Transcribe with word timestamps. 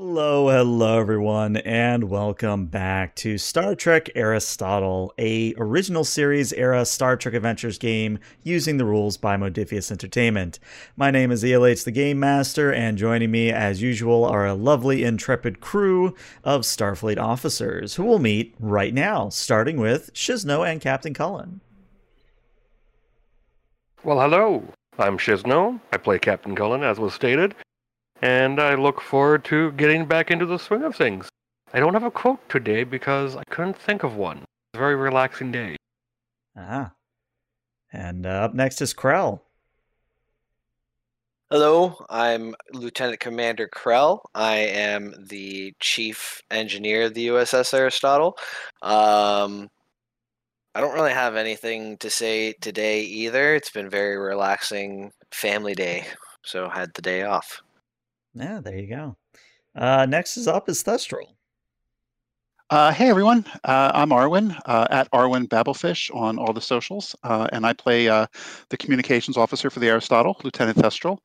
Hello, 0.00 0.48
hello 0.48 1.00
everyone, 1.00 1.56
and 1.56 2.04
welcome 2.04 2.66
back 2.66 3.16
to 3.16 3.36
Star 3.36 3.74
Trek 3.74 4.08
Aristotle, 4.14 5.12
a 5.18 5.54
original 5.58 6.04
series 6.04 6.52
era 6.52 6.84
Star 6.84 7.16
Trek 7.16 7.34
Adventures 7.34 7.78
game 7.78 8.20
using 8.44 8.76
the 8.76 8.84
rules 8.84 9.16
by 9.16 9.36
Modiphius 9.36 9.90
Entertainment. 9.90 10.60
My 10.94 11.10
name 11.10 11.32
is 11.32 11.42
ELH 11.42 11.82
the 11.82 11.90
Game 11.90 12.20
Master, 12.20 12.72
and 12.72 12.96
joining 12.96 13.32
me 13.32 13.50
as 13.50 13.82
usual 13.82 14.24
are 14.24 14.46
a 14.46 14.54
lovely 14.54 15.02
intrepid 15.02 15.58
crew 15.58 16.14
of 16.44 16.60
Starfleet 16.60 17.18
officers 17.18 17.96
who 17.96 18.04
we'll 18.04 18.20
meet 18.20 18.54
right 18.60 18.94
now, 18.94 19.30
starting 19.30 19.78
with 19.78 20.14
Shizno 20.14 20.64
and 20.64 20.80
Captain 20.80 21.12
Cullen. 21.12 21.60
Well, 24.04 24.20
hello. 24.20 24.62
I'm 24.96 25.18
Shizno. 25.18 25.80
I 25.92 25.96
play 25.96 26.20
Captain 26.20 26.54
Cullen, 26.54 26.84
as 26.84 27.00
was 27.00 27.14
stated, 27.14 27.56
and 28.22 28.60
I 28.60 28.74
look 28.74 29.00
forward 29.00 29.44
to 29.46 29.72
getting 29.72 30.06
back 30.06 30.30
into 30.30 30.46
the 30.46 30.58
swing 30.58 30.82
of 30.82 30.96
things. 30.96 31.28
I 31.72 31.80
don't 31.80 31.94
have 31.94 32.04
a 32.04 32.10
quote 32.10 32.46
today 32.48 32.84
because 32.84 33.36
I 33.36 33.44
couldn't 33.50 33.76
think 33.76 34.02
of 34.02 34.16
one. 34.16 34.38
It's 34.38 34.76
a 34.76 34.78
very 34.78 34.96
relaxing 34.96 35.52
day. 35.52 35.76
Ah. 36.56 36.92
And 37.92 38.26
uh, 38.26 38.30
up 38.30 38.54
next 38.54 38.80
is 38.80 38.94
Krell. 38.94 39.40
Hello, 41.50 42.04
I'm 42.10 42.54
Lieutenant 42.74 43.20
Commander 43.20 43.68
Krell. 43.68 44.20
I 44.34 44.56
am 44.56 45.14
the 45.28 45.72
chief 45.80 46.42
engineer 46.50 47.04
of 47.04 47.14
the 47.14 47.28
USS 47.28 47.72
Aristotle. 47.72 48.36
Um, 48.82 49.70
I 50.74 50.80
don't 50.82 50.92
really 50.92 51.14
have 51.14 51.36
anything 51.36 51.96
to 51.98 52.10
say 52.10 52.52
today 52.60 53.00
either. 53.00 53.54
It's 53.54 53.70
been 53.70 53.88
very 53.88 54.18
relaxing 54.18 55.10
family 55.30 55.74
day, 55.74 56.06
so 56.44 56.68
had 56.68 56.92
the 56.92 57.00
day 57.00 57.22
off. 57.22 57.62
Yeah, 58.38 58.60
there 58.60 58.78
you 58.78 58.86
go. 58.86 59.16
Uh, 59.74 60.06
next 60.06 60.36
is 60.36 60.46
up 60.48 60.68
is 60.68 60.82
Thestral. 60.82 61.34
Uh, 62.70 62.92
hey 62.92 63.08
everyone, 63.08 63.46
uh, 63.64 63.90
I'm 63.94 64.10
Arwin 64.10 64.54
uh, 64.66 64.86
at 64.90 65.10
Arwin 65.12 65.48
Babelfish 65.48 66.14
on 66.14 66.38
all 66.38 66.52
the 66.52 66.60
socials, 66.60 67.16
uh, 67.22 67.48
and 67.50 67.64
I 67.64 67.72
play 67.72 68.08
uh, 68.10 68.26
the 68.68 68.76
communications 68.76 69.38
officer 69.38 69.70
for 69.70 69.80
the 69.80 69.88
Aristotle, 69.88 70.38
Lieutenant 70.44 70.76
Thestral. 70.76 71.18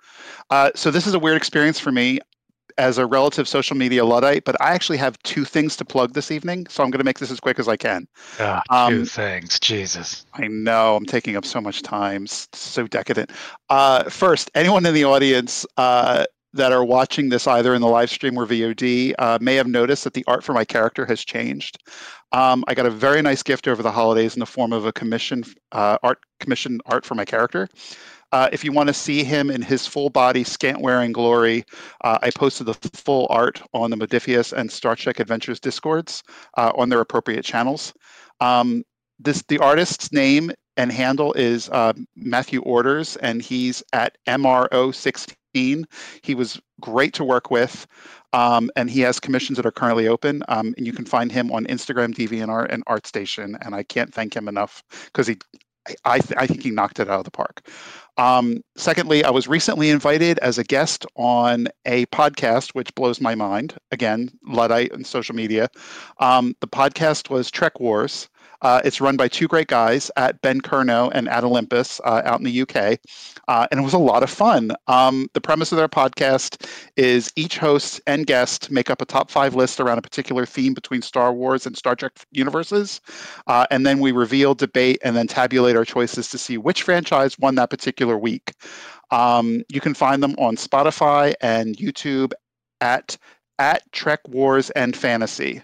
Uh, 0.49 0.71
so 0.73 0.89
this 0.89 1.05
is 1.05 1.15
a 1.15 1.19
weird 1.19 1.35
experience 1.35 1.79
for 1.79 1.91
me 1.91 2.19
as 2.77 2.97
a 2.97 3.05
relative 3.05 3.45
social 3.47 3.75
media 3.75 4.05
luddite, 4.05 4.45
but 4.45 4.59
I 4.61 4.71
actually 4.73 4.97
have 4.99 5.21
two 5.23 5.43
things 5.43 5.75
to 5.77 5.85
plug 5.85 6.13
this 6.13 6.31
evening, 6.31 6.65
so 6.69 6.81
I'm 6.81 6.91
going 6.91 6.99
to 6.99 7.03
make 7.05 7.19
this 7.19 7.29
as 7.29 7.41
quick 7.41 7.59
as 7.59 7.67
I 7.67 7.75
can. 7.75 8.07
Ah, 8.39 8.63
two 8.87 8.99
Um, 9.01 9.05
things, 9.05 9.59
Jesus. 9.59 10.25
I 10.33 10.47
know 10.47 10.95
I'm 10.95 11.05
taking 11.05 11.35
up 11.35 11.43
so 11.45 11.59
much 11.59 11.81
time, 11.81 12.23
s- 12.23 12.47
so 12.53 12.87
decadent. 12.87 13.31
Uh, 13.69 14.05
first, 14.05 14.49
anyone 14.55 14.85
in 14.85 14.93
the 14.93 15.03
audience 15.03 15.65
uh, 15.75 16.25
that 16.53 16.71
are 16.71 16.85
watching 16.85 17.29
this 17.29 17.47
either 17.47 17.73
in 17.73 17.81
the 17.81 17.87
live 17.87 18.09
stream 18.09 18.37
or 18.37 18.45
VOD 18.45 19.13
uh, 19.17 19.37
may 19.41 19.55
have 19.55 19.67
noticed 19.67 20.03
that 20.03 20.13
the 20.13 20.23
art 20.27 20.43
for 20.43 20.53
my 20.53 20.63
character 20.63 21.05
has 21.05 21.23
changed. 21.23 21.77
Um, 22.31 22.63
I 22.67 22.73
got 22.73 22.85
a 22.85 22.91
very 22.91 23.21
nice 23.21 23.43
gift 23.43 23.67
over 23.67 23.81
the 23.81 23.91
holidays 23.91 24.35
in 24.35 24.39
the 24.39 24.45
form 24.45 24.73
of 24.73 24.85
a 24.85 24.91
commission 24.91 25.43
uh, 25.71 25.97
art 26.03 26.19
commission 26.39 26.79
art 26.85 27.05
for 27.05 27.15
my 27.15 27.25
character. 27.25 27.67
Uh, 28.31 28.49
if 28.51 28.63
you 28.63 28.71
want 28.71 28.87
to 28.87 28.93
see 28.93 29.23
him 29.23 29.51
in 29.51 29.61
his 29.61 29.85
full 29.85 30.09
body, 30.09 30.43
scant 30.43 30.81
wearing 30.81 31.11
glory, 31.11 31.63
uh, 32.03 32.17
I 32.23 32.31
posted 32.31 32.65
the 32.65 32.73
full 32.73 33.27
art 33.29 33.61
on 33.73 33.91
the 33.91 33.95
Modiphius 33.95 34.51
and 34.53 34.71
Star 34.71 34.95
Trek 34.95 35.19
Adventures 35.19 35.59
discords 35.59 36.23
uh, 36.57 36.71
on 36.75 36.89
their 36.89 36.99
appropriate 36.99 37.45
channels. 37.45 37.93
Um, 38.39 38.83
this 39.19 39.43
the 39.47 39.59
artist's 39.59 40.11
name 40.11 40.51
and 40.77 40.91
handle 40.91 41.33
is 41.33 41.69
uh, 41.69 41.93
Matthew 42.15 42.61
Orders, 42.61 43.17
and 43.17 43.41
he's 43.41 43.83
at 43.93 44.17
MRO16. 44.27 45.35
He 45.53 46.35
was 46.35 46.59
great 46.81 47.13
to 47.13 47.23
work 47.23 47.51
with, 47.51 47.87
um, 48.33 48.69
and 48.75 48.89
he 48.89 49.01
has 49.01 49.19
commissions 49.19 49.57
that 49.57 49.65
are 49.65 49.71
currently 49.71 50.07
open. 50.07 50.43
Um, 50.47 50.73
and 50.77 50.85
you 50.85 50.93
can 50.93 51.05
find 51.05 51.31
him 51.31 51.51
on 51.51 51.65
Instagram, 51.65 52.13
DeviantArt, 52.13 52.67
and 52.69 52.85
ArtStation. 52.85 53.57
And 53.65 53.75
I 53.75 53.83
can't 53.83 54.13
thank 54.13 54.35
him 54.35 54.47
enough 54.47 54.83
because 55.05 55.27
he, 55.27 55.37
I, 56.05 56.19
th- 56.19 56.37
I 56.37 56.47
think 56.47 56.63
he 56.63 56.71
knocked 56.71 56.99
it 56.99 57.09
out 57.09 57.19
of 57.19 57.25
the 57.25 57.31
park. 57.31 57.67
Um, 58.17 58.61
secondly, 58.75 59.23
I 59.23 59.31
was 59.31 59.47
recently 59.47 59.89
invited 59.89 60.39
as 60.39 60.57
a 60.57 60.63
guest 60.63 61.05
on 61.15 61.67
a 61.85 62.05
podcast, 62.07 62.69
which 62.71 62.93
blows 62.95 63.19
my 63.19 63.35
mind. 63.35 63.75
Again, 63.91 64.29
Luddite 64.47 64.93
and 64.93 65.05
social 65.05 65.35
media. 65.35 65.69
Um, 66.19 66.55
the 66.61 66.67
podcast 66.67 67.29
was 67.29 67.49
Trek 67.49 67.79
Wars. 67.79 68.29
Uh, 68.63 68.81
it's 68.83 68.99
run 68.99 69.17
by 69.17 69.27
two 69.27 69.47
great 69.47 69.67
guys 69.67 70.09
at 70.15 70.41
Ben 70.41 70.61
Kerno 70.61 71.11
and 71.13 71.29
at 71.29 71.43
Olympus 71.43 72.01
uh, 72.05 72.21
out 72.25 72.39
in 72.39 72.45
the 72.45 72.61
UK. 72.61 72.99
Uh, 73.47 73.67
and 73.69 73.79
it 73.79 73.83
was 73.83 73.93
a 73.93 73.99
lot 73.99 74.23
of 74.23 74.29
fun. 74.29 74.71
Um, 74.87 75.27
the 75.33 75.41
premise 75.41 75.71
of 75.71 75.77
their 75.77 75.89
podcast 75.89 76.67
is 76.95 77.31
each 77.35 77.57
host 77.57 78.01
and 78.07 78.25
guest 78.25 78.71
make 78.71 78.89
up 78.89 79.01
a 79.01 79.05
top 79.05 79.29
five 79.29 79.53
list 79.53 79.79
around 79.79 79.97
a 79.97 80.01
particular 80.01 80.45
theme 80.45 80.73
between 80.73 81.01
Star 81.01 81.33
Wars 81.33 81.65
and 81.65 81.77
Star 81.77 81.95
Trek 81.95 82.13
universes. 82.31 83.01
Uh, 83.47 83.67
and 83.69 83.85
then 83.85 83.99
we 83.99 84.11
reveal, 84.11 84.55
debate, 84.55 84.99
and 85.03 85.15
then 85.15 85.27
tabulate 85.27 85.75
our 85.75 85.85
choices 85.85 86.29
to 86.29 86.37
see 86.37 86.57
which 86.57 86.83
franchise 86.83 87.37
won 87.37 87.55
that 87.55 87.69
particular 87.69 88.17
week. 88.17 88.53
Um, 89.11 89.63
you 89.69 89.81
can 89.81 89.93
find 89.93 90.23
them 90.23 90.35
on 90.37 90.55
Spotify 90.55 91.33
and 91.41 91.77
YouTube 91.77 92.31
at 92.81 93.17
at 93.59 93.83
Trek 93.91 94.19
Wars 94.27 94.71
and 94.71 94.95
Fantasy. 94.95 95.61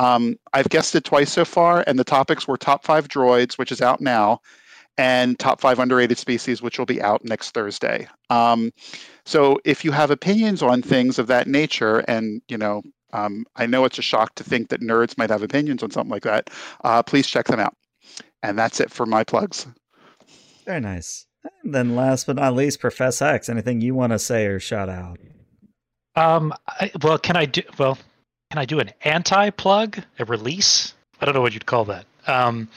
Um, 0.00 0.36
I've 0.54 0.70
guested 0.70 1.04
twice 1.04 1.30
so 1.30 1.44
far, 1.44 1.84
and 1.86 1.98
the 1.98 2.04
topics 2.04 2.48
were 2.48 2.56
top 2.56 2.84
five 2.84 3.06
droids, 3.06 3.58
which 3.58 3.70
is 3.70 3.82
out 3.82 4.00
now, 4.00 4.40
and 4.96 5.38
top 5.38 5.60
five 5.60 5.78
underrated 5.78 6.16
species, 6.16 6.62
which 6.62 6.78
will 6.78 6.86
be 6.86 7.02
out 7.02 7.22
next 7.22 7.50
Thursday. 7.50 8.08
Um, 8.30 8.72
so 9.26 9.58
if 9.66 9.84
you 9.84 9.92
have 9.92 10.10
opinions 10.10 10.62
on 10.62 10.80
things 10.80 11.18
of 11.18 11.26
that 11.26 11.48
nature, 11.48 11.98
and 12.08 12.40
you 12.48 12.56
know, 12.56 12.80
um, 13.12 13.44
I 13.56 13.66
know 13.66 13.84
it's 13.84 13.98
a 13.98 14.02
shock 14.02 14.34
to 14.36 14.44
think 14.44 14.70
that 14.70 14.80
nerds 14.80 15.18
might 15.18 15.28
have 15.28 15.42
opinions 15.42 15.82
on 15.82 15.90
something 15.90 16.10
like 16.10 16.22
that, 16.22 16.48
uh, 16.82 17.02
please 17.02 17.26
check 17.26 17.46
them 17.46 17.60
out. 17.60 17.76
And 18.42 18.58
that's 18.58 18.80
it 18.80 18.90
for 18.90 19.04
my 19.04 19.22
plugs. 19.22 19.66
Very 20.64 20.80
nice. 20.80 21.26
And 21.62 21.74
then 21.74 21.94
last 21.94 22.26
but 22.26 22.36
not 22.36 22.54
least, 22.54 22.80
Professor 22.80 23.26
X. 23.26 23.50
Anything 23.50 23.82
you 23.82 23.94
want 23.94 24.12
to 24.12 24.18
say 24.18 24.46
or 24.46 24.58
shout 24.58 24.88
out? 24.88 25.18
Um, 26.16 26.54
I, 26.66 26.90
well, 27.02 27.18
can 27.18 27.36
I 27.36 27.44
do 27.44 27.62
well? 27.78 27.98
Can 28.50 28.58
I 28.58 28.64
do 28.64 28.80
an 28.80 28.90
anti-plug, 29.04 30.02
a 30.18 30.24
release? 30.24 30.92
I 31.20 31.24
don't 31.24 31.34
know 31.34 31.40
what 31.40 31.54
you'd 31.54 31.66
call 31.66 31.84
that. 31.84 32.04
Um, 32.26 32.68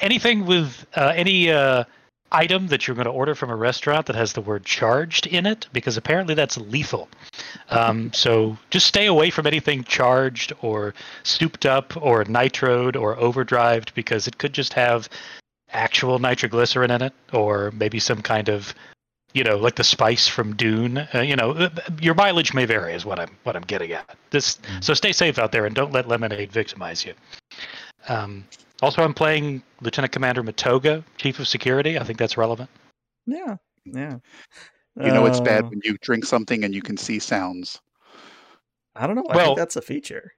anything 0.00 0.44
with 0.44 0.84
uh, 0.96 1.12
any 1.14 1.52
uh, 1.52 1.84
item 2.32 2.66
that 2.66 2.88
you're 2.88 2.96
going 2.96 3.04
to 3.04 3.12
order 3.12 3.36
from 3.36 3.48
a 3.48 3.54
restaurant 3.54 4.06
that 4.06 4.16
has 4.16 4.32
the 4.32 4.40
word 4.40 4.64
"charged" 4.64 5.28
in 5.28 5.46
it, 5.46 5.68
because 5.72 5.96
apparently 5.96 6.34
that's 6.34 6.58
lethal. 6.58 7.08
Um, 7.70 8.12
so 8.12 8.58
just 8.70 8.86
stay 8.86 9.06
away 9.06 9.30
from 9.30 9.46
anything 9.46 9.84
charged 9.84 10.52
or 10.62 10.94
souped 11.22 11.64
up 11.64 11.96
or 12.02 12.24
nitroed 12.24 13.00
or 13.00 13.14
overdrived, 13.14 13.94
because 13.94 14.26
it 14.26 14.38
could 14.38 14.52
just 14.52 14.72
have 14.72 15.08
actual 15.70 16.18
nitroglycerin 16.18 16.90
in 16.90 17.02
it, 17.02 17.12
or 17.32 17.70
maybe 17.70 18.00
some 18.00 18.20
kind 18.20 18.48
of 18.48 18.74
you 19.34 19.42
know, 19.44 19.56
like 19.56 19.74
the 19.74 19.84
spice 19.84 20.26
from 20.28 20.54
Dune. 20.56 20.98
Uh, 21.14 21.20
you 21.20 21.36
know, 21.36 21.50
uh, 21.52 21.68
your 22.00 22.14
mileage 22.14 22.54
may 22.54 22.64
vary, 22.64 22.94
is 22.94 23.04
what 23.04 23.18
I'm 23.18 23.36
what 23.42 23.56
I'm 23.56 23.62
getting 23.62 23.92
at. 23.92 24.16
This, 24.30 24.58
so 24.80 24.94
stay 24.94 25.12
safe 25.12 25.38
out 25.38 25.52
there 25.52 25.66
and 25.66 25.74
don't 25.74 25.92
let 25.92 26.08
lemonade 26.08 26.52
victimize 26.52 27.04
you. 27.04 27.14
Um, 28.08 28.44
also, 28.80 29.02
I'm 29.02 29.14
playing 29.14 29.62
Lieutenant 29.80 30.12
Commander 30.12 30.42
Matoga, 30.42 31.04
Chief 31.18 31.38
of 31.38 31.48
Security. 31.48 31.98
I 31.98 32.04
think 32.04 32.18
that's 32.18 32.36
relevant. 32.36 32.70
Yeah, 33.26 33.56
yeah. 33.84 34.18
You 34.96 35.10
know, 35.10 35.26
it's 35.26 35.40
bad 35.40 35.64
Uh, 35.64 35.68
when 35.68 35.80
you 35.82 35.96
drink 36.02 36.24
something 36.24 36.62
and 36.64 36.72
you 36.72 36.80
can 36.82 36.96
see 36.96 37.18
sounds. 37.18 37.80
I 38.94 39.06
don't 39.08 39.16
know. 39.16 39.24
I 39.28 39.36
Well- 39.36 39.46
think 39.46 39.58
that's 39.58 39.76
a 39.76 39.82
feature. 39.82 40.32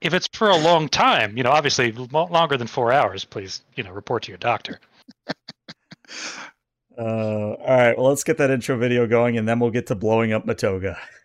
If 0.00 0.14
it's 0.14 0.26
for 0.32 0.48
a 0.48 0.56
long 0.56 0.88
time, 0.88 1.36
you 1.36 1.42
know, 1.42 1.50
obviously 1.50 1.92
longer 1.92 2.56
than 2.56 2.66
four 2.66 2.90
hours, 2.90 3.24
please, 3.26 3.60
you 3.76 3.84
know, 3.84 3.90
report 3.90 4.22
to 4.22 4.30
your 4.30 4.38
doctor. 4.38 4.80
Uh, 7.00 7.54
all 7.54 7.76
right, 7.78 7.96
well, 7.96 8.08
let's 8.08 8.24
get 8.24 8.36
that 8.36 8.50
intro 8.50 8.76
video 8.76 9.06
going, 9.06 9.38
and 9.38 9.48
then 9.48 9.58
we'll 9.58 9.70
get 9.70 9.86
to 9.86 9.94
blowing 9.94 10.34
up 10.34 10.44
Matoga. 10.44 10.98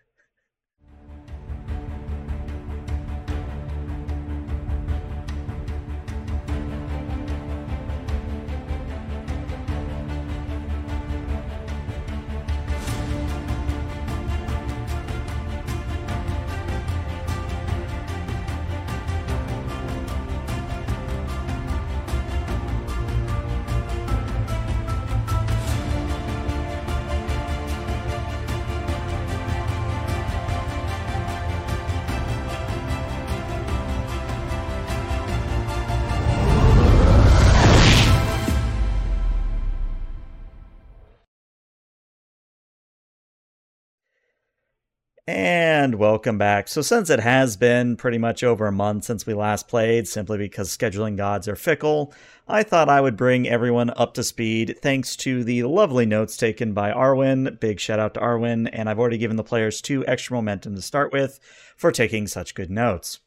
Welcome 45.96 46.36
back. 46.36 46.68
So, 46.68 46.82
since 46.82 47.08
it 47.08 47.20
has 47.20 47.56
been 47.56 47.96
pretty 47.96 48.18
much 48.18 48.44
over 48.44 48.66
a 48.66 48.72
month 48.72 49.04
since 49.04 49.24
we 49.24 49.32
last 49.32 49.66
played, 49.66 50.06
simply 50.06 50.36
because 50.36 50.68
scheduling 50.68 51.16
gods 51.16 51.48
are 51.48 51.56
fickle, 51.56 52.12
I 52.46 52.64
thought 52.64 52.90
I 52.90 53.00
would 53.00 53.16
bring 53.16 53.48
everyone 53.48 53.90
up 53.96 54.12
to 54.14 54.22
speed 54.22 54.78
thanks 54.82 55.16
to 55.16 55.42
the 55.42 55.62
lovely 55.62 56.04
notes 56.04 56.36
taken 56.36 56.74
by 56.74 56.92
Arwen. 56.92 57.58
Big 57.60 57.80
shout 57.80 57.98
out 57.98 58.12
to 58.14 58.20
Arwen, 58.20 58.68
and 58.70 58.90
I've 58.90 58.98
already 58.98 59.16
given 59.16 59.38
the 59.38 59.42
players 59.42 59.80
two 59.80 60.06
extra 60.06 60.36
momentum 60.36 60.74
to 60.74 60.82
start 60.82 61.14
with 61.14 61.40
for 61.78 61.90
taking 61.90 62.26
such 62.26 62.54
good 62.54 62.70
notes. 62.70 63.20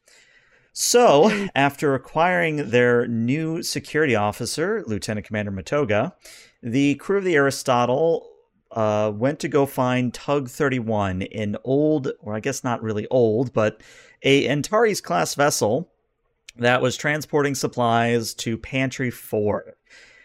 So, 0.72 1.50
after 1.56 1.96
acquiring 1.96 2.70
their 2.70 3.08
new 3.08 3.64
security 3.64 4.16
officer, 4.16 4.84
Lieutenant 4.86 5.26
Commander 5.26 5.52
Matoga, 5.52 6.14
the 6.62 6.96
crew 6.96 7.18
of 7.18 7.24
the 7.24 7.36
Aristotle 7.36 8.30
uh, 8.72 9.12
went 9.14 9.40
to 9.40 9.48
go 9.48 9.66
find 9.66 10.14
Tug 10.14 10.50
31, 10.50 11.24
an 11.24 11.58
old, 11.64 12.12
or 12.20 12.36
I 12.36 12.40
guess 12.40 12.64
not 12.64 12.84
really 12.84 13.08
old, 13.10 13.54
but 13.54 13.82
a 14.24 14.48
Antares 14.48 15.02
class 15.02 15.36
vessel 15.36 15.92
that 16.58 16.82
was 16.82 16.98
transporting 16.98 17.56
supplies 17.56 18.34
to 18.36 18.58
Pantry 18.58 19.10
4. 19.10 19.76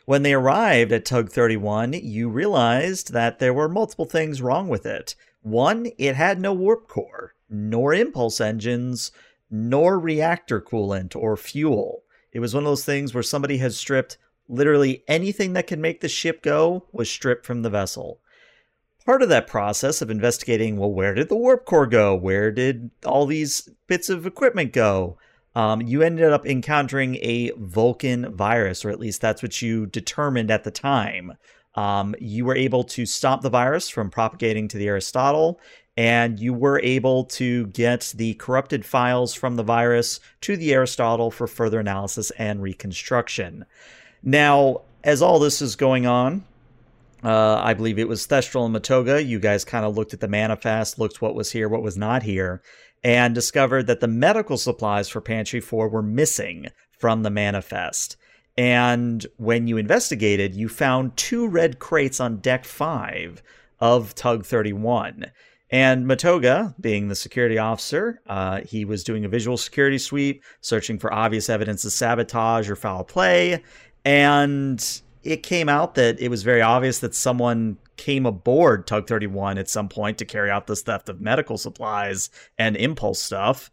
When 0.07 0.23
they 0.23 0.35
arrived 0.35 0.93
at 0.93 1.07
Tug 1.07 1.31
31, 1.31 1.95
you 1.95 2.29
realized 2.29 3.13
that 3.13 3.39
there 3.39 3.55
were 3.55 3.69
multiple 3.69 4.05
things 4.05 4.43
wrong 4.43 4.69
with 4.69 4.85
it. 4.85 5.15
One, 5.43 5.89
it 5.97 6.15
had 6.15 6.41
no 6.41 6.53
warp 6.53 6.89
core, 6.89 7.35
nor 7.49 7.95
impulse 7.95 8.41
engines, 8.41 9.13
nor 9.51 9.99
reactor 9.99 10.61
coolant 10.61 11.17
or 11.17 11.37
fuel. 11.37 12.03
It 12.33 12.41
was 12.41 12.53
one 12.53 12.65
of 12.65 12.69
those 12.69 12.85
things 12.85 13.15
where 13.15 13.23
somebody 13.23 13.59
had 13.59 13.73
stripped 13.73 14.19
literally 14.49 15.05
anything 15.09 15.55
that 15.55 15.67
could 15.67 15.79
make 15.79 16.01
the 16.01 16.09
ship 16.09 16.43
go 16.43 16.87
was 16.93 17.09
stripped 17.09 17.47
from 17.47 17.63
the 17.63 17.71
vessel 17.71 18.21
part 19.05 19.23
of 19.23 19.29
that 19.29 19.47
process 19.47 20.01
of 20.01 20.11
investigating 20.11 20.77
well 20.77 20.93
where 20.93 21.15
did 21.15 21.29
the 21.29 21.37
warp 21.37 21.65
core 21.65 21.87
go? 21.87 22.15
Where 22.15 22.51
did 22.51 22.91
all 23.05 23.27
these 23.27 23.69
bits 23.87 24.09
of 24.09 24.27
equipment 24.27 24.73
go? 24.73 25.19
Um, 25.55 25.83
you 25.83 26.03
ended 26.03 26.33
up 26.33 26.47
encountering 26.47 27.17
a 27.17 27.53
vulcan 27.57 28.35
virus 28.35 28.85
or 28.85 28.91
at 28.91 28.99
least 28.99 29.21
that's 29.21 29.43
what 29.43 29.63
you 29.63 29.87
determined 29.87 30.51
at 30.51 30.65
the 30.65 30.71
time. 30.71 31.35
Um, 31.77 32.15
you 32.21 32.45
were 32.45 32.57
able 32.57 32.85
to 32.85 33.07
stop 33.07 33.43
the 33.43 33.51
virus 33.51 33.89
from 33.89 34.11
propagating 34.11 34.69
to 34.69 34.79
the 34.79 34.89
aristotle 34.89 35.61
and 35.97 36.41
you 36.41 36.53
were 36.53 36.81
able 36.81 37.25
to 37.25 37.67
get 37.69 38.13
the 38.17 38.35
corrupted 38.35 38.85
files 38.85 39.33
from 39.33 39.55
the 39.55 39.63
virus 39.63 40.19
to 40.41 40.57
the 40.57 40.73
aristotle 40.73 41.31
for 41.31 41.47
further 41.47 41.79
analysis 41.79 42.31
and 42.33 42.63
reconstruction. 42.63 43.65
Now 44.23 44.83
as 45.05 45.21
all 45.23 45.39
this 45.39 45.61
is 45.61 45.77
going 45.77 46.07
on 46.07 46.45
uh, 47.25 47.61
I 47.63 47.75
believe 47.75 47.99
it 47.99 48.09
was 48.09 48.27
Thestral 48.27 48.67
and 48.67 48.75
Matoga. 48.75 49.25
You 49.25 49.39
guys 49.39 49.65
kind 49.65 49.85
of 49.85 49.97
looked 49.97 50.13
at 50.13 50.21
the 50.21 50.29
manifest, 50.29 50.99
looked 50.99 51.23
what 51.23 51.35
was 51.35 51.53
here, 51.53 51.69
what 51.69 51.83
was 51.83 51.97
not 51.97 52.23
here, 52.23 52.63
and 53.03 53.35
discovered 53.35 53.87
that 53.87 54.01
the 54.01 54.09
medical 54.09 54.59
supplies 54.59 55.09
for 55.09 55.21
Pantry 55.21 55.61
4 55.61 55.89
were 55.89 56.03
missing 56.03 56.69
from 56.99 57.23
the 57.23 57.31
manifest. 57.31 58.17
And 58.57 59.27
when 59.37 59.67
you 59.67 59.79
investigated, 59.79 60.55
you 60.55 60.69
found 60.69 61.17
two 61.17 61.49
red 61.49 61.79
crates 61.79 62.21
on 62.21 62.37
deck 62.39 62.65
5 62.65 63.43
of 63.81 64.15
Tug 64.15 64.45
31. 64.45 65.27
And 65.71 66.07
Matoga, 66.07 66.75
being 66.81 67.09
the 67.09 67.15
security 67.17 67.59
officer, 67.59 68.21
uh, 68.27 68.61
he 68.61 68.85
was 68.85 69.03
doing 69.03 69.25
a 69.25 69.29
visual 69.29 69.57
security 69.57 69.99
sweep, 69.99 70.45
searching 70.61 70.99
for 70.99 71.13
obvious 71.13 71.51
evidence 71.51 71.85
of 71.85 71.93
sabotage 71.93 72.71
or 72.71 72.77
foul 72.77 73.03
play. 73.03 73.63
And 74.05 75.03
it 75.25 75.43
came 75.43 75.69
out 75.69 75.95
that 75.95 76.21
it 76.21 76.29
was 76.29 76.43
very 76.43 76.63
obvious 76.63 76.99
that 77.01 77.15
someone 77.15 77.79
came 77.97 78.27
aboard 78.27 78.87
Tug 78.87 79.07
31 79.07 79.59
at 79.59 79.69
some 79.69 79.89
point 79.89 80.19
to 80.19 80.25
carry 80.25 80.51
out 80.51 80.67
this 80.67 80.83
theft 80.83 81.09
of 81.09 81.21
medical 81.21 81.59
supplies 81.59 82.31
and 82.59 82.77
impulse 82.77 83.21
stuff. 83.21 83.71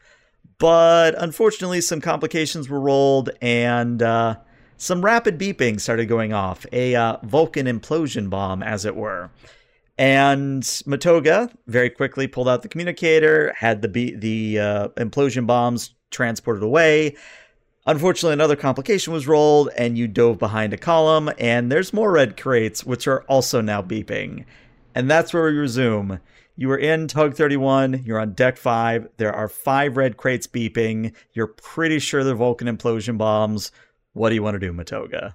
But 0.57 1.15
unfortunately, 1.21 1.81
some 1.81 2.01
complications 2.01 2.69
were 2.69 2.79
rolled 2.79 3.31
and 3.41 4.01
uh, 4.01 4.35
some 4.77 5.03
rapid 5.03 5.39
beeping 5.39 5.79
started 5.79 6.05
going 6.05 6.33
off. 6.33 6.65
A 6.71 6.95
uh, 6.95 7.17
Vulcan 7.23 7.65
implosion 7.65 8.29
bomb, 8.29 8.61
as 8.63 8.85
it 8.85 8.95
were. 8.95 9.31
And 9.97 10.63
Matoga 10.63 11.51
very 11.67 11.89
quickly 11.89 12.27
pulled 12.27 12.47
out 12.47 12.61
the 12.61 12.69
communicator, 12.69 13.53
had 13.57 13.81
the 13.81 13.87
be- 13.87 14.15
the 14.15 14.59
uh, 14.59 14.87
implosion 14.89 15.45
bombs 15.45 15.93
transported 16.11 16.63
away, 16.63 17.15
Unfortunately, 17.87 18.33
another 18.33 18.55
complication 18.55 19.11
was 19.11 19.27
rolled, 19.27 19.69
and 19.75 19.97
you 19.97 20.07
dove 20.07 20.37
behind 20.37 20.71
a 20.71 20.77
column, 20.77 21.31
and 21.39 21.71
there's 21.71 21.93
more 21.93 22.11
red 22.11 22.39
crates, 22.39 22.85
which 22.85 23.07
are 23.07 23.23
also 23.23 23.59
now 23.59 23.81
beeping. 23.81 24.45
And 24.93 25.09
that's 25.09 25.33
where 25.33 25.45
we 25.45 25.57
resume. 25.57 26.19
You 26.55 26.69
are 26.71 26.77
in 26.77 27.07
Tug 27.07 27.33
31, 27.33 28.03
you're 28.05 28.19
on 28.19 28.33
deck 28.33 28.57
5, 28.57 29.09
there 29.17 29.33
are 29.33 29.47
five 29.47 29.97
red 29.97 30.15
crates 30.15 30.45
beeping, 30.45 31.13
you're 31.33 31.47
pretty 31.47 31.97
sure 31.97 32.23
they're 32.23 32.35
Vulcan 32.35 32.67
implosion 32.67 33.17
bombs. 33.17 33.71
What 34.13 34.29
do 34.29 34.35
you 34.35 34.43
want 34.43 34.55
to 34.55 34.59
do, 34.59 34.73
Matoga? 34.73 35.33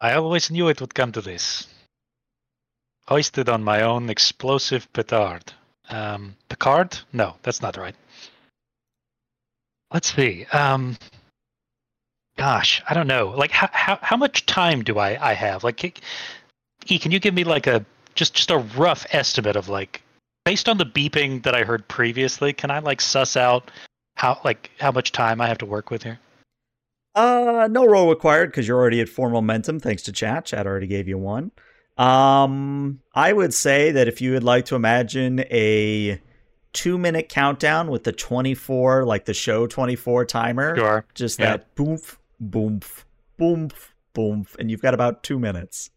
I 0.00 0.12
always 0.12 0.48
knew 0.48 0.68
it 0.68 0.80
would 0.80 0.94
come 0.94 1.10
to 1.12 1.20
this. 1.20 1.66
Hoisted 3.08 3.48
on 3.48 3.64
my 3.64 3.82
own 3.82 4.10
explosive 4.10 4.92
petard. 4.92 5.52
Um, 5.88 6.36
Picard? 6.48 6.98
No, 7.12 7.36
that's 7.42 7.62
not 7.62 7.76
right. 7.76 7.96
Let's 9.92 10.14
see. 10.14 10.44
Um, 10.52 10.96
gosh, 12.36 12.82
I 12.88 12.94
don't 12.94 13.06
know. 13.06 13.28
Like, 13.28 13.50
how 13.50 13.68
how 13.72 13.98
how 14.02 14.16
much 14.16 14.46
time 14.46 14.82
do 14.82 14.98
I 14.98 15.30
I 15.30 15.32
have? 15.34 15.64
Like, 15.64 16.02
E, 16.86 16.98
can 16.98 17.12
you 17.12 17.20
give 17.20 17.34
me 17.34 17.44
like 17.44 17.66
a 17.66 17.84
just 18.14 18.34
just 18.34 18.50
a 18.50 18.58
rough 18.58 19.06
estimate 19.12 19.56
of 19.56 19.68
like 19.68 20.02
based 20.44 20.68
on 20.68 20.78
the 20.78 20.86
beeping 20.86 21.42
that 21.42 21.54
I 21.54 21.64
heard 21.64 21.86
previously? 21.88 22.52
Can 22.52 22.70
I 22.70 22.78
like 22.80 23.00
suss 23.00 23.36
out 23.36 23.70
how 24.16 24.40
like 24.44 24.70
how 24.80 24.92
much 24.92 25.12
time 25.12 25.40
I 25.40 25.48
have 25.48 25.58
to 25.58 25.66
work 25.66 25.90
with 25.90 26.02
here? 26.02 26.18
Uh, 27.14 27.68
no 27.70 27.84
roll 27.84 28.08
required 28.08 28.50
because 28.50 28.68
you're 28.68 28.78
already 28.78 29.00
at 29.00 29.08
four 29.08 29.28
momentum 29.30 29.80
thanks 29.80 30.02
to 30.04 30.12
chat. 30.12 30.44
Chat 30.44 30.66
already 30.66 30.86
gave 30.86 31.08
you 31.08 31.18
one. 31.18 31.50
Um, 31.96 33.00
I 33.14 33.32
would 33.32 33.52
say 33.52 33.90
that 33.90 34.06
if 34.06 34.20
you 34.20 34.32
would 34.32 34.44
like 34.44 34.66
to 34.66 34.76
imagine 34.76 35.40
a 35.50 36.20
two 36.72 36.98
minute 36.98 37.28
countdown 37.28 37.90
with 37.90 38.04
the 38.04 38.12
24, 38.12 39.04
like 39.04 39.24
the 39.24 39.34
show 39.34 39.66
24 39.66 40.24
timer. 40.24 40.76
Sure. 40.76 41.04
Just 41.14 41.38
Yeah. 41.38 41.56
that 41.56 41.74
boom, 41.74 41.98
boom, 42.40 42.80
boom, 43.36 43.70
boom, 44.14 44.46
and 44.58 44.70
you've 44.70 44.82
got 44.82 44.94
about 44.94 45.22
two 45.22 45.38
minutes. 45.38 45.90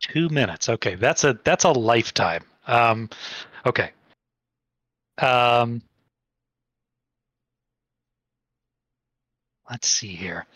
Two 0.00 0.28
minutes. 0.28 0.68
Okay, 0.68 0.94
that's 0.96 1.22
a 1.24 1.38
that's 1.44 1.64
a 1.64 1.70
lifetime. 1.70 2.42
Um, 2.66 3.08
okay. 3.64 3.92
Um, 5.18 5.82
let's 9.70 9.88
see 9.88 10.08
here. 10.14 10.46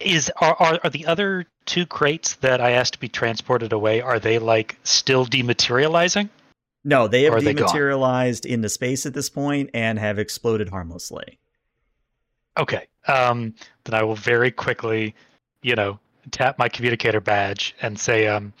Is 0.00 0.32
are, 0.40 0.56
are 0.58 0.80
are 0.82 0.90
the 0.90 1.06
other 1.06 1.46
two 1.64 1.86
crates 1.86 2.34
that 2.36 2.60
I 2.60 2.72
asked 2.72 2.94
to 2.94 2.98
be 2.98 3.08
transported 3.08 3.72
away? 3.72 4.00
Are 4.00 4.18
they 4.18 4.40
like 4.40 4.76
still 4.82 5.24
dematerializing? 5.24 6.28
No, 6.84 7.06
they 7.06 7.22
have 7.24 7.34
are 7.34 7.40
they 7.40 7.54
dematerialized 7.54 8.44
into 8.44 8.68
space 8.68 9.06
at 9.06 9.14
this 9.14 9.30
point 9.30 9.70
and 9.72 9.98
have 9.98 10.18
exploded 10.18 10.68
harmlessly. 10.68 11.38
Okay. 12.58 12.86
Um, 13.06 13.54
then 13.84 13.94
I 13.94 14.02
will 14.02 14.16
very 14.16 14.50
quickly, 14.50 15.14
you 15.62 15.74
know, 15.74 15.98
tap 16.30 16.58
my 16.58 16.68
communicator 16.68 17.20
badge 17.20 17.74
and 17.82 17.98
say, 17.98 18.26
um, 18.26 18.52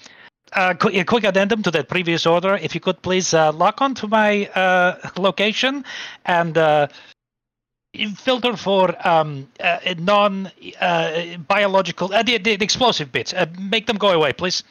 uh, 0.52 0.74
qu- 0.74 0.98
a 1.00 1.04
quick 1.04 1.24
addendum 1.24 1.62
to 1.62 1.70
that 1.70 1.88
previous 1.88 2.26
order. 2.26 2.56
If 2.56 2.74
you 2.74 2.80
could 2.80 3.00
please 3.02 3.34
uh, 3.34 3.52
lock 3.52 3.80
onto 3.80 4.06
my 4.06 4.46
uh, 4.48 5.10
location 5.16 5.84
and 6.24 6.56
uh, 6.58 6.88
filter 8.16 8.56
for 8.56 8.94
um, 9.06 9.48
uh, 9.60 9.78
non 9.98 10.50
uh, 10.80 11.36
biological, 11.48 12.12
uh, 12.12 12.22
the, 12.22 12.38
the 12.38 12.52
explosive 12.52 13.10
bits. 13.12 13.32
Uh, 13.32 13.46
make 13.58 13.86
them 13.86 13.96
go 13.96 14.10
away, 14.10 14.32
please. 14.32 14.62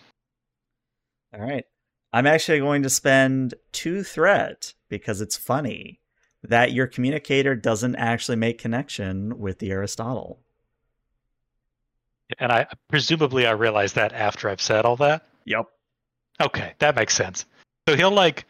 All 1.33 1.41
right. 1.41 1.65
I'm 2.13 2.27
actually 2.27 2.59
going 2.59 2.83
to 2.83 2.89
spend 2.89 3.53
two 3.71 4.03
threat 4.03 4.73
because 4.89 5.21
it's 5.21 5.37
funny 5.37 5.99
that 6.43 6.73
your 6.73 6.87
communicator 6.87 7.55
doesn't 7.55 7.95
actually 7.95 8.35
make 8.35 8.57
connection 8.57 9.39
with 9.39 9.59
the 9.59 9.71
Aristotle. 9.71 10.39
And 12.39 12.51
I 12.51 12.67
presumably 12.89 13.45
I 13.45 13.51
realize 13.51 13.93
that 13.93 14.13
after 14.13 14.49
I've 14.49 14.61
said 14.61 14.85
all 14.85 14.95
that. 14.97 15.27
Yep. 15.45 15.65
Okay, 16.41 16.73
that 16.79 16.95
makes 16.95 17.13
sense. 17.13 17.45
So 17.87 17.95
he'll 17.95 18.11
like 18.11 18.45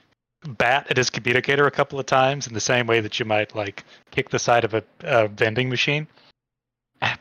bat 0.57 0.87
at 0.89 0.97
his 0.97 1.09
communicator 1.09 1.67
a 1.67 1.71
couple 1.71 1.99
of 1.99 2.05
times 2.05 2.47
in 2.47 2.53
the 2.53 2.59
same 2.59 2.87
way 2.87 2.99
that 3.01 3.19
you 3.19 3.25
might 3.25 3.55
like 3.55 3.83
kick 4.11 4.29
the 4.29 4.39
side 4.39 4.63
of 4.63 4.73
a, 4.73 4.83
a 5.01 5.27
vending 5.27 5.69
machine. 5.69 6.07
Ah, 7.01 7.17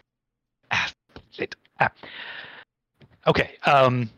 ah, 0.70 0.90
shit, 1.30 1.56
ah. 1.80 1.90
Okay. 3.26 3.56
Um, 3.64 4.11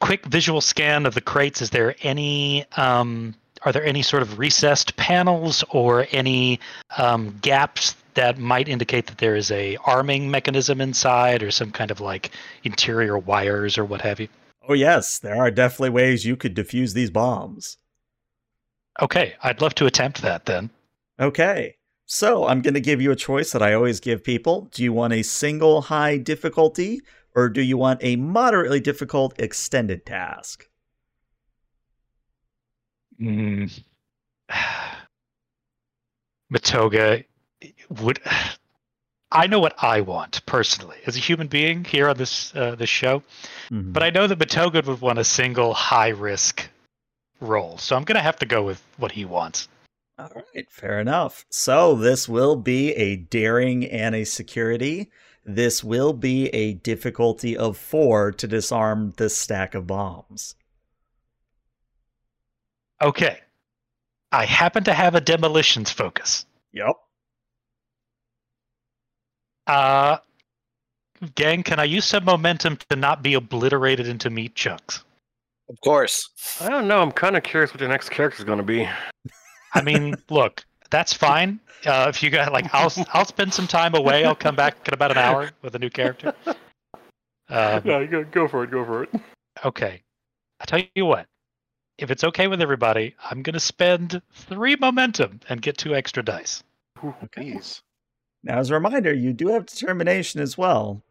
quick 0.00 0.26
visual 0.26 0.60
scan 0.60 1.06
of 1.06 1.14
the 1.14 1.20
crates. 1.20 1.62
Is 1.62 1.70
there 1.70 1.94
any? 2.02 2.64
Um, 2.76 3.34
are 3.62 3.72
there 3.72 3.84
any 3.84 4.02
sort 4.02 4.22
of 4.22 4.38
recessed 4.38 4.96
panels 4.96 5.64
or 5.70 6.06
any 6.12 6.60
um, 6.98 7.36
gaps 7.42 7.96
that 8.14 8.38
might 8.38 8.68
indicate 8.68 9.06
that 9.06 9.18
there 9.18 9.34
is 9.34 9.50
a 9.50 9.76
arming 9.84 10.30
mechanism 10.30 10.80
inside 10.80 11.42
or 11.42 11.50
some 11.50 11.72
kind 11.72 11.90
of 11.90 12.00
like 12.00 12.30
interior 12.64 13.18
wires 13.18 13.76
or 13.76 13.84
what 13.84 14.02
have 14.02 14.20
you? 14.20 14.28
Oh, 14.68 14.74
yes, 14.74 15.18
there 15.18 15.36
are 15.36 15.50
definitely 15.50 15.90
ways 15.90 16.24
you 16.24 16.36
could 16.36 16.54
defuse 16.54 16.92
these 16.92 17.10
bombs. 17.10 17.78
Okay, 19.00 19.34
I'd 19.42 19.60
love 19.60 19.74
to 19.76 19.86
attempt 19.86 20.22
that 20.22 20.46
then. 20.46 20.70
Okay, 21.20 21.76
so 22.06 22.46
I'm 22.46 22.62
going 22.62 22.74
to 22.74 22.80
give 22.80 23.00
you 23.00 23.10
a 23.10 23.16
choice 23.16 23.52
that 23.52 23.62
I 23.62 23.74
always 23.74 24.00
give 24.00 24.24
people. 24.24 24.68
Do 24.72 24.82
you 24.82 24.92
want 24.92 25.12
a 25.12 25.22
single 25.22 25.82
high 25.82 26.18
difficulty, 26.18 27.00
or 27.36 27.50
do 27.50 27.60
you 27.60 27.76
want 27.76 28.00
a 28.02 28.16
moderately 28.16 28.80
difficult 28.80 29.38
extended 29.38 30.06
task? 30.06 30.68
Mm. 33.20 33.70
Matoga 36.52 37.24
would. 38.00 38.20
I 39.32 39.48
know 39.48 39.58
what 39.58 39.74
I 39.82 40.00
want 40.00 40.44
personally 40.46 40.98
as 41.06 41.16
a 41.16 41.20
human 41.20 41.48
being 41.48 41.84
here 41.84 42.08
on 42.08 42.16
this 42.16 42.54
uh, 42.56 42.74
this 42.74 42.88
show, 42.88 43.22
Mhm. 43.70 43.92
but 43.92 44.02
I 44.02 44.10
know 44.10 44.26
that 44.26 44.38
Matoga 44.38 44.84
would 44.86 45.00
want 45.00 45.18
a 45.18 45.24
single 45.24 45.74
high 45.74 46.08
risk 46.08 46.68
role, 47.40 47.76
so 47.78 47.96
I'm 47.96 48.04
gonna 48.04 48.22
have 48.22 48.38
to 48.38 48.46
go 48.46 48.62
with 48.62 48.82
what 48.96 49.12
he 49.12 49.24
wants. 49.24 49.68
All 50.18 50.30
right, 50.34 50.66
fair 50.70 51.00
enough. 51.00 51.44
So 51.50 51.94
this 51.96 52.28
will 52.28 52.56
be 52.56 52.92
a 52.94 53.16
daring 53.16 53.84
and 53.84 54.14
a 54.14 54.24
security. 54.24 55.10
This 55.46 55.84
will 55.84 56.12
be 56.12 56.48
a 56.48 56.74
difficulty 56.74 57.56
of 57.56 57.78
four 57.78 58.32
to 58.32 58.48
disarm 58.48 59.12
this 59.16 59.38
stack 59.38 59.76
of 59.76 59.86
bombs. 59.86 60.56
Okay, 63.00 63.38
I 64.32 64.44
happen 64.44 64.82
to 64.84 64.92
have 64.92 65.14
a 65.14 65.20
demolitions 65.20 65.90
focus. 65.90 66.46
Yep. 66.72 66.96
Uh, 69.68 70.18
gang, 71.36 71.62
can 71.62 71.78
I 71.78 71.84
use 71.84 72.04
some 72.04 72.24
momentum 72.24 72.78
to 72.90 72.96
not 72.96 73.22
be 73.22 73.34
obliterated 73.34 74.08
into 74.08 74.30
meat 74.30 74.56
chunks? 74.56 75.04
Of 75.68 75.80
course. 75.80 76.28
I 76.60 76.68
don't 76.68 76.88
know. 76.88 77.00
I'm 77.02 77.12
kind 77.12 77.36
of 77.36 77.44
curious 77.44 77.72
what 77.72 77.80
your 77.80 77.88
next 77.88 78.08
character 78.08 78.38
is 78.38 78.44
going 78.44 78.58
to 78.58 78.64
be. 78.64 78.88
I 79.74 79.82
mean, 79.82 80.16
look, 80.30 80.64
that's 80.90 81.12
fine. 81.12 81.60
Uh, 81.84 82.06
if 82.08 82.22
you 82.22 82.30
got 82.30 82.52
like, 82.52 82.72
I'll 82.74 82.92
I'll 83.12 83.24
spend 83.24 83.52
some 83.52 83.66
time 83.66 83.94
away. 83.94 84.24
I'll 84.24 84.34
come 84.34 84.56
back 84.56 84.76
in 84.86 84.94
about 84.94 85.10
an 85.10 85.18
hour 85.18 85.50
with 85.62 85.74
a 85.74 85.78
new 85.78 85.90
character. 85.90 86.34
Um, 87.48 87.82
yeah, 87.84 88.04
go, 88.04 88.24
go 88.24 88.48
for 88.48 88.64
it. 88.64 88.70
Go 88.70 88.84
for 88.84 89.04
it. 89.04 89.10
okay, 89.64 90.02
I 90.60 90.64
tell 90.64 90.82
you 90.94 91.06
what. 91.06 91.26
If 91.98 92.10
it's 92.10 92.24
okay 92.24 92.46
with 92.46 92.60
everybody, 92.60 93.14
I'm 93.30 93.42
gonna 93.42 93.60
spend 93.60 94.20
three 94.32 94.76
momentum 94.76 95.40
and 95.48 95.62
get 95.62 95.78
two 95.78 95.94
extra 95.94 96.22
dice. 96.22 96.62
Jeez. 96.98 97.80
Now, 98.42 98.58
as 98.58 98.70
a 98.70 98.74
reminder, 98.74 99.12
you 99.12 99.32
do 99.32 99.48
have 99.48 99.66
determination 99.66 100.40
as 100.40 100.58
well. 100.58 101.02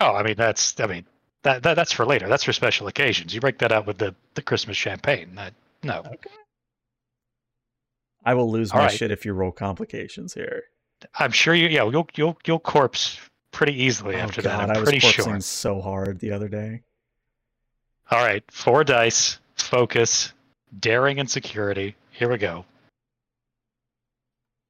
Oh, 0.00 0.12
I 0.14 0.22
mean 0.22 0.36
that's 0.36 0.78
I 0.80 0.86
mean 0.86 1.06
that, 1.42 1.62
that 1.62 1.74
that's 1.74 1.92
for 1.92 2.04
later. 2.04 2.28
That's 2.28 2.44
for 2.44 2.52
special 2.52 2.86
occasions. 2.86 3.34
You 3.34 3.40
break 3.40 3.58
that 3.58 3.72
out 3.72 3.86
with 3.86 3.98
the 3.98 4.14
the 4.34 4.42
Christmas 4.42 4.76
champagne. 4.76 5.34
That, 5.34 5.54
no, 5.82 6.04
I 8.24 8.34
will 8.34 8.50
lose 8.50 8.72
All 8.72 8.78
my 8.78 8.86
right. 8.86 8.94
shit 8.94 9.10
if 9.10 9.24
you 9.24 9.32
roll 9.32 9.52
complications 9.52 10.34
here. 10.34 10.64
I'm 11.18 11.32
sure 11.32 11.54
you. 11.54 11.68
Yeah, 11.68 11.88
you'll 11.90 12.08
you'll 12.14 12.38
you'll 12.46 12.58
corpse 12.58 13.18
pretty 13.50 13.74
easily 13.82 14.16
oh, 14.16 14.20
after 14.20 14.40
oh, 14.40 14.44
God, 14.44 14.60
that. 14.60 14.70
I 14.70 14.74
I'm 14.74 14.80
was 14.80 14.90
pretty 14.90 15.06
corpsing 15.06 15.24
sure. 15.24 15.40
so 15.40 15.80
hard 15.80 16.18
the 16.20 16.32
other 16.32 16.48
day. 16.48 16.82
All 18.10 18.24
right, 18.24 18.42
four 18.50 18.84
dice, 18.84 19.38
focus, 19.56 20.32
daring, 20.80 21.18
and 21.20 21.28
security. 21.28 21.96
Here 22.10 22.28
we 22.30 22.38
go. 22.38 22.64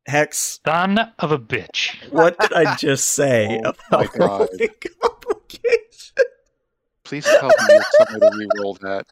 Hex, 0.06 0.60
Son 0.66 0.98
of 1.18 1.32
a 1.32 1.38
bitch. 1.38 1.96
what 2.10 2.38
did 2.38 2.52
I 2.52 2.74
just 2.78 3.06
say 3.12 3.60
Oh 3.64 3.70
about 3.70 3.90
my 3.90 4.06
God. 4.18 4.40
rolling 4.50 4.68
complications? 5.00 6.12
Please 7.04 7.24
tell 7.24 7.48
me 7.48 7.54
you 7.68 7.74
have 7.74 8.08
some 8.08 8.20
to 8.20 8.30
re-roll 8.36 8.74
that. 8.82 9.06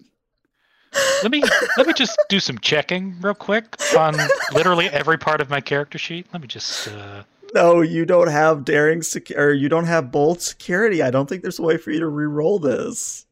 Let 1.22 1.30
me 1.30 1.42
let 1.76 1.86
me 1.86 1.92
just 1.92 2.18
do 2.28 2.40
some 2.40 2.58
checking 2.58 3.20
real 3.20 3.34
quick 3.34 3.76
on 3.96 4.16
literally 4.52 4.88
every 4.88 5.18
part 5.18 5.40
of 5.40 5.48
my 5.50 5.60
character 5.60 5.98
sheet. 5.98 6.26
Let 6.32 6.42
me 6.42 6.48
just. 6.48 6.88
Uh, 6.88 7.22
No, 7.54 7.80
you 7.82 8.04
don't 8.06 8.28
have 8.28 8.64
daring 8.64 9.02
sec- 9.02 9.30
or 9.36 9.52
you 9.52 9.68
don't 9.68 9.84
have 9.86 10.10
bold 10.10 10.40
security. 10.40 11.02
I 11.02 11.10
don't 11.10 11.28
think 11.28 11.42
there's 11.42 11.58
a 11.58 11.62
way 11.62 11.76
for 11.76 11.90
you 11.90 12.00
to 12.00 12.08
re-roll 12.08 12.58
this. 12.58 13.26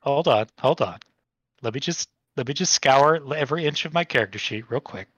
hold 0.00 0.26
on, 0.28 0.46
hold 0.58 0.80
on. 0.82 0.98
Let 1.62 1.74
me 1.74 1.80
just 1.80 2.08
let 2.36 2.48
me 2.48 2.54
just 2.54 2.72
scour 2.72 3.20
every 3.34 3.66
inch 3.66 3.84
of 3.84 3.92
my 3.92 4.04
character 4.04 4.38
sheet 4.38 4.64
real 4.70 4.80
quick. 4.80 5.08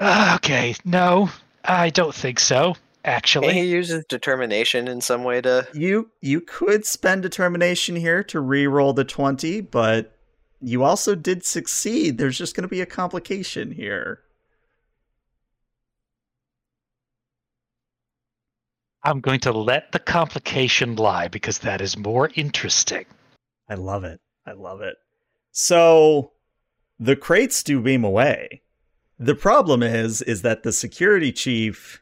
Ah, 0.00 0.34
Okay, 0.36 0.74
no, 0.84 1.28
I 1.64 1.90
don't 1.90 2.14
think 2.14 2.38
so. 2.40 2.76
Can 3.04 3.12
Actually, 3.12 3.54
he 3.54 3.64
uses 3.64 4.04
determination 4.08 4.86
in 4.86 5.00
some 5.00 5.24
way 5.24 5.40
to? 5.40 5.66
You 5.74 6.10
you 6.20 6.40
could 6.40 6.86
spend 6.86 7.22
determination 7.22 7.96
here 7.96 8.22
to 8.24 8.40
re-roll 8.40 8.92
the 8.92 9.04
20, 9.04 9.60
but 9.62 10.16
you 10.60 10.84
also 10.84 11.16
did 11.16 11.44
succeed. 11.44 12.18
There's 12.18 12.38
just 12.38 12.54
going 12.54 12.62
to 12.62 12.68
be 12.68 12.80
a 12.80 12.86
complication 12.86 13.72
here. 13.72 14.20
I'm 19.04 19.20
going 19.20 19.40
to 19.40 19.52
let 19.52 19.90
the 19.90 19.98
complication 19.98 20.94
lie 20.94 21.26
because 21.26 21.58
that 21.58 21.80
is 21.80 21.96
more 21.96 22.30
interesting. 22.36 23.06
I 23.68 23.74
love 23.74 24.04
it. 24.04 24.20
I 24.46 24.52
love 24.52 24.80
it. 24.80 24.94
So 25.50 26.32
the 27.00 27.16
crates 27.16 27.64
do 27.64 27.80
beam 27.80 28.04
away. 28.04 28.62
The 29.18 29.34
problem 29.34 29.82
is 29.82 30.22
is 30.22 30.42
that 30.42 30.62
the 30.62 30.72
security 30.72 31.32
chief 31.32 32.01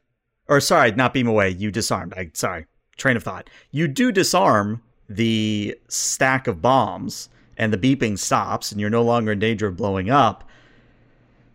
or 0.50 0.60
sorry, 0.60 0.90
not 0.92 1.14
beam 1.14 1.28
away, 1.28 1.48
you 1.48 1.70
disarmed. 1.70 2.12
I 2.14 2.30
sorry. 2.34 2.66
Train 2.98 3.16
of 3.16 3.22
thought. 3.22 3.48
You 3.70 3.88
do 3.88 4.12
disarm 4.12 4.82
the 5.08 5.78
stack 5.88 6.46
of 6.46 6.60
bombs 6.60 7.30
and 7.56 7.72
the 7.72 7.78
beeping 7.78 8.18
stops 8.18 8.70
and 8.70 8.80
you're 8.80 8.90
no 8.90 9.02
longer 9.02 9.32
in 9.32 9.38
danger 9.38 9.68
of 9.68 9.76
blowing 9.76 10.10
up. 10.10 10.44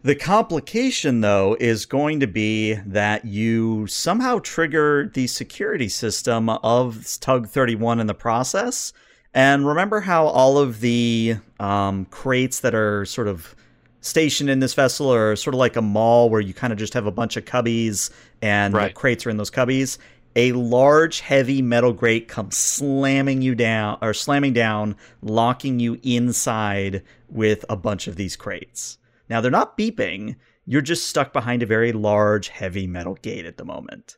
The 0.02 0.16
complication, 0.16 1.22
though, 1.22 1.58
is 1.60 1.86
going 1.86 2.20
to 2.20 2.28
be 2.28 2.76
that 2.86 3.26
you 3.26 3.88
somehow 3.88 4.40
trigger 4.40 5.12
the 5.14 5.28
security 5.28 5.90
system 5.90 6.48
of 6.48 7.06
Tug 7.20 7.48
31 7.48 8.00
in 8.00 8.08
the 8.08 8.14
process. 8.14 8.94
And 9.34 9.68
remember 9.68 10.02
how 10.02 10.28
all 10.28 10.58
of 10.58 10.80
the 10.80 11.38
um, 11.60 12.06
crates 12.06 12.60
that 12.60 12.76
are 12.76 13.04
sort 13.06 13.28
of 13.28 13.56
stationed 14.06 14.50
in 14.50 14.60
this 14.60 14.74
vessel 14.74 15.12
are 15.12 15.36
sort 15.36 15.54
of 15.54 15.60
like 15.60 15.76
a 15.76 15.82
mall 15.82 16.30
where 16.30 16.42
you 16.42 16.54
kind 16.54 16.72
of 16.72 16.80
just 16.80 16.94
have 16.94 17.06
a 17.06 17.12
bunch 17.12 17.38
of 17.38 17.46
cubbies 17.46 18.12
and 18.42 18.74
Right. 18.74 18.90
the 18.90 18.94
crates 18.94 19.26
are 19.26 19.30
in 19.30 19.38
those 19.38 19.52
cubbies? 19.52 19.98
A 20.36 20.52
large, 20.52 21.22
heavy 21.22 21.62
metal 21.62 21.94
grate 21.94 22.28
comes 22.28 22.58
slamming 22.58 23.42
you 23.42 23.56
down, 23.56 23.98
or 24.02 24.14
slamming 24.14 24.52
down, 24.54 24.96
locking 25.22 25.80
you 25.80 25.98
inside 26.04 27.04
with 27.30 27.64
a 27.70 27.78
bunch 27.78 28.08
of 28.08 28.18
these 28.18 28.36
crates. 28.36 28.98
Now, 29.30 29.40
they're 29.42 29.50
not 29.50 29.78
beeping, 29.78 30.36
you're 30.66 30.82
just 30.82 31.08
stuck 31.08 31.32
behind 31.32 31.64
a 31.64 31.66
very 31.66 31.92
large, 31.94 32.50
heavy 32.50 32.86
metal 32.86 33.16
gate 33.22 33.46
at 33.46 33.58
the 33.58 33.66
moment. 33.66 34.18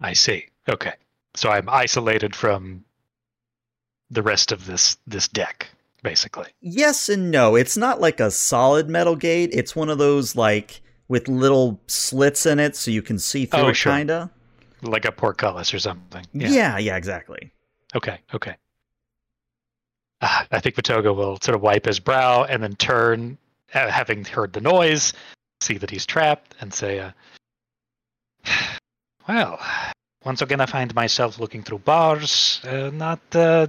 I 0.00 0.12
see. 0.12 0.46
Okay. 0.68 0.92
So 1.34 1.50
I'm 1.50 1.68
isolated 1.68 2.36
from 2.36 2.84
the 4.10 4.22
rest 4.22 4.52
of 4.52 4.66
this 4.66 4.96
this 5.06 5.26
deck, 5.28 5.68
basically. 6.02 6.46
Yes 6.60 7.08
and 7.08 7.30
no. 7.30 7.54
It's 7.56 7.76
not 7.76 8.00
like 8.00 8.20
a 8.20 8.30
solid 8.30 8.88
metal 8.88 9.16
gate. 9.16 9.50
It's 9.52 9.74
one 9.76 9.88
of 9.88 9.98
those 9.98 10.36
like 10.36 10.80
with 11.08 11.28
little 11.28 11.80
slits 11.86 12.44
in 12.46 12.58
it 12.60 12.76
so 12.76 12.90
you 12.90 13.02
can 13.02 13.18
see 13.18 13.46
through 13.46 13.60
Oh, 13.60 13.68
it 13.68 13.74
sure. 13.74 13.92
kinda. 13.92 14.30
Like 14.82 15.04
a 15.04 15.12
portcullis 15.12 15.72
or 15.74 15.78
something. 15.78 16.24
Yeah. 16.32 16.78
yeah, 16.78 16.96
exactly. 16.96 17.50
Okay, 17.96 18.18
okay. 18.34 18.54
Ah, 20.20 20.46
I 20.50 20.60
think 20.60 20.76
Matoga 20.76 21.14
will 21.14 21.38
sort 21.42 21.54
of 21.54 21.62
wipe 21.62 21.86
his 21.86 22.00
brow 22.00 22.44
and 22.44 22.62
then 22.62 22.74
turn, 22.76 23.38
uh, 23.72 23.90
having 23.90 24.24
heard 24.24 24.52
the 24.52 24.60
noise, 24.60 25.12
see 25.60 25.78
that 25.78 25.90
he's 25.90 26.04
trapped, 26.06 26.54
and 26.60 26.72
say, 26.74 26.98
uh, 26.98 27.10
"Well, 29.28 29.60
once 30.24 30.42
again, 30.42 30.60
I 30.60 30.66
find 30.66 30.94
myself 30.94 31.38
looking 31.38 31.62
through 31.62 31.78
bars. 31.80 32.60
Uh, 32.64 32.90
not, 32.92 33.20
uh, 33.34 33.68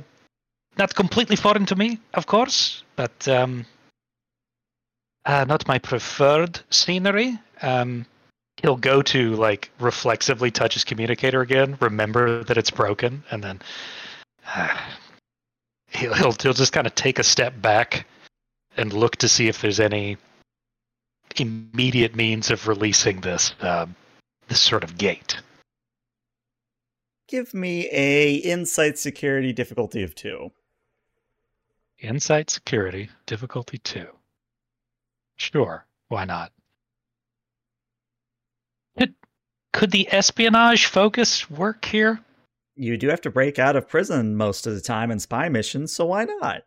not 0.79 0.95
completely 0.95 1.35
foreign 1.35 1.65
to 1.67 1.75
me, 1.75 1.99
of 2.13 2.25
course, 2.25 2.83
but 2.95 3.27
um, 3.27 3.65
uh, 5.25 5.45
not 5.47 5.67
my 5.67 5.77
preferred 5.77 6.61
scenery. 6.69 7.37
Um, 7.61 8.05
he'll 8.61 8.77
go 8.77 9.01
to 9.01 9.35
like 9.35 9.69
reflexively 9.79 10.49
touch 10.49 10.73
his 10.73 10.85
communicator 10.85 11.41
again, 11.41 11.77
remember 11.81 12.43
that 12.45 12.57
it's 12.57 12.71
broken, 12.71 13.23
and 13.29 13.43
then 13.43 13.59
he'll 15.91 16.13
he'll, 16.13 16.35
he'll 16.41 16.53
just 16.53 16.73
kind 16.73 16.87
of 16.87 16.95
take 16.95 17.19
a 17.19 17.23
step 17.23 17.61
back 17.61 18.07
and 18.77 18.93
look 18.93 19.17
to 19.17 19.27
see 19.27 19.49
if 19.49 19.61
there's 19.61 19.81
any 19.81 20.17
immediate 21.35 22.15
means 22.15 22.49
of 22.49 22.67
releasing 22.67 23.19
this 23.21 23.53
um, 23.59 23.95
this 24.47 24.61
sort 24.61 24.85
of 24.85 24.97
gate. 24.97 25.37
Give 27.27 27.53
me 27.53 27.87
a 27.91 28.35
insight 28.35 28.97
security 28.97 29.53
difficulty 29.53 30.01
of 30.01 30.15
two. 30.15 30.51
Insight 32.01 32.49
security 32.49 33.09
difficulty 33.25 33.77
two. 33.77 34.07
Sure, 35.35 35.85
why 36.07 36.25
not? 36.25 36.51
Could 38.97 39.15
could 39.73 39.91
the 39.91 40.07
espionage 40.11 40.85
focus 40.85 41.49
work 41.49 41.83
here? 41.85 42.19
You 42.75 42.97
do 42.97 43.09
have 43.09 43.21
to 43.21 43.29
break 43.29 43.59
out 43.59 43.75
of 43.75 43.89
prison 43.89 44.37
most 44.37 44.65
of 44.65 44.73
the 44.73 44.81
time 44.81 45.11
in 45.11 45.19
spy 45.19 45.49
missions, 45.49 45.91
so 45.91 46.05
why 46.05 46.23
not? 46.23 46.63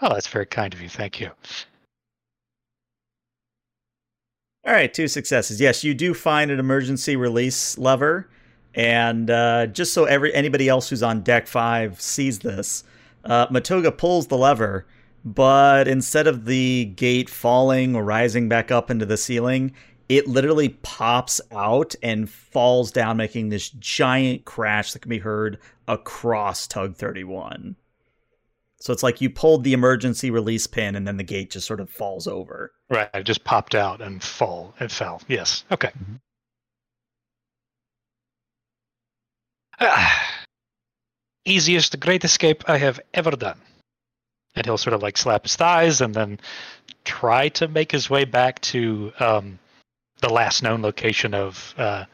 Oh, 0.00 0.10
that's 0.10 0.28
very 0.28 0.46
kind 0.46 0.72
of 0.72 0.80
you. 0.80 0.88
Thank 0.88 1.20
you. 1.20 1.30
All 4.66 4.72
right, 4.72 4.92
two 4.92 5.08
successes. 5.08 5.60
Yes, 5.60 5.84
you 5.84 5.92
do 5.92 6.14
find 6.14 6.50
an 6.50 6.58
emergency 6.58 7.16
release 7.16 7.76
lever, 7.76 8.28
and 8.74 9.28
uh, 9.30 9.66
just 9.66 9.92
so 9.92 10.04
every 10.04 10.32
anybody 10.32 10.68
else 10.68 10.88
who's 10.88 11.02
on 11.02 11.22
deck 11.22 11.46
five 11.48 12.00
sees 12.00 12.38
this, 12.38 12.84
uh, 13.24 13.46
Matoga 13.48 13.96
pulls 13.96 14.26
the 14.26 14.36
lever, 14.36 14.86
but 15.24 15.88
instead 15.88 16.26
of 16.26 16.44
the 16.44 16.86
gate 16.96 17.30
falling 17.30 17.96
or 17.96 18.04
rising 18.04 18.48
back 18.48 18.70
up 18.70 18.90
into 18.90 19.06
the 19.06 19.16
ceiling, 19.16 19.72
it 20.08 20.28
literally 20.28 20.68
pops 20.68 21.40
out 21.52 21.94
and 22.02 22.28
falls 22.28 22.90
down, 22.90 23.16
making 23.16 23.48
this 23.48 23.70
giant 23.70 24.44
crash 24.44 24.92
that 24.92 25.00
can 25.00 25.08
be 25.08 25.18
heard 25.18 25.58
across 25.88 26.66
Tug 26.66 26.96
31. 26.96 27.76
So 28.80 28.92
it's 28.92 29.02
like 29.02 29.22
you 29.22 29.30
pulled 29.30 29.64
the 29.64 29.72
emergency 29.72 30.30
release 30.30 30.66
pin 30.66 30.94
and 30.94 31.08
then 31.08 31.16
the 31.16 31.22
gate 31.22 31.50
just 31.50 31.66
sort 31.66 31.80
of 31.80 31.88
falls 31.88 32.26
over. 32.26 32.72
Right, 32.90 33.08
it 33.14 33.22
just 33.22 33.44
popped 33.44 33.74
out 33.74 34.02
and 34.02 34.22
fall. 34.22 34.74
It 34.78 34.90
fell. 34.90 35.22
Yes. 35.26 35.64
Okay. 35.72 35.90
Ah. 39.80 40.33
Easiest 41.44 41.98
great 42.00 42.24
escape 42.24 42.64
I 42.68 42.78
have 42.78 43.00
ever 43.12 43.30
done. 43.32 43.58
And 44.56 44.64
he'll 44.64 44.78
sort 44.78 44.94
of 44.94 45.02
like 45.02 45.16
slap 45.16 45.42
his 45.42 45.56
thighs 45.56 46.00
and 46.00 46.14
then 46.14 46.38
try 47.04 47.48
to 47.50 47.68
make 47.68 47.92
his 47.92 48.08
way 48.08 48.24
back 48.24 48.60
to 48.62 49.12
um, 49.18 49.58
the 50.20 50.32
last 50.32 50.62
known 50.62 50.82
location 50.82 51.34
of. 51.34 51.74
Uh, 51.76 52.04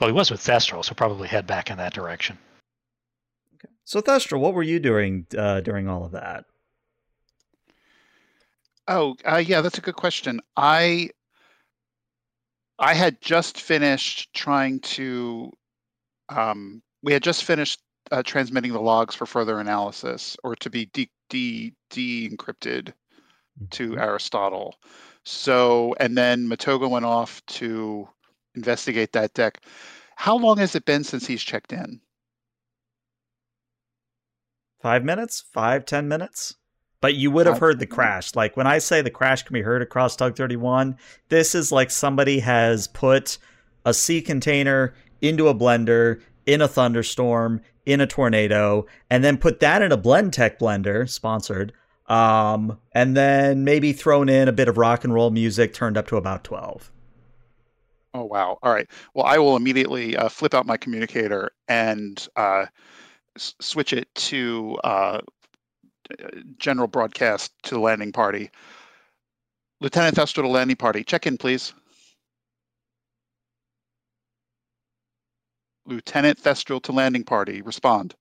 well, 0.00 0.08
he 0.08 0.12
was 0.12 0.30
with 0.30 0.40
Thestral, 0.40 0.84
so 0.84 0.94
probably 0.94 1.28
head 1.28 1.46
back 1.46 1.70
in 1.70 1.78
that 1.78 1.94
direction. 1.94 2.36
Okay. 3.54 3.72
So 3.84 4.02
Thestral, 4.02 4.40
what 4.40 4.52
were 4.52 4.62
you 4.62 4.78
doing 4.78 5.26
uh, 5.36 5.60
during 5.60 5.88
all 5.88 6.04
of 6.04 6.12
that? 6.12 6.44
Oh, 8.88 9.16
uh, 9.24 9.36
yeah, 9.36 9.62
that's 9.62 9.78
a 9.78 9.82
good 9.82 9.96
question. 9.96 10.40
I 10.56 11.10
I 12.78 12.94
had 12.94 13.20
just 13.20 13.60
finished 13.60 14.32
trying 14.34 14.80
to. 14.80 15.52
Um, 16.28 16.82
we 17.02 17.12
had 17.12 17.22
just 17.22 17.44
finished 17.44 17.80
uh, 18.10 18.22
transmitting 18.22 18.72
the 18.72 18.80
logs 18.80 19.14
for 19.14 19.26
further 19.26 19.60
analysis, 19.60 20.36
or 20.44 20.56
to 20.56 20.70
be 20.70 20.86
de 20.86 21.10
de 21.28 21.72
de 21.90 22.28
encrypted 22.30 22.92
to 23.70 23.90
Mhm. 23.90 24.00
Aristotle. 24.00 24.78
So, 25.24 25.94
and 25.98 26.16
then 26.16 26.48
Matoga 26.48 26.88
went 26.88 27.04
off 27.04 27.44
to 27.46 28.08
investigate 28.54 29.12
that 29.12 29.34
deck. 29.34 29.60
How 30.16 30.36
long 30.36 30.58
has 30.58 30.74
it 30.74 30.84
been 30.84 31.04
since 31.04 31.26
he's 31.26 31.42
checked 31.42 31.72
in? 31.72 32.00
Five 34.80 35.04
minutes? 35.04 35.42
Five, 35.52 35.84
ten 35.84 36.06
minutes? 36.08 36.54
But 37.00 37.14
you 37.14 37.30
would 37.30 37.46
have 37.46 37.58
heard 37.58 37.78
the 37.78 37.86
crash. 37.86 38.34
Like 38.34 38.56
when 38.56 38.66
I 38.66 38.78
say 38.78 39.02
the 39.02 39.10
crash 39.10 39.42
can 39.42 39.54
be 39.54 39.62
heard 39.62 39.82
across 39.82 40.16
Tug 40.16 40.36
31, 40.36 40.96
this 41.28 41.54
is 41.54 41.70
like 41.70 41.90
somebody 41.90 42.40
has 42.40 42.88
put 42.88 43.38
a 43.84 43.92
sea 43.92 44.22
container 44.22 44.94
into 45.20 45.48
a 45.48 45.54
blender 45.54 46.20
in 46.46 46.60
a 46.60 46.68
thunderstorm, 46.68 47.60
in 47.84 48.00
a 48.00 48.06
tornado, 48.06 48.86
and 49.10 49.22
then 49.22 49.36
put 49.36 49.60
that 49.60 49.82
in 49.82 49.92
a 49.92 49.98
Blendtec 49.98 50.58
blender, 50.58 51.08
sponsored, 51.08 51.72
um, 52.06 52.78
and 52.92 53.16
then 53.16 53.64
maybe 53.64 53.92
thrown 53.92 54.28
in 54.28 54.48
a 54.48 54.52
bit 54.52 54.68
of 54.68 54.78
rock 54.78 55.04
and 55.04 55.12
roll 55.12 55.30
music 55.30 55.74
turned 55.74 55.96
up 55.96 56.06
to 56.08 56.16
about 56.16 56.44
12. 56.44 56.90
Oh 58.14 58.24
wow! 58.24 58.58
All 58.62 58.72
right. 58.72 58.88
Well, 59.12 59.26
I 59.26 59.36
will 59.36 59.56
immediately 59.56 60.16
uh, 60.16 60.30
flip 60.30 60.54
out 60.54 60.64
my 60.64 60.78
communicator 60.78 61.50
and 61.68 62.26
uh, 62.36 62.64
s- 63.36 63.54
switch 63.60 63.92
it 63.92 64.08
to 64.14 64.78
uh, 64.84 65.20
general 66.58 66.88
broadcast 66.88 67.52
to 67.64 67.74
the 67.74 67.80
landing 67.80 68.12
party. 68.12 68.50
Lieutenant 69.82 70.16
Thester 70.16 70.40
to 70.40 70.48
landing 70.48 70.76
party. 70.76 71.04
Check 71.04 71.26
in, 71.26 71.36
please. 71.36 71.74
Lieutenant 75.86 76.42
Thestral 76.42 76.82
to 76.82 76.92
landing 76.92 77.24
party. 77.24 77.62
Respond. 77.62 78.14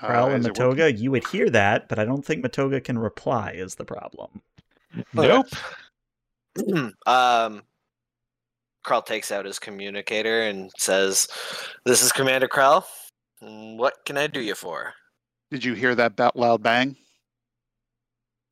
Uh, 0.00 0.06
Krell 0.06 0.34
and 0.34 0.40
is 0.40 0.46
it 0.46 0.58
working? 0.58 0.76
Matoga, 0.76 0.98
you 0.98 1.10
would 1.10 1.26
hear 1.28 1.48
that, 1.50 1.88
but 1.88 1.98
I 1.98 2.04
don't 2.04 2.24
think 2.24 2.44
Matoga 2.44 2.82
can 2.82 2.98
reply, 2.98 3.52
is 3.52 3.76
the 3.76 3.84
problem. 3.84 4.42
Nope. 5.12 5.46
um, 7.06 7.62
Krell 8.84 9.04
takes 9.04 9.30
out 9.30 9.44
his 9.44 9.58
communicator 9.58 10.42
and 10.42 10.70
says, 10.78 11.28
"This 11.84 12.02
is 12.02 12.12
Commander 12.12 12.48
Krell. 12.48 12.84
What 13.40 13.94
can 14.04 14.16
I 14.16 14.26
do 14.26 14.40
you 14.40 14.54
for?" 14.54 14.94
Did 15.50 15.64
you 15.64 15.74
hear 15.74 15.94
that 15.94 16.36
loud 16.36 16.62
bang? 16.62 16.96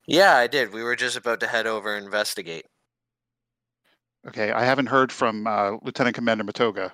Yeah, 0.07 0.35
I 0.35 0.47
did. 0.47 0.71
We 0.71 0.83
were 0.83 0.95
just 0.95 1.17
about 1.17 1.41
to 1.41 1.47
head 1.47 1.67
over 1.67 1.95
and 1.95 2.05
investigate. 2.05 2.65
Okay, 4.27 4.51
I 4.51 4.63
haven't 4.65 4.87
heard 4.87 5.11
from 5.11 5.47
uh, 5.47 5.77
Lieutenant 5.81 6.15
Commander 6.15 6.43
Matoga. 6.43 6.91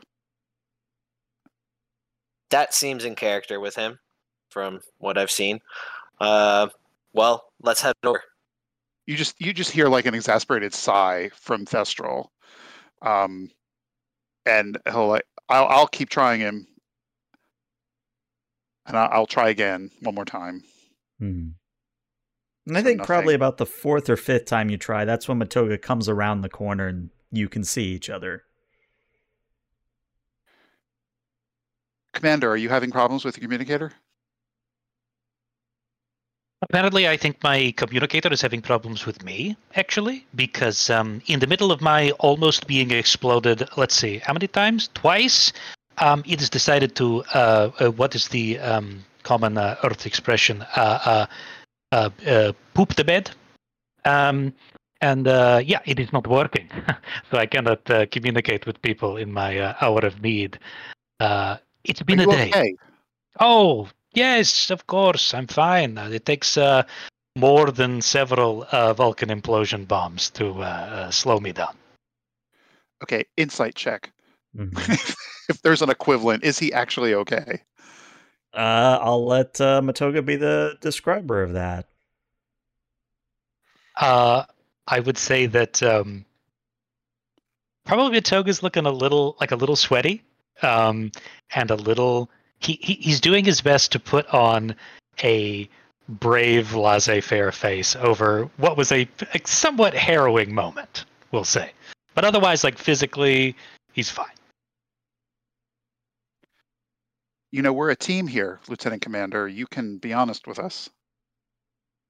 That 2.51 2.73
seems 2.73 3.05
in 3.05 3.15
character 3.15 3.59
with 3.59 3.75
him, 3.75 3.99
from 4.49 4.81
what 4.99 5.17
I've 5.17 5.31
seen. 5.31 5.59
Uh, 6.19 6.69
well, 7.13 7.45
let's 7.61 7.81
head 7.81 7.95
over. 8.03 8.21
you 9.07 9.15
just 9.17 9.35
you 9.41 9.53
just 9.53 9.71
hear 9.71 9.87
like 9.87 10.05
an 10.05 10.13
exasperated 10.13 10.73
sigh 10.73 11.29
from 11.35 11.65
Thestral, 11.65 12.27
um, 13.01 13.49
and 14.45 14.77
he'll 14.85 15.07
like 15.07 15.25
I'll 15.49 15.65
I'll 15.67 15.87
keep 15.87 16.09
trying 16.09 16.41
him, 16.41 16.67
and 18.85 18.97
I'll, 18.97 19.09
I'll 19.11 19.25
try 19.27 19.49
again 19.49 19.89
one 20.01 20.15
more 20.15 20.25
time. 20.25 20.63
Hmm. 21.19 21.49
And 22.65 22.77
I 22.77 22.81
So 22.81 22.85
think 22.85 23.03
probably 23.03 23.33
about 23.33 23.57
the 23.57 23.65
fourth 23.65 24.09
or 24.09 24.15
fifth 24.15 24.45
time 24.45 24.69
you 24.69 24.77
try, 24.77 25.03
that's 25.03 25.27
when 25.27 25.39
Matoga 25.39 25.81
comes 25.81 26.07
around 26.07 26.41
the 26.41 26.49
corner 26.49 26.87
and 26.87 27.09
you 27.33 27.49
can 27.49 27.63
see 27.63 27.83
each 27.83 28.09
other. 28.09 28.43
Commander, 32.13 32.49
are 32.51 32.57
you 32.57 32.69
having 32.69 32.91
problems 32.91 33.25
with 33.25 33.33
the 33.33 33.41
communicator? 33.41 33.91
Apparently, 36.61 37.09
I 37.09 37.17
think 37.17 37.43
my 37.43 37.73
communicator 37.75 38.31
is 38.31 38.39
having 38.39 38.61
problems 38.61 39.05
with 39.05 39.25
me, 39.25 39.57
actually, 39.75 40.25
because 40.35 40.89
um, 40.89 41.21
in 41.25 41.39
the 41.39 41.47
middle 41.47 41.71
of 41.71 41.81
my 41.81 42.11
almost 42.19 42.67
being 42.67 42.91
exploded, 42.91 43.67
let's 43.75 43.95
see, 43.95 44.19
how 44.19 44.31
many 44.31 44.47
times? 44.47 44.89
Twice, 44.93 45.51
um, 45.97 46.23
it 46.25 46.39
has 46.39 46.49
decided 46.49 46.95
to, 46.95 47.23
uh, 47.33 47.71
uh, 47.79 47.91
what 47.91 48.15
is 48.15 48.29
the 48.29 48.59
um, 48.59 49.03
common 49.23 49.57
uh, 49.57 49.75
Earth 49.83 50.05
expression? 50.05 50.61
Uh, 50.75 50.99
uh, 51.03 51.25
uh, 51.91 52.09
uh, 52.25 52.53
poop 52.73 52.95
the 52.95 53.03
bed. 53.03 53.31
And 55.03 55.27
uh, 55.27 55.59
yeah, 55.65 55.81
it 55.83 55.99
is 55.99 56.13
not 56.13 56.27
working. 56.27 56.69
so 57.29 57.37
I 57.37 57.45
cannot 57.45 57.89
uh, 57.89 58.05
communicate 58.05 58.65
with 58.65 58.81
people 58.81 59.17
in 59.17 59.33
my 59.33 59.59
uh, 59.59 59.73
hour 59.81 59.99
of 59.99 60.21
need. 60.21 60.57
Uh, 61.19 61.57
it's 61.83 62.01
been 62.01 62.21
are 62.21 62.23
a 62.23 62.25
you 62.25 62.31
day. 62.31 62.49
okay? 62.49 62.75
Oh, 63.41 63.89
yes, 64.13 64.71
of 64.71 64.87
course. 64.87 65.33
I'm 65.33 65.47
fine. 65.47 65.97
Uh, 65.97 66.07
It 66.07 66.25
takes 66.25 66.57
uh, 66.57 66.83
more 67.35 67.69
than 67.69 68.01
several 68.01 68.65
uh, 68.71 68.93
Vulcan 68.93 69.27
implosion 69.27 69.85
bombs 69.85 70.29
to 70.31 70.61
uh, 70.61 70.65
uh, 70.65 71.11
slow 71.11 71.41
me 71.41 71.51
down. 71.51 71.75
Okay, 73.03 73.25
insight 73.35 73.75
check. 73.75 74.09
Mhm. 74.55 74.71
if 75.49 75.61
there's 75.63 75.81
an 75.81 75.89
equivalent, 75.89 76.45
is 76.45 76.57
he 76.59 76.71
actually 76.71 77.13
okay? 77.13 77.59
uh, 78.53 78.99
I'll 79.01 79.25
let 79.25 79.59
uh, 79.59 79.81
Matoga 79.81 80.23
be 80.23 80.37
the 80.37 80.77
describer 80.79 81.43
of 81.43 81.51
that. 81.53 81.87
Uh, 83.99 84.45
I 84.87 84.99
would 84.99 85.17
say 85.17 85.45
that 85.47 85.81
um, 85.81 86.25
probably 87.85 88.21
Toga's 88.21 88.63
looking 88.63 88.85
a 88.85 88.91
little 88.91 89.35
like 89.39 89.51
a 89.51 89.55
little 89.55 89.75
sweaty, 89.75 90.23
um, 90.61 91.11
and 91.55 91.71
a 91.71 91.75
little. 91.75 92.29
He, 92.59 92.79
he 92.81 92.93
he's 92.93 93.21
doing 93.21 93.45
his 93.45 93.61
best 93.61 93.91
to 93.93 93.99
put 93.99 94.27
on 94.33 94.75
a 95.23 95.69
brave, 96.09 96.73
laissez-faire 96.73 97.51
face 97.51 97.95
over 97.95 98.49
what 98.57 98.77
was 98.77 98.91
a, 98.91 99.07
a 99.33 99.41
somewhat 99.45 99.93
harrowing 99.93 100.53
moment. 100.53 101.05
We'll 101.31 101.43
say, 101.43 101.71
but 102.13 102.25
otherwise, 102.25 102.63
like 102.63 102.77
physically, 102.77 103.55
he's 103.93 104.09
fine. 104.09 104.27
You 107.51 107.61
know, 107.61 107.71
we're 107.71 107.91
a 107.91 107.95
team 107.95 108.27
here, 108.27 108.59
Lieutenant 108.67 109.01
Commander. 109.01 109.47
You 109.47 109.67
can 109.67 109.97
be 109.97 110.11
honest 110.11 110.47
with 110.47 110.59
us. 110.59 110.89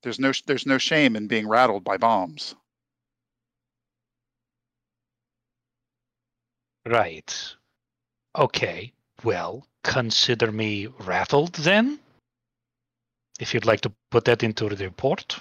There's 0.01 0.19
no 0.19 0.31
there's 0.45 0.65
no 0.65 0.77
shame 0.77 1.15
in 1.15 1.27
being 1.27 1.47
rattled 1.47 1.83
by 1.83 1.97
bombs. 1.97 2.55
Right. 6.85 7.55
Okay. 8.37 8.91
Well, 9.23 9.67
consider 9.83 10.51
me 10.51 10.87
rattled 10.87 11.53
then. 11.53 11.99
If 13.39 13.53
you'd 13.53 13.65
like 13.65 13.81
to 13.81 13.91
put 14.11 14.25
that 14.25 14.43
into 14.43 14.69
the 14.69 14.85
report. 14.85 15.39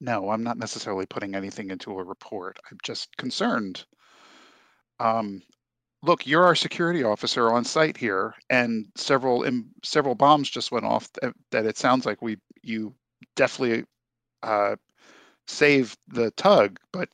No, 0.00 0.30
I'm 0.30 0.44
not 0.44 0.58
necessarily 0.58 1.06
putting 1.06 1.34
anything 1.34 1.70
into 1.70 1.98
a 1.98 2.04
report. 2.04 2.58
I'm 2.70 2.78
just 2.82 3.16
concerned. 3.16 3.84
Um, 5.00 5.42
look, 6.02 6.26
you're 6.26 6.44
our 6.44 6.54
security 6.54 7.02
officer 7.02 7.50
on 7.52 7.64
site 7.64 7.96
here, 7.96 8.34
and 8.50 8.86
several 8.94 9.44
several 9.82 10.14
bombs 10.14 10.48
just 10.50 10.70
went 10.70 10.84
off. 10.84 11.10
That, 11.20 11.34
that 11.50 11.66
it 11.66 11.76
sounds 11.76 12.06
like 12.06 12.22
we 12.22 12.38
you 12.62 12.94
definitely 13.34 13.84
uh, 14.42 14.76
saved 15.48 15.98
the 16.08 16.30
tug. 16.32 16.78
But 16.92 17.08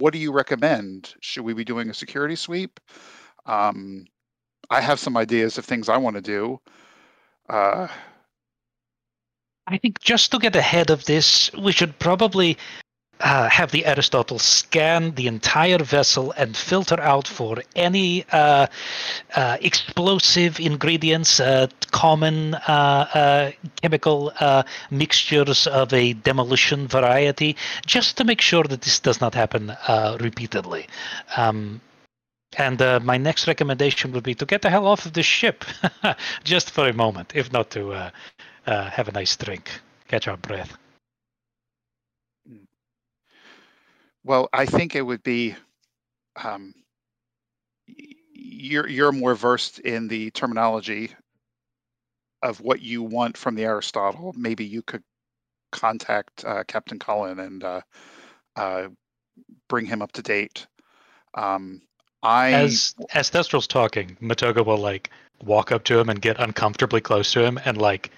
what 0.00 0.12
do 0.12 0.18
you 0.18 0.32
recommend? 0.32 1.14
Should 1.20 1.44
we 1.44 1.52
be 1.52 1.64
doing 1.64 1.90
a 1.90 1.94
security 1.94 2.34
sweep? 2.34 2.80
Um, 3.46 4.06
I 4.70 4.80
have 4.80 4.98
some 4.98 5.16
ideas 5.16 5.58
of 5.58 5.64
things 5.64 5.88
I 5.88 5.96
want 5.96 6.16
to 6.16 6.22
do. 6.22 6.60
Uh, 7.48 7.88
I 9.66 9.78
think 9.78 10.00
just 10.00 10.30
to 10.32 10.38
get 10.38 10.56
ahead 10.56 10.90
of 10.90 11.04
this, 11.04 11.52
we 11.54 11.72
should 11.72 11.98
probably 11.98 12.56
uh, 13.20 13.48
have 13.48 13.70
the 13.70 13.84
Aristotle 13.86 14.38
scan 14.38 15.14
the 15.14 15.26
entire 15.26 15.78
vessel 15.78 16.32
and 16.36 16.56
filter 16.56 17.00
out 17.00 17.28
for 17.28 17.62
any 17.76 18.24
uh, 18.32 18.66
uh, 19.36 19.56
explosive 19.60 20.58
ingredients, 20.58 21.40
uh, 21.40 21.66
common 21.90 22.54
uh, 22.54 23.06
uh, 23.14 23.50
chemical 23.82 24.32
mixtures 24.90 25.66
of 25.66 25.92
a 25.92 26.14
demolition 26.14 26.88
variety, 26.88 27.56
just 27.86 28.16
to 28.16 28.24
make 28.24 28.40
sure 28.40 28.64
that 28.64 28.82
this 28.82 29.00
does 29.00 29.20
not 29.20 29.34
happen 29.34 29.76
repeatedly. 30.20 30.86
Um, 31.36 31.80
and 32.58 32.80
my 33.04 33.16
next 33.16 33.46
recommendation 33.46 34.12
would 34.12 34.24
be 34.24 34.34
to 34.34 34.44
get 34.44 34.62
the 34.62 34.70
hell 34.70 34.86
off 34.86 35.06
of 35.06 35.12
the 35.12 35.22
ship, 35.22 35.64
just 36.44 36.70
for 36.70 36.88
a 36.88 36.92
moment, 36.92 37.32
if 37.34 37.52
not 37.52 37.70
to 37.70 38.10
have 38.64 39.08
a 39.08 39.12
nice 39.12 39.36
drink, 39.36 39.70
catch 40.08 40.26
our 40.26 40.36
breath. 40.36 40.76
Well, 44.24 44.48
I 44.52 44.66
think 44.66 44.94
it 44.94 45.02
would 45.02 45.22
be. 45.22 45.54
Um, 46.42 46.74
you're 48.32 48.88
you're 48.88 49.12
more 49.12 49.34
versed 49.34 49.78
in 49.80 50.08
the 50.08 50.30
terminology 50.30 51.12
of 52.42 52.60
what 52.60 52.80
you 52.80 53.02
want 53.02 53.36
from 53.36 53.54
the 53.54 53.64
Aristotle. 53.64 54.34
Maybe 54.36 54.64
you 54.64 54.82
could 54.82 55.02
contact 55.72 56.44
uh, 56.44 56.64
Captain 56.64 56.98
Cullen 56.98 57.38
and 57.40 57.64
uh, 57.64 57.80
uh, 58.56 58.88
bring 59.68 59.86
him 59.86 60.02
up 60.02 60.12
to 60.12 60.22
date. 60.22 60.66
Um, 61.34 61.82
I 62.22 62.50
as 62.50 62.94
as 63.14 63.30
Thestral's 63.30 63.66
talking, 63.66 64.16
Matoga 64.20 64.64
will 64.64 64.78
like 64.78 65.10
walk 65.44 65.72
up 65.72 65.84
to 65.84 65.98
him 65.98 66.10
and 66.10 66.20
get 66.20 66.38
uncomfortably 66.38 67.00
close 67.00 67.32
to 67.32 67.44
him 67.44 67.58
and 67.64 67.78
like 67.78 68.10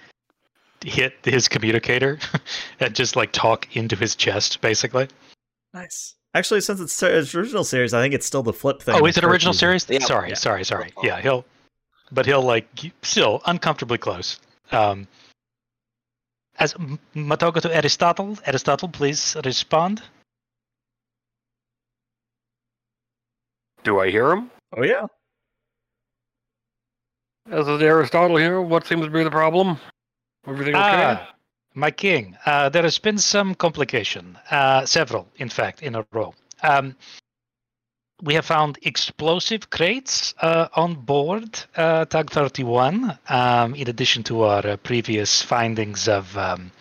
hit 0.83 1.13
his 1.23 1.47
communicator 1.47 2.19
and 2.79 2.93
just 2.93 3.15
like 3.15 3.31
talk 3.31 3.75
into 3.75 3.95
his 3.95 4.15
chest, 4.15 4.59
basically. 4.61 5.07
Nice. 5.73 6.15
Actually, 6.35 6.61
since 6.61 6.79
it's, 6.79 7.01
it's 7.03 7.35
original 7.35 7.63
series, 7.63 7.93
I 7.93 8.01
think 8.01 8.13
it's 8.13 8.25
still 8.25 8.43
the 8.43 8.53
flip 8.53 8.81
thing. 8.81 8.95
Oh, 8.99 9.05
is 9.05 9.17
it 9.17 9.23
original 9.23 9.53
series? 9.53 9.87
Yeah. 9.89 9.99
Sorry, 9.99 10.29
Yeah. 10.29 10.35
sorry, 10.35 10.63
sorry. 10.63 10.91
Yeah, 11.03 11.21
he'll, 11.21 11.45
but 12.11 12.25
he'll 12.25 12.41
like 12.41 12.67
still 13.03 13.41
uncomfortably 13.45 13.97
close. 13.97 14.39
Um, 14.71 15.07
as 16.57 16.73
M- 16.75 16.99
Matoga 17.15 17.61
to 17.61 17.75
Aristotle, 17.75 18.37
Aristotle, 18.45 18.87
please 18.89 19.35
respond. 19.45 20.01
Do 23.83 23.99
I 23.99 24.09
hear 24.09 24.31
him? 24.31 24.49
Oh 24.75 24.83
yeah. 24.83 25.07
As 27.51 27.67
is 27.67 27.81
Aristotle 27.81 28.37
here. 28.37 28.61
What 28.61 28.87
seems 28.87 29.03
to 29.03 29.09
be 29.11 29.23
the 29.23 29.29
problem? 29.31 29.77
Everything 30.47 30.75
okay? 30.75 31.17
Ah, 31.19 31.32
my 31.75 31.91
king, 31.91 32.37
uh, 32.45 32.69
there 32.69 32.83
has 32.83 32.99
been 32.99 33.17
some 33.17 33.55
complication, 33.55 34.37
uh, 34.51 34.85
several, 34.85 35.27
in 35.37 35.49
fact, 35.49 35.81
in 35.81 35.95
a 35.95 36.05
row. 36.11 36.33
Um, 36.61 36.95
we 38.21 38.35
have 38.35 38.45
found 38.45 38.77
explosive 38.83 39.69
crates 39.69 40.33
uh, 40.41 40.67
on 40.75 40.95
board 40.95 41.59
uh, 41.75 42.05
Tug 42.05 42.31
31, 42.31 43.17
um, 43.27 43.75
in 43.75 43.89
addition 43.89 44.23
to 44.23 44.43
our 44.43 44.65
uh, 44.65 44.77
previous 44.77 45.41
findings 45.41 46.07
of 46.07 46.37
um, 46.37 46.71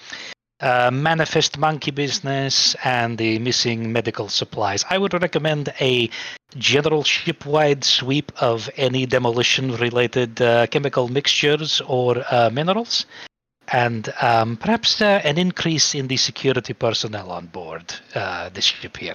uh, 0.60 0.90
manifest 0.92 1.58
monkey 1.58 1.90
business 1.90 2.76
and 2.84 3.18
the 3.18 3.38
missing 3.40 3.92
medical 3.92 4.28
supplies. 4.28 4.84
I 4.88 4.98
would 4.98 5.14
recommend 5.14 5.72
a 5.80 6.08
general 6.56 7.02
ship-wide 7.02 7.82
sweep 7.82 8.30
of 8.40 8.70
any 8.76 9.06
demolition-related 9.06 10.40
uh, 10.40 10.66
chemical 10.68 11.08
mixtures 11.08 11.80
or 11.80 12.22
uh, 12.30 12.50
minerals 12.50 13.06
and 13.68 14.12
um, 14.20 14.56
perhaps 14.56 15.00
uh, 15.00 15.20
an 15.24 15.38
increase 15.38 15.94
in 15.94 16.08
the 16.08 16.16
security 16.16 16.72
personnel 16.72 17.30
on 17.30 17.46
board 17.46 17.94
uh, 18.14 18.48
this 18.50 18.64
ship 18.64 18.96
here. 18.96 19.14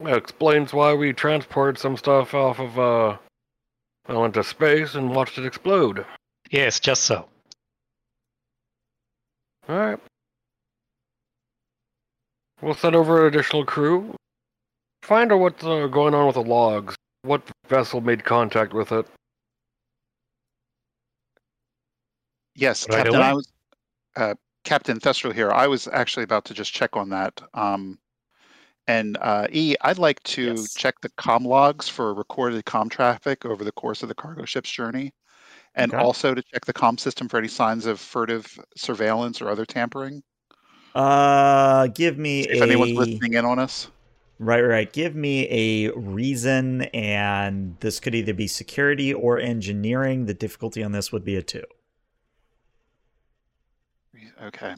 That 0.00 0.16
explains 0.16 0.72
why 0.72 0.94
we 0.94 1.12
transported 1.12 1.78
some 1.78 1.96
stuff 1.96 2.32
off 2.32 2.60
of, 2.60 2.78
uh, 2.78 3.16
well, 4.08 4.24
into 4.24 4.44
space 4.44 4.94
and 4.94 5.14
watched 5.14 5.38
it 5.38 5.44
explode. 5.44 6.06
Yes, 6.50 6.78
just 6.78 7.02
so. 7.02 7.28
Alright. 9.68 9.98
We'll 12.62 12.74
send 12.74 12.96
over 12.96 13.26
an 13.26 13.34
additional 13.34 13.64
crew. 13.64 14.14
Find 15.02 15.32
out 15.32 15.40
what's 15.40 15.64
uh, 15.64 15.86
going 15.88 16.14
on 16.14 16.26
with 16.26 16.34
the 16.34 16.42
logs. 16.42 16.94
What 17.22 17.42
vessel 17.68 18.00
made 18.00 18.24
contact 18.24 18.72
with 18.72 18.92
it? 18.92 19.06
Yes, 22.58 22.86
Right 22.88 22.96
Captain. 22.98 23.14
away. 23.14 23.28
I 23.28 23.32
was 23.34 23.52
uh, 24.16 24.34
Captain 24.64 24.98
Thestral 25.00 25.32
here. 25.32 25.50
I 25.50 25.66
was 25.66 25.88
actually 25.88 26.24
about 26.24 26.44
to 26.46 26.54
just 26.54 26.72
check 26.72 26.96
on 26.96 27.08
that. 27.10 27.40
Um, 27.54 27.98
and 28.86 29.16
uh, 29.20 29.46
E, 29.52 29.76
I'd 29.82 29.98
like 29.98 30.22
to 30.24 30.44
Yes. 30.46 30.74
check 30.74 31.00
the 31.00 31.10
com 31.10 31.44
logs 31.44 31.88
for 31.88 32.14
recorded 32.14 32.64
com 32.64 32.88
traffic 32.88 33.44
over 33.44 33.64
the 33.64 33.72
course 33.72 34.02
of 34.02 34.08
the 34.08 34.14
cargo 34.14 34.44
ship's 34.44 34.70
journey, 34.70 35.12
and 35.74 35.92
Okay. 35.92 36.02
also 36.02 36.34
to 36.34 36.42
check 36.42 36.64
the 36.64 36.72
com 36.72 36.98
system 36.98 37.28
for 37.28 37.38
any 37.38 37.48
signs 37.48 37.86
of 37.86 38.00
furtive 38.00 38.58
surveillance 38.76 39.40
or 39.42 39.48
other 39.50 39.66
tampering. 39.66 40.22
Uh, 40.94 41.86
give 41.88 42.18
me 42.18 42.42
if 42.42 42.60
a 42.62 42.64
anyone's 42.64 42.92
listening 42.94 43.34
in 43.34 43.44
on 43.44 43.58
us. 43.58 43.88
right, 44.38 44.60
right. 44.62 44.92
Give 44.92 45.14
me 45.14 45.46
a 45.50 45.92
reason, 45.92 46.82
and 46.94 47.76
this 47.80 48.00
could 48.00 48.14
either 48.14 48.34
be 48.34 48.46
security 48.46 49.12
or 49.12 49.38
engineering. 49.38 50.26
The 50.26 50.34
difficulty 50.34 50.82
on 50.82 50.92
this 50.92 51.12
would 51.12 51.24
be 51.24 51.36
a 51.36 51.42
two. 51.42 51.64
Okay, 54.42 54.74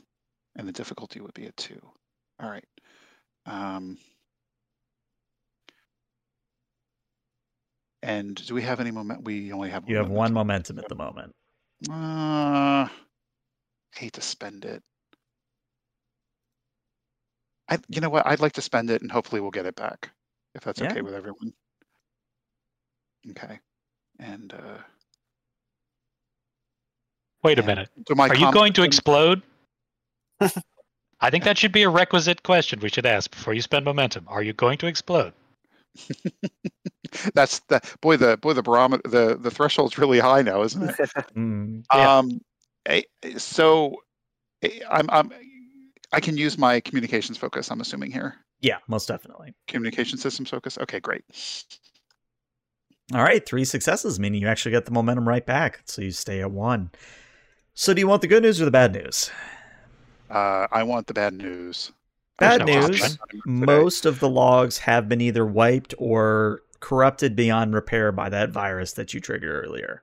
and 0.56 0.68
the 0.68 0.72
difficulty 0.72 1.20
would 1.20 1.34
be 1.34 1.46
a 1.46 1.52
two. 1.52 1.80
All 2.40 2.50
right. 2.50 2.64
Um, 3.46 3.98
and 8.02 8.34
do 8.46 8.54
we 8.54 8.62
have 8.62 8.80
any 8.80 8.90
moment? 8.90 9.24
We 9.24 9.52
only 9.52 9.70
have. 9.70 9.88
You 9.88 9.96
have 9.96 10.08
one 10.08 10.32
momentum. 10.32 10.78
at 10.78 10.88
the 10.88 10.94
moment. 10.94 11.32
Uh, 11.90 12.88
hate 13.94 14.12
to 14.14 14.20
spend 14.20 14.64
it. 14.64 14.82
I, 17.68 17.78
you 17.88 18.00
know 18.00 18.10
what? 18.10 18.26
I'd 18.26 18.40
like 18.40 18.52
to 18.54 18.62
spend 18.62 18.90
it, 18.90 19.00
and 19.02 19.10
hopefully 19.10 19.40
we'll 19.40 19.50
get 19.52 19.66
it 19.66 19.76
back, 19.76 20.10
if 20.54 20.64
that's 20.64 20.80
Yeah. 20.80 20.90
okay 20.90 21.02
with 21.02 21.14
everyone. 21.14 21.52
Okay, 23.30 23.60
and 24.18 24.52
uh, 24.52 24.78
Wait 27.42 27.58
a 27.58 27.62
minute. 27.62 27.88
so 28.06 28.14
my 28.14 28.28
Are 28.28 28.34
you 28.36 28.52
going 28.52 28.72
to 28.74 28.82
explode? 28.82 29.42
I 31.20 31.30
think 31.30 31.44
that 31.44 31.58
should 31.58 31.72
be 31.72 31.82
a 31.82 31.90
requisite 31.90 32.42
question 32.42 32.80
we 32.80 32.88
should 32.88 33.06
ask 33.06 33.30
before 33.30 33.52
you 33.54 33.60
spend 33.62 33.84
momentum. 33.84 34.24
Are 34.28 34.42
you 34.42 34.52
going 34.52 34.78
to 34.78 34.86
explode? 34.86 35.32
That's 37.34 37.58
the 37.68 37.80
boy. 38.00 38.16
The 38.16 38.36
boy. 38.36 38.52
The 38.54 38.62
barometer. 38.62 39.02
The 39.08 39.36
the 39.36 39.50
threshold's 39.50 39.98
really 39.98 40.18
high 40.20 40.42
now, 40.42 40.62
isn't 40.62 40.82
it? 40.82 40.96
Mm, 41.36 41.84
Yeah. 41.92 42.18
Um, 42.18 42.40
so 43.36 43.96
I'm, 44.88 45.08
I'm, 45.10 45.30
I 46.12 46.20
can 46.20 46.36
use 46.36 46.56
my 46.56 46.80
communications 46.80 47.36
focus. 47.38 47.70
I'm 47.70 47.80
assuming 47.80 48.12
here, 48.12 48.36
yeah, 48.60 48.78
most 48.88 49.08
definitely. 49.08 49.54
communication 49.68 50.18
systems 50.18 50.50
focus. 50.50 50.78
Okay, 50.78 51.00
great. 51.00 51.22
All 53.12 53.22
right, 53.22 53.44
three 53.44 53.64
successes, 53.64 54.20
meaning 54.20 54.40
you 54.40 54.48
actually 54.48 54.72
get 54.72 54.84
the 54.86 54.92
momentum 54.92 55.26
right 55.28 55.44
back. 55.44 55.80
So 55.86 56.00
you 56.02 56.12
stay 56.12 56.40
at 56.40 56.50
one. 56.50 56.90
So 57.80 57.94
do 57.94 58.00
you 58.00 58.08
want 58.08 58.20
the 58.20 58.28
good 58.28 58.42
news 58.42 58.60
or 58.60 58.66
the 58.66 58.70
bad 58.70 58.92
news? 58.92 59.30
Uh, 60.28 60.66
I 60.70 60.82
want 60.82 61.06
the 61.06 61.14
bad 61.14 61.32
news. 61.32 61.92
Bad 62.38 62.66
no 62.66 62.88
news. 62.88 63.18
Most 63.46 64.04
of 64.04 64.20
the 64.20 64.28
logs 64.28 64.76
have 64.76 65.08
been 65.08 65.22
either 65.22 65.46
wiped 65.46 65.94
or 65.96 66.60
corrupted 66.80 67.34
beyond 67.34 67.72
repair 67.72 68.12
by 68.12 68.28
that 68.28 68.50
virus 68.50 68.92
that 68.92 69.14
you 69.14 69.20
triggered 69.20 69.64
earlier. 69.64 70.02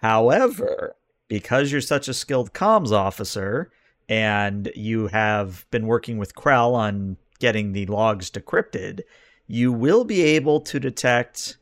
However, 0.00 0.94
because 1.26 1.72
you're 1.72 1.80
such 1.80 2.06
a 2.06 2.14
skilled 2.14 2.52
comms 2.52 2.92
officer 2.92 3.72
and 4.08 4.70
you 4.76 5.08
have 5.08 5.66
been 5.72 5.88
working 5.88 6.18
with 6.18 6.36
Krell 6.36 6.74
on 6.74 7.16
getting 7.40 7.72
the 7.72 7.86
logs 7.86 8.30
decrypted, 8.30 9.00
you 9.48 9.72
will 9.72 10.04
be 10.04 10.22
able 10.22 10.60
to 10.60 10.78
detect 10.78 11.56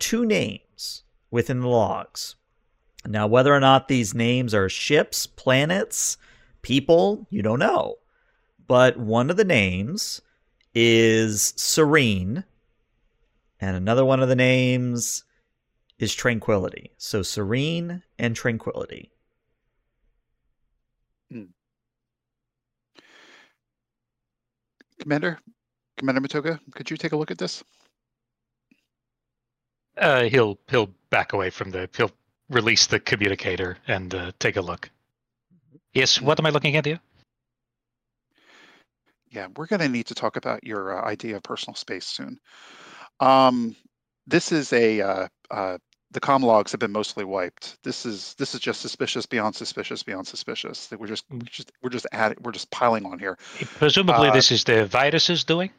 two 0.00 0.26
names 0.26 1.04
within 1.30 1.60
the 1.60 1.68
logs. 1.68 2.34
Now, 3.06 3.26
whether 3.26 3.54
or 3.54 3.60
not 3.60 3.88
these 3.88 4.14
names 4.14 4.54
are 4.54 4.68
ships, 4.68 5.26
planets, 5.26 6.16
people, 6.62 7.26
you 7.30 7.42
don't 7.42 7.58
know. 7.58 7.96
But 8.66 8.96
one 8.96 9.30
of 9.30 9.36
the 9.36 9.44
names 9.44 10.22
is 10.74 11.52
Serene, 11.56 12.44
And 13.60 13.76
another 13.76 14.04
one 14.04 14.20
of 14.20 14.28
the 14.28 14.36
names 14.36 15.24
is 15.98 16.14
Tranquility. 16.14 16.92
So 16.96 17.22
Serene 17.22 18.02
and 18.18 18.34
Tranquility. 18.34 19.10
Commander, 25.00 25.38
Commander 25.96 26.20
Matoga, 26.20 26.60
could 26.72 26.90
you 26.90 26.96
take 26.96 27.12
a 27.12 27.16
look 27.16 27.30
at 27.30 27.38
this? 27.38 27.62
Uh, 29.96 30.24
he'll 30.24 30.58
he'll 30.68 30.90
back 31.10 31.32
away 31.32 31.50
from 31.50 31.70
the. 31.70 31.88
He'll 31.96 32.10
release 32.48 32.86
the 32.86 33.00
communicator 33.00 33.78
and 33.86 34.14
uh, 34.14 34.32
take 34.38 34.56
a 34.56 34.60
look. 34.60 34.90
Yes. 35.92 36.20
What 36.20 36.38
am 36.38 36.46
I 36.46 36.50
looking 36.50 36.76
at 36.76 36.86
here? 36.86 37.00
Yeah, 39.30 39.48
we're 39.56 39.66
going 39.66 39.80
to 39.80 39.88
need 39.88 40.06
to 40.06 40.14
talk 40.14 40.36
about 40.36 40.64
your 40.64 40.98
uh, 40.98 41.08
idea 41.08 41.36
of 41.36 41.42
personal 41.42 41.74
space 41.74 42.06
soon. 42.06 42.38
Um, 43.20 43.74
this 44.26 44.52
is 44.52 44.72
a 44.72 45.00
uh, 45.00 45.28
uh, 45.50 45.78
the 46.12 46.20
com 46.20 46.42
logs 46.42 46.70
have 46.70 46.78
been 46.78 46.92
mostly 46.92 47.24
wiped. 47.24 47.76
This 47.82 48.06
is 48.06 48.34
this 48.34 48.54
is 48.54 48.60
just 48.60 48.80
suspicious 48.80 49.26
beyond 49.26 49.56
suspicious 49.56 50.02
beyond 50.02 50.26
suspicious. 50.26 50.86
That 50.86 51.00
we're 51.00 51.08
just 51.08 51.24
we're 51.30 51.40
just 51.40 51.72
we're 51.82 51.90
just 51.90 52.06
adding 52.12 52.38
we're 52.42 52.52
just 52.52 52.70
piling 52.70 53.06
on 53.06 53.18
here. 53.18 53.36
Presumably, 53.78 54.28
Uh, 54.28 54.32
this 54.32 54.52
is 54.52 54.62
the 54.64 54.86
viruses 54.86 55.44
doing. 55.44 55.70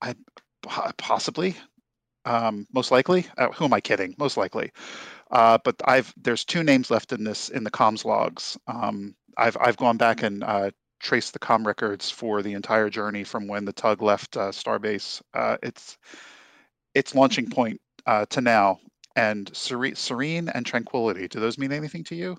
I 0.00 0.14
Possibly, 0.96 1.56
um, 2.28 2.66
most 2.72 2.90
likely. 2.90 3.26
Uh, 3.36 3.48
who 3.52 3.64
am 3.64 3.72
I 3.72 3.80
kidding? 3.80 4.14
Most 4.18 4.36
likely. 4.36 4.70
Uh, 5.30 5.58
but 5.64 5.76
I've 5.84 6.12
there's 6.16 6.44
two 6.44 6.62
names 6.62 6.90
left 6.90 7.12
in 7.12 7.24
this 7.24 7.48
in 7.48 7.64
the 7.64 7.70
comms 7.70 8.04
logs. 8.04 8.58
Um, 8.66 9.14
I've 9.36 9.56
I've 9.60 9.76
gone 9.76 9.96
back 9.96 10.22
and 10.22 10.44
uh, 10.44 10.70
traced 11.00 11.32
the 11.32 11.38
com 11.38 11.66
records 11.66 12.10
for 12.10 12.42
the 12.42 12.52
entire 12.52 12.90
journey 12.90 13.24
from 13.24 13.46
when 13.48 13.64
the 13.64 13.72
tug 13.72 14.02
left 14.02 14.36
uh, 14.36 14.50
Starbase. 14.50 15.22
Uh, 15.34 15.56
it's 15.62 15.96
its 16.94 17.14
launching 17.14 17.48
point 17.48 17.80
uh, 18.06 18.26
to 18.26 18.40
now. 18.40 18.78
And 19.16 19.50
serene, 19.52 19.96
serene 19.96 20.48
and 20.48 20.64
tranquility. 20.64 21.26
Do 21.26 21.40
those 21.40 21.58
mean 21.58 21.72
anything 21.72 22.04
to 22.04 22.14
you? 22.14 22.36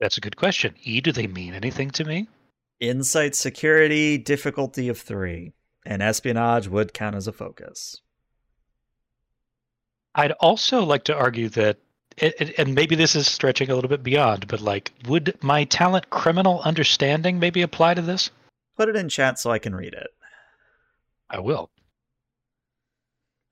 That's 0.00 0.18
a 0.18 0.20
good 0.20 0.36
question. 0.36 0.74
E, 0.82 1.00
do 1.00 1.12
they 1.12 1.28
mean 1.28 1.54
anything 1.54 1.90
to 1.92 2.04
me? 2.04 2.28
Insight 2.80 3.36
security, 3.36 4.18
difficulty 4.18 4.88
of 4.88 4.98
three. 4.98 5.52
And 5.88 6.02
espionage 6.02 6.68
would 6.68 6.92
count 6.92 7.16
as 7.16 7.26
a 7.26 7.32
focus. 7.32 8.02
I'd 10.14 10.32
also 10.32 10.84
like 10.84 11.04
to 11.04 11.16
argue 11.16 11.48
that, 11.50 11.78
and 12.58 12.74
maybe 12.74 12.94
this 12.94 13.16
is 13.16 13.26
stretching 13.26 13.70
a 13.70 13.74
little 13.74 13.88
bit 13.88 14.02
beyond, 14.02 14.48
but 14.48 14.60
like, 14.60 14.92
would 15.08 15.38
my 15.42 15.64
talent 15.64 16.10
criminal 16.10 16.60
understanding 16.60 17.38
maybe 17.38 17.62
apply 17.62 17.94
to 17.94 18.02
this? 18.02 18.30
Put 18.76 18.90
it 18.90 18.96
in 18.96 19.08
chat 19.08 19.38
so 19.38 19.50
I 19.50 19.58
can 19.58 19.74
read 19.74 19.94
it. 19.94 20.08
I 21.30 21.38
will. 21.38 21.70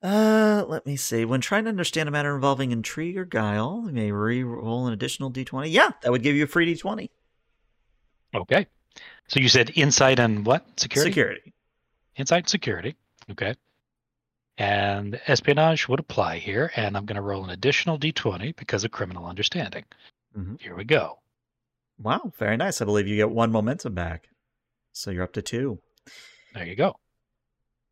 Uh, 0.03 0.66
let 0.68 0.85
me 0.85 0.96
see. 0.96 1.25
When 1.25 1.40
trying 1.40 1.64
to 1.64 1.70
understand 1.70 2.07
a 2.07 2.12
matter 2.12 2.35
involving 2.35 2.70
intrigue 2.70 3.16
or 3.16 3.25
guile, 3.25 3.85
you 3.87 3.92
may 3.92 4.12
re-roll 4.12 4.87
an 4.87 4.92
additional 4.92 5.33
d20. 5.33 5.72
Yeah, 5.72 5.88
that 6.03 6.12
would 6.12 6.22
give 6.22 6.37
you 6.37 6.44
a 6.44 6.46
free 6.46 6.75
d20. 6.75 7.09
Okay. 8.35 8.66
So 9.29 9.40
you 9.40 9.49
said 9.49 9.72
insight 9.75 10.18
and 10.18 10.44
what? 10.44 10.66
Security? 10.79 11.11
Security. 11.11 11.53
Insight 12.16 12.44
and 12.44 12.48
security. 12.48 12.96
Okay. 13.31 13.55
And 14.59 15.20
espionage 15.26 15.87
would 15.87 16.00
apply 16.00 16.38
here, 16.38 16.72
and 16.76 16.96
I'm 16.96 17.05
going 17.05 17.16
to 17.16 17.22
roll 17.22 17.44
an 17.44 17.50
additional 17.50 17.98
d20 17.98 18.57
because 18.57 18.85
of 18.85 18.90
criminal 18.90 19.26
understanding. 19.26 19.85
Mhm. 20.37 20.61
Here 20.61 20.74
we 20.74 20.85
go. 20.85 21.18
Wow, 21.98 22.33
very 22.38 22.57
nice. 22.57 22.81
I 22.81 22.85
believe 22.85 23.07
you 23.07 23.16
get 23.16 23.31
one 23.31 23.52
momentum 23.52 23.94
back. 23.94 24.29
So 24.92 25.11
you're 25.11 25.24
up 25.24 25.35
to 25.35 25.42
two. 25.42 25.81
There 26.55 26.64
you 26.66 26.74
go. 26.74 26.98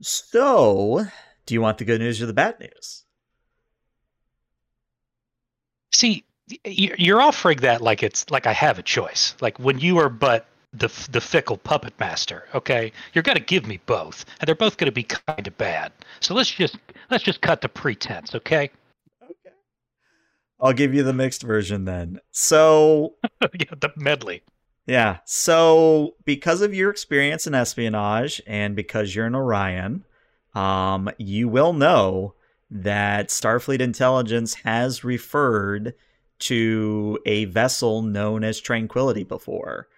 So, 0.00 1.06
do 1.46 1.54
you 1.54 1.60
want 1.60 1.78
the 1.78 1.84
good 1.84 2.00
news 2.00 2.20
or 2.20 2.26
the 2.26 2.32
bad 2.32 2.58
news? 2.60 3.04
See, 5.92 6.24
you're 6.64 7.22
offering 7.22 7.58
that 7.58 7.80
like 7.80 8.02
it's 8.02 8.30
like 8.30 8.46
I 8.46 8.52
have 8.52 8.78
a 8.78 8.82
choice. 8.82 9.34
Like 9.40 9.58
when 9.58 9.78
you 9.78 9.98
are 9.98 10.08
but 10.08 10.46
the 10.74 10.88
the 11.10 11.20
fickle 11.20 11.56
puppet 11.56 11.94
master. 11.98 12.48
Okay, 12.54 12.92
you're 13.12 13.22
gonna 13.22 13.40
give 13.40 13.66
me 13.66 13.80
both, 13.86 14.24
and 14.40 14.48
they're 14.48 14.54
both 14.54 14.76
gonna 14.76 14.92
be 14.92 15.04
kind 15.04 15.46
of 15.46 15.56
bad. 15.58 15.92
So 16.20 16.34
let's 16.34 16.50
just 16.50 16.76
let's 17.10 17.24
just 17.24 17.40
cut 17.40 17.60
the 17.60 17.68
pretense. 17.68 18.34
Okay. 18.34 18.70
Okay. 19.22 19.54
I'll 20.60 20.72
give 20.72 20.94
you 20.94 21.02
the 21.02 21.12
mixed 21.12 21.42
version 21.42 21.84
then. 21.84 22.20
So, 22.30 23.14
yeah, 23.42 23.74
the 23.80 23.90
medley. 23.96 24.42
yeah. 24.86 25.18
So, 25.24 26.14
because 26.24 26.60
of 26.62 26.74
your 26.74 26.90
experience 26.90 27.46
in 27.46 27.54
espionage 27.54 28.40
and 28.46 28.74
because 28.76 29.14
you're 29.14 29.26
an 29.26 29.34
Orion, 29.34 30.04
um, 30.54 31.10
you 31.18 31.48
will 31.48 31.72
know 31.72 32.34
that 32.70 33.28
Starfleet 33.28 33.80
intelligence 33.80 34.54
has 34.54 35.04
referred 35.04 35.94
to 36.40 37.18
a 37.26 37.44
vessel 37.46 38.02
known 38.02 38.42
as 38.44 38.60
Tranquility 38.60 39.22
before. 39.24 39.88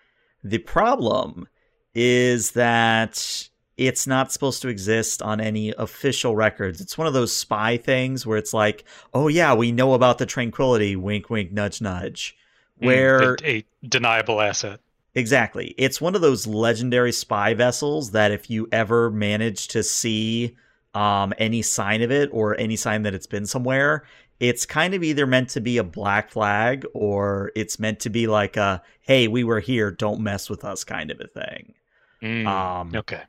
The 0.51 0.59
problem 0.59 1.49
is 1.93 2.53
that 2.53 3.49
it's 3.77 4.07
not 4.07 4.31
supposed 4.33 4.63
to 4.63 4.69
exist 4.69 5.21
on 5.21 5.41
any 5.41 5.75
official 5.77 6.37
records. 6.37 6.81
It's 6.81 6.97
one 6.97 7.09
of 7.09 7.15
those 7.15 7.35
spy 7.35 7.77
things 7.77 8.25
where 8.25 8.39
it's 8.39 8.55
like, 8.55 8.85
oh 9.13 9.27
yeah, 9.27 9.55
we 9.55 9.73
know 9.73 9.95
about 9.95 10.19
the 10.19 10.27
Tranquility, 10.27 10.95
wink, 10.95 11.31
wink, 11.31 11.53
nudge, 11.53 11.81
nudge. 11.81 12.37
Mm, 12.81 12.87
Where 12.87 13.35
a, 13.35 13.57
a 13.57 13.65
deniable 13.89 14.41
asset. 14.41 14.81
Exactly. 15.17 15.75
It's 15.79 16.01
one 16.01 16.15
of 16.15 16.21
those 16.21 16.47
legendary 16.47 17.13
spy 17.13 17.55
vessels 17.55 18.13
that 18.13 18.31
if 18.31 18.49
you 18.49 18.69
ever 18.71 19.11
manage 19.11 19.69
to 19.69 19.83
see 19.83 20.55
um, 20.95 21.35
any 21.39 21.63
sign 21.63 22.03
of 22.03 22.13
it 22.13 22.31
or 22.33 22.59
any 22.61 22.77
sign 22.77 23.03
that 23.03 23.15
it's 23.15 23.27
been 23.27 23.47
somewhere, 23.47 24.05
it's 24.41 24.67
kind 24.67 24.95
of 24.95 25.03
either 25.03 25.27
meant 25.27 25.49
to 25.51 25.61
be 25.61 25.79
a 25.79 25.85
black 25.85 26.31
flag 26.31 26.85
or 26.93 27.53
it's 27.57 27.79
meant 27.79 28.01
to 28.01 28.11
be 28.11 28.27
like 28.27 28.57
a, 28.57 28.83
hey, 29.01 29.29
we 29.29 29.45
were 29.45 29.61
here, 29.61 29.91
don't 29.91 30.21
mess 30.21 30.51
with 30.51 30.65
us 30.65 30.85
kind 30.85 31.11
of 31.11 31.21
a 31.21 31.27
thing. 31.29 31.75
Mm, 32.23 32.47
Um, 32.47 32.93
okay. 32.95 33.23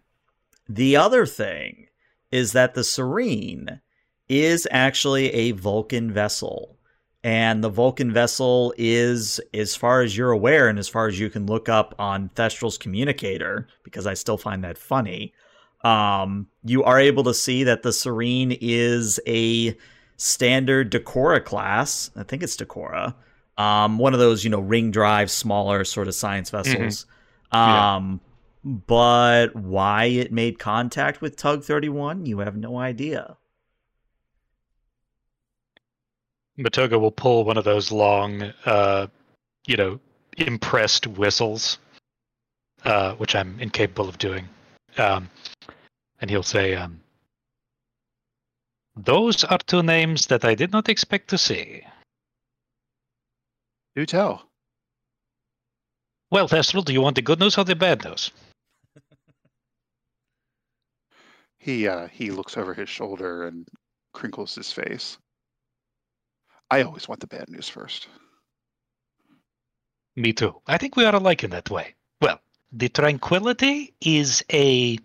the 0.67 0.95
other 0.95 1.25
thing 1.25 1.87
is 2.31 2.51
that 2.51 2.73
the 2.73 2.83
Serene 2.83 3.81
is 4.27 4.67
actually 4.71 5.33
a 5.33 5.51
Vulcan 5.51 6.11
vessel. 6.11 6.77
And 7.23 7.63
the 7.63 7.69
Vulcan 7.69 8.13
vessel 8.13 8.73
is, 8.77 9.41
as 9.53 9.75
far 9.75 10.01
as 10.01 10.15
you're 10.15 10.31
aware, 10.31 10.69
and 10.69 10.79
as 10.79 10.87
far 10.87 11.07
as 11.07 11.19
you 11.19 11.29
can 11.29 11.45
look 11.45 11.67
up 11.67 11.95
on 11.99 12.29
Thestral's 12.29 12.77
communicator, 12.77 13.67
because 13.83 14.07
I 14.07 14.13
still 14.13 14.37
find 14.37 14.63
that 14.63 14.77
funny, 14.77 15.33
um, 15.83 16.47
you 16.63 16.83
are 16.83 16.99
able 16.99 17.23
to 17.25 17.33
see 17.33 17.63
that 17.63 17.83
the 17.83 17.91
Serene 17.91 18.57
is 18.61 19.19
a 19.27 19.75
standard 20.17 20.91
Decora 20.91 21.43
class. 21.43 22.11
I 22.15 22.23
think 22.23 22.43
it's 22.43 22.57
Decora. 22.57 23.13
Um, 23.57 23.97
one 23.97 24.13
of 24.13 24.19
those, 24.19 24.43
you 24.43 24.49
know, 24.49 24.59
ring 24.59 24.91
drive, 24.91 25.31
smaller 25.31 25.83
sort 25.83 26.07
of 26.07 26.15
science 26.15 26.49
vessels. 26.49 27.05
Yeah. 27.51 27.95
Um, 27.95 28.21
but 28.63 29.55
why 29.55 30.05
it 30.05 30.31
made 30.31 30.59
contact 30.59 31.21
with 31.21 31.37
Tug 31.37 31.63
31, 31.63 32.25
you 32.25 32.39
have 32.39 32.57
no 32.57 32.77
idea. 32.77 33.37
Matoga 36.59 36.99
will 36.99 37.11
pull 37.11 37.45
one 37.45 37.57
of 37.57 37.63
those 37.63 37.91
long, 37.91 38.41
uh, 38.65 39.07
you 39.67 39.77
know, 39.77 39.99
impressed 40.37 41.07
whistles, 41.07 41.77
uh, 42.83 43.13
which 43.13 43.35
I'm 43.35 43.59
incapable 43.59 44.09
of 44.09 44.17
doing. 44.17 44.49
Um, 44.97 45.29
and 46.19 46.29
he'll 46.29 46.43
say, 46.43 46.73
um, 46.73 46.99
Those 48.97 49.43
are 49.43 49.59
two 49.59 49.83
names 49.83 50.25
that 50.27 50.43
I 50.43 50.55
did 50.55 50.71
not 50.71 50.89
expect 50.89 51.29
to 51.29 51.37
see. 51.37 51.83
Do 53.95 54.05
tell. 54.05 54.49
Well, 56.31 56.47
Thestral, 56.47 56.83
do 56.83 56.93
you 56.93 57.01
want 57.01 57.15
the 57.15 57.21
good 57.21 57.39
news 57.39 57.57
or 57.57 57.63
the 57.63 57.75
bad 57.75 58.03
news? 58.03 58.31
He 61.59 61.85
uh, 61.87 62.07
he 62.07 62.31
looks 62.31 62.55
over 62.55 62.73
his 62.73 62.87
shoulder 62.87 63.45
and 63.45 63.67
crinkles 64.13 64.55
his 64.55 64.71
face. 64.71 65.17
I 66.71 66.83
always 66.83 67.09
want 67.09 67.19
the 67.19 67.27
bad 67.27 67.49
news 67.49 67.67
first. 67.67 68.07
Me 70.15 70.31
too. 70.33 70.61
I 70.65 70.77
think 70.77 70.95
we 70.95 71.03
are 71.03 71.15
alike 71.15 71.43
in 71.43 71.49
that 71.51 71.69
way. 71.69 71.95
Well, 72.21 72.39
the 72.71 72.89
Tranquility 72.89 73.93
is 73.99 74.43
a, 74.51 74.97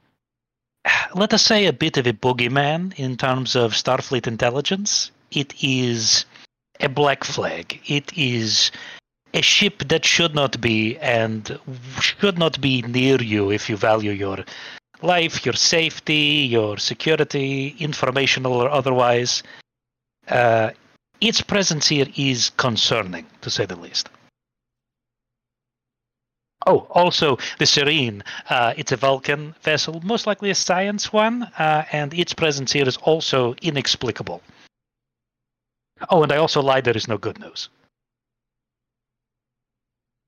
let 1.15 1.33
us 1.33 1.43
say, 1.43 1.67
a 1.67 1.73
bit 1.73 1.97
of 1.97 2.07
a 2.07 2.13
boogeyman 2.13 2.95
in 2.97 3.17
terms 3.17 3.57
of 3.57 3.73
Starfleet 3.73 4.27
intelligence. 4.27 5.11
It 5.31 5.55
is 5.63 6.25
a 6.81 6.89
black 6.89 7.25
flag. 7.25 7.81
It 7.87 8.13
is 8.17 8.71
a 9.35 9.43
ship 9.43 9.89
that 9.89 10.05
should 10.05 10.35
not 10.35 10.61
be 10.61 10.99
and 10.99 11.59
should 12.01 12.39
not 12.39 12.61
be 12.61 12.83
near 12.83 13.21
you 13.23 13.51
if 13.51 13.69
you 13.69 13.77
value 13.77 14.11
your 14.11 14.45
life, 15.01 15.47
your 15.47 15.55
safety, 15.55 16.47
your 16.51 16.77
security, 16.77 17.75
informational 17.79 18.53
or 18.53 18.69
otherwise. 18.71 19.43
Uh, 20.29 20.71
its 21.21 21.41
presence 21.41 21.89
here 21.89 22.07
is 22.17 22.51
concerning, 22.57 23.27
to 23.41 23.51
say 23.51 23.65
the 23.65 23.77
least. 23.77 24.09
Oh, 26.67 26.87
also 26.91 27.39
the 27.59 27.67
Serene. 27.67 28.23
Uh, 28.49 28.75
it's 28.77 28.93
a 28.93 28.97
Vulcan 28.97 29.55
vessel, 29.63 30.01
most 30.03 30.27
likely 30.27 30.51
a 30.51 30.55
science 30.55 31.13
one, 31.13 31.45
uh, 31.59 31.85
and 31.93 32.15
its 32.15 32.33
presence 32.33 32.73
here 32.73 32.87
is 32.87 32.97
also 32.99 33.55
inexplicable. 33.63 34.43
Oh, 36.11 36.23
and 36.23 36.33
I 36.33 36.37
also 36.37 36.63
lied. 36.63 36.85
There 36.85 36.97
is 36.97 37.09
no 37.09 37.19
good 37.19 37.39
news. 37.39 37.69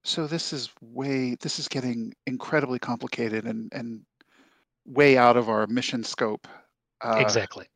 So 0.04 0.26
this 0.26 0.52
is 0.52 0.70
way. 0.80 1.36
This 1.40 1.58
is 1.58 1.66
getting 1.66 2.12
incredibly 2.26 2.78
complicated 2.78 3.44
and 3.46 3.72
and 3.72 4.02
way 4.86 5.16
out 5.16 5.36
of 5.36 5.48
our 5.48 5.66
mission 5.66 6.04
scope. 6.04 6.46
Uh, 7.00 7.16
exactly. 7.18 7.66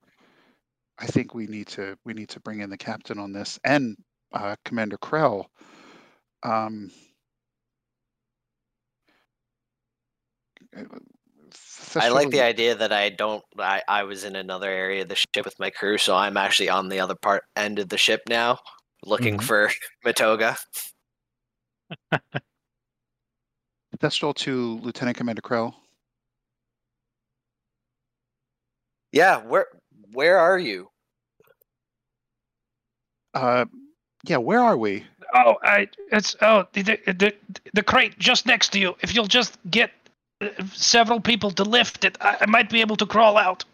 I 0.98 1.06
think 1.06 1.34
we 1.34 1.46
need 1.46 1.68
to 1.68 1.96
we 2.04 2.12
need 2.12 2.28
to 2.30 2.40
bring 2.40 2.60
in 2.60 2.70
the 2.70 2.76
captain 2.76 3.18
on 3.18 3.32
this 3.32 3.58
and 3.64 3.96
uh, 4.32 4.56
Commander 4.64 4.98
Krell. 4.98 5.46
Um, 6.42 6.90
I 11.96 12.08
like 12.10 12.30
the 12.30 12.42
idea 12.42 12.74
that 12.74 12.92
I 12.92 13.08
don't. 13.08 13.42
I, 13.58 13.82
I 13.88 14.02
was 14.04 14.24
in 14.24 14.36
another 14.36 14.70
area 14.70 15.02
of 15.02 15.08
the 15.08 15.14
ship 15.16 15.44
with 15.44 15.58
my 15.58 15.70
crew, 15.70 15.96
so 15.98 16.14
I'm 16.14 16.36
actually 16.36 16.68
on 16.68 16.88
the 16.88 17.00
other 17.00 17.14
part 17.14 17.44
end 17.56 17.78
of 17.78 17.88
the 17.88 17.98
ship 17.98 18.22
now, 18.28 18.58
looking 19.04 19.38
Mhm. 19.38 19.42
for 19.42 19.70
Matoga. 20.04 20.56
Thestral 23.98 24.34
to 24.36 24.78
Lieutenant 24.80 25.16
Commander 25.16 25.42
Krell. 25.42 25.74
Yeah, 29.12 29.38
where 29.38 29.66
where 30.12 30.38
are 30.38 30.58
you? 30.58 30.88
Uh, 33.34 33.64
yeah, 34.24 34.36
where 34.36 34.60
are 34.60 34.76
we? 34.76 35.04
Oh, 35.34 35.56
I 35.62 35.88
it's 36.12 36.36
oh 36.42 36.66
the 36.74 36.82
the, 36.82 36.98
the 37.06 37.34
the 37.74 37.82
crate 37.82 38.18
just 38.18 38.46
next 38.46 38.68
to 38.72 38.78
you. 38.78 38.94
If 39.00 39.14
you'll 39.14 39.26
just 39.26 39.58
get 39.70 39.90
several 40.72 41.20
people 41.20 41.50
to 41.52 41.64
lift 41.64 42.04
it, 42.04 42.16
I, 42.20 42.38
I 42.42 42.46
might 42.46 42.70
be 42.70 42.80
able 42.80 42.96
to 42.96 43.06
crawl 43.06 43.36
out. 43.36 43.64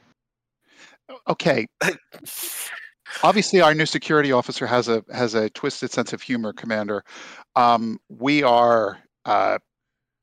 Okay, 1.28 1.66
obviously 3.22 3.60
our 3.60 3.74
new 3.74 3.86
security 3.86 4.32
officer 4.32 4.66
has 4.66 4.88
a 4.88 5.04
has 5.12 5.34
a 5.34 5.50
twisted 5.50 5.90
sense 5.90 6.12
of 6.12 6.22
humor, 6.22 6.52
Commander. 6.52 7.04
Um, 7.56 7.98
we 8.08 8.42
are 8.42 8.98
uh, 9.24 9.58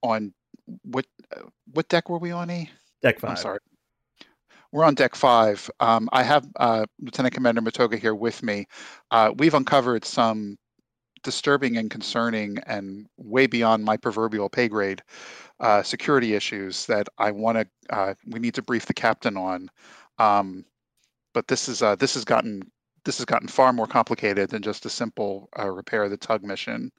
on 0.01 0.33
what 0.83 1.05
uh, 1.35 1.41
what 1.73 1.87
deck 1.89 2.09
were 2.09 2.17
we 2.17 2.31
on? 2.31 2.49
E? 2.49 2.69
Deck 3.01 3.19
five. 3.19 3.31
I'm 3.31 3.37
sorry. 3.37 3.59
We're 4.71 4.85
on 4.85 4.95
deck 4.95 5.15
five. 5.15 5.69
Um, 5.81 6.07
I 6.13 6.23
have 6.23 6.47
uh, 6.55 6.85
Lieutenant 7.01 7.33
Commander 7.33 7.61
Matoga 7.61 7.99
here 7.99 8.15
with 8.15 8.41
me. 8.41 8.67
Uh, 9.11 9.33
we've 9.37 9.53
uncovered 9.53 10.05
some 10.05 10.57
disturbing 11.23 11.77
and 11.77 11.89
concerning 11.89 12.57
and 12.67 13.07
way 13.17 13.47
beyond 13.47 13.83
my 13.83 13.97
proverbial 13.97 14.49
pay 14.49 14.67
grade 14.67 15.01
uh, 15.59 15.83
security 15.83 16.33
issues 16.33 16.85
that 16.87 17.07
I 17.17 17.31
want 17.31 17.57
to. 17.57 17.95
Uh, 17.95 18.13
we 18.27 18.39
need 18.39 18.55
to 18.55 18.61
brief 18.61 18.85
the 18.85 18.93
captain 18.93 19.37
on. 19.37 19.69
Um, 20.17 20.65
but 21.33 21.47
this 21.47 21.69
is 21.69 21.81
uh, 21.81 21.95
this 21.95 22.13
has 22.15 22.25
gotten 22.25 22.61
this 23.05 23.17
has 23.17 23.25
gotten 23.25 23.47
far 23.47 23.73
more 23.73 23.87
complicated 23.87 24.49
than 24.49 24.61
just 24.61 24.85
a 24.85 24.89
simple 24.89 25.49
uh, 25.57 25.69
repair 25.69 26.03
of 26.03 26.11
the 26.11 26.17
tug 26.17 26.43
mission. 26.43 26.91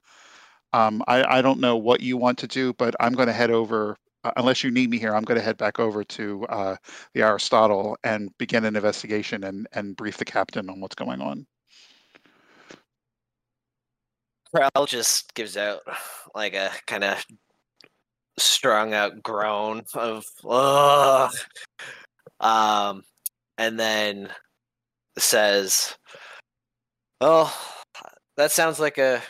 Um, 0.73 1.03
I, 1.07 1.37
I 1.37 1.41
don't 1.41 1.59
know 1.59 1.77
what 1.77 2.01
you 2.01 2.17
want 2.17 2.39
to 2.39 2.47
do, 2.47 2.73
but 2.73 2.95
I'm 2.99 3.13
going 3.13 3.27
to 3.27 3.33
head 3.33 3.51
over 3.51 3.97
uh, 4.23 4.31
unless 4.37 4.63
you 4.63 4.71
need 4.71 4.89
me 4.89 4.97
here, 4.97 5.15
I'm 5.15 5.23
going 5.23 5.37
to 5.37 5.43
head 5.43 5.57
back 5.57 5.79
over 5.79 6.03
to 6.03 6.45
uh, 6.47 6.75
the 7.13 7.21
Aristotle 7.23 7.97
and 8.03 8.35
begin 8.37 8.65
an 8.65 8.75
investigation 8.75 9.43
and, 9.43 9.67
and 9.73 9.95
brief 9.95 10.17
the 10.17 10.25
captain 10.25 10.69
on 10.69 10.79
what's 10.79 10.95
going 10.95 11.21
on. 11.21 11.45
Krell 14.53 14.87
just 14.87 15.33
gives 15.33 15.57
out 15.57 15.81
like 16.35 16.53
a 16.53 16.71
kind 16.87 17.03
of 17.03 17.25
strung 18.37 18.93
out 18.93 19.21
groan 19.23 19.83
of 19.95 20.25
ugh. 20.47 21.33
Um, 22.39 23.03
and 23.57 23.79
then 23.79 24.29
says, 25.17 25.95
"Oh, 27.21 27.53
that 28.37 28.51
sounds 28.51 28.79
like 28.79 28.97
a 28.97 29.21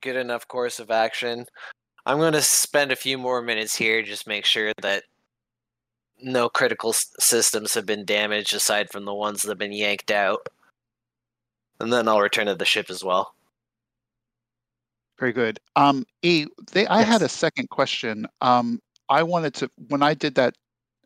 good 0.00 0.16
enough 0.16 0.48
course 0.48 0.80
of 0.80 0.90
action. 0.90 1.46
I'm 2.06 2.18
going 2.18 2.34
to 2.34 2.42
spend 2.42 2.92
a 2.92 2.96
few 2.96 3.18
more 3.18 3.42
minutes 3.42 3.76
here, 3.76 4.02
just 4.02 4.26
make 4.28 4.44
sure 4.46 4.72
that 4.82 5.04
no 6.18 6.48
critical 6.48 6.92
systems 6.92 7.74
have 7.74 7.86
been 7.86 8.04
damaged 8.04 8.54
aside 8.54 8.90
from 8.90 9.04
the 9.04 9.14
ones 9.14 9.42
that 9.42 9.48
have 9.50 9.58
been 9.58 9.72
yanked 9.72 10.10
out, 10.10 10.48
and 11.80 11.92
then 11.92 12.08
I'll 12.08 12.20
return 12.20 12.46
to 12.46 12.54
the 12.56 12.64
ship 12.64 12.90
as 12.90 13.04
well." 13.04 13.34
Very 15.18 15.32
good. 15.32 15.60
Um, 15.76 16.04
e, 16.22 16.46
they, 16.72 16.86
I 16.86 17.02
had 17.02 17.22
a 17.22 17.28
second 17.28 17.70
question. 17.70 18.26
Um, 18.40 18.80
I 19.08 19.22
wanted 19.22 19.54
to 19.54 19.70
when 19.88 20.02
I 20.02 20.14
did 20.14 20.34
that 20.36 20.54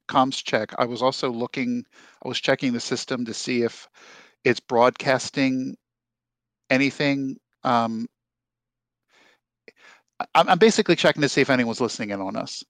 comms 0.08 0.42
check, 0.42 0.72
I 0.78 0.86
was 0.86 1.02
also 1.02 1.30
looking. 1.30 1.84
I 2.24 2.28
was 2.28 2.40
checking 2.40 2.72
the 2.72 2.80
system 2.80 3.24
to 3.26 3.34
see 3.34 3.62
if 3.62 3.86
it's 4.44 4.60
broadcasting 4.60 5.76
anything. 6.70 7.36
Um, 7.62 8.08
I'm 10.34 10.58
basically 10.58 10.96
checking 10.96 11.22
to 11.22 11.28
see 11.28 11.42
if 11.42 11.50
anyone's 11.50 11.80
listening 11.80 12.10
in 12.10 12.20
on 12.20 12.34
us. 12.34 12.64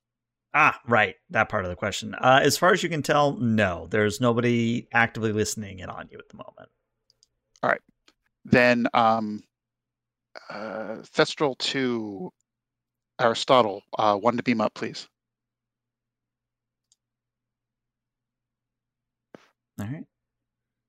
Ah, 0.53 0.79
right. 0.87 1.14
That 1.31 1.48
part 1.48 1.64
of 1.64 1.70
the 1.70 1.77
question. 1.77 2.14
Uh, 2.14 2.40
as 2.42 2.59
far 2.59 2.72
as 2.72 2.83
you 2.83 2.88
can 2.88 3.03
tell, 3.03 3.37
no. 3.38 3.87
There's 3.90 4.20
nobody 4.20 4.88
actively 4.92 5.33
listening 5.33 5.79
in 5.79 5.88
on 5.88 6.09
you 6.11 6.18
at 6.18 6.29
the 6.29 6.37
moment. 6.37 6.68
All 7.62 7.70
right. 7.70 7.81
Then 8.44 8.87
um, 8.92 9.42
uh, 10.51 10.96
Thestral 11.14 11.57
to 11.59 12.33
Aristotle, 13.20 13.83
uh, 13.98 14.16
one 14.16 14.37
to 14.37 14.42
beam 14.42 14.61
up, 14.61 14.74
please. 14.74 15.09
All 19.81 19.87
right. 19.87 20.05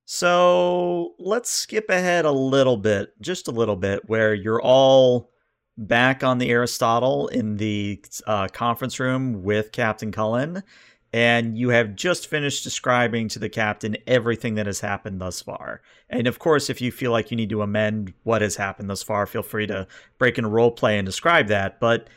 So 0.06 1.14
let's 1.20 1.52
skip 1.52 1.90
ahead 1.90 2.26
a 2.26 2.32
little 2.32 2.78
bit, 2.78 3.14
just 3.22 3.48
a 3.48 3.52
little 3.52 3.76
bit, 3.76 4.10
where 4.10 4.34
you're 4.34 4.62
all 4.62 5.32
back 5.78 6.24
on 6.24 6.40
the 6.40 6.50
Aristotle 6.50 7.28
in 7.28 7.58
the 7.58 8.04
uh, 8.26 8.48
conference 8.48 9.00
room 9.00 9.44
with 9.44 9.72
Captain 9.72 10.12
Cullen, 10.12 10.64
and 11.12 11.58
you 11.58 11.70
have 11.70 11.96
just 11.96 12.28
finished 12.28 12.64
describing 12.64 13.28
to 13.30 13.40
the 13.40 13.50
captain 13.50 13.98
everything 14.06 14.56
that 14.56 14.68
has 14.68 14.82
happened 14.82 15.20
thus 15.20 15.42
far. 15.42 15.82
And 16.10 16.28
of 16.28 16.40
course, 16.40 16.70
if 16.70 16.82
you 16.82 16.92
feel 16.92 17.12
like 17.12 17.32
you 17.32 17.38
need 17.38 17.50
to 17.50 17.62
amend 17.62 18.14
what 18.24 18.42
has 18.42 18.58
happened 18.58 18.90
thus 18.90 19.04
far, 19.04 19.26
feel 19.26 19.44
free 19.44 19.68
to 19.68 19.88
break 20.18 20.38
in 20.38 20.46
a 20.46 20.50
role 20.50 20.72
play 20.72 20.98
and 20.98 21.06
describe 21.06 21.48
that. 21.48 21.80
But 21.80 22.08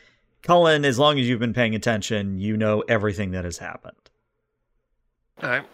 Cullen, 0.43 0.85
as 0.85 0.99
long 0.99 1.19
as 1.19 1.29
you've 1.29 1.41
been 1.41 1.55
paying 1.55 1.75
attention, 1.75 2.39
you 2.39 2.57
know 2.57 2.81
everything 2.89 3.31
that 3.31 3.45
has 3.45 3.59
happened. 3.59 3.97
All 5.43 5.49
right. 5.49 5.65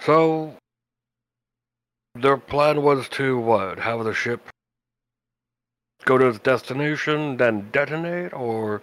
So, 0.00 0.54
their 2.14 2.36
plan 2.36 2.82
was 2.82 3.08
to 3.10 3.38
what? 3.38 3.78
Have 3.78 4.04
the 4.04 4.12
ship 4.12 4.48
go 6.04 6.18
to 6.18 6.26
its 6.26 6.38
destination, 6.40 7.36
then 7.38 7.70
detonate, 7.70 8.32
or 8.34 8.82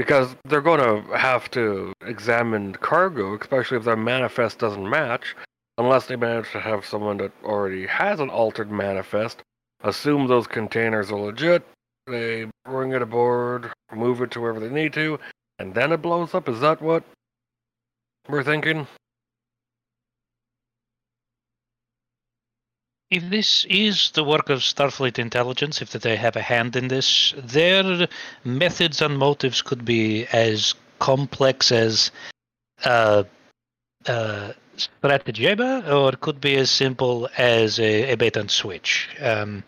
because 0.00 0.34
they're 0.46 0.62
going 0.62 0.80
to 0.80 1.14
have 1.14 1.50
to 1.50 1.92
examine 2.06 2.72
cargo, 2.72 3.38
especially 3.38 3.76
if 3.76 3.84
their 3.84 3.98
manifest 3.98 4.58
doesn't 4.58 4.88
match, 4.88 5.36
unless 5.76 6.06
they 6.06 6.16
manage 6.16 6.50
to 6.52 6.58
have 6.58 6.86
someone 6.86 7.18
that 7.18 7.30
already 7.44 7.86
has 7.86 8.18
an 8.18 8.30
altered 8.30 8.70
manifest. 8.70 9.42
Assume 9.84 10.26
those 10.26 10.46
containers 10.46 11.10
are 11.10 11.20
legit. 11.20 11.66
They 12.06 12.46
bring 12.64 12.92
it 12.92 13.02
aboard, 13.02 13.70
move 13.94 14.22
it 14.22 14.30
to 14.30 14.40
wherever 14.40 14.58
they 14.58 14.70
need 14.70 14.94
to, 14.94 15.18
and 15.58 15.74
then 15.74 15.92
it 15.92 16.00
blows 16.00 16.34
up. 16.34 16.48
Is 16.48 16.60
that 16.60 16.80
what 16.80 17.04
we're 18.26 18.42
thinking? 18.42 18.86
If 23.10 23.28
this 23.28 23.64
is 23.68 24.12
the 24.12 24.22
work 24.22 24.50
of 24.50 24.60
Starfleet 24.60 25.18
intelligence, 25.18 25.82
if 25.82 25.90
they 25.90 26.14
have 26.14 26.36
a 26.36 26.42
hand 26.42 26.76
in 26.76 26.86
this, 26.86 27.34
their 27.36 28.06
methods 28.44 29.02
and 29.02 29.18
motives 29.18 29.62
could 29.62 29.84
be 29.84 30.26
as 30.26 30.74
complex 31.00 31.72
as 31.72 32.12
uh, 32.84 33.24
uh, 34.06 34.52
stratagema, 34.76 35.90
or 35.92 36.12
could 36.12 36.40
be 36.40 36.56
as 36.56 36.70
simple 36.70 37.28
as 37.36 37.80
a, 37.80 38.12
a 38.12 38.16
bait 38.16 38.36
and 38.36 38.48
switch. 38.50 39.08
Um, 39.20 39.64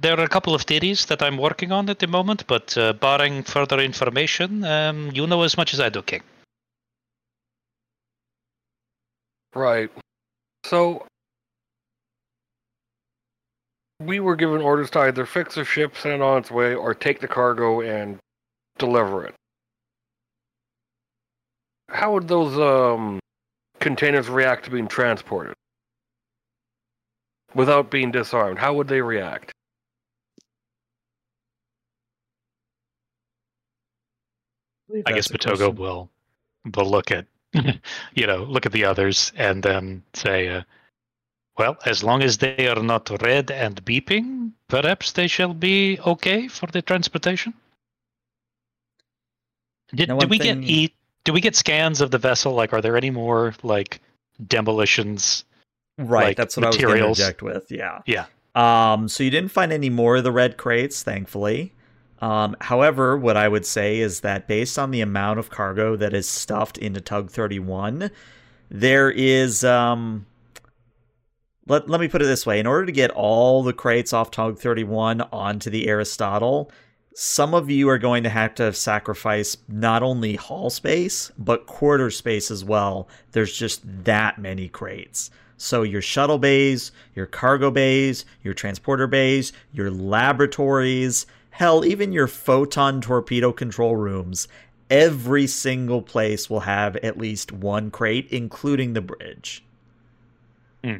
there 0.00 0.18
are 0.18 0.24
a 0.24 0.28
couple 0.28 0.52
of 0.52 0.62
theories 0.62 1.06
that 1.06 1.22
I'm 1.22 1.38
working 1.38 1.70
on 1.70 1.88
at 1.88 2.00
the 2.00 2.08
moment, 2.08 2.48
but 2.48 2.76
uh, 2.76 2.92
barring 2.94 3.44
further 3.44 3.78
information, 3.78 4.64
um, 4.64 5.12
you 5.14 5.28
know 5.28 5.42
as 5.42 5.56
much 5.56 5.74
as 5.74 5.80
I 5.80 5.90
do, 5.90 6.02
King. 6.02 6.22
Right. 9.54 9.90
So 10.64 11.06
we 14.06 14.20
were 14.20 14.36
given 14.36 14.60
orders 14.60 14.90
to 14.90 15.00
either 15.00 15.26
fix 15.26 15.54
the 15.54 15.64
ship, 15.64 15.96
send 15.96 16.14
it 16.16 16.22
on 16.22 16.38
its 16.38 16.50
way, 16.50 16.74
or 16.74 16.94
take 16.94 17.20
the 17.20 17.28
cargo 17.28 17.80
and 17.80 18.18
deliver 18.78 19.24
it. 19.24 19.34
How 21.88 22.12
would 22.14 22.28
those 22.28 22.58
um, 22.58 23.20
containers 23.80 24.28
react 24.28 24.64
to 24.64 24.70
being 24.70 24.88
transported 24.88 25.54
without 27.54 27.90
being 27.90 28.10
disarmed? 28.10 28.58
How 28.58 28.72
would 28.74 28.88
they 28.88 29.02
react? 29.02 29.52
I 35.06 35.12
guess 35.12 35.28
Matoga 35.28 35.74
will 35.74 36.10
will 36.76 36.90
look 36.90 37.10
at 37.10 37.26
you 38.14 38.26
know 38.26 38.44
look 38.44 38.66
at 38.66 38.72
the 38.72 38.84
others 38.84 39.32
and 39.36 39.62
then 39.62 40.02
say, 40.14 40.48
uh, 40.48 40.62
"Well, 41.58 41.76
as 41.84 42.02
long 42.02 42.22
as 42.22 42.38
they 42.38 42.66
are 42.68 42.82
not 42.82 43.10
red 43.22 43.50
and 43.50 43.84
beeping, 43.84 44.52
perhaps 44.68 45.12
they 45.12 45.28
shall 45.28 45.54
be 45.54 45.98
okay 46.06 46.48
for 46.48 46.66
the 46.66 46.82
transportation." 46.82 47.54
Did, 49.94 50.08
Now, 50.08 50.18
did 50.18 50.30
we 50.30 50.38
thing- 50.38 50.60
get 50.62 50.70
e- 50.70 50.94
Did 51.24 51.32
we 51.32 51.40
get 51.40 51.54
scans 51.54 52.00
of 52.00 52.10
the 52.10 52.18
vessel? 52.18 52.52
Like, 52.52 52.72
are 52.72 52.80
there 52.80 52.96
any 52.96 53.10
more 53.10 53.54
like 53.62 54.00
demolitions? 54.48 55.44
Right, 55.98 56.24
like, 56.28 56.36
that's 56.36 56.56
what 56.56 56.64
I 56.64 56.68
was 56.68 56.76
materials. 56.78 57.18
interject 57.20 57.42
with. 57.42 57.70
Yeah. 57.70 58.00
Yeah. 58.06 58.24
Um, 58.56 59.08
so 59.08 59.22
you 59.22 59.30
didn't 59.30 59.50
find 59.52 59.72
any 59.72 59.88
more 59.88 60.16
of 60.16 60.24
the 60.24 60.32
red 60.32 60.56
crates, 60.56 61.02
thankfully. 61.04 61.72
Um, 62.20 62.56
however, 62.60 63.16
what 63.16 63.36
I 63.36 63.46
would 63.46 63.64
say 63.66 63.98
is 64.00 64.20
that 64.20 64.48
based 64.48 64.78
on 64.80 64.90
the 64.90 65.00
amount 65.00 65.38
of 65.38 65.48
cargo 65.50 65.94
that 65.96 66.12
is 66.12 66.28
stuffed 66.28 66.76
into 66.78 67.00
Tug 67.00 67.30
31, 67.30 68.10
there 68.68 69.10
is 69.10 69.62
um 69.62 70.26
let, 71.66 71.88
let 71.88 72.00
me 72.00 72.08
put 72.08 72.22
it 72.22 72.26
this 72.26 72.46
way. 72.46 72.58
In 72.58 72.66
order 72.66 72.86
to 72.86 72.92
get 72.92 73.10
all 73.10 73.62
the 73.62 73.72
crates 73.72 74.12
off 74.12 74.30
Tug 74.30 74.58
31 74.58 75.20
onto 75.32 75.70
the 75.70 75.88
Aristotle, 75.88 76.70
some 77.14 77.54
of 77.54 77.70
you 77.70 77.88
are 77.88 77.98
going 77.98 78.22
to 78.22 78.30
have 78.30 78.54
to 78.56 78.72
sacrifice 78.72 79.56
not 79.68 80.02
only 80.02 80.36
hall 80.36 80.70
space, 80.70 81.30
but 81.38 81.66
quarter 81.66 82.10
space 82.10 82.50
as 82.50 82.64
well. 82.64 83.08
There's 83.32 83.56
just 83.56 83.82
that 84.04 84.38
many 84.38 84.68
crates. 84.68 85.30
So 85.56 85.82
your 85.82 86.02
shuttle 86.02 86.38
bays, 86.38 86.90
your 87.14 87.26
cargo 87.26 87.70
bays, 87.70 88.24
your 88.42 88.54
transporter 88.54 89.06
bays, 89.06 89.52
your 89.72 89.90
laboratories, 89.90 91.26
hell, 91.50 91.84
even 91.84 92.12
your 92.12 92.26
photon 92.26 93.00
torpedo 93.00 93.52
control 93.52 93.94
rooms, 93.94 94.48
every 94.90 95.46
single 95.46 96.02
place 96.02 96.50
will 96.50 96.60
have 96.60 96.96
at 96.96 97.18
least 97.18 97.52
one 97.52 97.90
crate, 97.90 98.26
including 98.30 98.94
the 98.94 99.00
bridge. 99.02 99.62
Hmm. 100.82 100.96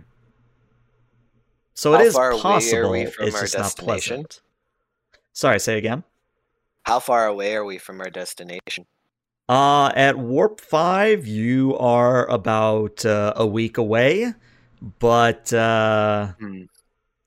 So 1.74 1.94
it 1.94 1.98
How 1.98 2.02
is 2.04 2.14
far 2.14 2.30
away 2.30 2.38
are 2.38 2.42
possible. 2.42 2.94
it's 2.94 3.40
just 3.52 3.58
not 3.58 3.76
pleasant. 3.76 4.40
Sorry, 5.32 5.58
say 5.58 5.78
again. 5.78 6.04
How 6.84 6.98
far 7.00 7.26
away 7.26 7.54
are 7.54 7.64
we 7.64 7.78
from 7.78 8.00
our 8.00 8.10
destination? 8.10 8.86
Uh, 9.48 9.90
at 9.94 10.18
Warp 10.18 10.60
5, 10.60 11.26
you 11.26 11.76
are 11.78 12.28
about 12.28 13.04
uh, 13.06 13.32
a 13.36 13.46
week 13.46 13.78
away. 13.78 14.34
But 14.98 15.52
uh, 15.52 16.32
Hmm. 16.40 16.62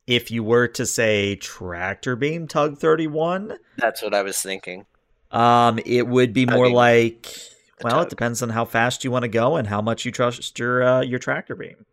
if 0.08 0.30
you 0.30 0.44
were 0.44 0.68
to 0.70 0.86
say 0.86 1.36
tractor 1.36 2.16
beam 2.16 2.48
tug 2.48 2.78
31, 2.78 3.58
That's 3.78 4.02
what 4.04 4.14
I 4.14 4.22
was 4.24 4.42
thinking. 4.42 4.86
um, 5.32 5.80
it 5.86 6.08
would 6.08 6.34
be 6.34 6.46
more 6.46 6.66
Tugging 6.66 6.76
like, 6.76 7.22
the 7.80 7.86
well, 7.86 8.02
it 8.02 8.10
depends 8.10 8.42
on 8.42 8.50
how 8.50 8.66
fast 8.66 9.04
you 9.04 9.12
want 9.12 9.24
to 9.24 9.30
go 9.30 9.56
and 9.56 9.68
how 9.68 9.82
much 9.82 10.06
you 10.06 10.12
trust 10.12 10.58
your 10.60 10.84
uh, 10.84 11.02
your 11.02 11.20
tractor 11.20 11.56
beam. 11.56 11.86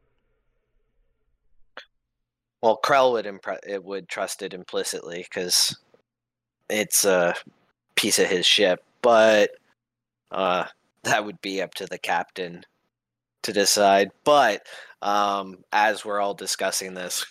Well, 2.62 2.78
Krell 2.84 3.12
would 3.12 3.26
impre- 3.26 3.58
it 3.66 3.82
would 3.82 4.08
trust 4.08 4.42
it 4.42 4.54
implicitly 4.54 5.26
because 5.28 5.76
it's 6.70 7.04
a 7.04 7.34
piece 7.96 8.18
of 8.18 8.28
his 8.28 8.46
ship, 8.46 8.82
but 9.02 9.50
uh, 10.30 10.66
that 11.02 11.24
would 11.24 11.40
be 11.40 11.60
up 11.60 11.74
to 11.74 11.86
the 11.86 11.98
captain 11.98 12.64
to 13.42 13.52
decide. 13.52 14.10
But 14.24 14.62
um, 15.02 15.58
as 15.72 16.04
we're 16.04 16.20
all 16.20 16.34
discussing 16.34 16.94
this, 16.94 17.26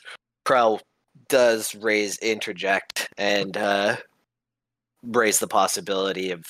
Krell 0.46 0.82
does 1.30 1.76
raise 1.76 2.18
interject 2.18 3.08
and 3.18 3.56
uh, 3.56 3.96
raise 5.04 5.40
the 5.40 5.48
possibility 5.48 6.32
of 6.32 6.44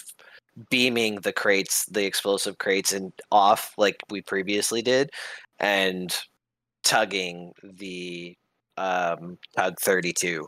beaming 0.71 1.15
the 1.17 1.33
crates, 1.33 1.85
the 1.85 2.05
explosive 2.05 2.57
crates, 2.57 2.93
and 2.93 3.13
off 3.31 3.73
like 3.77 3.97
we 4.09 4.21
previously 4.21 4.81
did, 4.81 5.11
and 5.59 6.17
tugging 6.83 7.53
the 7.63 8.35
um, 8.77 9.37
tug 9.55 9.79
32, 9.79 10.47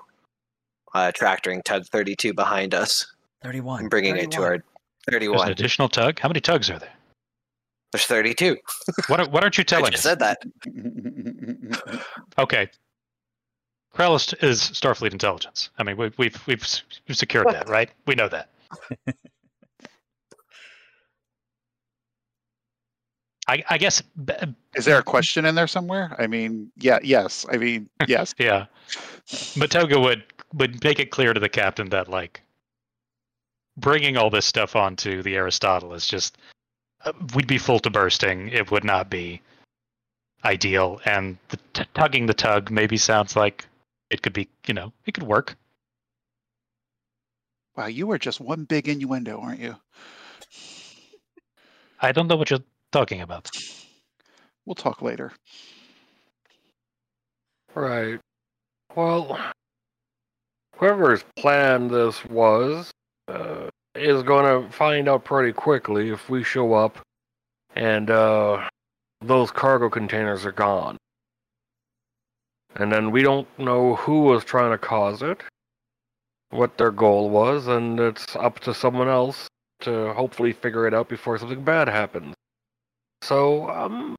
uh, 0.94 1.12
tractoring 1.14 1.62
tug 1.64 1.86
32 1.88 2.34
behind 2.34 2.74
us 2.74 3.06
31. 3.44 3.82
and 3.82 3.90
bringing 3.90 4.16
it 4.18 4.32
to 4.32 4.38
31. 4.38 4.44
our 4.44 4.58
There's 4.58 4.64
an 5.08 5.12
31. 5.12 5.52
additional 5.52 5.90
tug. 5.90 6.20
How 6.20 6.30
many 6.30 6.40
tugs 6.40 6.70
are 6.70 6.80
there? 6.80 6.94
There's 7.92 8.06
32. 8.06 8.58
What 9.08 9.20
are, 9.20 9.30
what 9.30 9.44
aren't 9.44 9.58
you 9.58 9.64
telling 9.66 9.86
I 9.86 9.90
telling 9.90 9.92
just 9.92 10.06
us? 10.06 10.12
said 10.12 10.20
that. 10.20 12.04
Okay. 12.40 12.70
Krell 13.94 14.16
is, 14.16 14.34
is 14.42 14.60
Starfleet 14.60 15.12
intelligence. 15.12 15.70
I 15.78 15.84
mean, 15.84 15.98
we've 15.98 16.18
we've 16.18 16.48
we've, 16.48 16.66
we've 17.08 17.16
secured 17.18 17.48
that, 17.52 17.70
right? 17.78 17.92
We 18.08 18.16
know 18.16 18.28
that. 18.28 18.50
I, 23.48 23.64
I 23.70 23.78
guess, 23.78 24.02
b- 24.02 24.34
Is 24.76 24.86
there 24.86 24.98
a 24.98 25.04
question 25.04 25.46
in 25.46 25.56
there 25.56 25.68
somewhere? 25.68 26.16
I 26.18 26.28
mean, 26.28 26.72
yeah, 26.78 27.00
yes. 27.04 27.46
I 27.52 27.58
mean, 27.58 27.90
yes. 28.08 28.34
yeah. 28.38 28.66
Matoga 29.28 30.02
would 30.02 30.24
would 30.54 30.84
make 30.84 31.00
it 31.00 31.12
clear 31.12 31.34
to 31.34 31.40
the 31.40 31.50
captain 31.50 31.90
that 31.90 32.08
like 32.08 32.42
bringing 33.78 34.18
all 34.18 34.30
this 34.30 34.46
stuff 34.46 34.76
onto 34.76 35.24
the 35.24 35.36
Aristotle 35.36 35.94
is 35.94 36.08
just 36.08 36.38
uh, 37.06 37.12
we'd 37.36 37.48
be 37.48 37.58
full 37.58 37.80
to 37.80 37.90
bursting. 37.90 38.50
It 38.50 38.72
would 38.72 38.84
not 38.84 39.10
be 39.10 39.42
ideal, 40.46 41.02
and 41.06 41.38
the 41.50 41.58
t- 41.74 41.86
tugging 41.94 42.28
the 42.28 42.34
tug 42.34 42.70
maybe 42.72 42.98
sounds 42.98 43.36
like 43.36 43.66
it 44.10 44.22
could 44.22 44.34
be, 44.34 44.48
you 44.68 44.74
know, 44.74 44.94
it 45.06 45.14
could 45.14 45.24
work. 45.24 45.56
Wow, 47.76 47.88
you 47.88 48.06
were 48.06 48.20
just 48.20 48.40
one 48.40 48.66
big 48.66 48.88
innuendo, 48.88 49.40
aren't 49.40 49.60
you? 49.60 49.76
I 52.00 52.12
don't 52.12 52.28
know 52.28 52.36
what 52.36 52.50
you're 52.50 52.60
talking 52.94 53.22
about. 53.22 53.50
We'll 54.66 54.76
talk 54.76 55.02
later. 55.02 55.34
Right. 57.76 58.20
Well, 58.96 59.40
whoever's 60.78 61.26
plan 61.36 61.88
this 61.88 62.24
was 62.26 62.92
uh, 63.28 63.70
is 63.96 64.22
going 64.22 64.46
to 64.46 64.72
find 64.72 65.10
out 65.10 65.26
pretty 65.26 65.52
quickly 65.52 66.12
if 66.12 66.30
we 66.30 66.44
show 66.44 66.76
up 66.76 67.00
and 67.76 68.12
uh, 68.12 68.70
those 69.22 69.50
cargo 69.50 69.90
containers 69.90 70.46
are 70.46 70.52
gone. 70.52 70.98
And 72.76 72.92
then 72.92 73.10
we 73.10 73.24
don't 73.24 73.48
know 73.58 73.96
who 73.96 74.22
was 74.22 74.44
trying 74.44 74.72
to 74.72 74.78
cause 74.78 75.24
it, 75.24 75.42
what 76.52 76.78
their 76.78 76.92
goal 76.92 77.32
was, 77.32 77.68
and 77.68 78.00
it's 78.00 78.36
up 78.36 78.60
to 78.62 78.74
someone 78.74 79.08
else 79.08 79.48
to 79.82 80.14
hopefully 80.14 80.54
figure 80.54 80.88
it 80.88 80.94
out 80.94 81.10
before 81.10 81.38
something 81.40 81.64
bad 81.64 81.88
happens. 81.88 82.36
So 83.24 83.70
I'm 83.70 84.18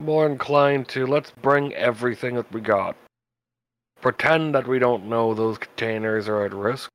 more 0.00 0.26
inclined 0.26 0.86
to 0.88 1.06
let's 1.06 1.30
bring 1.30 1.72
everything 1.72 2.34
that 2.34 2.52
we 2.52 2.60
got. 2.60 2.94
Pretend 4.02 4.54
that 4.54 4.68
we 4.68 4.78
don't 4.78 5.08
know 5.08 5.32
those 5.32 5.56
containers 5.56 6.28
are 6.28 6.44
at 6.44 6.52
risk. 6.52 6.90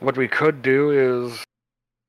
What 0.00 0.16
we 0.16 0.26
could 0.26 0.60
do 0.60 0.90
is 0.90 1.44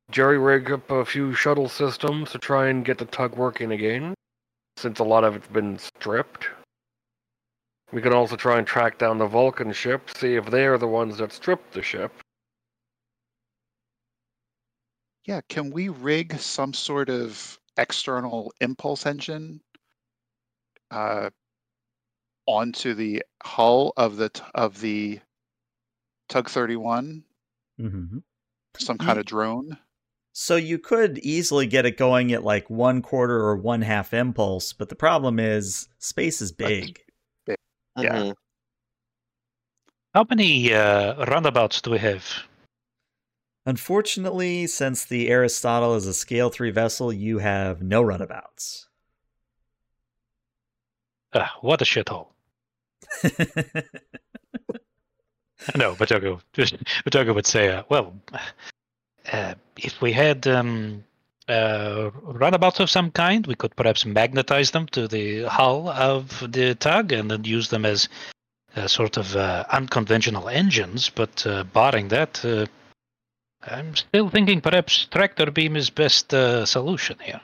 jerry 0.10 0.40
rig 0.40 0.72
up 0.72 0.90
a 0.90 1.06
few 1.06 1.36
shuttle 1.36 1.70
systems 1.70 2.32
to 2.32 2.40
try 2.40 2.70
and 2.70 2.84
get 2.84 2.98
the 2.98 3.06
tug 3.06 3.36
working 3.36 3.74
again, 3.74 4.16
since 4.78 4.98
a 4.98 5.04
lot 5.04 5.24
of 5.24 5.36
it's 5.36 5.48
been 5.48 5.78
stripped. 5.78 6.48
We 7.92 8.02
can 8.02 8.14
also 8.14 8.36
try 8.36 8.58
and 8.58 8.66
track 8.66 8.98
down 8.98 9.20
the 9.20 9.28
Vulcan 9.28 9.72
ship, 9.72 10.10
see 10.18 10.34
if 10.34 10.48
they 10.48 10.66
are 10.66 10.80
the 10.80 10.88
ones 10.88 11.20
that 11.20 11.32
stripped 11.32 11.74
the 11.74 11.84
ship. 11.84 12.12
Yeah, 15.26 15.42
can 15.48 15.70
we 15.70 15.90
rig 15.90 16.40
some 16.40 16.74
sort 16.74 17.10
of 17.10 17.60
external 17.80 18.52
impulse 18.62 19.06
engine 19.06 19.62
uh, 20.92 21.30
onto 22.46 22.94
the 22.94 23.24
hull 23.44 23.94
of 23.98 24.18
the 24.18 24.30
of 24.54 24.80
the 24.82 25.20
Tug 26.28 26.50
31? 26.50 27.24
Mm-hmm. 27.80 28.18
Some 28.78 28.98
Ye- 29.00 29.06
kind 29.06 29.20
of 29.20 29.26
drone? 29.26 29.78
So 30.32 30.56
you 30.56 30.78
could 30.78 31.18
easily 31.20 31.66
get 31.66 31.86
it 31.86 31.98
going 31.98 32.32
at 32.32 32.44
like 32.44 32.70
one 32.70 33.02
quarter 33.02 33.40
or 33.40 33.56
one 33.56 33.82
half 33.82 34.14
impulse, 34.14 34.74
but 34.74 34.90
the 34.90 34.96
problem 34.96 35.40
is 35.40 35.90
space 35.98 36.42
is 36.42 36.52
big. 36.52 37.02
Yeah. 37.48 37.56
Mhm. 37.98 38.36
How 40.14 40.26
many 40.30 40.74
uh, 40.74 41.26
runabouts 41.26 41.82
do 41.82 41.92
we 41.92 42.00
have? 42.00 42.26
Unfortunately, 43.66 44.68
since 44.68 45.06
the 45.06 45.30
Aristotle 45.30 45.96
is 45.96 46.08
a 46.08 46.14
scale 46.14 46.50
3 46.50 46.72
vessel, 46.72 47.14
you 47.14 47.40
have 47.40 47.82
no 47.82 48.02
runabouts. 48.02 48.88
Ah, 51.34 51.56
what 51.62 51.82
a 51.82 51.86
shithole. 51.86 52.30
No, 55.76 55.96
Matoga, 55.96 56.42
Matoga 56.54 57.36
would 57.36 57.46
say, 57.46 57.70
uh, 57.70 57.84
well, 57.90 58.14
uh, 59.32 59.56
if 59.78 60.02
we 60.02 60.14
had 60.14 60.48
um, 60.48 61.04
uh, 61.48 62.12
runabouts 62.24 62.80
of 62.80 62.90
some 62.90 63.12
kind, 63.12 63.46
we 63.46 63.56
could 63.56 63.76
perhaps 63.76 64.06
magnetize 64.06 64.72
them 64.72 64.88
to 64.88 65.08
the 65.08 65.44
hull 65.44 65.90
of 65.90 66.52
the 66.52 66.76
tug 66.76 67.12
and 67.12 67.30
then 67.30 67.44
use 67.44 67.70
them 67.70 67.86
as 67.86 68.08
uh, 68.76 68.88
sort 68.88 69.18
of 69.18 69.36
uh, 69.36 69.66
unconventional 69.72 70.48
engines. 70.48 71.10
But 71.10 71.46
uh, 71.46 71.66
barring 71.66 72.08
that, 72.08 72.44
uh, 72.46 72.66
I'm 73.62 73.96
still 73.96 74.30
thinking 74.30 74.62
perhaps 74.62 75.06
tractor 75.06 75.52
beam 75.52 75.76
is 75.76 75.90
best 75.90 76.34
uh, 76.34 76.66
solution 76.66 77.18
here. 77.22 77.42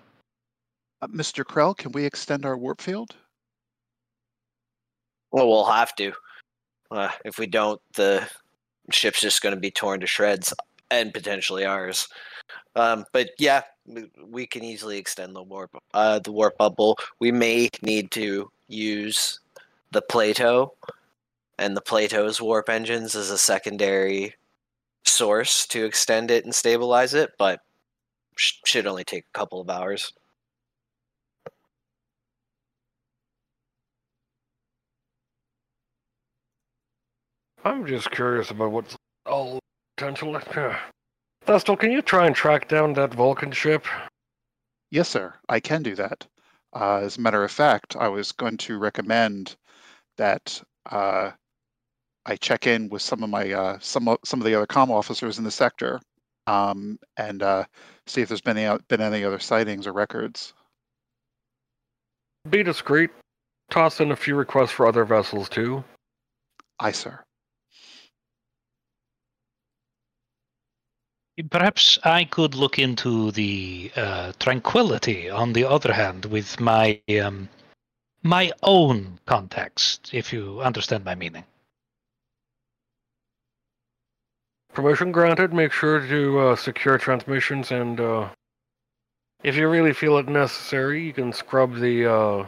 Uh, 1.01 1.07
Mr. 1.07 1.43
Krell, 1.43 1.75
can 1.77 1.91
we 1.91 2.05
extend 2.05 2.45
our 2.45 2.57
warp 2.57 2.81
field? 2.81 3.15
Well, 5.31 5.47
we'll 5.47 5.65
have 5.65 5.93
to. 5.95 6.13
Uh, 6.89 7.09
if 7.25 7.37
we 7.37 7.47
don't, 7.47 7.81
the 7.95 8.27
ship's 8.91 9.19
just 9.19 9.41
going 9.41 9.53
to 9.53 9.59
be 9.59 9.71
torn 9.71 9.99
to 9.99 10.07
shreds, 10.07 10.53
and 10.89 11.13
potentially 11.13 11.65
ours. 11.65 12.07
Um, 12.75 13.05
but 13.11 13.31
yeah, 13.37 13.63
we- 13.85 14.09
we 14.23 14.47
can 14.47 14.63
easily 14.63 14.97
extend 14.97 15.35
the 15.35 15.43
warp, 15.43 15.71
uh, 15.93 16.19
the 16.19 16.31
warp 16.31 16.57
bubble. 16.57 16.97
We 17.19 17.31
may 17.31 17.69
need 17.81 18.11
to 18.11 18.49
use 18.67 19.39
the 19.91 20.01
Plato 20.01 20.73
and 21.57 21.75
the 21.75 21.81
Plato's 21.81 22.39
warp 22.41 22.69
engines 22.69 23.15
as 23.15 23.29
a 23.29 23.37
secondary 23.37 24.35
source 25.05 25.65
to 25.67 25.85
extend 25.85 26.31
it 26.31 26.45
and 26.45 26.53
stabilize 26.53 27.13
it, 27.13 27.31
but 27.37 27.59
sh- 28.35 28.59
should 28.65 28.87
only 28.87 29.03
take 29.03 29.25
a 29.25 29.37
couple 29.37 29.61
of 29.61 29.69
hours. 29.69 30.13
I'm 37.63 37.85
just 37.87 38.11
curious 38.11 38.51
about 38.51 38.71
what's 38.71 38.95
all 39.25 39.59
potential. 39.97 40.39
Thestral, 41.45 41.79
can 41.79 41.91
you 41.91 42.01
try 42.01 42.27
and 42.27 42.35
track 42.35 42.67
down 42.67 42.93
that 42.93 43.13
Vulcan 43.13 43.51
ship? 43.51 43.85
Yes, 44.91 45.09
sir. 45.09 45.33
I 45.49 45.59
can 45.59 45.81
do 45.83 45.95
that. 45.95 46.27
Uh, 46.75 46.97
as 46.97 47.17
a 47.17 47.21
matter 47.21 47.43
of 47.43 47.51
fact, 47.51 47.95
I 47.95 48.07
was 48.07 48.31
going 48.31 48.57
to 48.57 48.77
recommend 48.77 49.55
that 50.17 50.61
uh, 50.91 51.31
I 52.25 52.35
check 52.35 52.67
in 52.67 52.89
with 52.89 53.01
some 53.01 53.23
of 53.23 53.29
my 53.29 53.51
uh, 53.51 53.77
some 53.79 54.15
some 54.23 54.41
of 54.41 54.45
the 54.45 54.55
other 54.55 54.67
comm 54.67 54.89
officers 54.89 55.37
in 55.37 55.43
the 55.43 55.51
sector 55.51 55.99
um, 56.47 56.99
and 57.17 57.41
uh, 57.43 57.65
see 58.05 58.21
if 58.21 58.29
there's 58.29 58.41
been 58.41 58.57
any, 58.57 58.77
been 58.87 59.01
any 59.01 59.23
other 59.23 59.39
sightings 59.39 59.87
or 59.87 59.93
records. 59.93 60.53
Be 62.49 62.63
discreet. 62.63 63.09
Toss 63.71 63.99
in 63.99 64.11
a 64.11 64.15
few 64.15 64.35
requests 64.35 64.71
for 64.71 64.87
other 64.87 65.05
vessels 65.05 65.49
too. 65.49 65.83
Aye, 66.79 66.91
sir. 66.91 67.19
Perhaps 71.49 71.97
I 72.03 72.23
could 72.25 72.55
look 72.55 72.79
into 72.79 73.31
the 73.31 73.91
uh, 73.95 74.31
tranquility. 74.39 75.29
On 75.29 75.51
the 75.51 75.65
other 75.65 75.91
hand, 75.91 76.25
with 76.25 76.59
my 76.59 77.01
um, 77.21 77.49
my 78.23 78.51
own 78.63 79.19
context, 79.25 80.11
if 80.13 80.31
you 80.31 80.61
understand 80.61 81.03
my 81.03 81.15
meaning. 81.15 81.43
Permission 84.75 85.13
granted. 85.13 85.53
Make 85.53 85.71
sure 85.71 86.05
to 86.05 86.39
uh, 86.39 86.55
secure 86.57 86.97
transmissions, 86.97 87.71
and 87.71 87.97
uh, 87.97 88.27
if 89.41 89.55
you 89.55 89.69
really 89.69 89.93
feel 89.93 90.17
it 90.17 90.27
necessary, 90.27 91.01
you 91.01 91.13
can 91.13 91.31
scrub 91.31 91.75
the 91.75 92.05
uh, 92.05 92.45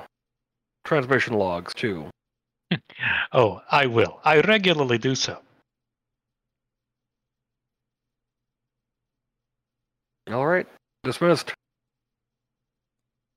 transmission 0.83 1.33
logs 1.33 1.73
too. 1.73 2.09
Oh, 3.33 3.61
I 3.69 3.85
will. 3.85 4.19
I 4.23 4.39
regularly 4.41 4.97
do 4.97 5.13
so. 5.13 5.37
All 10.31 10.47
right, 10.47 10.65
dismissed. 11.03 11.53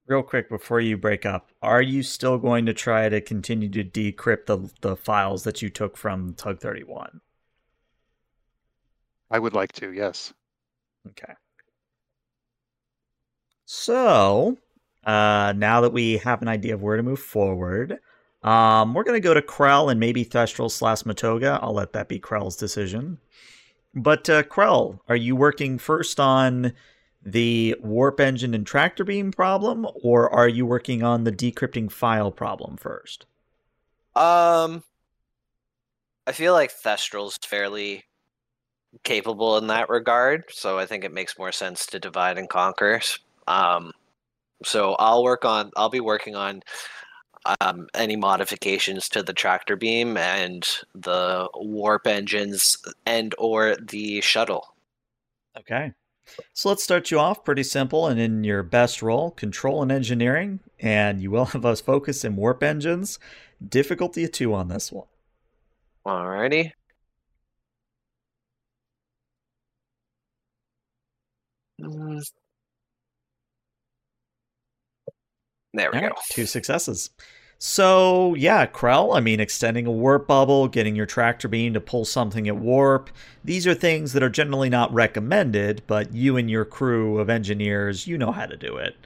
Real 0.06 0.22
quick 0.22 0.48
before 0.48 0.80
you 0.80 0.96
break 0.96 1.26
up, 1.26 1.50
are 1.60 1.82
you 1.82 2.02
still 2.02 2.38
going 2.38 2.66
to 2.66 2.72
try 2.72 3.08
to 3.08 3.20
continue 3.20 3.68
to 3.68 3.84
decrypt 3.84 4.46
the 4.46 4.70
the 4.80 4.96
files 4.96 5.44
that 5.44 5.60
you 5.62 5.70
took 5.70 5.96
from 5.96 6.34
Tug 6.34 6.60
31? 6.60 7.20
I 9.30 9.38
would 9.38 9.54
like 9.54 9.72
to, 9.72 9.92
yes. 9.92 10.32
Okay. 11.08 11.32
So, 13.64 14.58
uh, 15.04 15.54
now 15.56 15.80
that 15.82 15.92
we 15.92 16.16
have 16.18 16.42
an 16.42 16.48
idea 16.48 16.74
of 16.74 16.82
where 16.82 16.96
to 16.96 17.02
move 17.02 17.20
forward, 17.20 18.00
um, 18.42 18.94
we're 18.94 19.04
going 19.04 19.20
to 19.20 19.26
go 19.26 19.34
to 19.34 19.42
Krell 19.42 19.90
and 19.90 20.00
maybe 20.00 20.24
Thestral 20.24 20.70
slash 20.70 21.04
Matoga. 21.04 21.60
I'll 21.62 21.74
let 21.74 21.92
that 21.92 22.08
be 22.08 22.18
Krell's 22.18 22.56
decision. 22.56 23.18
But, 23.94 24.28
uh, 24.28 24.42
Krell, 24.42 24.98
are 25.08 25.16
you 25.16 25.36
working 25.36 25.78
first 25.78 26.18
on 26.18 26.72
the 27.22 27.76
warp 27.80 28.18
engine 28.18 28.54
and 28.54 28.66
tractor 28.66 29.04
beam 29.04 29.30
problem, 29.30 29.86
or 30.02 30.30
are 30.30 30.48
you 30.48 30.64
working 30.64 31.02
on 31.02 31.24
the 31.24 31.32
decrypting 31.32 31.90
file 31.90 32.32
problem 32.32 32.76
first? 32.76 33.26
Um, 34.16 34.82
I 36.26 36.32
feel 36.32 36.54
like 36.54 36.72
Thestral's 36.72 37.36
fairly 37.36 38.04
capable 39.04 39.56
in 39.58 39.66
that 39.68 39.88
regard, 39.88 40.44
so 40.50 40.78
I 40.78 40.86
think 40.86 41.04
it 41.04 41.12
makes 41.12 41.38
more 41.38 41.52
sense 41.52 41.86
to 41.86 41.98
divide 41.98 42.38
and 42.38 42.48
conquer. 42.48 43.00
Um, 43.46 43.92
so 44.64 44.94
I'll 44.94 45.22
work 45.22 45.44
on. 45.44 45.70
I'll 45.76 45.88
be 45.88 46.00
working 46.00 46.34
on 46.34 46.62
um, 47.60 47.88
any 47.94 48.16
modifications 48.16 49.08
to 49.10 49.22
the 49.22 49.32
tractor 49.32 49.76
beam 49.76 50.16
and 50.16 50.66
the 50.94 51.48
warp 51.54 52.06
engines 52.06 52.76
and 53.06 53.34
or 53.38 53.76
the 53.76 54.20
shuttle. 54.20 54.74
Okay. 55.58 55.92
So 56.52 56.68
let's 56.68 56.84
start 56.84 57.10
you 57.10 57.18
off 57.18 57.44
pretty 57.44 57.64
simple 57.64 58.06
and 58.06 58.20
in 58.20 58.44
your 58.44 58.62
best 58.62 59.02
role, 59.02 59.32
control 59.32 59.82
and 59.82 59.90
engineering, 59.90 60.60
and 60.78 61.20
you 61.20 61.30
will 61.30 61.44
have 61.46 61.64
us 61.64 61.80
focus 61.80 62.24
in 62.24 62.36
warp 62.36 62.62
engines. 62.62 63.18
Difficulty 63.66 64.24
of 64.24 64.32
two 64.32 64.54
on 64.54 64.68
this 64.68 64.92
one. 64.92 65.06
Alrighty. 66.06 66.72
There 75.72 75.90
we 75.92 75.98
All 75.98 76.00
go. 76.00 76.08
right, 76.08 76.16
two 76.30 76.46
successes. 76.46 77.10
So 77.58 78.34
yeah, 78.36 78.66
Krell, 78.66 79.16
I 79.16 79.20
mean, 79.20 79.38
extending 79.38 79.86
a 79.86 79.90
warp 79.92 80.26
bubble, 80.26 80.66
getting 80.66 80.96
your 80.96 81.06
tractor 81.06 81.46
beam 81.46 81.74
to 81.74 81.80
pull 81.80 82.04
something 82.06 82.48
at 82.48 82.56
warp. 82.56 83.10
These 83.44 83.66
are 83.66 83.74
things 83.74 84.14
that 84.14 84.22
are 84.22 84.30
generally 84.30 84.70
not 84.70 84.92
recommended, 84.94 85.82
but 85.86 86.14
you 86.14 86.36
and 86.38 86.50
your 86.50 86.64
crew 86.64 87.18
of 87.18 87.28
engineers, 87.28 88.06
you 88.06 88.16
know 88.16 88.32
how 88.32 88.46
to 88.46 88.56
do 88.56 88.76
it. 88.78 88.96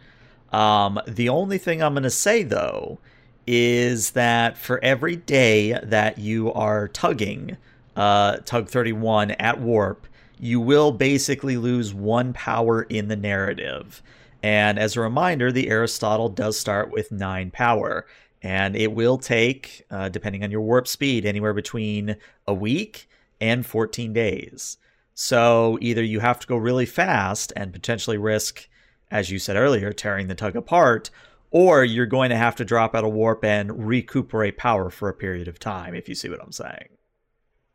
Um, 0.53 1.01
the 1.07 1.29
only 1.29 1.59
thing 1.59 1.83
I'm 1.83 1.95
going 1.95 2.05
to 2.05 2.11
say 2.11 2.45
though 2.45 2.99
is 3.47 4.13
that 4.13 4.57
for 4.57 4.83
every 4.85 5.17
day 5.17 5.79
that 5.83 6.19
you 6.19 6.53
are 6.53 6.89
tugging 6.89 7.57
uh, 7.97 8.37
Tug 8.39 8.69
31 8.69 9.33
at 9.33 9.61
warp, 9.61 10.07
you 10.45 10.61
will 10.61 10.93
basically 10.93 11.57
lose 11.57 11.95
one 11.95 12.35
power 12.35 12.83
in 12.83 13.09
the 13.09 13.17
narrative. 13.17 14.03
And 14.43 14.79
as 14.79 14.95
a 14.95 15.01
reminder, 15.01 15.51
the 15.51 15.71
Aristotle 15.71 16.29
does 16.29 16.59
start 16.59 16.91
with 16.91 17.11
nine 17.11 17.51
power. 17.51 18.05
And 18.43 18.77
it 18.77 18.93
will 18.93 19.17
take, 19.17 19.87
uh, 19.91 20.11
depending 20.11 20.45
on 20.45 20.51
your 20.51 20.61
warp 20.61 20.87
speed, 20.87 21.25
anywhere 21.25 21.55
between 21.55 22.17
a 22.47 22.53
week 22.53 23.09
and 23.41 23.65
14 23.65 24.13
days. 24.13 24.77
So 25.15 25.79
either 25.81 26.03
you 26.03 26.21
have 26.21 26.41
to 26.41 26.47
go 26.47 26.59
really 26.59 26.85
fast 26.85 27.51
and 27.57 27.73
potentially 27.73 28.19
risk, 28.19 28.69
as 29.11 29.31
you 29.31 29.39
said 29.39 29.57
earlier, 29.57 29.95
tearing 29.95 30.27
the 30.27 30.35
tug 30.35 30.57
apart, 30.57 31.09
or 31.53 31.85
you're 31.85 32.05
going 32.05 32.29
to 32.29 32.37
have 32.37 32.57
to 32.57 32.67
drop 32.67 32.95
out 32.95 33.05
of 33.05 33.15
warp 33.15 33.47
and 33.47 33.87
recuperate 33.89 34.59
power 34.59 34.91
for 34.91 35.09
a 35.09 35.15
period 35.15 35.49
of 35.49 35.59
time, 35.59 35.95
if 35.95 36.07
you 36.07 36.15
see 36.15 36.29
what 36.29 36.43
I'm 36.43 36.53
saying. 36.53 36.89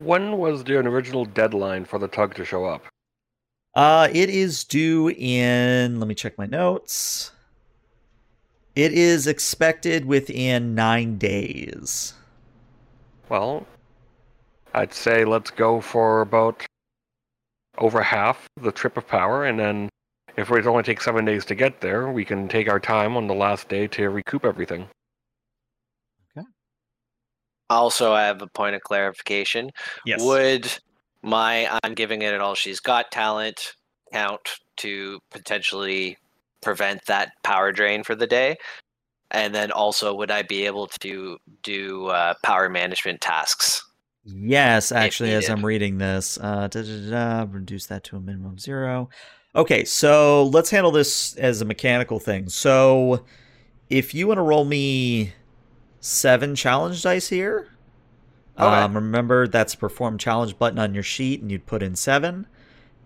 When 0.00 0.38
was 0.38 0.64
the 0.64 0.78
original 0.78 1.26
deadline 1.26 1.84
for 1.84 1.98
the 1.98 2.08
tug 2.08 2.34
to 2.36 2.44
show 2.44 2.64
up? 2.64 2.86
Uh, 3.74 4.08
it 4.10 4.30
is 4.30 4.64
due 4.64 5.10
in, 5.10 6.00
let 6.00 6.08
me 6.08 6.14
check 6.14 6.38
my 6.38 6.46
notes. 6.46 7.32
It 8.74 8.92
is 8.94 9.26
expected 9.26 10.06
within 10.06 10.74
nine 10.74 11.18
days. 11.18 12.14
Well, 13.28 13.66
I'd 14.72 14.94
say 14.94 15.26
let's 15.26 15.50
go 15.50 15.82
for 15.82 16.22
about 16.22 16.64
over 17.76 18.00
half 18.00 18.48
the 18.58 18.72
trip 18.72 18.96
of 18.96 19.06
power, 19.06 19.44
and 19.44 19.58
then 19.58 19.90
if 20.34 20.50
it 20.50 20.66
only 20.66 20.82
takes 20.82 21.04
seven 21.04 21.26
days 21.26 21.44
to 21.44 21.54
get 21.54 21.82
there, 21.82 22.10
we 22.10 22.24
can 22.24 22.48
take 22.48 22.70
our 22.70 22.80
time 22.80 23.18
on 23.18 23.26
the 23.26 23.34
last 23.34 23.68
day 23.68 23.86
to 23.88 24.08
recoup 24.08 24.46
everything. 24.46 24.88
Also, 27.70 28.12
I 28.12 28.24
have 28.24 28.42
a 28.42 28.48
point 28.48 28.74
of 28.74 28.82
clarification. 28.82 29.70
Yes. 30.04 30.22
Would 30.22 30.70
my 31.22 31.78
I'm 31.82 31.94
giving 31.94 32.22
it 32.22 32.34
an 32.34 32.40
all 32.40 32.54
she's 32.54 32.80
got 32.80 33.10
talent 33.10 33.74
count 34.12 34.40
to 34.78 35.20
potentially 35.30 36.18
prevent 36.60 37.04
that 37.06 37.32
power 37.42 37.72
drain 37.72 38.02
for 38.02 38.14
the 38.14 38.26
day? 38.26 38.56
And 39.30 39.54
then 39.54 39.70
also, 39.70 40.12
would 40.14 40.32
I 40.32 40.42
be 40.42 40.66
able 40.66 40.88
to 41.00 41.38
do 41.62 42.06
uh, 42.06 42.34
power 42.42 42.68
management 42.68 43.20
tasks? 43.20 43.84
Yes, 44.24 44.90
actually, 44.90 45.32
as. 45.32 45.48
I'm 45.48 45.64
reading 45.64 45.98
this, 45.98 46.38
uh, 46.40 46.68
da, 46.68 46.82
da, 46.82 47.10
da, 47.10 47.46
reduce 47.48 47.86
that 47.86 48.04
to 48.04 48.16
a 48.16 48.20
minimum 48.20 48.58
zero. 48.58 49.08
Okay, 49.54 49.84
so 49.84 50.44
let's 50.46 50.70
handle 50.70 50.90
this 50.90 51.36
as 51.36 51.60
a 51.60 51.64
mechanical 51.64 52.18
thing. 52.18 52.48
So, 52.48 53.24
if 53.88 54.14
you 54.14 54.26
want 54.26 54.38
to 54.38 54.42
roll 54.42 54.64
me 54.64 55.32
seven 56.00 56.54
challenge 56.54 57.02
dice 57.02 57.28
here, 57.28 57.68
Okay. 58.58 58.66
um, 58.66 58.94
remember 58.94 59.46
that's 59.46 59.74
perform 59.74 60.18
challenge 60.18 60.58
button 60.58 60.78
on 60.78 60.92
your 60.94 61.02
sheet, 61.02 61.40
and 61.40 61.50
you'd 61.50 61.66
put 61.66 61.82
in 61.82 61.94
seven. 61.96 62.46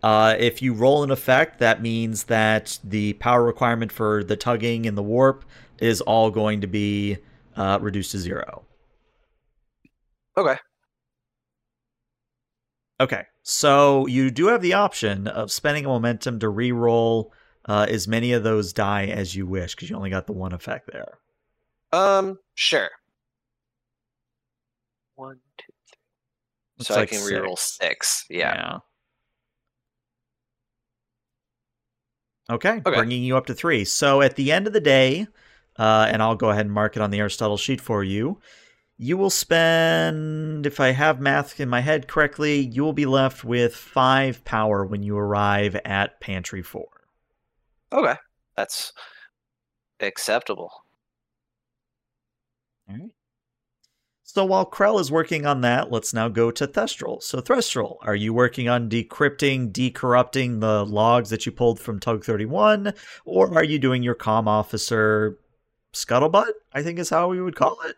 Uh, 0.03 0.35
if 0.39 0.61
you 0.61 0.75
roll 0.75 1.03
an 1.03 1.11
effect, 1.11 1.59
that 1.61 1.81
means 1.81 2.25
that 2.25 2.79
the 2.85 3.15
power 3.15 3.43
requirement 3.45 3.91
for 3.91 4.23
the 4.25 4.37
tugging 4.37 4.87
and 4.87 4.99
the 4.99 5.03
warp 5.03 5.45
is 5.79 6.01
all 6.01 6.31
going 6.31 6.61
to 6.61 6.67
be 6.67 7.17
uh, 7.57 7.79
reduced 7.81 8.13
to 8.13 8.19
zero. 8.19 8.65
Okay. 10.37 10.57
Okay, 13.01 13.23
so 13.43 14.07
you 14.07 14.31
do 14.31 14.47
have 14.49 14.63
the 14.63 14.75
option 14.75 15.27
of 15.27 15.51
spending 15.51 15.85
a 15.85 15.89
momentum 15.89 16.39
to 16.39 16.49
re-roll 16.49 17.33
uh, 17.67 17.87
as 17.89 18.07
many 18.07 18.33
of 18.33 18.45
those 18.45 18.73
die 18.73 19.07
as 19.07 19.35
you 19.35 19.47
wish, 19.47 19.75
because 19.75 19.91
you 19.91 19.97
only 19.97 20.11
got 20.11 20.27
the 20.27 20.33
one 20.33 20.53
effect 20.53 20.91
there. 20.93 21.19
Um, 21.95 22.39
sure. 22.55 22.91
One, 25.15 25.39
two, 25.59 25.73
three. 25.89 25.99
Looks 26.79 26.89
so 26.89 26.95
like 26.95 27.13
I 27.13 27.17
can 27.17 27.21
reroll 27.21 27.59
six. 27.59 27.79
six. 27.79 28.25
Yeah. 28.29 28.55
Yeah. 28.55 28.79
Okay, 32.51 32.83
Okay. 32.85 32.97
bringing 32.97 33.23
you 33.23 33.37
up 33.37 33.47
to 33.47 33.55
three. 33.55 33.85
So 33.85 34.21
at 34.21 34.37
the 34.37 34.53
end 34.53 34.67
of 34.67 34.73
the 34.75 34.81
day, 34.81 35.27
uh, 35.79 36.09
and 36.11 36.21
I'll 36.23 36.35
go 36.35 36.51
ahead 36.51 36.67
and 36.67 36.75
mark 36.75 36.95
it 36.97 37.01
on 37.01 37.11
the 37.11 37.19
Aristotle 37.21 37.57
sheet 37.57 37.81
for 37.81 38.05
you. 38.05 38.39
You 38.99 39.17
will 39.17 39.31
spend, 39.31 40.67
if 40.67 40.79
I 40.79 40.91
have 40.91 41.21
math 41.21 41.59
in 41.59 41.69
my 41.69 41.81
head 41.81 42.07
correctly, 42.07 42.61
you 42.61 42.83
will 42.85 42.93
be 42.93 43.07
left 43.07 43.45
with 43.45 43.75
five 43.75 44.45
power 44.45 44.85
when 44.85 45.03
you 45.03 45.17
arrive 45.17 45.75
at 45.85 46.21
Pantry 46.21 46.63
Four. 46.63 46.89
Okay. 47.93 48.15
That's 48.57 48.93
acceptable. 50.01 50.84
All 52.89 52.97
right. 52.97 53.11
So 54.27 54.45
while 54.45 54.69
Krell 54.69 54.99
is 54.99 55.13
working 55.13 55.45
on 55.45 55.61
that, 55.61 55.93
let's 55.93 56.15
now 56.15 56.29
go 56.29 56.51
to 56.51 56.67
Thestral. 56.67 57.23
So 57.23 57.41
Thestral, 57.41 57.99
are 58.03 58.17
you 58.17 58.33
working 58.33 58.69
on 58.69 58.89
decrypting, 58.89 59.71
decorrupting 59.71 60.61
the 60.61 60.85
logs 60.87 61.29
that 61.31 61.45
you 61.45 61.53
pulled 61.53 61.79
from 61.79 62.01
Tug 62.01 62.25
31, 62.25 62.95
or 63.27 63.55
are 63.55 63.63
you 63.63 63.79
doing 63.79 64.03
your 64.03 64.15
comm 64.15 64.47
officer 64.47 65.39
scuttlebutt? 65.93 66.53
I 66.73 66.83
think 66.83 66.99
is 66.99 67.11
how 67.11 67.29
we 67.29 67.41
would 67.41 67.55
call 67.55 67.79
it. 67.83 67.97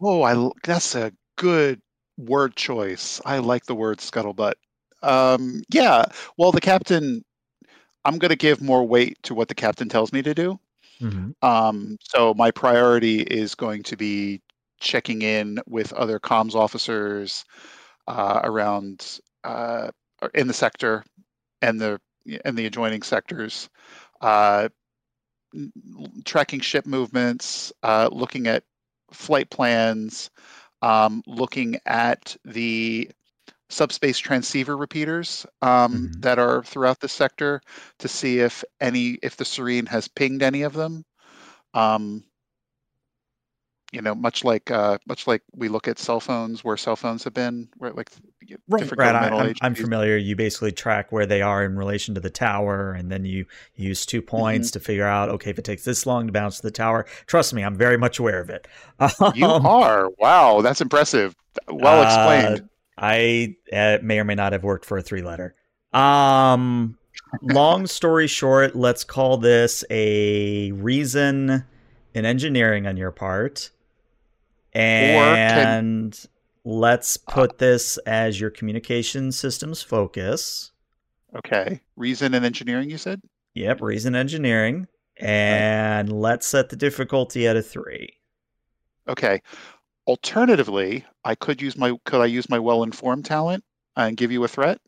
Oh, 0.00 0.22
I 0.22 0.50
that's 0.64 0.94
a 0.94 1.12
good 1.36 1.80
word 2.16 2.56
choice. 2.56 3.20
I 3.24 3.38
like 3.38 3.66
the 3.66 3.74
word 3.74 3.98
scuttlebutt. 3.98 4.54
Um, 5.02 5.62
yeah. 5.70 6.06
Well, 6.36 6.52
the 6.52 6.60
captain. 6.60 7.24
I'm 8.04 8.18
going 8.18 8.30
to 8.30 8.36
give 8.36 8.60
more 8.60 8.84
weight 8.84 9.22
to 9.24 9.34
what 9.34 9.46
the 9.46 9.54
captain 9.54 9.88
tells 9.88 10.12
me 10.12 10.22
to 10.22 10.34
do. 10.34 10.58
Mm-hmm. 11.02 11.30
Um, 11.46 11.96
so 12.00 12.32
my 12.34 12.50
priority 12.50 13.22
is 13.22 13.54
going 13.54 13.82
to 13.84 13.96
be 13.96 14.40
checking 14.80 15.22
in 15.22 15.58
with 15.66 15.92
other 15.94 16.18
comms 16.20 16.54
officers 16.54 17.44
uh, 18.06 18.40
around 18.44 19.18
uh, 19.44 19.90
in 20.34 20.46
the 20.46 20.54
sector 20.54 21.04
and 21.60 21.80
the 21.80 22.00
and 22.44 22.56
the 22.56 22.66
adjoining 22.66 23.02
sectors, 23.02 23.68
uh, 24.20 24.68
tracking 26.24 26.60
ship 26.60 26.86
movements, 26.86 27.72
uh, 27.82 28.08
looking 28.12 28.46
at 28.46 28.62
flight 29.12 29.50
plans, 29.50 30.30
um, 30.82 31.22
looking 31.26 31.78
at 31.86 32.36
the 32.44 33.10
subspace 33.72 34.18
transceiver 34.18 34.76
repeaters 34.76 35.46
um, 35.62 36.10
Mhm. 36.10 36.22
that 36.22 36.38
are 36.38 36.62
throughout 36.64 37.00
the 37.00 37.08
sector 37.08 37.60
to 37.98 38.08
see 38.08 38.40
if 38.40 38.64
any 38.80 39.18
if 39.22 39.36
the 39.36 39.44
Serene 39.44 39.86
has 39.86 40.08
pinged 40.08 40.42
any 40.42 40.62
of 40.62 40.74
them. 40.74 41.04
Um, 41.74 42.24
you 43.92 44.00
know, 44.00 44.14
much 44.14 44.42
like 44.44 44.70
uh, 44.70 44.98
much 45.06 45.26
like 45.26 45.42
we 45.54 45.68
look 45.68 45.86
at 45.86 45.98
cell 45.98 46.20
phones, 46.20 46.64
where 46.64 46.76
cell 46.76 46.96
phones 46.96 47.24
have 47.24 47.34
been, 47.34 47.68
where 47.76 47.92
like 47.92 48.10
Right, 48.68 48.90
different 48.90 48.96
right. 48.96 49.14
I, 49.14 49.32
I'm, 49.36 49.52
I'm 49.60 49.74
familiar. 49.74 50.16
You 50.16 50.36
basically 50.36 50.70
track 50.72 51.10
where 51.10 51.26
they 51.26 51.42
are 51.42 51.64
in 51.64 51.76
relation 51.76 52.14
to 52.14 52.20
the 52.20 52.30
tower, 52.30 52.92
and 52.92 53.10
then 53.10 53.24
you 53.24 53.44
use 53.74 54.06
two 54.06 54.22
points 54.22 54.70
Mm-hmm. 54.70 54.72
to 54.72 54.80
figure 54.80 55.06
out, 55.06 55.28
okay, 55.30 55.50
if 55.50 55.58
it 55.58 55.64
takes 55.64 55.84
this 55.84 56.06
long 56.06 56.26
to 56.28 56.32
bounce 56.32 56.56
to 56.58 56.62
the 56.62 56.70
tower. 56.70 57.04
Trust 57.26 57.52
me, 57.54 57.64
I'm 57.64 57.74
very 57.76 57.98
much 57.98 58.18
aware 58.18 58.40
of 58.40 58.50
it. 58.50 58.66
You 59.26 59.58
Um, 59.58 59.64
are 59.64 60.10
wow, 60.18 60.60
that's 60.60 60.80
impressive. 60.80 61.34
Well 61.68 62.02
Uh, 62.02 62.02
explained. 62.02 62.68
I 62.96 63.56
uh, 63.72 63.98
may 64.02 64.18
or 64.18 64.24
may 64.24 64.34
not 64.34 64.52
have 64.52 64.62
worked 64.62 64.84
for 64.84 64.98
a 64.98 65.02
three 65.02 65.22
letter. 65.22 65.54
Um, 65.92 66.98
long 67.42 67.86
story 67.86 68.26
short, 68.26 68.74
let's 68.74 69.04
call 69.04 69.36
this 69.36 69.84
a 69.90 70.72
reason 70.72 71.64
in 72.14 72.24
engineering 72.24 72.86
on 72.86 72.96
your 72.96 73.10
part. 73.10 73.70
And 74.74 76.18
let's 76.64 77.16
put 77.16 77.58
this 77.58 77.98
as 77.98 78.40
your 78.40 78.50
communication 78.50 79.32
systems 79.32 79.82
focus. 79.82 80.72
Okay, 81.36 81.80
reason 81.96 82.34
and 82.34 82.44
engineering. 82.44 82.90
You 82.90 82.98
said. 82.98 83.20
Yep, 83.54 83.82
reason 83.82 84.14
engineering. 84.14 84.86
And 85.18 86.10
let's 86.10 86.46
set 86.46 86.70
the 86.70 86.76
difficulty 86.76 87.46
at 87.46 87.56
a 87.56 87.62
three. 87.62 88.16
Okay. 89.08 89.42
Alternatively, 90.06 91.04
I 91.24 91.34
could 91.34 91.62
use 91.62 91.76
my 91.76 91.94
could 92.04 92.20
I 92.20 92.26
use 92.26 92.48
my 92.48 92.58
well 92.58 92.82
informed 92.82 93.24
talent 93.24 93.64
and 93.96 94.16
give 94.16 94.32
you 94.32 94.42
a 94.44 94.48
threat? 94.48 94.80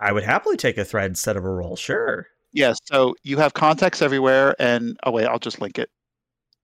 I 0.00 0.12
would 0.12 0.24
happily 0.24 0.56
take 0.56 0.76
a 0.76 0.84
threat 0.84 1.06
instead 1.06 1.36
of 1.36 1.44
a 1.44 1.50
roll, 1.50 1.76
sure. 1.76 2.26
Yes. 2.52 2.78
So 2.84 3.14
you 3.22 3.38
have 3.38 3.54
contacts 3.54 4.02
everywhere, 4.02 4.54
and 4.58 4.98
oh 5.04 5.10
wait, 5.10 5.26
I'll 5.26 5.38
just 5.38 5.60
link 5.60 5.78
it. 5.78 5.90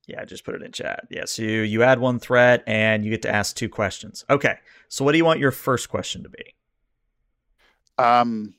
Yeah, 0.06 0.24
just 0.24 0.44
put 0.44 0.54
it 0.54 0.62
in 0.62 0.72
chat. 0.72 1.06
Yeah, 1.10 1.24
so 1.26 1.42
you, 1.42 1.60
you 1.62 1.82
add 1.82 2.00
one 2.00 2.18
threat 2.18 2.64
and 2.66 3.04
you 3.04 3.10
get 3.10 3.22
to 3.22 3.30
ask 3.30 3.54
two 3.54 3.68
questions. 3.68 4.24
Okay, 4.28 4.56
so 4.88 5.04
what 5.04 5.12
do 5.12 5.18
you 5.18 5.24
want 5.24 5.38
your 5.38 5.52
first 5.52 5.88
question 5.88 6.24
to 6.24 6.28
be? 6.28 6.54
Um, 7.98 8.54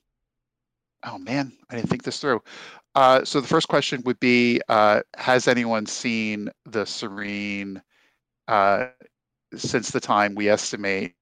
oh 1.04 1.18
man, 1.18 1.52
I 1.70 1.76
didn't 1.76 1.90
think 1.90 2.04
this 2.04 2.20
through. 2.20 2.42
Uh, 2.96 3.26
so 3.26 3.42
the 3.42 3.48
first 3.48 3.68
question 3.68 4.02
would 4.06 4.20
be: 4.20 4.62
uh, 4.70 5.02
Has 5.18 5.48
anyone 5.48 5.86
seen 5.86 6.50
the 6.66 6.86
Serene 6.86 7.82
uh, 8.48 8.88
since 9.56 9.92
the 9.92 10.00
time 10.00 10.36
we 10.36 10.50
estimate 10.50 11.16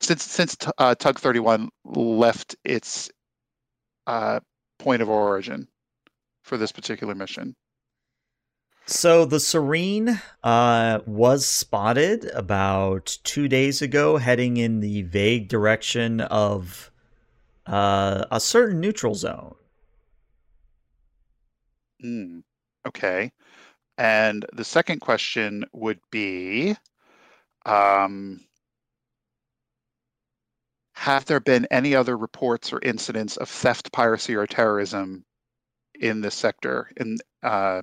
since 0.00 0.22
since 0.22 0.56
uh, 0.78 0.94
Tug 0.94 1.18
Thirty 1.18 1.38
One 1.38 1.68
left 1.84 2.56
its 2.64 3.10
uh, 4.06 4.40
point 4.78 5.02
of 5.02 5.08
origin 5.08 5.68
for 6.42 6.56
this 6.56 6.72
particular 6.72 7.14
mission? 7.14 7.54
So 8.86 9.24
the 9.24 9.38
Serene 9.38 10.20
uh, 10.42 11.00
was 11.06 11.46
spotted 11.46 12.24
about 12.34 13.18
two 13.22 13.46
days 13.46 13.82
ago, 13.82 14.16
heading 14.16 14.56
in 14.56 14.80
the 14.80 15.02
vague 15.02 15.48
direction 15.48 16.20
of 16.20 16.90
uh, 17.66 18.24
a 18.32 18.40
certain 18.40 18.80
neutral 18.80 19.14
zone. 19.14 19.54
Mm, 22.04 22.42
okay. 22.88 23.30
And 24.00 24.46
the 24.54 24.64
second 24.64 25.00
question 25.00 25.66
would 25.74 26.00
be 26.10 26.74
um, 27.66 28.40
Have 30.94 31.26
there 31.26 31.40
been 31.40 31.66
any 31.70 31.94
other 31.94 32.16
reports 32.16 32.72
or 32.72 32.80
incidents 32.82 33.36
of 33.36 33.50
theft, 33.50 33.92
piracy, 33.92 34.34
or 34.34 34.46
terrorism 34.46 35.26
in 36.00 36.22
this 36.22 36.34
sector 36.34 36.90
in 36.96 37.18
uh, 37.42 37.82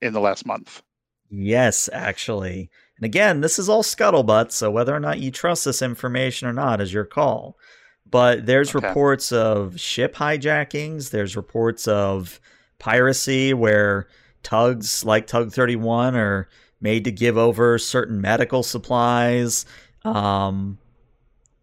in 0.00 0.12
the 0.12 0.20
last 0.20 0.44
month? 0.44 0.82
Yes, 1.30 1.88
actually. 1.92 2.68
And 2.96 3.04
again, 3.06 3.42
this 3.42 3.60
is 3.60 3.68
all 3.68 3.84
scuttlebutt, 3.84 4.50
so 4.50 4.72
whether 4.72 4.92
or 4.92 5.00
not 5.00 5.20
you 5.20 5.30
trust 5.30 5.64
this 5.64 5.82
information 5.82 6.48
or 6.48 6.52
not 6.52 6.80
is 6.80 6.92
your 6.92 7.04
call. 7.04 7.56
But 8.04 8.46
there's 8.46 8.74
Okay. 8.74 8.88
reports 8.88 9.30
of 9.30 9.78
ship 9.78 10.16
hijackings, 10.16 11.10
there's 11.10 11.36
reports 11.36 11.86
of 11.86 12.40
piracy 12.80 13.54
where 13.54 14.08
tugs 14.42 15.04
like 15.04 15.26
Tug 15.26 15.52
31 15.52 16.14
are 16.16 16.48
made 16.80 17.04
to 17.04 17.12
give 17.12 17.36
over 17.38 17.78
certain 17.78 18.20
medical 18.20 18.62
supplies. 18.62 19.64
Um, 20.04 20.78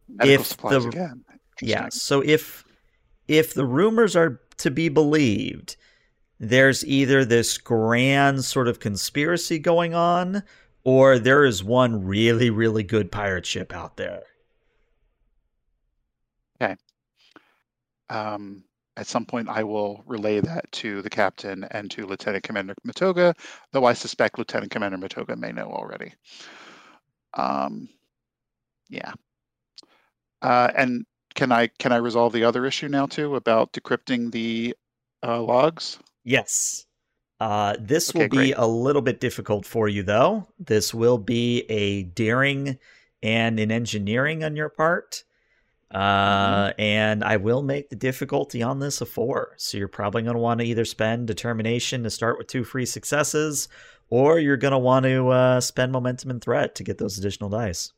Medical 0.08 0.42
If 0.42 0.48
supplies 0.48 0.84
the- 0.84 0.90
again. 0.90 1.26
yeah. 1.62 1.88
So 1.92 2.22
if 2.26 2.64
if 3.28 3.54
the 3.54 3.66
rumors 3.66 4.16
are 4.16 4.42
to 4.58 4.72
be 4.72 4.90
believed, 4.90 5.76
there's 6.40 6.84
either 6.86 7.24
this 7.26 7.58
grand 7.58 8.44
sort 8.44 8.68
of 8.68 8.80
conspiracy 8.80 9.60
going 9.60 9.94
on, 9.94 10.42
or 10.84 11.20
there 11.20 11.46
is 11.46 11.64
one 11.64 12.04
really, 12.06 12.50
really 12.50 12.82
good 12.84 13.12
pirate 13.12 13.46
ship 13.46 13.72
out 13.74 13.98
there. 13.98 14.24
Okay. 16.62 16.76
Um, 18.10 18.64
at 19.00 19.08
some 19.08 19.26
point, 19.26 19.50
I 19.50 19.64
will 19.64 20.04
relay 20.06 20.42
that 20.42 20.72
to 20.74 21.02
the 21.02 21.10
captain 21.10 21.64
and 21.72 21.90
to 21.92 22.06
Lieutenant 22.06 22.44
Commander 22.44 22.76
Matoga, 22.86 23.34
though 23.72 23.86
I 23.86 23.94
suspect 23.94 24.38
Lieutenant 24.38 24.72
Commander 24.72 24.98
Matoga 24.98 25.38
may 25.38 25.52
know 25.52 25.72
already. 25.72 26.14
Um, 27.34 27.90
yeah. 28.90 29.14
Uh, 30.42 30.72
and 30.76 31.06
can 31.36 31.52
I 31.52 31.68
can 31.68 31.92
I 31.92 31.98
resolve 31.98 32.34
the 32.34 32.44
other 32.44 32.66
issue 32.66 32.88
now 32.90 33.06
too 33.06 33.36
about 33.36 33.72
decrypting 33.74 34.32
the 34.32 34.76
uh, 35.24 35.42
logs? 35.42 36.00
Yes. 36.24 36.86
Uh, 37.40 37.76
this 37.80 38.14
Okay, 38.16 38.20
will 38.20 38.28
be 38.28 38.52
great. 38.52 38.54
a 38.54 38.68
little 38.68 39.02
bit 39.02 39.20
difficult 39.20 39.66
for 39.66 39.88
you, 39.88 40.04
though. 40.04 40.48
This 40.60 40.94
will 40.94 41.18
be 41.18 41.62
a 41.70 42.04
daring 42.04 42.80
and 43.24 43.60
an 43.60 43.72
engineering 43.72 44.44
on 44.44 44.56
your 44.56 44.70
part. 44.70 45.24
Uh, 45.92 46.72
and 46.78 47.24
I 47.24 47.38
will 47.38 47.64
make 47.64 47.90
the 47.90 47.96
difficulty 47.96 48.62
on 48.62 48.80
this 48.80 49.02
a 49.02 49.06
four. 49.06 49.56
So 49.58 49.78
you're 49.78 49.88
probably 49.88 50.22
going 50.22 50.36
to 50.36 50.40
want 50.40 50.60
to 50.60 50.66
either 50.66 50.86
spend 50.86 51.28
determination 51.28 52.04
to 52.04 52.10
start 52.10 52.38
with 52.38 52.48
two 52.48 52.64
free 52.64 52.86
successes, 52.86 53.68
or 54.10 54.40
you're 54.40 54.58
going 54.58 54.72
to 54.72 54.78
want 54.78 55.06
to 55.06 55.30
uh, 55.30 55.62
spend 55.62 55.92
momentum 55.92 56.30
and 56.30 56.42
threat 56.42 56.76
to 56.76 56.84
get 56.84 56.98
those 57.00 57.18
additional 57.18 57.50
dice. 57.50 57.92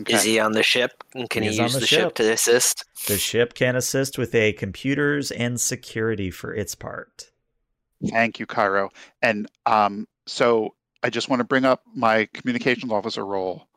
Okay. 0.00 0.14
Is 0.14 0.22
he 0.24 0.38
on 0.38 0.52
the 0.52 0.62
ship? 0.62 1.02
And 1.14 1.28
can 1.30 1.42
He's 1.42 1.54
he 1.54 1.60
on 1.60 1.64
use 1.66 1.74
the 1.74 1.80
the, 1.80 1.86
ship. 1.86 2.00
ship. 2.00 2.14
to 2.16 2.32
assist? 2.32 2.84
The 3.06 3.18
ship 3.18 3.54
can 3.54 3.76
assist 3.76 4.18
with 4.18 4.34
a 4.34 4.52
computers 4.52 5.30
and 5.30 5.60
security 5.60 6.30
for 6.30 6.54
its 6.54 6.74
part. 6.74 7.30
Thank 8.08 8.38
you, 8.38 8.46
Cairo. 8.46 8.90
And 9.22 9.48
um, 9.66 10.06
so 10.26 10.74
I 11.02 11.10
just 11.10 11.28
want 11.28 11.40
to 11.40 11.44
bring 11.44 11.64
up 11.64 11.82
my 11.94 12.28
communications 12.34 12.92
officer 12.92 13.24
role, 13.24 13.68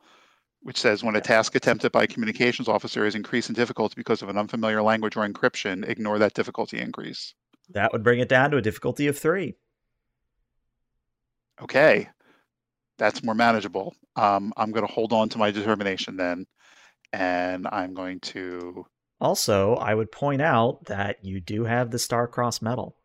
which 0.64 0.80
says 0.80 1.04
when 1.04 1.14
a 1.14 1.20
task 1.20 1.54
attempted 1.54 1.92
by 1.92 2.04
a 2.04 2.06
communications 2.06 2.68
officer 2.68 3.04
is 3.04 3.14
increased 3.14 3.50
in 3.50 3.54
difficulty 3.54 3.94
because 3.96 4.22
of 4.22 4.30
an 4.30 4.38
unfamiliar 4.38 4.82
language 4.82 5.14
or 5.14 5.28
encryption, 5.28 5.86
ignore 5.86 6.18
that 6.18 6.32
difficulty 6.32 6.80
increase. 6.80 7.34
That 7.70 7.92
would 7.92 8.02
bring 8.02 8.18
it 8.18 8.30
down 8.30 8.50
to 8.50 8.56
a 8.56 8.62
difficulty 8.62 9.06
of 9.06 9.18
three. 9.18 9.56
Okay, 11.60 12.08
that's 12.98 13.22
more 13.22 13.34
manageable. 13.34 13.94
Um, 14.16 14.54
I'm 14.56 14.72
going 14.72 14.86
to 14.86 14.92
hold 14.92 15.12
on 15.12 15.28
to 15.30 15.38
my 15.38 15.50
determination 15.50 16.16
then, 16.16 16.46
and 17.12 17.68
I'm 17.70 17.92
going 17.92 18.20
to. 18.20 18.86
Also, 19.20 19.74
I 19.74 19.94
would 19.94 20.10
point 20.10 20.40
out 20.40 20.86
that 20.86 21.22
you 21.24 21.40
do 21.40 21.64
have 21.64 21.90
the 21.90 21.98
Star 21.98 22.26
Cross 22.26 22.62
medal. 22.62 22.96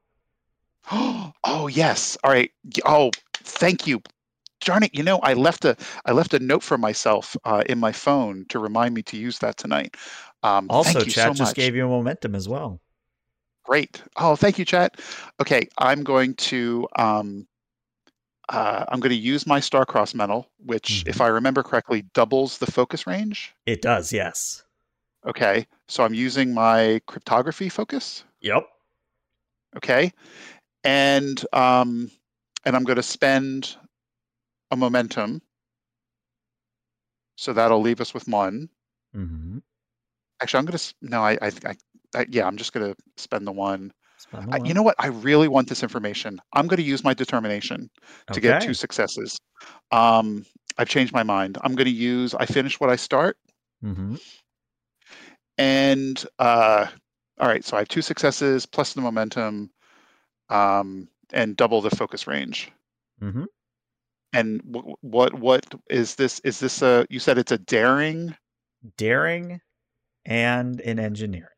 Oh 1.45 1.67
yes. 1.67 2.17
All 2.23 2.31
right. 2.31 2.51
Oh, 2.85 3.11
thank 3.33 3.87
you. 3.87 4.01
Darn 4.61 4.83
it! 4.83 4.93
You 4.93 5.03
know, 5.03 5.19
I 5.19 5.33
left 5.33 5.65
a 5.65 5.75
I 6.05 6.11
left 6.11 6.33
a 6.33 6.39
note 6.39 6.63
for 6.63 6.77
myself 6.77 7.35
uh, 7.45 7.63
in 7.67 7.79
my 7.79 7.91
phone 7.91 8.45
to 8.49 8.59
remind 8.59 8.93
me 8.93 9.01
to 9.03 9.17
use 9.17 9.39
that 9.39 9.57
tonight. 9.57 9.95
Um, 10.43 10.67
Also, 10.69 10.93
thank 10.93 11.05
you 11.05 11.11
chat 11.11 11.27
so 11.27 11.33
just 11.33 11.55
gave 11.55 11.75
you 11.75 11.85
a 11.85 11.89
momentum 11.89 12.35
as 12.35 12.47
well. 12.47 12.79
Great. 13.63 14.01
Oh, 14.17 14.35
thank 14.35 14.57
you, 14.57 14.65
chat. 14.65 14.99
Okay, 15.39 15.67
I'm 15.77 16.03
going 16.03 16.33
to 16.35 16.87
um, 16.95 17.47
uh, 18.49 18.85
I'm 18.89 18.99
going 18.99 19.11
to 19.11 19.15
use 19.15 19.45
my 19.45 19.59
Starcross 19.59 20.15
medal, 20.15 20.49
which, 20.65 21.03
if 21.05 21.21
I 21.21 21.27
remember 21.27 21.61
correctly, 21.61 22.03
doubles 22.13 22.57
the 22.57 22.71
focus 22.71 23.05
range. 23.05 23.53
It 23.65 23.81
does, 23.81 24.11
yes. 24.11 24.63
Okay, 25.27 25.67
so 25.87 26.03
I'm 26.03 26.13
using 26.13 26.53
my 26.53 27.01
cryptography 27.05 27.69
focus. 27.69 28.23
Yep. 28.41 28.65
Okay, 29.77 30.11
and 30.83 31.45
um, 31.53 32.09
and 32.65 32.75
I'm 32.75 32.83
going 32.83 32.95
to 32.95 33.03
spend 33.03 33.75
a 34.71 34.75
momentum. 34.75 35.41
So 37.37 37.53
that'll 37.53 37.81
leave 37.81 38.01
us 38.01 38.13
with 38.13 38.27
one. 38.27 38.69
Mm-hmm. 39.15 39.59
Actually, 40.41 40.57
I'm 40.59 40.65
going 40.65 40.77
to 40.77 40.93
no, 41.01 41.21
I, 41.21 41.31
I, 41.41 41.51
I, 41.65 41.75
I 42.15 42.25
yeah, 42.29 42.45
I'm 42.45 42.57
just 42.57 42.73
going 42.73 42.93
to 42.93 43.01
spend 43.17 43.47
the 43.47 43.51
one. 43.51 43.93
Spend 44.17 44.51
the 44.51 44.55
I, 44.55 44.65
you 44.65 44.73
know 44.73 44.83
what? 44.83 44.95
I 44.99 45.07
really 45.07 45.47
want 45.47 45.69
this 45.69 45.81
information. 45.83 46.39
I'm 46.53 46.67
going 46.67 46.77
to 46.77 46.83
use 46.83 47.03
my 47.03 47.13
determination 47.13 47.89
to 48.33 48.41
get 48.41 48.61
two 48.61 48.73
successes. 48.73 49.39
Um, 49.91 50.45
I've 50.77 50.89
changed 50.89 51.13
my 51.13 51.23
mind. 51.23 51.57
I'm 51.61 51.75
going 51.75 51.85
to 51.85 51.91
use. 51.91 52.33
I 52.35 52.45
finish 52.45 52.79
what 52.79 52.89
I 52.89 52.95
start, 52.95 53.37
Mm-hmm. 53.83 54.15
and 55.57 56.25
uh, 56.39 56.87
all 57.39 57.47
right. 57.47 57.63
So 57.63 57.77
I 57.77 57.79
have 57.79 57.87
two 57.87 58.01
successes 58.01 58.65
plus 58.65 58.93
the 58.93 59.01
momentum, 59.01 59.71
um, 60.49 61.07
and 61.31 61.55
double 61.55 61.81
the 61.81 61.89
focus 61.89 62.27
range. 62.27 62.71
Mm-hmm. 63.21 63.45
And 64.33 64.61
what 65.01 65.33
what 65.33 65.65
is 65.89 66.15
this? 66.15 66.39
Is 66.43 66.59
this 66.59 66.81
a? 66.81 67.05
You 67.09 67.19
said 67.19 67.37
it's 67.37 67.51
a 67.51 67.57
daring 67.57 68.35
Daring 68.97 69.59
and 70.25 70.79
in 70.81 70.99
engineering. 70.99 71.49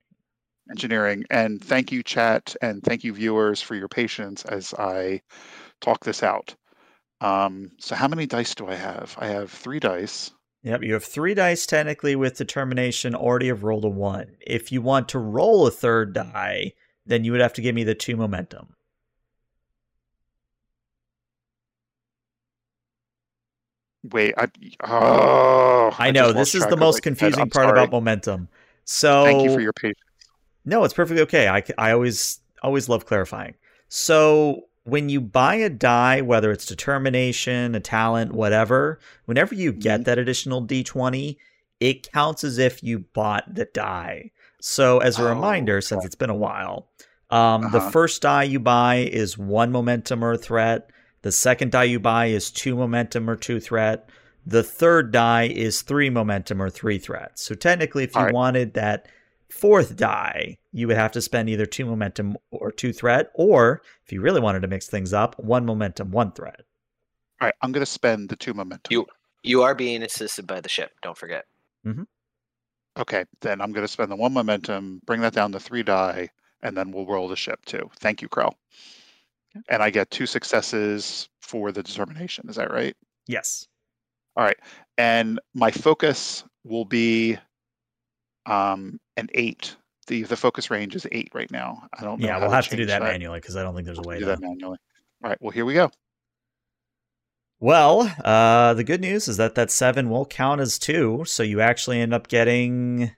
engineering. 0.69 1.23
And 1.29 1.63
thank 1.63 1.91
you, 1.91 2.03
chat, 2.03 2.55
and 2.61 2.81
thank 2.83 3.03
you, 3.03 3.13
viewers, 3.13 3.61
for 3.61 3.75
your 3.75 3.87
patience 3.87 4.45
as 4.45 4.73
I 4.73 5.21
talk 5.81 6.03
this 6.03 6.23
out. 6.23 6.55
Um, 7.21 7.71
so 7.79 7.95
how 7.95 8.07
many 8.07 8.25
dice 8.25 8.55
do 8.55 8.67
I 8.67 8.75
have? 8.75 9.15
I 9.19 9.27
have 9.27 9.51
three 9.51 9.79
dice. 9.79 10.31
Yep, 10.63 10.83
you 10.83 10.93
have 10.93 11.03
three 11.03 11.33
dice 11.35 11.65
technically 11.65 12.15
with 12.15 12.37
determination, 12.37 13.15
already 13.15 13.47
have 13.47 13.63
rolled 13.63 13.85
a 13.85 13.89
one. 13.89 14.37
If 14.41 14.71
you 14.71 14.81
want 14.81 15.09
to 15.09 15.19
roll 15.19 15.67
a 15.67 15.71
third 15.71 16.13
die, 16.13 16.73
then 17.05 17.23
you 17.23 17.31
would 17.31 17.41
have 17.41 17.53
to 17.53 17.61
give 17.61 17.75
me 17.75 17.83
the 17.83 17.95
two 17.95 18.15
momentum. 18.15 18.75
Wait, 24.03 24.33
I 24.37 24.47
oh, 24.83 25.95
I 25.99 26.11
know 26.11 26.33
this 26.33 26.55
is 26.55 26.67
the 26.67 26.77
most 26.77 27.01
confusing 27.01 27.49
part 27.49 27.65
sorry. 27.65 27.69
about 27.69 27.91
momentum. 27.91 28.49
So 28.85 29.23
Thank 29.23 29.43
you 29.43 29.49
for 29.49 29.61
your 29.61 29.73
patience. 29.73 29.97
No, 30.65 30.83
it's 30.83 30.93
perfectly 30.93 31.21
okay. 31.23 31.47
I 31.47 31.63
I 31.77 31.91
always 31.91 32.39
always 32.63 32.89
love 32.89 33.05
clarifying. 33.05 33.55
So 33.89 34.65
when 34.83 35.09
you 35.09 35.21
buy 35.21 35.55
a 35.55 35.69
die, 35.69 36.21
whether 36.21 36.51
it's 36.51 36.65
determination, 36.65 37.75
a 37.75 37.79
talent, 37.79 38.33
whatever, 38.33 38.99
whenever 39.25 39.55
you 39.55 39.71
get 39.73 40.01
Mhm. 40.01 40.05
that 40.05 40.17
additional 40.19 40.61
d20, 40.61 41.37
it 41.79 42.11
counts 42.11 42.43
as 42.43 42.57
if 42.57 42.83
you 42.83 42.99
bought 42.99 43.53
the 43.55 43.65
die. 43.65 44.31
So 44.59 44.99
as 44.99 45.17
a 45.19 45.23
Oh, 45.23 45.23
reminder, 45.23 45.81
since 45.81 46.05
it's 46.05 46.15
been 46.15 46.29
a 46.29 46.35
while, 46.35 46.89
um, 47.29 47.69
the 47.71 47.79
Uh-huh. 47.79 47.91
first 47.91 48.21
die 48.21 48.43
you 48.43 48.59
buy 48.59 48.97
is 48.97 49.37
one 49.37 49.71
momentum 49.71 50.23
or 50.23 50.37
threat. 50.37 50.89
The 51.23 51.31
second 51.31 51.71
die 51.71 51.83
you 51.85 51.99
buy 51.99 52.27
is 52.27 52.49
two 52.51 52.75
momentum 52.75 53.29
or 53.29 53.35
two 53.35 53.59
threat. 53.59 54.09
The 54.45 54.63
third 54.63 55.11
die 55.11 55.47
is 55.47 55.81
three 55.83 56.09
momentum 56.09 56.61
or 56.61 56.69
three 56.69 56.97
threats. 56.97 57.43
So 57.43 57.53
technically, 57.53 58.03
if 58.03 58.15
you 58.15 58.19
All 58.19 58.25
right. 58.25 58.33
wanted 58.33 58.73
that 58.73 59.07
fourth 59.49 59.95
die, 59.95 60.57
you 60.71 60.87
would 60.87 60.97
have 60.97 61.11
to 61.11 61.21
spend 61.21 61.49
either 61.49 61.65
two 61.67 61.85
momentum 61.85 62.37
or 62.49 62.71
two 62.71 62.91
threat, 62.91 63.29
or 63.35 63.81
if 64.05 64.11
you 64.11 64.21
really 64.21 64.41
wanted 64.41 64.61
to 64.61 64.67
mix 64.67 64.87
things 64.87 65.13
up, 65.13 65.37
one 65.39 65.65
momentum, 65.65 66.09
one 66.11 66.31
threat. 66.31 66.61
All 67.39 67.47
right, 67.47 67.53
I'm 67.61 67.71
going 67.71 67.81
to 67.85 67.91
spend 67.91 68.29
the 68.29 68.35
two 68.35 68.53
momentum. 68.53 68.91
You- 68.91 69.07
You 69.43 69.61
are 69.63 69.75
being 69.75 70.01
assisted 70.03 70.47
by 70.47 70.61
the 70.61 70.69
ship. 70.69 70.91
Don't 71.03 71.17
forget. 71.17 71.45
Mm-hmm. 71.85 72.03
Okay, 72.97 73.25
then 73.41 73.61
I'm 73.61 73.71
going 73.71 73.85
to 73.85 73.91
spend 73.91 74.11
the 74.11 74.15
one 74.15 74.33
momentum, 74.33 75.01
bring 75.05 75.21
that 75.21 75.33
down 75.33 75.51
to 75.53 75.59
three 75.59 75.81
die, 75.83 76.29
and 76.61 76.75
then 76.75 76.91
we'll 76.91 77.05
roll 77.07 77.27
the 77.27 77.35
ship 77.35 77.63
too. 77.65 77.89
Thank 77.99 78.21
you, 78.21 78.29
Krell. 78.29 78.53
Okay. 79.55 79.63
And 79.69 79.83
I 79.83 79.89
get 79.89 80.09
two 80.11 80.25
successes 80.25 81.27
for 81.41 81.71
the 81.71 81.83
determination. 81.83 82.49
Is 82.49 82.55
that 82.55 82.71
right? 82.71 82.95
Yes. 83.27 83.67
All 84.37 84.43
right. 84.45 84.57
And 84.97 85.39
my 85.53 85.71
focus 85.71 86.43
will 86.63 86.85
be 86.85 87.37
um, 88.45 88.99
an 89.17 89.27
eight. 89.33 89.75
The 90.07 90.23
the 90.23 90.37
focus 90.37 90.71
range 90.71 90.95
is 90.95 91.05
eight 91.11 91.29
right 91.33 91.51
now. 91.51 91.83
I 91.97 92.03
don't 92.03 92.19
know. 92.19 92.27
Yeah, 92.27 92.39
we'll 92.39 92.49
have 92.49 92.65
to 92.65 92.71
do 92.71 92.77
change 92.77 92.89
that, 92.89 93.01
manually 93.03 93.39
because 93.39 93.55
I 93.55 93.61
don't 93.63 93.75
think 93.75 93.85
there's 93.85 93.97
a 93.99 94.01
We'll 94.01 94.09
way 94.09 94.19
do 94.19 94.25
to. 94.25 94.31
that 94.31 94.39
manually. 94.41 94.77
All 95.23 95.29
right. 95.29 95.37
Well, 95.41 95.51
here 95.51 95.65
we 95.65 95.73
go. 95.73 95.91
Well, 97.59 98.11
uh, 98.25 98.73
the 98.73 98.83
good 98.83 99.01
news 99.01 99.27
is 99.27 99.37
that 99.37 99.53
that 99.55 99.69
seven 99.69 100.09
will 100.09 100.25
count 100.25 100.61
as 100.61 100.79
two, 100.79 101.23
so 101.27 101.43
you 101.43 101.61
actually 101.61 102.01
end 102.01 102.13
up 102.13 102.27
getting. 102.27 103.11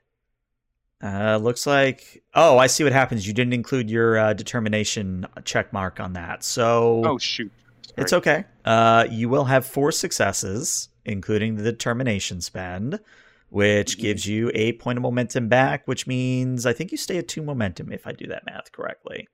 Uh, 1.04 1.38
looks 1.38 1.68
like. 1.68 2.24
Oh, 2.34 2.58
I 2.58 2.68
see 2.68 2.84
what 2.86 2.94
happens. 2.94 3.28
You 3.28 3.34
didn't 3.34 3.54
include 3.54 3.90
your 3.90 4.18
uh, 4.18 4.34
determination 4.34 5.28
check 5.44 5.74
mark 5.74 6.00
on 6.00 6.14
that, 6.14 6.44
so 6.44 7.02
Oh 7.06 7.18
shoot. 7.18 7.52
it's 7.98 8.14
okay. 8.14 8.46
Uh, 8.64 9.06
you 9.10 9.28
will 9.28 9.44
have 9.44 9.66
four 9.66 9.92
successes, 9.92 10.88
including 11.04 11.56
the 11.56 11.64
determination 11.64 12.40
spend, 12.40 13.02
which 13.50 13.98
gives 14.00 14.26
you 14.26 14.50
a 14.56 14.72
point 14.74 14.98
of 14.98 15.02
momentum 15.02 15.50
back, 15.50 15.86
which 15.90 16.08
means 16.08 16.66
I 16.66 16.72
think 16.72 16.92
you 16.92 16.98
stay 16.98 17.18
at 17.18 17.28
two 17.28 17.42
momentum 17.44 17.92
if 17.92 18.08
I 18.08 18.14
do 18.14 18.28
that 18.28 18.46
math 18.46 18.72
correctly. 18.72 19.28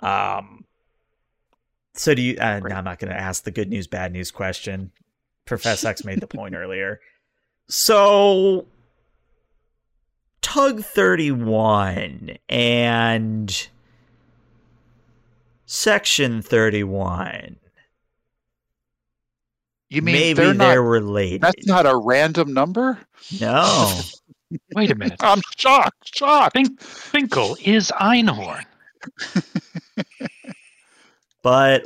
Um. 0.00 0.66
So 1.94 2.12
do 2.14 2.20
you? 2.20 2.36
Uh, 2.38 2.58
no, 2.58 2.74
I'm 2.74 2.84
not 2.84 2.98
going 2.98 3.12
to 3.12 3.18
ask 3.18 3.44
the 3.44 3.50
good 3.52 3.70
news, 3.70 3.86
bad 3.86 4.12
news 4.12 4.30
question. 4.30 4.90
Professor 5.46 5.88
X 5.88 6.04
made 6.04 6.20
the 6.20 6.26
point 6.26 6.54
earlier. 6.54 7.00
So, 7.68 8.66
Tug 10.44 10.84
31 10.84 12.36
and 12.50 13.68
Section 15.64 16.42
31. 16.42 17.56
You 19.88 20.02
mean 20.02 20.12
Maybe 20.12 20.32
they're 20.34 20.52
they're, 20.52 20.76
not? 20.76 20.86
related. 20.86 21.40
That's 21.40 21.66
not 21.66 21.86
a 21.86 21.96
random 21.96 22.52
number. 22.52 22.98
no. 23.40 24.00
Wait 24.74 24.90
a 24.90 24.94
minute. 24.94 25.16
I'm 25.20 25.40
shocked. 25.56 26.14
Shocked. 26.14 26.52
Think 26.52 26.78
Finkle 26.78 27.56
is 27.66 27.90
Einhorn. 27.98 28.66
but 31.42 31.84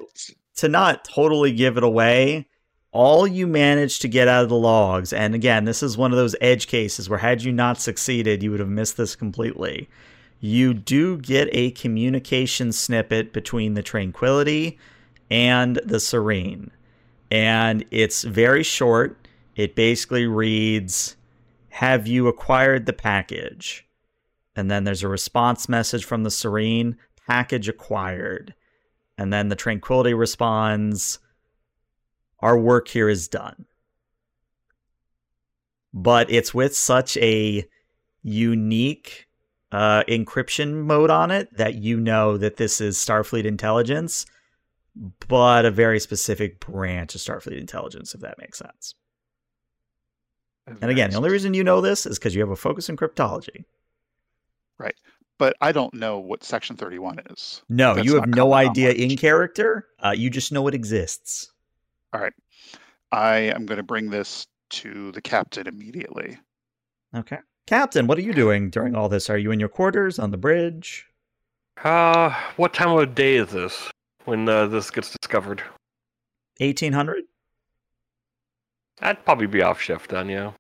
to 0.57 0.69
not 0.69 1.05
totally 1.05 1.53
give 1.53 1.77
it 1.77 1.85
away, 1.85 2.49
all 2.93 3.27
you 3.27 3.47
managed 3.47 4.03
to 4.03 4.09
get 4.09 4.29
out 4.29 4.45
of 4.45 4.49
the 4.49 4.57
logs, 4.57 5.13
and 5.13 5.35
again, 5.35 5.65
this 5.65 5.83
is 5.83 5.99
one 5.99 6.13
of 6.13 6.19
those 6.19 6.37
edge 6.41 6.67
cases 6.67 7.09
where 7.09 7.19
had 7.19 7.43
you 7.43 7.53
not 7.53 7.81
succeeded, 7.81 8.43
you 8.43 8.51
would 8.51 8.61
have 8.61 8.69
missed 8.69 8.97
this 8.97 9.15
completely. 9.15 9.89
You 10.41 10.73
do 10.73 11.19
get 11.19 11.49
a 11.53 11.73
communication 11.73 12.73
snippet 12.73 13.33
between 13.33 13.75
the 13.75 13.83
Tranquility 13.83 14.79
and 15.31 15.77
the 15.85 16.01
Serene. 16.01 16.71
And 17.31 17.85
it's 17.91 18.23
very 18.23 18.63
short. 18.63 19.29
It 19.57 19.75
basically 19.75 20.27
reads 20.27 21.17
Have 21.71 22.07
you 22.07 22.29
acquired 22.29 22.87
the 22.87 22.93
package? 22.93 23.87
And 24.57 24.71
then 24.71 24.85
there's 24.85 25.03
a 25.03 25.09
response 25.09 25.69
message 25.69 26.05
from 26.05 26.23
the 26.23 26.31
Serene 26.31 26.97
package 27.27 27.69
acquired. 27.69 28.55
And 29.19 29.33
then 29.33 29.49
the 29.49 29.57
Tranquility 29.57 30.15
responds, 30.15 31.19
Our 32.41 32.59
work 32.59 32.89
here 32.89 33.09
is 33.09 33.29
done. 33.29 33.67
But 35.93 36.31
it's 36.31 36.55
with 36.55 36.77
such 36.77 37.17
a 37.17 37.65
unique 38.23 39.27
uh, 39.73 40.05
encryption 40.09 40.85
mode 40.85 41.11
on 41.11 41.31
it 41.31 41.55
that 41.57 41.75
you 41.75 41.99
know 41.99 42.37
that 42.37 42.57
this 42.57 42.81
is 42.81 42.97
Starfleet 42.97 43.45
intelligence, 43.45 44.27
but 45.29 45.65
a 45.65 45.71
very 45.71 46.01
specific 46.01 46.61
branch 46.61 47.15
of 47.15 47.21
Starfleet 47.21 47.59
intelligence, 47.59 48.15
if 48.15 48.21
that 48.21 48.39
makes 48.39 48.59
sense. 48.59 48.95
And 50.67 50.91
again, 50.91 51.11
the 51.11 51.17
only 51.17 51.31
reason 51.31 51.55
you 51.55 51.65
know 51.65 51.81
this 51.81 52.05
is 52.05 52.19
because 52.19 52.35
you 52.35 52.43
have 52.43 52.51
a 52.51 52.57
focus 52.57 52.89
in 52.89 52.97
cryptology. 52.97 53.65
Right. 54.79 54.95
But 55.39 55.57
I 55.61 55.73
don't 55.73 55.95
know 55.95 56.19
what 56.19 56.45
Section 56.45 56.77
31 56.77 57.21
is. 57.31 57.63
No, 57.69 57.95
That's 57.95 58.07
you 58.07 58.17
have 58.17 58.29
no 58.29 58.53
idea 58.53 58.89
knowledge. 58.89 59.13
in 59.13 59.17
character. 59.17 59.87
Uh, 60.05 60.11
you 60.11 60.31
just 60.31 60.53
know 60.53 60.67
it 60.67 60.75
exists. 60.75 61.53
I 62.13 63.37
am 63.39 63.67
going 63.67 63.79
to 63.79 63.83
bring 63.83 64.11
this 64.11 64.47
to 64.71 65.13
the 65.13 65.23
captain 65.23 65.67
immediately. 65.67 66.39
Okay. 67.15 67.39
Captain, 67.67 68.07
what 68.07 68.19
are 68.19 68.23
you 68.23 68.33
doing 68.33 68.71
during 68.71 68.95
all 68.95 69.09
this? 69.09 69.29
Are 69.29 69.39
you 69.39 69.51
in 69.51 69.61
your 69.61 69.69
quarters 69.69 70.19
on 70.19 70.31
the 70.31 70.37
bridge? 70.37 71.07
Uh, 71.83 72.35
what 72.57 72.75
time 72.75 72.91
of 72.91 73.15
day 73.15 73.37
is 73.37 73.51
this 73.51 73.91
when 74.25 74.49
uh, 74.49 74.67
this 74.67 74.91
gets 74.91 75.15
discovered? 75.21 75.63
1800? 76.59 77.25
I'd 79.01 79.25
probably 79.25 79.47
be 79.47 79.63
off 79.63 79.81
shift 79.81 80.11
then, 80.11 80.29
yeah. 80.29 80.53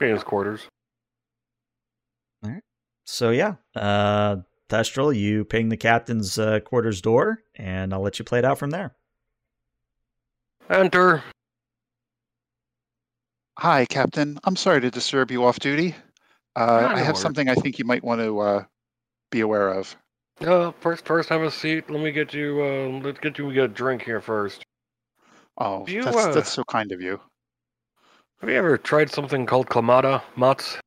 In 0.00 0.08
his 0.08 0.24
quarters. 0.24 0.66
All 2.44 2.50
right. 2.50 2.62
So, 3.04 3.30
yeah. 3.30 3.54
Uh, 3.74 4.38
Thestral, 4.68 5.16
you 5.16 5.44
ping 5.44 5.68
the 5.68 5.76
captain's 5.76 6.38
uh, 6.38 6.60
quarters 6.60 7.00
door, 7.00 7.42
and 7.56 7.92
I'll 7.92 8.00
let 8.02 8.18
you 8.18 8.24
play 8.24 8.38
it 8.38 8.44
out 8.44 8.58
from 8.58 8.70
there. 8.70 8.94
Enter. 10.70 11.22
Hi, 13.58 13.84
Captain. 13.86 14.38
I'm 14.44 14.54
sorry 14.56 14.80
to 14.80 14.90
disturb 14.90 15.30
you 15.30 15.44
off 15.44 15.58
duty. 15.58 15.96
Uh, 16.54 16.88
I 16.94 17.00
have 17.00 17.16
something 17.16 17.48
I 17.48 17.54
think 17.54 17.78
you 17.78 17.84
might 17.84 18.04
want 18.04 18.20
to 18.20 18.38
uh, 18.38 18.64
be 19.30 19.40
aware 19.40 19.70
of. 19.70 19.94
Uh, 20.40 20.70
first, 20.80 21.04
first 21.04 21.28
have 21.28 21.42
a 21.42 21.50
seat. 21.50 21.90
Let 21.90 22.00
me 22.00 22.12
get 22.12 22.32
you. 22.32 22.62
Uh, 22.62 23.00
let's 23.04 23.18
get 23.18 23.36
you 23.36 23.50
a 23.62 23.68
drink 23.68 24.02
here 24.02 24.20
first. 24.20 24.62
Oh, 25.58 25.84
You, 25.86 26.04
that's, 26.04 26.16
uh, 26.16 26.32
that's 26.32 26.50
so 26.50 26.64
kind 26.64 26.92
of 26.92 27.02
you. 27.02 27.20
Have 28.40 28.48
you 28.48 28.56
ever 28.56 28.78
tried 28.78 29.10
something 29.10 29.44
called 29.44 29.68
Clamato 29.68 30.22
Mutts? 30.36 30.78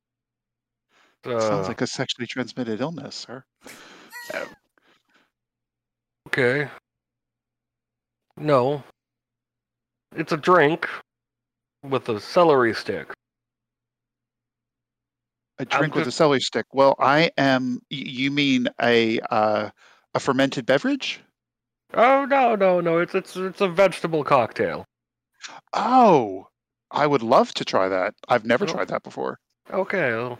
Uh, 1.24 1.38
Sounds 1.40 1.68
like 1.68 1.82
a 1.82 1.86
sexually 1.86 2.26
transmitted 2.26 2.80
illness, 2.80 3.14
sir. 3.14 3.44
okay. 6.26 6.68
No. 8.36 8.82
It's 10.14 10.32
a 10.32 10.36
drink 10.36 10.88
with 11.82 12.08
a 12.08 12.20
celery 12.20 12.74
stick. 12.74 13.12
A 15.58 15.64
drink 15.64 15.94
with 15.94 16.06
a 16.08 16.12
celery 16.12 16.40
stick. 16.40 16.66
Well, 16.72 16.96
I 16.98 17.30
am. 17.38 17.80
You 17.90 18.30
mean 18.30 18.68
a 18.82 19.20
uh, 19.30 19.70
a 20.14 20.20
fermented 20.20 20.66
beverage? 20.66 21.20
Oh 21.94 22.24
no, 22.24 22.56
no, 22.56 22.80
no! 22.80 22.98
It's 22.98 23.14
it's 23.14 23.36
it's 23.36 23.60
a 23.60 23.68
vegetable 23.68 24.24
cocktail. 24.24 24.84
Oh, 25.72 26.48
I 26.90 27.06
would 27.06 27.22
love 27.22 27.52
to 27.54 27.64
try 27.64 27.88
that. 27.88 28.14
I've 28.28 28.44
never 28.44 28.64
Oh. 28.64 28.68
tried 28.72 28.88
that 28.88 29.02
before. 29.04 29.38
Okay. 29.72 30.12
Well, 30.12 30.38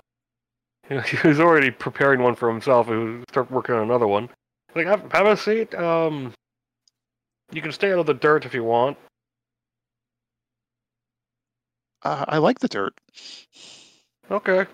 he 0.89 1.29
was 1.29 1.39
already 1.41 1.71
preparing 1.71 2.21
one 2.23 2.35
for 2.35 2.51
himself. 2.51 2.89
He 2.89 3.23
start 3.29 3.51
working 3.51 3.75
on 3.77 3.83
another 3.83 4.07
one. 4.09 4.29
Like, 4.75 4.87
have, 4.87 5.11
have 5.13 5.27
a 5.27 5.37
seat. 5.37 5.73
Um, 5.77 6.33
you 7.53 7.63
can 7.63 7.71
stay 7.71 7.93
out 7.93 8.01
of 8.01 8.07
the 8.07 8.15
dirt 8.15 8.45
if 8.45 8.53
you 8.53 8.65
want. 8.65 8.99
Uh, 12.05 12.25
I 12.29 12.39
like 12.39 12.59
the 12.59 12.69
dirt. 12.69 12.95
Okay. 14.31 14.67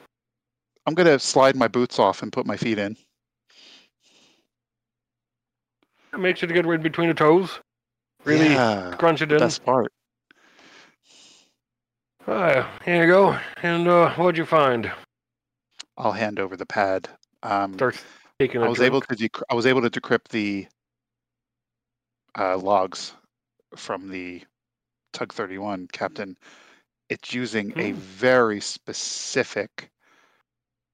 I'm 0.87 0.95
gonna 0.95 1.19
slide 1.19 1.57
my 1.57 1.69
boots 1.69 1.99
off 1.99 2.23
and 2.23 2.33
put 2.33 2.47
my 2.47 2.57
feet 2.57 2.79
in. 2.79 2.97
Make 6.19 6.37
sure 6.37 6.49
to 6.49 6.55
get 6.55 6.67
right 6.67 6.75
in 6.75 6.83
between 6.83 7.09
the 7.09 7.15
toes. 7.15 7.61
Really 8.25 8.49
yeah, 8.49 8.95
crunch 8.99 9.23
it 9.23 9.31
in. 9.31 9.39
best 9.39 9.65
part. 9.65 9.93
Ah, 12.27 12.69
here 12.85 13.03
you 13.05 13.11
go. 13.11 13.39
And 13.63 13.87
uh, 13.89 14.11
what'd 14.15 14.37
you 14.37 14.45
find? 14.45 14.91
I'll 15.97 16.13
hand 16.13 16.41
over 16.41 16.57
the 16.57 16.67
pad. 16.67 17.09
Um, 17.43 17.75
Starts 17.75 18.03
taking 18.39 18.61
a 18.61 18.65
I 18.65 18.69
was 18.69 18.79
drink. 18.79 18.91
able 18.93 19.01
to 19.03 19.15
dec- 19.17 19.43
I 19.51 19.55
was 19.55 19.67
able 19.67 19.83
to 19.83 19.91
decrypt 19.91 20.29
the 20.31 20.67
uh, 22.39 22.57
logs 22.59 23.13
from 23.77 24.09
the 24.11 24.43
Tug 25.13 25.33
31 25.33 25.89
captain. 25.93 26.37
It's 27.11 27.35
using 27.35 27.73
a 27.77 27.91
Hmm. 27.91 27.99
very 27.99 28.61
specific 28.61 29.91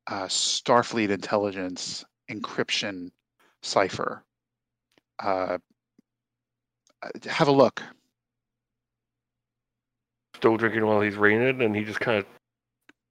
uh, 0.09 0.25
Starfleet 0.27 1.11
intelligence 1.11 2.05
encryption 2.31 3.11
cipher. 3.63 4.25
Uh, 5.23 5.59
uh, 7.03 7.09
have 7.29 7.49
a 7.49 7.53
look. 7.53 7.83
Still 10.37 10.57
drinking 10.57 10.87
while 10.87 11.01
he's 11.01 11.17
reading 11.17 11.43
it, 11.43 11.57
and 11.61 11.75
he 11.75 11.85
just 11.85 12.01
kind 12.01 12.19
of 12.19 12.27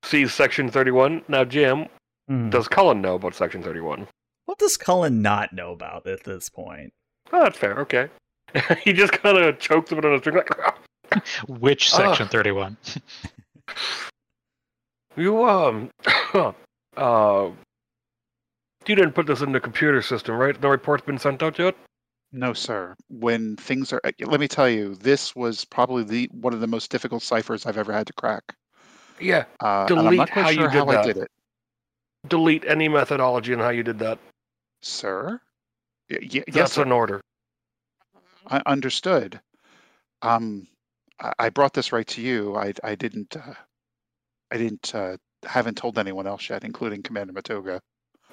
sees 0.04 0.34
Section 0.34 0.70
31. 0.70 1.24
Now, 1.28 1.44
Jim, 1.46 1.88
Hmm. 2.28 2.50
does 2.50 2.68
Cullen 2.68 3.02
know 3.02 3.16
about 3.16 3.36
Section 3.36 3.62
31? 3.62 4.08
What 4.46 4.58
does 4.58 4.78
Cullen 4.78 5.22
not 5.22 5.54
know 5.54 5.72
about 5.74 6.08
at 6.08 6.24
this 6.24 6.50
point? 6.50 6.94
Oh, 7.34 7.44
that's 7.44 7.58
fair. 7.58 7.80
Okay. 7.82 8.10
he 8.84 8.94
just 8.94 9.12
kind 9.14 9.38
of 9.38 9.60
chokes 9.60 9.92
a 9.92 9.96
bit 9.96 10.06
on 10.06 10.14
his 10.14 10.22
drink, 10.22 10.38
like, 10.38 10.50
Which 11.48 11.92
section 11.92 12.28
31? 12.28 12.78
You 15.18 15.46
um 15.48 15.90
uh 16.98 17.50
you 18.86 18.96
didn't 18.96 19.14
put 19.14 19.26
this 19.26 19.42
in 19.42 19.52
the 19.54 19.60
computer 19.60 20.02
system, 20.02 20.36
right? 20.36 20.62
No 20.62 20.70
report's 20.70 21.06
been 21.06 21.18
sent 21.18 21.42
out 21.42 21.58
yet? 21.58 21.76
No, 22.32 22.54
sir. 22.54 22.96
When 23.10 23.56
things 23.56 23.94
are, 23.94 24.02
uh, 24.04 24.12
let 24.26 24.40
me 24.42 24.48
tell 24.48 24.70
you, 24.70 24.96
this 24.96 25.36
was 25.36 25.64
probably 25.66 26.04
the 26.04 26.30
one 26.34 26.54
of 26.54 26.60
the 26.60 26.68
most 26.68 26.92
difficult 26.92 27.24
ciphers 27.24 27.66
I've 27.66 27.78
ever 27.78 27.94
had 27.94 28.08
to 28.08 28.14
crack. 28.14 28.44
Yeah. 29.20 29.46
Uh, 29.64 29.86
and 29.90 30.00
I'm 30.00 30.06
Delete 30.06 30.18
not 30.18 30.32
quite 30.32 30.44
how 30.44 30.50
you 30.50 30.58
did 30.70 30.72
how 30.72 30.88
I 30.90 31.02
did 31.02 31.18
it, 31.18 31.32
Delete 32.28 32.66
any 32.66 32.90
methodology 32.90 33.54
and 33.54 33.62
how 33.62 33.70
you 33.70 33.84
did 33.84 33.98
that. 34.00 34.20
sir. 34.82 35.40
Y- 36.10 36.18
y- 36.22 36.28
yes, 36.30 36.44
That's 36.54 36.74
sir. 36.74 36.82
an 36.84 36.92
order. 36.92 37.22
I 38.48 38.62
understood. 38.66 39.40
Um, 40.22 40.68
I, 41.20 41.50
brought 41.50 41.74
this 41.74 41.92
right 41.92 42.08
to 42.08 42.22
you. 42.22 42.56
I 42.56 42.74
I 42.84 42.96
didn't 42.96 43.36
uh, 43.38 43.54
I 44.52 44.58
didn't 44.58 44.94
uh, 44.94 45.18
haven't 45.46 45.78
told 45.78 45.98
anyone 45.98 46.28
else 46.28 46.50
yet, 46.50 46.64
including 46.64 47.04
Commander 47.04 47.34
Matoga. 47.34 47.80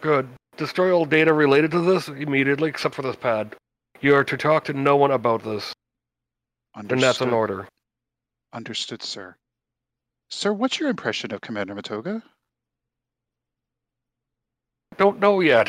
Good. 0.01 0.29
Destroy 0.57 0.93
all 0.93 1.05
data 1.05 1.33
related 1.33 1.71
to 1.71 1.81
this 1.81 2.09
immediately, 2.09 2.69
except 2.69 2.95
for 2.95 3.03
this 3.03 3.17
pad. 3.17 3.55
You 4.01 4.15
are 4.17 4.25
to 4.25 4.37
talk 4.37 4.65
to 4.65 4.73
no 4.73 4.97
one 4.97 5.13
about 5.13 5.45
this, 5.45 5.73
Understood. 6.75 6.93
and 6.93 7.03
that's 7.03 7.21
an 7.21 7.31
order. 7.31 7.69
Understood, 8.53 9.03
sir. 9.03 9.37
Sir, 10.29 10.53
what's 10.53 10.81
your 10.81 10.89
impression 10.89 11.33
of 11.33 11.41
Commander 11.41 11.75
Matoga? 11.75 12.23
Don't 14.97 15.21
know 15.21 15.41
yet. 15.41 15.69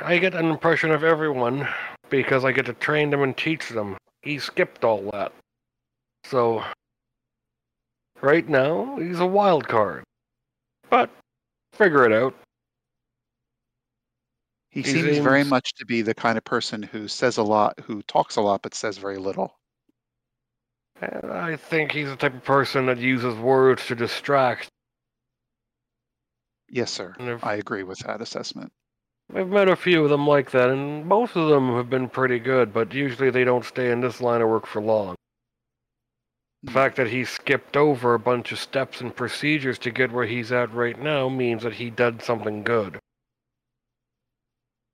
I 0.00 0.18
get 0.18 0.34
an 0.34 0.46
impression 0.46 0.90
of 0.90 1.04
everyone 1.04 1.68
because 2.08 2.44
I 2.44 2.52
get 2.52 2.66
to 2.66 2.72
train 2.74 3.10
them 3.10 3.22
and 3.22 3.36
teach 3.36 3.68
them. 3.68 3.96
He 4.22 4.38
skipped 4.38 4.84
all 4.84 5.10
that. 5.12 5.32
So, 6.30 6.62
right 8.20 8.48
now, 8.48 8.96
he's 8.98 9.18
a 9.18 9.26
wild 9.26 9.66
card. 9.66 10.04
But, 10.88 11.10
figure 11.72 12.04
it 12.04 12.12
out. 12.12 12.36
He 14.70 14.82
He 14.82 14.92
seems 14.92 15.18
very 15.18 15.42
much 15.42 15.74
to 15.74 15.84
be 15.84 16.02
the 16.02 16.14
kind 16.14 16.38
of 16.38 16.44
person 16.44 16.84
who 16.84 17.08
says 17.08 17.36
a 17.36 17.42
lot, 17.42 17.80
who 17.80 18.02
talks 18.02 18.36
a 18.36 18.40
lot, 18.40 18.62
but 18.62 18.74
says 18.74 18.96
very 18.98 19.18
little. 19.18 19.56
And 21.00 21.32
I 21.32 21.56
think 21.56 21.90
he's 21.90 22.08
the 22.08 22.16
type 22.16 22.34
of 22.34 22.44
person 22.44 22.86
that 22.86 22.98
uses 22.98 23.34
words 23.34 23.84
to 23.86 23.96
distract. 23.96 24.68
Yes, 26.68 26.92
sir. 26.92 27.16
If- 27.18 27.42
I 27.42 27.54
agree 27.54 27.82
with 27.82 27.98
that 28.00 28.20
assessment. 28.20 28.70
I've 29.34 29.48
met 29.48 29.68
a 29.68 29.74
few 29.74 30.04
of 30.04 30.10
them 30.10 30.28
like 30.28 30.52
that, 30.52 30.70
and 30.70 31.06
most 31.06 31.34
of 31.34 31.48
them 31.48 31.74
have 31.74 31.90
been 31.90 32.08
pretty 32.08 32.38
good, 32.38 32.72
but 32.72 32.94
usually 32.94 33.30
they 33.30 33.42
don't 33.42 33.64
stay 33.64 33.90
in 33.90 34.00
this 34.00 34.20
line 34.20 34.42
of 34.42 34.48
work 34.48 34.66
for 34.66 34.80
long. 34.80 35.16
The 36.62 36.72
fact 36.72 36.96
that 36.96 37.08
he 37.08 37.24
skipped 37.24 37.76
over 37.76 38.14
a 38.14 38.18
bunch 38.18 38.52
of 38.52 38.58
steps 38.58 39.00
and 39.00 39.14
procedures 39.14 39.78
to 39.80 39.90
get 39.90 40.12
where 40.12 40.26
he's 40.26 40.52
at 40.52 40.72
right 40.74 40.98
now 40.98 41.28
means 41.28 41.62
that 41.62 41.72
he 41.72 41.88
did 41.88 42.20
something 42.22 42.62
good. 42.62 42.98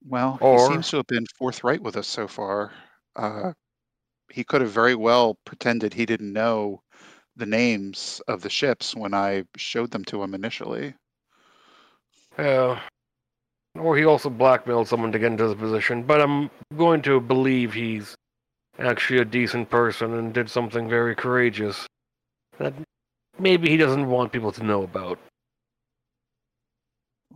Well, 0.05 0.39
Or- 0.41 0.69
he 0.69 0.75
seems 0.75 0.91
to 0.91 0.99
have 0.99 1.07
been 1.09 1.27
forthright 1.37 1.83
with 1.83 1.97
us 1.97 2.07
so 2.07 2.29
far. 2.29 2.73
Uh, 3.17 3.53
he 4.31 4.45
could 4.45 4.61
have 4.61 4.71
very 4.71 4.95
well 4.95 5.39
pretended 5.45 5.93
he 5.93 6.07
didn't 6.07 6.33
know 6.33 6.83
the 7.35 7.47
names 7.47 8.21
of 8.29 8.43
the 8.43 8.51
ships 8.51 8.95
when 8.95 9.13
I 9.13 9.45
showed 9.57 9.91
them 9.91 10.05
to 10.07 10.23
him 10.23 10.35
initially. 10.35 10.95
Yeah. 12.39 12.81
Or 13.75 13.97
he 13.97 14.05
also 14.05 14.31
blackmailed 14.31 14.89
someone 14.89 15.13
to 15.13 15.19
get 15.19 15.33
into 15.33 15.49
the 15.49 15.57
position, 15.57 16.03
but 16.05 16.21
I'm 16.21 16.51
going 16.77 17.03
to 17.03 17.21
believe 17.21 17.75
he's 17.75 18.17
actually 18.79 19.21
a 19.21 19.25
decent 19.25 19.71
person 19.71 20.15
and 20.15 20.33
did 20.33 20.51
something 20.51 20.89
very 20.89 21.15
courageous 21.15 21.87
that 22.59 22.75
maybe 23.39 23.69
he 23.69 23.77
doesn't 23.77 24.09
want 24.09 24.33
people 24.33 24.53
to 24.53 24.63
know 24.63 24.83
about. 24.83 25.19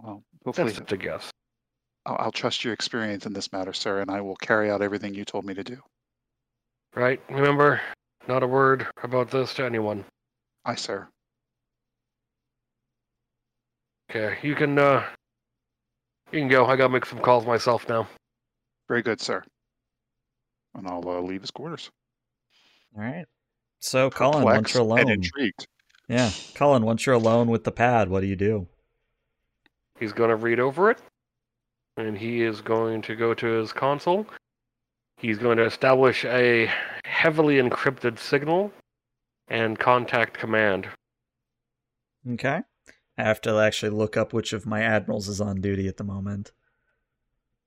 Well, 0.03 0.23
hopefully, 0.45 0.73
That's 0.73 0.93
a 0.93 0.97
guess. 0.97 1.31
I'll, 2.07 2.17
I'll 2.19 2.33
trust 2.33 2.65
your 2.65 2.73
experience 2.73 3.27
in 3.27 3.33
this 3.33 3.53
matter, 3.53 3.73
sir, 3.73 4.01
and 4.01 4.11
I 4.11 4.21
will 4.21 4.37
carry 4.37 4.71
out 4.71 4.83
everything 4.83 5.15
you 5.15 5.25
told 5.25 5.45
me 5.45 5.55
to 5.55 5.65
do. 5.65 5.79
Right? 6.95 7.21
Remember, 7.31 7.81
not 8.29 8.43
a 8.43 8.47
word 8.47 8.87
about 9.03 9.31
this 9.31 9.55
to 9.55 9.65
anyone. 9.65 10.05
Aye, 10.65 10.75
sir. 10.75 11.09
Okay, 14.11 14.37
you 14.43 14.57
can 14.57 14.77
uh 14.77 15.05
you 16.33 16.41
can 16.41 16.49
go. 16.49 16.67
I 16.67 16.77
gotta 16.77 16.93
make 16.93 17.07
some 17.07 17.21
calls 17.21 17.47
myself 17.47 17.89
now. 17.89 18.09
Very 18.89 19.03
good, 19.03 19.21
sir. 19.21 19.45
And 20.75 20.87
I'll 20.87 21.07
uh, 21.09 21.21
leave 21.21 21.41
his 21.41 21.51
quarters. 21.51 21.91
All 22.97 23.03
right. 23.03 23.27
So, 23.81 24.11
Colin, 24.11 24.45
once 24.45 24.55
Perplexed 24.55 24.75
you're 24.75 24.83
alone, 24.83 25.01
and 25.01 25.11
intrigued. 25.11 25.67
yeah, 26.09 26.31
Colin, 26.55 26.85
once 26.85 27.07
you're 27.07 27.15
alone 27.15 27.49
with 27.49 27.65
the 27.65 27.73
pad, 27.73 28.11
what 28.11 28.21
do 28.21 28.27
you 28.27 28.37
do? 28.37 28.69
He's 29.99 30.13
gonna 30.13 30.37
read 30.37 30.61
over 30.61 30.91
it, 30.91 30.99
and 31.97 32.17
he 32.17 32.43
is 32.43 32.61
going 32.61 33.03
to 33.03 33.17
go 33.17 33.33
to 33.35 33.47
his 33.47 33.73
console. 33.73 34.27
He's 35.17 35.39
going 35.39 35.59
to 35.59 35.65
establish 35.65 36.25
a 36.25 36.71
heavily 37.05 37.57
encrypted 37.57 38.19
signal 38.19 38.73
and 39.49 39.79
contact 39.79 40.39
command. 40.39 40.89
Okay. 42.33 42.61
I 43.19 43.23
have 43.23 43.41
to 43.43 43.59
actually 43.59 43.91
look 43.91 44.17
up 44.17 44.33
which 44.33 44.55
of 44.55 44.65
my 44.65 44.81
admirals 44.81 45.29
is 45.29 45.41
on 45.41 45.61
duty 45.61 45.89
at 45.89 45.99
the 45.99 46.05
moment. 46.05 46.53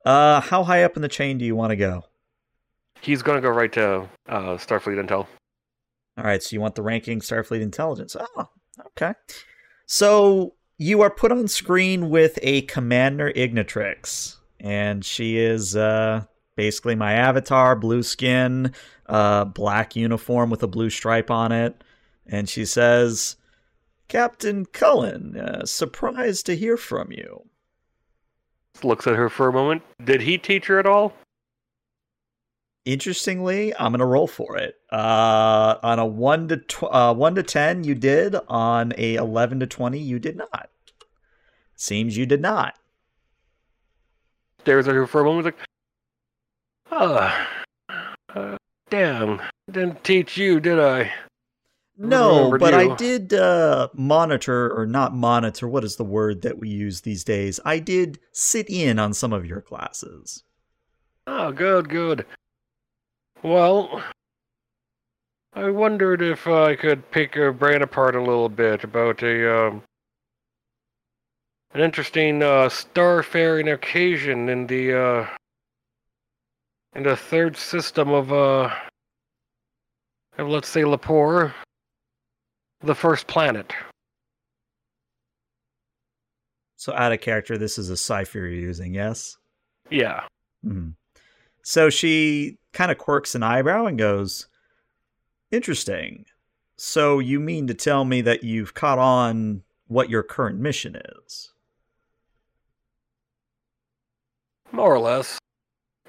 Uh, 0.03 0.41
how 0.41 0.63
high 0.63 0.83
up 0.83 0.95
in 0.95 1.03
the 1.03 1.07
chain 1.07 1.37
do 1.37 1.45
you 1.45 1.55
want 1.55 1.69
to 1.69 1.75
go? 1.75 2.05
He's 3.03 3.21
gonna 3.21 3.41
go 3.41 3.49
right 3.49 3.71
to 3.73 4.09
uh, 4.29 4.55
Starfleet 4.55 5.05
Intel. 5.05 5.27
All 6.17 6.23
right, 6.23 6.41
so 6.41 6.53
you 6.53 6.61
want 6.61 6.75
the 6.75 6.81
ranking 6.81 7.19
Starfleet 7.19 7.61
intelligence. 7.61 8.15
Oh, 8.17 8.49
okay. 8.87 9.13
So 9.85 10.53
you 10.77 11.01
are 11.01 11.09
put 11.09 11.33
on 11.33 11.49
screen 11.49 12.09
with 12.09 12.39
a 12.41 12.61
Commander 12.61 13.33
Ignitrix, 13.33 14.37
and 14.61 15.03
she 15.03 15.37
is 15.37 15.75
uh, 15.75 16.23
basically 16.55 16.95
my 16.95 17.11
avatar, 17.13 17.75
blue 17.75 18.03
skin, 18.03 18.71
uh, 19.07 19.43
black 19.45 19.97
uniform 19.97 20.49
with 20.49 20.63
a 20.63 20.67
blue 20.67 20.89
stripe 20.89 21.29
on 21.29 21.51
it, 21.51 21.83
and 22.25 22.47
she 22.47 22.63
says, 22.63 23.35
"Captain 24.07 24.65
Cullen, 24.65 25.35
uh, 25.37 25.65
surprised 25.65 26.45
to 26.45 26.55
hear 26.55 26.77
from 26.77 27.11
you." 27.11 27.49
Looks 28.81 29.07
at 29.07 29.17
her 29.17 29.27
for 29.27 29.49
a 29.49 29.53
moment. 29.53 29.81
Did 30.01 30.21
he 30.21 30.37
teach 30.37 30.67
her 30.67 30.79
at 30.79 30.85
all? 30.85 31.13
Interestingly, 32.85 33.73
I'm 33.75 33.93
gonna 33.93 34.05
roll 34.05 34.27
for 34.27 34.57
it. 34.57 34.75
Uh, 34.91 35.77
on 35.81 35.99
a 35.99 36.05
one 36.05 36.49
to 36.49 36.57
tw- 36.57 36.83
uh, 36.83 37.13
one 37.13 37.35
to 37.35 37.43
ten, 37.43 37.85
you 37.85 37.95
did. 37.95 38.35
On 38.49 38.93
a 38.97 39.15
eleven 39.15 39.61
to 39.61 39.67
twenty, 39.67 39.99
you 39.99 40.19
did 40.19 40.35
not. 40.35 40.69
Seems 41.75 42.17
you 42.17 42.25
did 42.25 42.41
not. 42.41 42.75
Stares 44.59 44.87
at 44.87 44.95
her 44.95 45.07
for 45.07 45.21
a 45.21 45.23
moment. 45.23 45.45
Like, 45.45 45.55
ah, 46.91 47.49
uh, 48.35 48.57
damn, 48.89 49.41
didn't 49.71 50.03
teach 50.03 50.37
you, 50.37 50.59
did 50.59 50.79
I? 50.79 51.13
No, 51.97 52.57
but 52.57 52.73
I 52.73 52.95
did 52.95 53.33
uh, 53.33 53.87
monitor, 53.93 54.73
or 54.77 54.85
not 54.85 55.13
monitor. 55.13 55.67
What 55.67 55.83
is 55.83 55.95
the 55.95 56.03
word 56.03 56.41
that 56.41 56.57
we 56.57 56.67
use 56.67 57.01
these 57.01 57.23
days? 57.23 57.59
I 57.63 57.79
did 57.79 58.19
sit 58.31 58.69
in 58.69 58.99
on 58.99 59.13
some 59.13 59.31
of 59.31 59.45
your 59.45 59.61
classes. 59.61 60.43
Oh, 61.27 61.51
good, 61.51 61.87
good. 61.87 62.25
Well, 63.43 64.01
I 65.53 65.69
wondered 65.69 66.21
if 66.21 66.47
I 66.47 66.75
could 66.75 67.11
pick 67.11 67.35
your 67.35 67.51
brain 67.51 67.81
apart 67.81 68.15
a 68.15 68.21
little 68.21 68.47
bit 68.47 68.85
about 68.85 69.21
a 69.21 69.67
um, 69.67 69.83
an 71.73 71.81
interesting 71.81 72.41
uh, 72.41 72.69
starfaring 72.69 73.73
occasion 73.73 74.47
in 74.47 74.65
the 74.67 74.97
uh, 74.97 75.27
in 76.95 77.03
the 77.03 77.17
third 77.17 77.57
system 77.57 78.09
of 78.11 78.31
uh, 78.31 78.73
of 80.37 80.47
let's 80.47 80.69
say 80.69 80.83
Lapore, 80.83 81.53
the 82.79 82.95
first 82.95 83.27
planet. 83.27 83.73
So 86.77 86.93
out 86.93 87.11
of 87.11 87.19
character, 87.19 87.57
this 87.57 87.77
is 87.77 87.89
a 87.89 87.97
cipher 87.97 88.39
you're 88.39 88.49
using, 88.49 88.93
yes? 88.93 89.37
Yeah. 89.89 90.21
hmm 90.63 90.91
So 91.63 91.89
she 91.89 92.57
kind 92.73 92.91
of 92.91 92.97
quirks 92.97 93.35
an 93.35 93.43
eyebrow 93.43 93.85
and 93.85 93.97
goes, 93.97 94.47
Interesting. 95.51 96.25
So 96.77 97.19
you 97.19 97.39
mean 97.39 97.67
to 97.67 97.73
tell 97.73 98.05
me 98.05 98.21
that 98.21 98.43
you've 98.43 98.73
caught 98.73 98.99
on 98.99 99.63
what 99.87 100.09
your 100.09 100.23
current 100.23 100.59
mission 100.59 100.99
is? 101.25 101.53
More 104.71 104.93
or 104.93 104.99
less. 104.99 105.37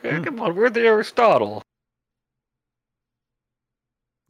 Yeah, 0.03 0.19
Hmm. 0.19 0.25
Come 0.25 0.41
on, 0.41 0.57
we're 0.57 0.71
the 0.71 0.81
Aristotle. 0.81 1.63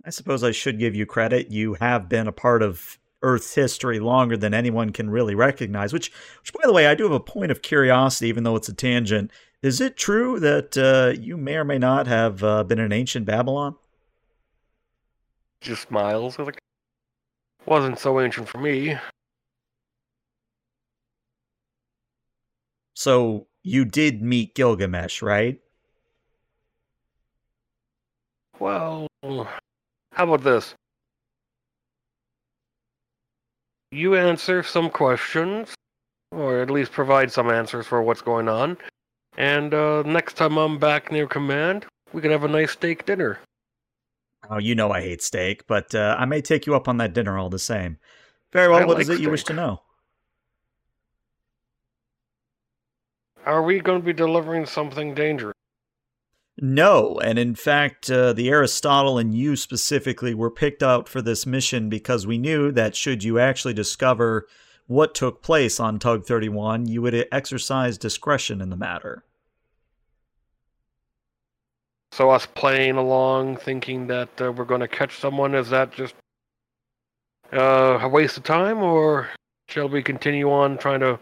I 0.05 0.11
suppose 0.11 0.45
I 0.45 0.51
should 0.51 0.79
give 0.79 0.95
you 0.95 1.07
credit. 1.07 1.51
You 1.51 1.75
have 1.75 2.09
been 2.09 2.27
a 2.27 2.33
part 2.33 2.63
of 2.63 2.99
Earth's 3.23 3.55
history 3.55 4.01
longer 4.01 4.37
than 4.37 4.53
anyone 4.53 4.91
can 4.91 5.09
really 5.09 5.35
recognize. 5.35 5.93
Which, 5.93 6.13
which, 6.41 6.53
by 6.53 6.67
the 6.67 6.73
way, 6.73 6.87
I 6.89 6.95
do 6.95 7.05
have 7.05 7.13
a 7.13 7.21
point 7.21 7.51
of 7.51 7.63
curiosity, 7.63 8.29
even 8.29 8.43
though 8.43 8.57
it's 8.57 8.69
a 8.69 8.75
tangent. 8.75 9.31
Is 9.65 9.81
it 9.81 9.97
true 9.97 10.39
that 10.41 10.77
uh, 10.77 11.19
you 11.19 11.39
may 11.39 11.57
or 11.57 11.65
may 11.65 11.79
not 11.79 12.07
have 12.07 12.45
uh, 12.45 12.65
been 12.65 12.79
in 12.79 12.93
ancient 12.93 13.25
Babylon? 13.25 13.77
Just 15.63 15.91
was 15.91 16.39
like, 16.39 16.59
wasn't 17.65 17.99
so 17.99 18.21
ancient 18.21 18.47
for 18.47 18.59
me. 18.59 18.99
So 22.93 23.47
you 23.63 23.87
did 23.87 24.21
meet 24.21 24.55
Gilgamesh, 24.55 25.23
right? 25.23 25.59
Well, 28.59 29.07
how 29.23 29.49
about 30.25 30.43
this? 30.43 30.75
You 33.93 34.15
answer 34.15 34.63
some 34.63 34.91
questions, 34.91 35.75
or 36.33 36.61
at 36.61 36.69
least 36.69 36.93
provide 36.93 37.33
some 37.33 37.49
answers 37.49 37.87
for 37.87 38.03
what's 38.03 38.21
going 38.21 38.51
on, 38.51 38.77
and 39.37 39.75
uh, 39.75 40.03
next 40.03 40.35
time 40.35 40.57
I'm 40.57 40.79
back 40.79 41.11
near 41.11 41.27
command, 41.27 41.87
we 42.13 42.21
can 42.23 42.31
have 42.31 42.45
a 42.45 42.49
nice 42.49 42.73
steak 42.73 43.07
dinner. 43.07 43.39
Oh, 44.51 44.59
you 44.59 44.75
know 44.75 44.91
I 44.91 45.01
hate 45.01 45.23
steak, 45.23 45.67
but 45.67 45.95
uh, 45.95 46.17
I 46.19 46.25
may 46.27 46.41
take 46.41 46.67
you 46.67 46.75
up 46.75 46.89
on 46.89 46.99
that 46.99 47.13
dinner 47.15 47.39
all 47.39 47.49
the 47.49 47.59
same. 47.59 47.99
Very 48.53 48.69
well. 48.69 48.81
I 48.81 48.85
What 48.85 49.01
is 49.01 49.09
like 49.09 49.19
it 49.19 49.23
you 49.23 49.31
wish 49.31 49.45
to 49.45 49.53
know? 49.53 49.81
Are 53.45 53.63
we 53.63 53.81
going 53.81 54.01
to 54.01 54.05
be 54.05 54.13
delivering 54.13 54.65
something 54.65 55.15
dangerous? 55.15 55.55
No, 56.57 57.19
and 57.19 57.39
in 57.39 57.57
fact, 57.57 58.11
uh, 58.11 58.33
the 58.33 58.49
Aristotle 58.49 59.19
and 59.19 59.35
you 59.35 59.57
specifically 59.57 60.35
were 60.35 60.51
picked 60.51 60.83
out 60.83 61.09
for 61.09 61.21
this 61.21 61.45
mission 61.47 61.89
because 61.89 62.27
we 62.27 62.39
knew 62.39 62.71
that 62.73 62.95
should 62.95 63.25
you 63.25 63.39
actually 63.41 63.75
discover 63.75 64.47
what 64.87 65.15
took 65.15 65.43
place 65.43 65.81
on 65.81 65.99
Tug 65.99 66.27
31, 66.27 66.87
you 66.87 67.03
would 67.03 67.27
exercise 67.33 67.99
discretion 67.99 68.61
in 68.61 68.71
the 68.71 68.77
matter. 68.77 69.25
So 72.13 72.31
us 72.31 72.47
playing 72.47 72.97
along, 72.97 73.57
thinking 73.57 74.07
that 74.07 74.29
uh, 74.41 74.53
we're 74.53 74.65
going 74.65 74.81
to 74.81 74.89
catch 74.89 75.19
someone, 75.19 75.55
is 75.55 75.71
that 75.71 75.93
just 75.93 76.15
uh, 77.53 77.99
a 78.03 78.09
waste 78.09 78.37
of 78.37 78.45
time, 78.45 78.83
or 78.83 79.31
shall 79.69 79.89
we 79.89 80.03
continue 80.03 80.51
on 80.51 80.79
trying 80.79 81.01
to 81.01 81.19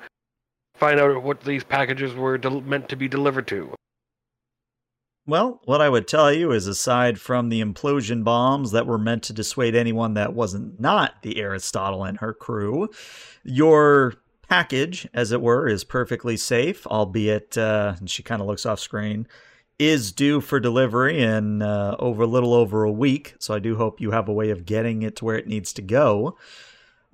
find 0.75 1.01
out 1.01 1.23
what 1.23 1.41
these 1.41 1.65
packages 1.65 2.15
were 2.15 2.37
del- 2.37 2.61
meant 2.61 2.89
to 2.91 2.97
be 2.97 3.09
delivered 3.09 3.47
to? 3.47 3.75
Well, 5.25 5.61
what 5.67 5.81
I 5.81 5.89
would 5.89 6.09
tell 6.09 6.33
you 6.33 6.51
is 6.51 6.67
aside 6.67 7.21
from 7.21 7.49
the 7.49 7.63
implosion 7.63 8.25
bombs 8.25 8.73
that 8.73 8.89
were 8.89 8.99
meant 8.99 9.23
to 9.25 9.33
dissuade 9.33 9.77
anyone 9.77 10.15
that 10.15 10.35
wasn't 10.35 10.81
not 10.81 11.23
the 11.23 11.39
Aristotle 11.39 12.03
and 12.03 12.19
her 12.19 12.35
crew, 12.35 12.89
your 13.45 14.15
package, 14.49 15.09
as 15.15 15.31
it 15.31 15.41
were, 15.41 15.69
is 15.69 15.85
perfectly 15.85 16.37
safe, 16.37 16.87
albeit, 16.89 17.57
uh, 17.57 17.95
and 18.01 18.11
she 18.11 18.25
kind 18.25 18.41
of 18.41 18.49
looks 18.49 18.67
off 18.67 18.81
screen, 18.81 19.29
is 19.79 20.11
due 20.11 20.41
for 20.41 20.59
delivery 20.59 21.23
in 21.23 21.63
uh, 21.63 21.95
over 22.01 22.25
a 22.25 22.27
little 22.27 22.53
over 22.53 22.83
a 22.83 22.91
week. 22.91 23.35
So 23.39 23.55
I 23.55 23.61
do 23.61 23.77
hope 23.77 24.01
you 24.01 24.11
have 24.11 24.29
a 24.29 24.33
way 24.33 24.51
of 24.51 24.67
getting 24.67 25.03
it 25.03 25.15
to 25.17 25.25
where 25.25 25.39
it 25.39 25.47
needs 25.47 25.73
to 25.75 25.83
go. 25.83 26.37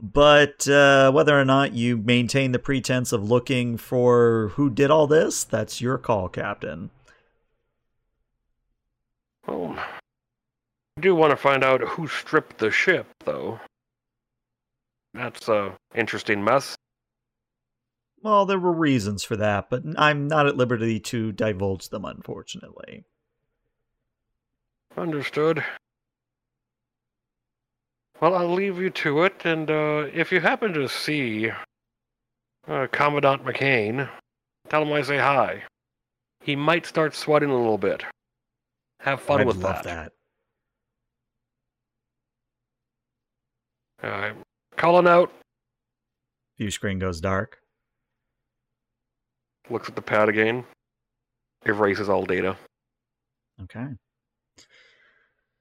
But 0.00 0.66
uh, 0.66 1.12
whether 1.12 1.38
or 1.38 1.44
not 1.44 1.74
you 1.74 1.98
maintain 1.98 2.52
the 2.52 2.58
pretense 2.58 3.12
of 3.12 3.28
looking 3.28 3.76
for 3.76 4.52
who 4.54 4.70
did 4.70 4.90
all 4.90 5.06
this, 5.06 5.44
that's 5.44 5.82
your 5.82 5.98
call, 5.98 6.30
Captain. 6.30 6.90
Well, 9.48 9.82
do 11.00 11.14
want 11.14 11.30
to 11.30 11.36
find 11.36 11.64
out 11.64 11.80
who 11.80 12.06
stripped 12.06 12.58
the 12.58 12.70
ship, 12.70 13.06
though. 13.24 13.60
That's 15.14 15.48
a 15.48 15.74
interesting 15.94 16.44
mess. 16.44 16.76
Well, 18.20 18.44
there 18.46 18.58
were 18.58 18.72
reasons 18.72 19.24
for 19.24 19.36
that, 19.36 19.70
but 19.70 19.82
I'm 19.96 20.26
not 20.28 20.46
at 20.46 20.56
liberty 20.56 21.00
to 21.00 21.32
divulge 21.32 21.88
them, 21.88 22.04
unfortunately. 22.04 23.04
Understood. 24.96 25.64
Well, 28.20 28.34
I'll 28.34 28.52
leave 28.52 28.78
you 28.78 28.90
to 28.90 29.22
it, 29.22 29.42
and 29.44 29.70
uh, 29.70 30.08
if 30.12 30.32
you 30.32 30.40
happen 30.40 30.74
to 30.74 30.88
see 30.88 31.50
uh, 32.66 32.88
Commandant 32.90 33.44
McCain, 33.44 34.10
tell 34.68 34.82
him 34.82 34.92
I 34.92 35.02
say 35.02 35.18
hi. 35.18 35.62
He 36.42 36.56
might 36.56 36.84
start 36.84 37.14
sweating 37.14 37.50
a 37.50 37.56
little 37.56 37.78
bit. 37.78 38.02
Have 39.00 39.20
fun 39.20 39.40
I'd 39.40 39.46
with 39.46 39.56
love 39.56 39.84
that. 39.84 40.12
that. 44.00 44.12
All 44.12 44.20
right. 44.20 44.34
Calling 44.76 45.06
out. 45.06 45.32
View 46.58 46.70
screen 46.70 46.98
goes 46.98 47.20
dark. 47.20 47.58
Looks 49.70 49.88
at 49.88 49.96
the 49.96 50.02
pad 50.02 50.28
again. 50.28 50.64
Erases 51.66 52.08
all 52.08 52.24
data. 52.24 52.56
Okay. 53.62 53.86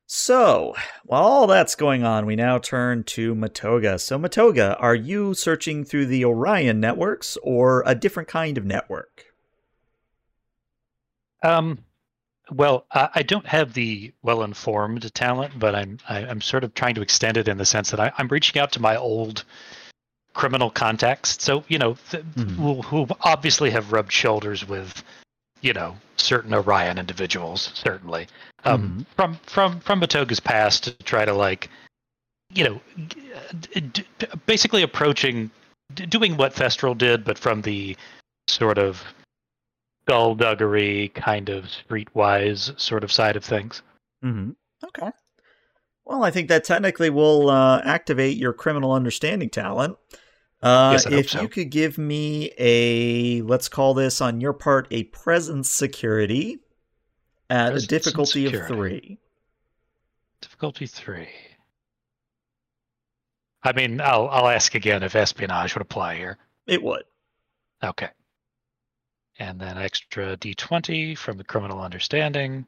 So, 0.10 0.74
while 1.04 1.24
all 1.24 1.48
that's 1.48 1.76
going 1.76 2.06
on, 2.06 2.26
we 2.26 2.38
now 2.38 2.60
turn 2.60 3.04
to 3.06 3.36
Matoga. 3.36 4.00
So, 4.00 4.18
Matoga, 4.18 4.78
are 4.80 4.96
you 4.96 5.34
searching 5.34 5.84
through 5.84 6.06
the 6.06 6.24
Orion 6.24 6.80
networks 6.80 7.38
or 7.44 7.84
a 7.86 7.94
different 7.94 8.30
kind 8.30 8.58
of 8.58 8.64
network? 8.64 9.26
Um, 11.44 11.80
well, 12.52 12.86
I, 12.92 13.10
I 13.16 13.24
don't 13.24 13.46
have 13.46 13.74
the 13.74 14.12
well-informed 14.22 15.14
talent, 15.14 15.58
but 15.60 15.76
I'm 15.76 15.98
I, 16.08 16.20
I'm 16.26 16.42
sort 16.42 16.64
of 16.64 16.74
trying 16.74 16.96
to 16.96 17.02
extend 17.02 17.38
it 17.38 17.48
in 17.48 17.58
the 17.58 17.66
sense 17.66 17.92
that 17.92 18.00
I, 18.00 18.12
I'm 18.18 18.28
reaching 18.28 18.60
out 18.62 18.72
to 18.74 18.82
my 18.82 18.96
old 18.96 19.44
criminal 20.34 20.70
contacts. 20.70 21.38
So 21.42 21.64
you 21.68 21.78
know, 21.80 21.98
th- 22.12 22.24
Mhm. 22.36 22.56
who, 22.56 22.82
who 22.82 23.08
obviously 23.22 23.72
have 23.72 23.92
rubbed 23.92 24.12
shoulders 24.12 24.68
with, 24.68 25.04
you 25.62 25.74
know, 25.74 25.98
certain 26.18 26.54
Orion 26.54 26.98
individuals, 26.98 27.72
certainly 27.74 28.28
um, 28.64 29.06
from 29.16 29.36
from 29.46 29.80
from 29.80 30.00
Matoga's 30.00 30.40
past 30.40 30.84
to 30.86 30.92
try 31.04 31.26
to 31.26 31.34
like, 31.34 31.70
you 32.54 32.64
know, 32.64 32.82
d- 33.60 33.82
d- 33.82 34.06
basically 34.46 34.84
approaching, 34.84 35.50
d- 35.94 36.06
doing 36.06 36.38
what 36.38 36.54
Thestral 36.54 36.98
did, 36.98 37.24
but 37.24 37.38
from 37.38 37.62
the 37.62 37.96
sort 38.48 38.78
of 38.78 39.04
skullduggery 40.08 41.10
kind 41.10 41.50
of 41.50 41.66
streetwise 41.66 42.80
sort 42.80 43.04
of 43.04 43.12
side 43.12 43.36
of 43.36 43.44
things. 43.44 43.82
Mm-hmm. 44.24 44.52
Okay. 44.86 45.12
Well, 46.06 46.24
I 46.24 46.32
think 46.32 46.48
that 46.48 46.64
technically 46.64 47.10
will 47.10 47.50
uh, 47.50 47.82
activate 47.84 48.38
your 48.38 48.54
criminal 48.54 48.94
understanding 48.94 49.50
talent. 49.50 49.98
Uh, 50.62 50.92
Yes, 50.94 51.06
if 51.06 51.30
so. 51.32 51.42
you 51.42 51.50
could 51.50 51.70
give 51.70 51.98
me 51.98 52.52
a, 52.58 53.42
let's 53.42 53.68
call 53.68 53.94
this 53.94 54.22
on 54.22 54.40
your 54.40 54.54
part, 54.54 54.88
a 54.92 55.04
presence 55.06 55.70
security 55.70 56.60
at 57.50 57.72
Presence 57.72 57.84
a 57.84 57.88
difficulty 57.88 58.46
of 58.46 58.68
three. 58.68 59.20
Difficulty 60.42 60.88
three. 60.88 61.28
I 63.64 63.74
mean, 63.74 64.00
I'll 64.00 64.28
I'll 64.30 64.48
ask 64.48 64.76
again 64.76 65.04
if 65.04 65.16
espionage 65.16 65.74
would 65.76 65.82
apply 65.82 66.16
here. 66.16 66.38
It 66.68 66.82
would. 66.82 67.04
Okay. 67.84 68.10
And 69.40 69.60
then 69.60 69.78
extra 69.78 70.36
d20 70.38 71.18
from 71.18 71.38
the 71.38 71.44
criminal 71.44 71.80
understanding. 71.82 72.66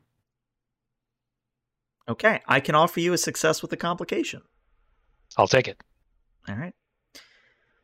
Okay. 2.07 2.41
I 2.47 2.59
can 2.59 2.75
offer 2.75 2.99
you 2.99 3.13
a 3.13 3.17
success 3.17 3.61
with 3.61 3.71
a 3.73 3.77
complication. 3.77 4.41
I'll 5.37 5.47
take 5.47 5.67
it. 5.67 5.77
All 6.47 6.55
right. 6.55 6.73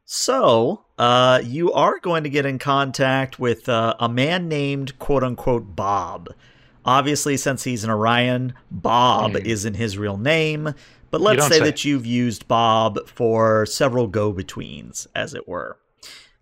So, 0.08 0.86
uh, 1.00 1.42
you 1.44 1.72
are 1.74 2.00
going 2.00 2.24
to 2.24 2.30
get 2.30 2.46
in 2.46 2.60
contact 2.60 3.40
with 3.40 3.68
uh, 3.68 3.96
a 4.00 4.08
man 4.08 4.48
named 4.48 5.00
quote 5.00 5.24
unquote 5.24 5.76
Bob. 5.76 6.30
Obviously, 6.86 7.38
since 7.38 7.64
he's 7.64 7.84
an 7.84 7.90
Orion, 7.90 8.54
Bob 8.70 9.32
Hmm. 9.32 9.38
isn't 9.38 9.74
his 9.74 9.98
real 9.98 10.18
name, 10.18 10.76
but 11.10 11.22
let's 11.22 11.48
say, 11.48 11.58
say. 11.58 11.64
that 11.64 11.84
you've 11.84 12.06
used 12.06 12.48
Bob 12.48 13.08
for 13.08 13.66
several 13.66 14.06
go 14.08 14.32
betweens, 14.32 15.08
as 15.16 15.34
it 15.34 15.48
were. 15.48 15.80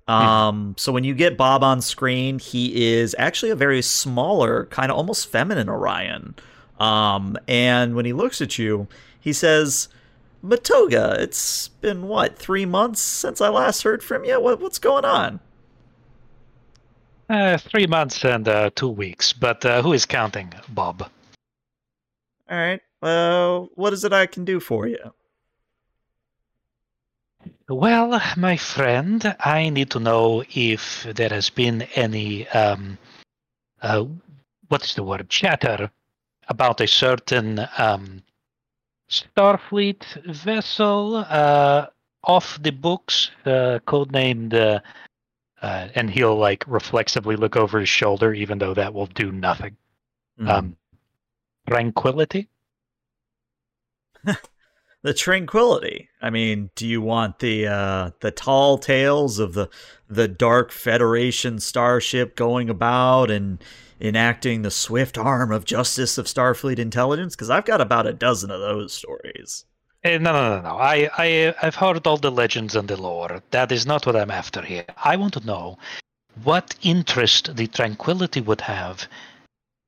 Um, 0.08 0.76
so 0.78 0.92
when 0.92 1.04
you 1.04 1.14
get 1.14 1.38
Bob 1.38 1.64
on 1.64 1.82
screen, 1.82 2.40
he 2.40 2.94
is 2.94 3.16
actually 3.18 3.52
a 3.52 3.56
very 3.56 3.82
smaller, 3.82 4.66
kind 4.66 4.92
of 4.92 4.98
almost 4.98 5.30
feminine 5.30 5.70
Orion. 5.70 6.36
Um, 6.80 7.38
and 7.48 7.96
when 7.96 8.06
he 8.06 8.14
looks 8.14 8.42
at 8.42 8.58
you, 8.58 8.88
he 9.20 9.32
says, 9.32 9.88
Matoga, 10.44 11.18
it's 11.20 11.70
been 11.70 12.08
what, 12.08 12.38
three 12.38 12.66
months 12.66 13.00
since 13.00 13.40
I 13.40 13.48
last 13.48 13.84
heard 13.84 14.04
from 14.04 14.26
you? 14.26 14.42
What, 14.42 14.60
what's 14.60 14.80
going 14.80 15.06
on? 15.06 15.40
Uh, 17.30 17.58
three 17.58 17.88
months 17.88 18.26
and 18.26 18.48
uh, 18.48 18.70
two 18.76 18.90
weeks, 18.90 19.32
but 19.32 19.64
uh, 19.66 19.82
who 19.82 19.94
is 19.94 20.06
counting, 20.06 20.54
Bob? 20.70 21.10
All 22.50 22.58
right. 22.58 22.82
Well, 23.02 23.70
what 23.76 23.94
is 23.94 24.04
it 24.04 24.12
I 24.12 24.26
can 24.26 24.44
do 24.44 24.60
for 24.60 24.88
you? 24.88 25.14
Well, 27.70 28.22
my 28.36 28.58
friend, 28.58 29.36
I 29.40 29.70
need 29.70 29.92
to 29.92 30.00
know 30.00 30.44
if 30.54 31.04
there 31.04 31.30
has 31.30 31.50
been 31.50 31.84
any, 31.96 32.48
um, 32.50 32.98
uh, 33.82 34.06
what's 34.68 34.96
the 34.96 35.04
word, 35.04 35.30
chatter 35.30 35.90
about 36.50 36.82
a 36.82 36.88
certain 36.88 37.66
um, 37.78 38.22
Starfleet 39.10 40.04
vessel 40.26 41.26
uh, 41.30 41.88
off 42.24 42.62
the 42.62 42.72
books, 42.72 43.32
uh, 43.46 43.80
codenamed, 43.88 44.54
uh, 44.54 44.82
uh, 45.62 45.88
and 45.96 46.10
he'll 46.10 46.36
like 46.36 46.66
reflexively 46.68 47.38
look 47.38 47.56
over 47.56 47.80
his 47.80 47.90
shoulder, 47.90 48.34
even 48.34 48.58
though 48.58 48.74
that 48.74 48.94
will 48.94 49.08
do 49.08 49.32
nothing. 49.32 49.78
Hmm. 50.38 50.48
Um, 50.50 50.78
Tranquility? 51.66 52.50
the 55.04 55.14
tranquility. 55.14 56.10
I 56.22 56.30
mean, 56.30 56.72
do 56.76 56.88
you 56.88 57.02
want 57.02 57.40
the 57.40 57.68
uh, 57.68 58.12
the 58.22 58.32
tall 58.32 58.78
tales 58.78 59.38
of 59.38 59.54
the 59.54 59.70
the 60.10 60.28
Dark 60.28 60.72
Federation 60.72 61.60
starship 61.60 62.36
going 62.36 62.70
about 62.70 63.30
and 63.30 63.64
enacting 64.02 64.62
the 64.62 64.72
swift 64.72 65.18
arm 65.18 65.52
of 65.52 65.66
justice 65.66 66.18
of 66.18 66.26
Starfleet 66.26 66.80
intelligence? 66.80 67.36
Because 67.36 67.50
I've 67.50 67.66
got 67.66 67.82
about 67.82 68.08
a 68.08 68.14
dozen 68.14 68.50
of 68.50 68.62
those 68.62 68.94
stories. 68.94 69.66
Eh, 70.04 70.18
no, 70.18 70.34
no, 70.34 70.56
no, 70.56 70.62
no. 70.62 70.78
I, 70.78 71.10
I, 71.18 71.56
I've 71.62 71.76
heard 71.76 72.06
all 72.06 72.18
the 72.18 72.32
legends 72.32 72.76
and 72.76 72.90
the 72.90 73.02
lore. 73.02 73.42
That 73.52 73.72
is 73.72 73.86
not 73.86 74.06
what 74.06 74.18
I'm 74.18 74.32
after 74.32 74.62
here. 74.62 74.86
I 75.02 75.16
want 75.16 75.34
to 75.34 75.46
know 75.46 75.78
what 76.44 76.76
interest 76.82 77.56
the 77.56 77.68
Tranquility 77.68 78.42
would 78.42 78.62
have 78.62 79.08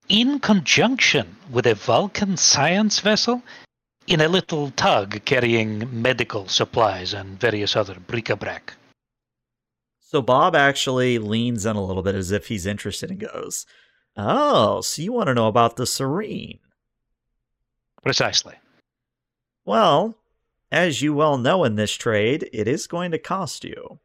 in 0.07 0.39
conjunction 0.39 1.35
with 1.49 1.65
a 1.65 1.73
Vulcan 1.73 2.37
science 2.37 2.99
vessel 2.99 3.41
in 4.07 4.21
a 4.21 4.27
little 4.27 4.71
tug 4.71 5.23
carrying 5.25 6.01
medical 6.01 6.47
supplies 6.47 7.13
and 7.13 7.39
various 7.39 7.75
other 7.75 7.95
bric-a-brac. 7.99 8.73
So 9.99 10.21
Bob 10.21 10.55
actually 10.55 11.17
leans 11.17 11.65
in 11.65 11.75
a 11.75 11.83
little 11.83 12.03
bit 12.03 12.15
as 12.15 12.31
if 12.31 12.47
he's 12.47 12.65
interested 12.65 13.09
and 13.09 13.19
goes, 13.19 13.65
"Oh, 14.15 14.81
so 14.81 15.01
you 15.01 15.11
want 15.11 15.27
to 15.27 15.33
know 15.33 15.47
about 15.47 15.75
the 15.75 15.85
Serene?" 15.85 16.59
Precisely. 18.03 18.55
Well, 19.65 20.15
as 20.71 21.01
you 21.01 21.13
well 21.13 21.37
know 21.37 21.63
in 21.63 21.75
this 21.75 21.93
trade, 21.93 22.47
it 22.53 22.67
is 22.67 22.87
going 22.87 23.11
to 23.11 23.17
cost 23.17 23.63
you. 23.63 23.99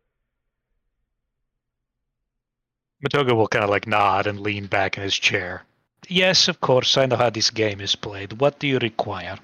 Matoga 3.04 3.34
will 3.34 3.48
kind 3.48 3.64
of 3.64 3.70
like 3.70 3.86
nod 3.86 4.26
and 4.26 4.40
lean 4.40 4.66
back 4.66 4.96
in 4.96 5.02
his 5.02 5.18
chair. 5.18 5.64
Yes, 6.08 6.48
of 6.48 6.60
course, 6.60 6.96
I 6.96 7.06
know 7.06 7.16
how 7.16 7.30
this 7.30 7.50
game 7.50 7.80
is 7.80 7.94
played. 7.94 8.40
What 8.40 8.58
do 8.58 8.66
you 8.66 8.78
require? 8.78 9.38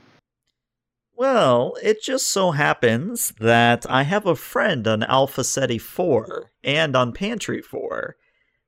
Well, 1.19 1.79
it 1.83 2.03
just 2.03 2.27
so 2.27 2.51
happens 2.51 3.33
that 3.41 3.87
I 3.89 4.03
have 4.03 4.27
a 4.27 4.37
friend 4.37 4.87
on 4.87 5.03
Alpha 5.03 5.45
Ceti 5.45 5.79
4 5.79 6.51
and 6.63 6.95
on 6.95 7.15
Pantry 7.15 7.63
4, 7.63 8.17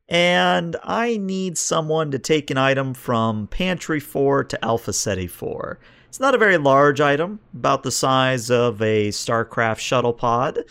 and 0.09 0.75
I 0.83 1.19
need 1.19 1.59
someone 1.59 2.11
to 2.11 2.19
take 2.19 2.51
an 2.51 2.57
item 2.57 2.95
from 2.95 3.49
Pantry 3.49 4.01
4 4.01 4.45
to 4.45 4.65
Alpha 4.65 4.95
Ceti 4.95 5.27
4. 5.27 5.79
It's 6.09 6.21
not 6.21 6.35
a 6.35 6.39
very 6.39 6.57
large 6.57 7.03
item, 7.03 7.41
about 7.53 7.83
the 7.83 7.91
size 7.91 8.51
of 8.51 8.81
a 8.81 9.09
StarCraft 9.09 9.81
shuttle 9.81 10.15
pod, 10.15 10.65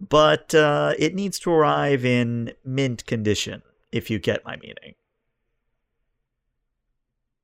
but 0.00 0.52
uh, 0.52 0.94
it 0.98 1.14
needs 1.14 1.38
to 1.40 1.52
arrive 1.52 2.04
in 2.04 2.54
mint 2.64 3.06
condition, 3.06 3.62
if 3.92 4.10
you 4.10 4.18
get 4.18 4.44
my 4.44 4.56
meaning. 4.56 4.96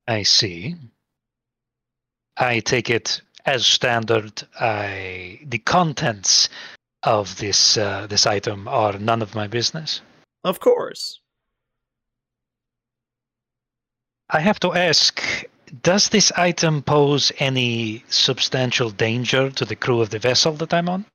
I 0.05 0.23
see. 0.23 0.75
I 2.35 2.59
take 2.59 2.89
it 2.89 3.21
as 3.47 3.65
standard. 3.65 4.43
I 4.59 5.39
the 5.43 5.57
contents 5.57 6.49
of 7.01 7.37
this 7.37 7.77
uh, 7.77 8.05
this 8.07 8.27
item 8.27 8.67
are 8.67 8.99
none 8.99 9.23
of 9.23 9.33
my 9.33 9.47
business. 9.47 10.01
Of 10.43 10.59
course. 10.59 11.21
I 14.29 14.41
have 14.41 14.59
to 14.59 14.73
ask: 14.73 15.23
does 15.81 16.09
this 16.09 16.31
item 16.33 16.83
pose 16.83 17.31
any 17.39 18.03
substantial 18.09 18.89
danger 18.91 19.49
to 19.51 19.65
the 19.65 19.75
crew 19.75 20.01
of 20.01 20.09
the 20.09 20.19
vessel 20.19 20.53
that 20.53 20.73
I'm 20.73 20.89
on? 20.89 21.05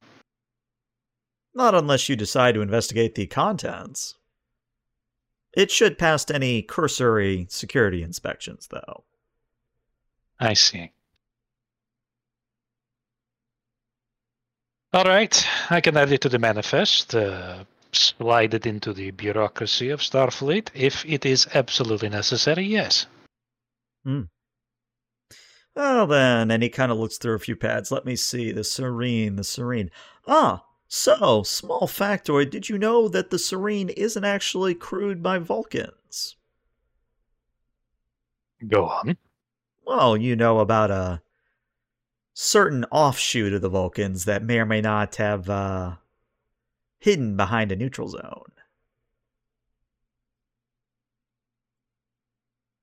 Not 1.54 1.74
unless 1.74 2.08
you 2.08 2.16
decide 2.16 2.54
to 2.54 2.62
investigate 2.62 3.14
the 3.14 3.26
contents. 3.26 4.14
It 5.54 5.70
should 5.70 5.98
pass 5.98 6.30
any 6.30 6.62
cursory 6.62 7.46
security 7.50 8.02
inspections, 8.02 8.68
though. 8.70 9.04
I 10.40 10.54
see. 10.54 10.92
All 14.94 15.04
right, 15.04 15.46
I 15.70 15.80
can 15.80 15.96
add 15.96 16.12
it 16.12 16.20
to 16.20 16.28
the 16.28 16.38
manifest, 16.38 17.14
uh, 17.14 17.64
slide 17.92 18.52
it 18.52 18.66
into 18.66 18.92
the 18.92 19.10
bureaucracy 19.10 19.88
of 19.88 20.00
Starfleet 20.00 20.68
if 20.74 21.02
it 21.06 21.24
is 21.24 21.48
absolutely 21.54 22.10
necessary, 22.10 22.64
yes. 22.66 23.06
Hmm. 24.04 24.24
Well, 25.74 26.06
then, 26.06 26.50
and 26.50 26.62
he 26.62 26.68
kind 26.68 26.92
of 26.92 26.98
looks 26.98 27.16
through 27.16 27.36
a 27.36 27.38
few 27.38 27.56
pads. 27.56 27.90
Let 27.90 28.04
me 28.04 28.16
see. 28.16 28.52
The 28.52 28.64
Serene, 28.64 29.36
the 29.36 29.44
Serene. 29.44 29.90
Ah, 30.28 30.62
so, 30.88 31.42
small 31.42 31.88
factoid. 31.88 32.50
Did 32.50 32.68
you 32.68 32.76
know 32.76 33.08
that 33.08 33.30
the 33.30 33.38
Serene 33.38 33.88
isn't 33.88 34.24
actually 34.24 34.74
crewed 34.74 35.22
by 35.22 35.38
Vulcans? 35.38 36.36
Go 38.68 38.88
on. 38.88 39.16
Well, 39.86 40.18
you 40.18 40.36
know 40.36 40.58
about 40.58 40.90
a 40.90 41.21
certain 42.34 42.84
offshoot 42.90 43.52
of 43.52 43.62
the 43.62 43.68
Vulcans 43.68 44.24
that 44.24 44.42
may 44.42 44.58
or 44.58 44.66
may 44.66 44.80
not 44.80 45.16
have 45.16 45.48
uh, 45.50 45.92
hidden 46.98 47.36
behind 47.36 47.72
a 47.72 47.76
neutral 47.76 48.08
zone. 48.08 48.52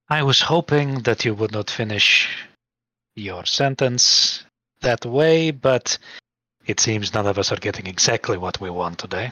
I 0.09 0.23
was 0.23 0.41
hoping 0.41 1.03
that 1.03 1.23
you 1.23 1.35
would 1.35 1.51
not 1.51 1.69
finish 1.69 2.27
your 3.15 3.45
sentence 3.45 4.43
that 4.81 5.05
way, 5.05 5.51
but 5.51 5.97
it 6.65 6.79
seems 6.79 7.13
none 7.13 7.27
of 7.27 7.37
us 7.37 7.51
are 7.51 7.57
getting 7.57 7.85
exactly 7.85 8.37
what 8.37 8.59
we 8.59 8.69
want 8.69 8.97
today. 8.97 9.31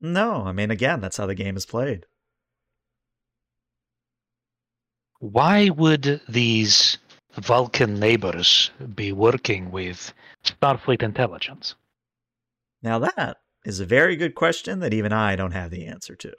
No, 0.00 0.44
I 0.44 0.52
mean, 0.52 0.70
again, 0.70 1.00
that's 1.00 1.16
how 1.16 1.26
the 1.26 1.34
game 1.34 1.56
is 1.56 1.66
played. 1.66 2.06
Why 5.18 5.68
would 5.68 6.22
these 6.28 6.98
Vulcan 7.40 7.98
neighbors 7.98 8.70
be 8.94 9.12
working 9.12 9.70
with 9.70 10.12
Starfleet 10.44 11.02
intelligence? 11.02 11.74
Now, 12.82 12.98
that 12.98 13.38
is 13.64 13.80
a 13.80 13.86
very 13.86 14.16
good 14.16 14.34
question 14.34 14.80
that 14.80 14.94
even 14.94 15.12
I 15.12 15.36
don't 15.36 15.52
have 15.52 15.70
the 15.70 15.86
answer 15.86 16.14
to. 16.16 16.34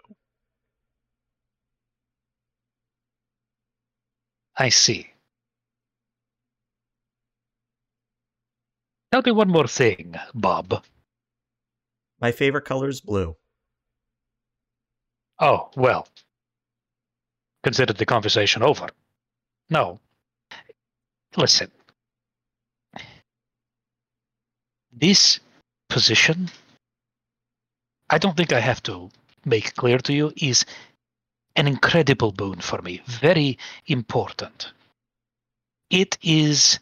I 4.58 4.70
see. 4.70 5.12
Tell 9.12 9.24
me 9.26 9.32
one 9.32 9.50
more 9.50 9.68
thing, 9.68 10.16
Bob. 10.34 10.84
My 12.20 12.32
favorite 12.32 12.66
color 12.66 12.88
is 12.88 13.02
blue. 13.02 13.36
Oh, 15.40 15.72
well. 15.76 16.08
Consider 17.64 17.94
the 17.94 18.06
conversation 18.06 18.62
over. 18.62 18.88
No. 19.70 20.00
Listen. 21.38 21.72
This 24.92 25.40
position, 25.90 26.50
I 28.10 28.18
don't 28.18 28.36
think 28.36 28.52
I 28.52 28.60
have 28.60 28.84
to 28.84 29.10
make 29.46 29.76
clear 29.76 29.98
to 30.00 30.14
you, 30.14 30.34
is 30.38 30.66
an 31.56 31.68
incredible 31.68 32.32
boon 32.32 32.60
for 32.60 32.82
me. 32.82 33.02
Very 33.06 33.58
important. 33.88 34.72
It 35.90 36.18
is 36.22 36.80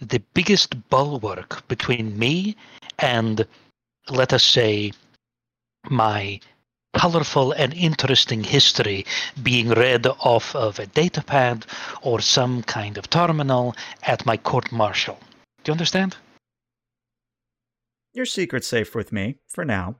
the 0.00 0.22
biggest 0.34 0.88
bulwark 0.88 1.66
between 1.68 2.18
me 2.18 2.56
and, 2.98 3.46
let 4.08 4.32
us 4.32 4.44
say, 4.44 4.92
my 5.88 6.40
colorful 6.94 7.52
and 7.52 7.72
interesting 7.74 8.42
history 8.42 9.06
being 9.42 9.70
read 9.70 10.06
off 10.06 10.54
of 10.54 10.78
a 10.78 10.86
datapad 10.86 11.64
or 12.02 12.20
some 12.20 12.62
kind 12.62 12.98
of 12.98 13.08
terminal 13.10 13.74
at 14.02 14.26
my 14.26 14.36
court 14.36 14.70
martial. 14.72 15.18
Do 15.64 15.70
you 15.70 15.72
understand? 15.72 16.16
Your 18.12 18.26
secret's 18.26 18.66
safe 18.66 18.94
with 18.94 19.12
me, 19.12 19.36
for 19.48 19.64
now. 19.64 19.96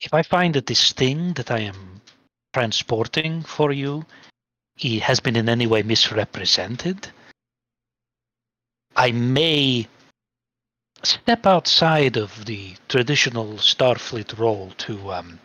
If 0.00 0.14
I 0.14 0.22
find 0.22 0.54
that 0.54 0.66
this 0.66 0.92
thing 0.92 1.32
that 1.34 1.50
I 1.50 1.60
am 1.60 2.00
transporting 2.52 3.42
for 3.42 3.72
you 3.72 4.04
he 4.76 4.98
has 4.98 5.20
been 5.20 5.36
in 5.36 5.48
any 5.48 5.66
way 5.66 5.82
misrepresented, 5.82 7.08
I 8.96 9.12
may 9.12 9.86
step 11.02 11.46
outside 11.46 12.16
of 12.16 12.44
the 12.44 12.74
traditional 12.88 13.54
Starfleet 13.54 14.38
role 14.38 14.70
to 14.78 15.12
um, 15.12 15.38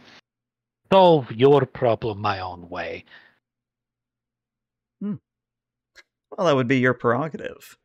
solve 0.91 1.31
your 1.31 1.65
problem 1.65 2.19
my 2.19 2.39
own 2.39 2.69
way. 2.69 3.05
Well, 5.01 6.47
that 6.47 6.55
would 6.55 6.67
be 6.67 6.79
your 6.79 6.93
prerogative. 6.93 7.77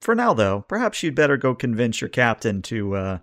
For 0.00 0.14
now, 0.14 0.34
though, 0.34 0.62
perhaps 0.68 1.02
you'd 1.02 1.14
better 1.14 1.36
go 1.36 1.54
convince 1.54 2.00
your 2.00 2.10
captain 2.10 2.62
to 2.62 2.94
uh, 2.94 3.18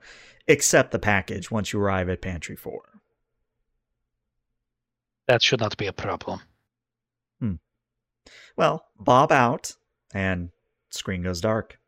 accept 0.48 0.92
the 0.92 1.00
package 1.00 1.52
once 1.52 1.72
you 1.72 1.80
arrive 1.80 2.10
at 2.10 2.22
Pantry 2.22 2.56
4. 2.56 2.82
That 5.28 5.42
should 5.42 5.60
not 5.60 5.78
be 5.78 5.88
a 5.88 5.94
problem. 5.94 6.42
Well, 8.56 8.86
bob 9.00 9.32
out, 9.32 9.76
and 10.14 10.50
screen 10.90 11.24
goes 11.24 11.42
dark. 11.42 11.80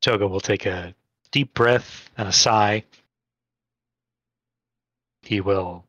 Toga 0.00 0.26
will 0.26 0.40
take 0.40 0.66
a 0.66 0.94
deep 1.30 1.54
breath 1.54 2.10
and 2.16 2.28
a 2.28 2.32
sigh. 2.32 2.84
He 5.22 5.40
will 5.40 5.84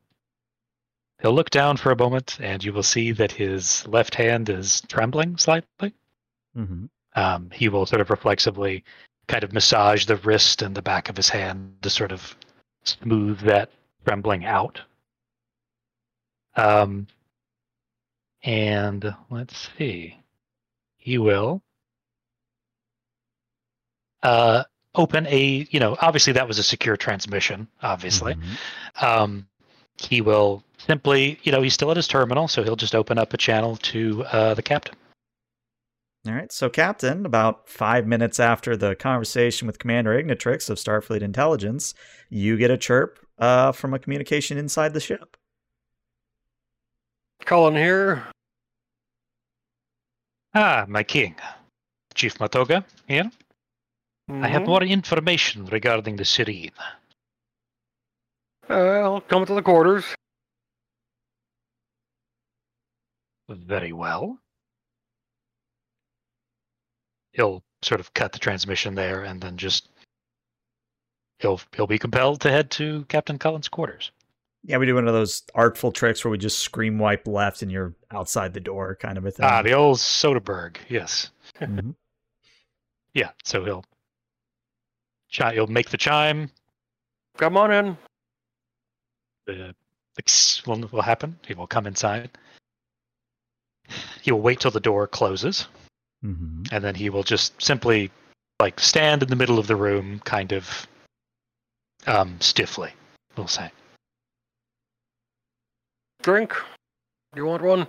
he'll 1.20 1.32
look 1.32 1.50
down 1.50 1.76
for 1.76 1.92
a 1.92 1.96
moment 1.96 2.38
and 2.40 2.62
you 2.62 2.72
will 2.72 2.82
see 2.82 3.12
that 3.12 3.32
his 3.32 3.86
left 3.86 4.14
hand 4.14 4.48
is 4.48 4.82
trembling 4.82 5.36
slightly. 5.36 5.94
Mm-hmm. 6.56 6.86
Um, 7.14 7.50
he 7.52 7.68
will 7.68 7.86
sort 7.86 8.00
of 8.00 8.10
reflexively 8.10 8.84
kind 9.28 9.44
of 9.44 9.52
massage 9.52 10.06
the 10.06 10.16
wrist 10.16 10.62
and 10.62 10.74
the 10.74 10.82
back 10.82 11.08
of 11.08 11.16
his 11.16 11.28
hand 11.28 11.74
to 11.82 11.90
sort 11.90 12.12
of 12.12 12.36
smooth 12.84 13.40
that 13.40 13.70
trembling 14.04 14.44
out. 14.44 14.80
Um, 16.56 17.06
and 18.42 19.14
let's 19.30 19.68
see. 19.78 20.16
He 20.96 21.18
will 21.18 21.62
uh, 24.22 24.64
open 24.94 25.26
a, 25.26 25.66
you 25.70 25.80
know, 25.80 25.96
obviously 26.00 26.32
that 26.32 26.48
was 26.48 26.58
a 26.58 26.62
secure 26.62 26.96
transmission, 26.96 27.68
obviously. 27.82 28.34
Mhm. 28.34 29.02
Um, 29.02 29.46
he 29.96 30.20
will 30.20 30.64
simply, 30.78 31.38
you 31.42 31.52
know, 31.52 31.62
he's 31.62 31.74
still 31.74 31.90
at 31.90 31.96
his 31.96 32.08
terminal, 32.08 32.48
so 32.48 32.62
he'll 32.62 32.76
just 32.76 32.94
open 32.94 33.18
up 33.18 33.32
a 33.32 33.36
channel 33.36 33.76
to 33.76 34.24
uh, 34.24 34.54
the 34.54 34.62
captain. 34.62 34.96
All 36.26 36.34
right, 36.34 36.52
so 36.52 36.68
Captain, 36.68 37.24
about 37.24 37.66
five 37.66 38.06
minutes 38.06 38.38
after 38.38 38.76
the 38.76 38.94
conversation 38.94 39.66
with 39.66 39.78
Commander 39.78 40.22
Ignitrix 40.22 40.68
of 40.68 40.76
Starfleet 40.76 41.22
Intelligence, 41.22 41.94
you 42.28 42.58
get 42.58 42.70
a 42.70 42.76
chirp 42.76 43.18
uh, 43.38 43.72
from 43.72 43.94
a 43.94 43.98
communication 43.98 44.58
inside 44.58 44.92
the 44.92 45.00
ship. 45.00 45.38
Cullen 47.46 47.74
here. 47.74 48.26
Ah, 50.54 50.84
my 50.88 51.02
king. 51.02 51.36
Chief 52.14 52.36
Matoga 52.38 52.84
here. 53.08 53.30
I 54.30 54.46
have 54.48 54.62
Mhm. 54.62 54.66
more 54.66 54.82
information 54.82 55.66
regarding 55.66 56.16
the 56.16 56.24
Serene. 56.24 56.70
Well, 58.68 59.20
come 59.22 59.44
to 59.44 59.54
the 59.54 59.62
quarters. 59.62 60.04
Very 63.48 63.92
well. 63.92 64.38
He'll 67.32 67.64
sort 67.82 68.00
of 68.00 68.14
cut 68.14 68.32
the 68.32 68.38
transmission 68.38 68.94
there 68.94 69.24
and 69.24 69.40
then 69.40 69.56
just 69.56 69.88
he'll 71.40 71.60
he'll 71.74 71.86
be 71.88 71.98
compelled 71.98 72.40
to 72.42 72.50
head 72.50 72.70
to 72.72 73.04
Captain 73.06 73.38
Cullen's 73.38 73.68
quarters. 73.68 74.12
Yeah, 74.62 74.76
we 74.76 74.86
do 74.86 74.94
one 74.94 75.08
of 75.08 75.14
those 75.14 75.42
artful 75.54 75.90
tricks 75.90 76.24
where 76.24 76.30
we 76.30 76.38
just 76.38 76.58
scream 76.60 76.98
wipe 76.98 77.26
left 77.26 77.62
and 77.62 77.72
you're 77.72 77.94
outside 78.10 78.52
the 78.52 78.60
door 78.60 78.94
kind 78.96 79.16
of 79.18 79.24
a 79.24 79.30
thing. 79.30 79.46
Ah, 79.46 79.62
the 79.62 79.72
old 79.72 79.98
Soderbergh, 79.98 80.76
yes. 80.88 81.30
Mhm. 81.56 81.94
Yeah, 83.12 83.32
so 83.42 83.64
he'll 83.64 83.84
chi- 85.36 85.54
he'll 85.54 85.66
make 85.66 85.90
the 85.90 85.96
chime. 85.98 86.50
Come 87.36 87.56
on 87.56 87.72
in. 87.72 87.96
The, 89.46 89.74
the 90.16 90.62
will, 90.66 90.88
will 90.92 91.02
happen. 91.02 91.38
He 91.46 91.54
will 91.54 91.66
come 91.66 91.86
inside. 91.86 92.30
He 94.22 94.30
will 94.32 94.40
wait 94.40 94.60
till 94.60 94.70
the 94.70 94.80
door 94.80 95.06
closes, 95.08 95.66
Mhm. 96.24 96.70
and 96.72 96.84
then 96.84 96.94
he 96.94 97.10
will 97.10 97.22
just 97.24 97.60
simply 97.60 98.10
like 98.60 98.78
stand 98.78 99.22
in 99.22 99.28
the 99.28 99.36
middle 99.36 99.58
of 99.58 99.66
the 99.66 99.74
room, 99.76 100.20
kind 100.20 100.52
of 100.52 100.86
um, 102.06 102.40
stiffly. 102.40 102.92
We'll 103.36 103.46
say. 103.48 103.70
drink? 106.22 106.54
You 107.34 107.46
want 107.46 107.62
one? 107.62 107.86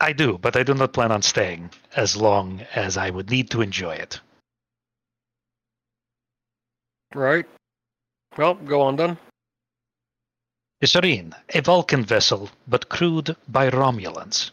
I 0.00 0.12
do, 0.12 0.38
but 0.38 0.54
I 0.54 0.62
do 0.62 0.72
not 0.74 0.92
plan 0.92 1.10
on 1.10 1.22
staying 1.22 1.70
as 1.96 2.16
long 2.16 2.60
as 2.76 2.96
I 2.96 3.10
would 3.10 3.28
need 3.30 3.50
to 3.50 3.60
enjoy 3.60 3.94
it. 3.96 4.20
Right. 7.14 7.46
Well, 8.36 8.54
go 8.54 8.82
on 8.82 8.96
then. 8.96 9.18
Isarine, 10.82 11.34
a 11.54 11.60
Vulcan 11.60 12.04
vessel, 12.04 12.50
but 12.68 12.88
crewed 12.88 13.34
by 13.48 13.68
Romulans. 13.70 14.52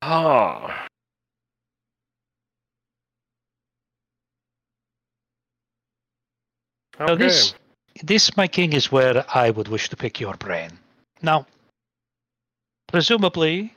Ah. 0.00 0.86
Now 6.98 7.06
Okay. 7.12 7.24
this, 7.24 7.54
this, 8.02 8.36
my 8.36 8.46
king, 8.46 8.72
is 8.72 8.92
where 8.92 9.24
I 9.34 9.50
would 9.50 9.68
wish 9.68 9.88
to 9.88 9.96
pick 9.96 10.20
your 10.20 10.34
brain. 10.36 10.78
Now, 11.22 11.46
presumably, 12.86 13.73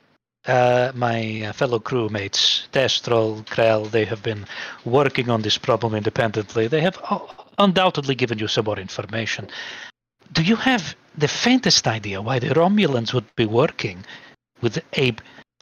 uh, 0.48 0.92
my 0.94 1.42
uh, 1.42 1.52
fellow 1.52 1.78
crewmates, 1.78 2.68
Thestral, 2.72 3.44
Krell, 3.46 3.90
they 3.90 4.04
have 4.04 4.22
been 4.22 4.46
working 4.84 5.30
on 5.30 5.42
this 5.42 5.58
problem 5.58 5.94
independently. 5.94 6.66
They 6.66 6.80
have 6.80 6.98
uh, 7.10 7.20
undoubtedly 7.58 8.14
given 8.14 8.38
you 8.38 8.48
some 8.48 8.64
more 8.64 8.78
information. 8.78 9.48
Do 10.32 10.42
you 10.42 10.56
have 10.56 10.96
the 11.16 11.28
faintest 11.28 11.86
idea 11.86 12.22
why 12.22 12.38
the 12.38 12.48
Romulans 12.48 13.12
would 13.12 13.26
be 13.36 13.46
working 13.46 14.04
with 14.60 14.78
a 14.96 15.14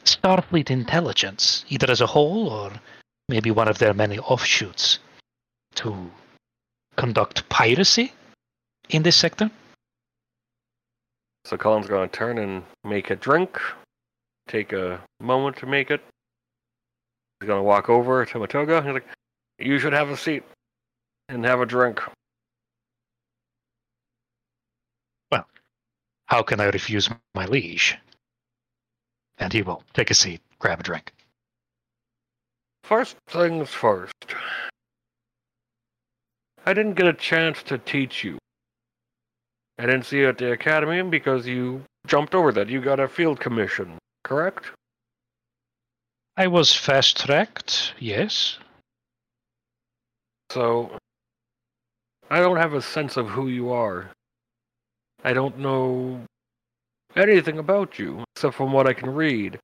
Starfleet 0.03 0.69
intelligence, 0.69 1.65
either 1.69 1.91
as 1.91 2.01
a 2.01 2.07
whole 2.07 2.49
or 2.49 2.71
maybe 3.27 3.51
one 3.51 3.67
of 3.67 3.77
their 3.77 3.93
many 3.93 4.19
offshoots, 4.19 4.99
to 5.75 6.09
conduct 6.95 7.47
piracy 7.49 8.13
in 8.89 9.03
this 9.03 9.15
sector? 9.15 9.51
So 11.45 11.57
Colin's 11.57 11.87
going 11.87 12.09
to 12.09 12.17
turn 12.17 12.37
and 12.37 12.63
make 12.83 13.09
a 13.09 13.15
drink. 13.15 13.59
Take 14.47 14.71
a 14.73 15.01
moment 15.19 15.57
to 15.57 15.65
make 15.65 15.91
it. 15.91 16.01
He's 17.39 17.47
going 17.47 17.59
to 17.59 17.63
walk 17.63 17.89
over 17.89 18.25
to 18.25 18.39
Matoga. 18.39 18.83
He's 18.83 18.93
like, 18.93 19.07
"You 19.59 19.77
should 19.77 19.93
have 19.93 20.09
a 20.09 20.17
seat 20.17 20.43
and 21.29 21.45
have 21.45 21.61
a 21.61 21.65
drink." 21.65 22.01
Well, 25.31 25.45
how 26.27 26.43
can 26.43 26.59
I 26.59 26.65
refuse 26.65 27.09
my 27.35 27.45
liege? 27.45 27.97
And 29.37 29.53
he 29.53 29.61
will 29.61 29.83
take 29.93 30.09
a 30.09 30.15
seat, 30.15 30.41
grab 30.59 30.79
a 30.79 30.83
drink. 30.83 31.13
First 32.83 33.17
things 33.27 33.69
first. 33.69 34.13
I 36.65 36.73
didn't 36.73 36.93
get 36.95 37.07
a 37.07 37.13
chance 37.13 37.61
to 37.63 37.77
teach 37.77 38.23
you. 38.23 38.37
I 39.77 39.85
didn't 39.85 40.05
see 40.05 40.19
you 40.19 40.29
at 40.29 40.37
the 40.37 40.53
academy 40.53 41.01
because 41.03 41.45
you 41.45 41.83
jumped 42.07 42.33
over 42.33 42.51
that. 42.53 42.69
You 42.69 42.81
got 42.81 42.99
a 42.99 43.07
field 43.07 43.39
commission, 43.39 43.97
correct? 44.27 44.65
I 46.35 46.47
was 46.47 46.73
fast 46.73 47.25
tracked, 47.25 47.93
yes. 47.97 48.57
So, 50.51 50.97
I 52.29 52.39
don't 52.39 52.57
have 52.57 52.73
a 52.73 52.81
sense 52.81 53.15
of 53.15 53.29
who 53.29 53.47
you 53.47 53.71
are. 53.71 54.11
I 55.23 55.33
don't 55.33 55.57
know 55.59 56.21
anything 57.15 57.57
about 57.57 57.97
you, 57.97 58.23
except 58.35 58.55
from 58.55 58.71
what 58.73 58.85
I 58.85 58.93
can 58.93 59.09
read. 59.13 59.59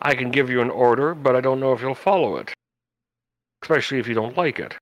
I 0.00 0.14
can 0.14 0.30
give 0.30 0.48
you 0.48 0.62
an 0.62 0.70
order, 0.70 1.14
but 1.14 1.36
I 1.36 1.40
don't 1.40 1.60
know 1.60 1.72
if 1.72 1.80
you'll 1.82 1.94
follow 1.94 2.36
it. 2.36 2.52
Especially 3.62 3.98
if 3.98 4.06
you 4.08 4.14
don't 4.14 4.36
like 4.36 4.58
it. 4.58 4.74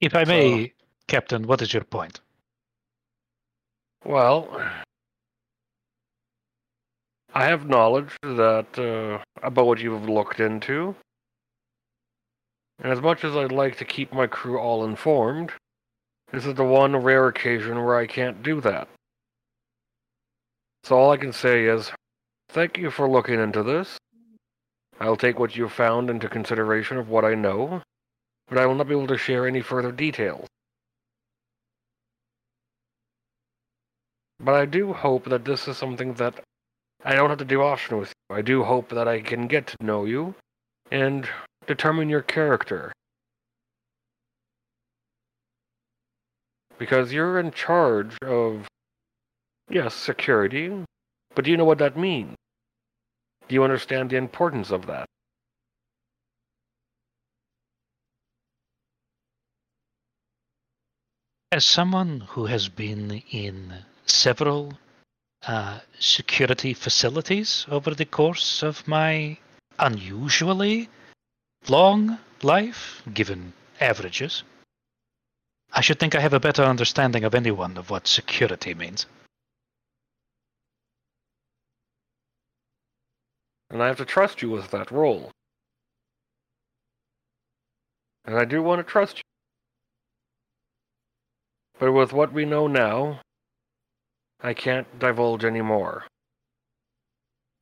If 0.00 0.14
I 0.14 0.24
may, 0.24 0.72
Captain, 1.10 1.44
what 1.44 1.60
is 1.60 1.74
your 1.74 1.82
point? 1.82 2.20
Well, 4.04 4.62
I 7.34 7.46
have 7.46 7.66
knowledge 7.66 8.16
that 8.22 8.78
uh, 8.78 9.20
about 9.42 9.66
what 9.66 9.80
you've 9.80 10.08
looked 10.08 10.38
into, 10.38 10.94
and 12.78 12.92
as 12.92 13.00
much 13.00 13.24
as 13.24 13.34
I'd 13.34 13.50
like 13.50 13.76
to 13.78 13.84
keep 13.84 14.12
my 14.12 14.28
crew 14.28 14.56
all 14.56 14.84
informed, 14.84 15.50
this 16.30 16.46
is 16.46 16.54
the 16.54 16.62
one 16.62 16.94
rare 16.94 17.26
occasion 17.26 17.84
where 17.84 17.96
I 17.96 18.06
can't 18.06 18.44
do 18.44 18.60
that. 18.60 18.86
So 20.84 20.96
all 20.96 21.10
I 21.10 21.16
can 21.16 21.32
say 21.32 21.64
is, 21.64 21.90
thank 22.50 22.78
you 22.78 22.88
for 22.92 23.10
looking 23.10 23.40
into 23.40 23.64
this. 23.64 23.98
I'll 25.00 25.16
take 25.16 25.40
what 25.40 25.56
you've 25.56 25.72
found 25.72 26.08
into 26.08 26.28
consideration 26.28 26.98
of 26.98 27.08
what 27.08 27.24
I 27.24 27.34
know, 27.34 27.82
but 28.48 28.58
I 28.58 28.66
will 28.66 28.76
not 28.76 28.86
be 28.86 28.94
able 28.94 29.08
to 29.08 29.18
share 29.18 29.48
any 29.48 29.60
further 29.60 29.90
details. 29.90 30.46
But 34.42 34.54
I 34.54 34.64
do 34.64 34.94
hope 34.94 35.24
that 35.26 35.44
this 35.44 35.68
is 35.68 35.76
something 35.76 36.14
that 36.14 36.42
I 37.04 37.14
don't 37.14 37.28
have 37.28 37.38
to 37.38 37.44
do 37.44 37.62
often 37.62 37.98
with 37.98 38.08
you. 38.08 38.36
I 38.36 38.40
do 38.40 38.64
hope 38.64 38.88
that 38.88 39.06
I 39.06 39.20
can 39.20 39.46
get 39.46 39.66
to 39.68 39.76
know 39.80 40.06
you 40.06 40.34
and 40.90 41.28
determine 41.66 42.08
your 42.08 42.22
character. 42.22 42.90
Because 46.78 47.12
you're 47.12 47.38
in 47.38 47.50
charge 47.52 48.16
of, 48.22 48.66
yes, 49.68 49.94
security, 49.94 50.84
but 51.34 51.44
do 51.44 51.50
you 51.50 51.58
know 51.58 51.66
what 51.66 51.78
that 51.78 51.98
means? 51.98 52.34
Do 53.46 53.54
you 53.54 53.62
understand 53.62 54.08
the 54.08 54.16
importance 54.16 54.70
of 54.70 54.86
that? 54.86 55.04
As 61.52 61.66
someone 61.66 62.20
who 62.20 62.46
has 62.46 62.68
been 62.68 63.22
in 63.30 63.84
several 64.10 64.74
uh, 65.46 65.80
security 65.98 66.74
facilities 66.74 67.66
over 67.70 67.94
the 67.94 68.04
course 68.04 68.62
of 68.62 68.86
my 68.86 69.38
unusually 69.78 70.88
long 71.68 72.18
life, 72.42 73.02
given 73.12 73.52
averages, 73.80 74.42
I 75.72 75.80
should 75.80 75.98
think 75.98 76.14
I 76.14 76.20
have 76.20 76.32
a 76.32 76.40
better 76.40 76.64
understanding 76.64 77.24
of 77.24 77.34
anyone 77.34 77.76
of 77.76 77.90
what 77.90 78.06
security 78.06 78.74
means. 78.74 79.06
And 83.70 83.82
I 83.82 83.86
have 83.86 83.98
to 83.98 84.04
trust 84.04 84.42
you 84.42 84.50
with 84.50 84.70
that 84.72 84.90
role. 84.90 85.30
And 88.24 88.36
I 88.36 88.44
do 88.44 88.62
want 88.62 88.80
to 88.80 88.92
trust 88.92 89.18
you. 89.18 89.22
But 91.78 91.92
with 91.92 92.12
what 92.12 92.32
we 92.32 92.44
know 92.44 92.66
now, 92.66 93.20
I 94.42 94.54
can't 94.54 94.86
divulge 94.98 95.44
any 95.44 95.60
more. 95.60 96.04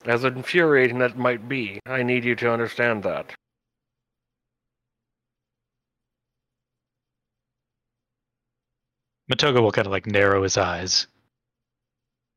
As 0.05 0.25
infuriating 0.25 1.03
as 1.03 1.13
that 1.13 1.19
might 1.19 1.49
be, 1.49 1.81
I 1.87 2.03
need 2.03 2.25
you 2.25 2.37
to 2.37 2.53
understand 2.53 3.03
that. 3.03 3.35
Matoga 9.31 9.61
will 9.61 9.73
kind 9.73 9.87
of 9.87 9.93
like 9.93 10.07
narrow 10.07 10.43
his 10.43 10.57
eyes. 10.57 11.07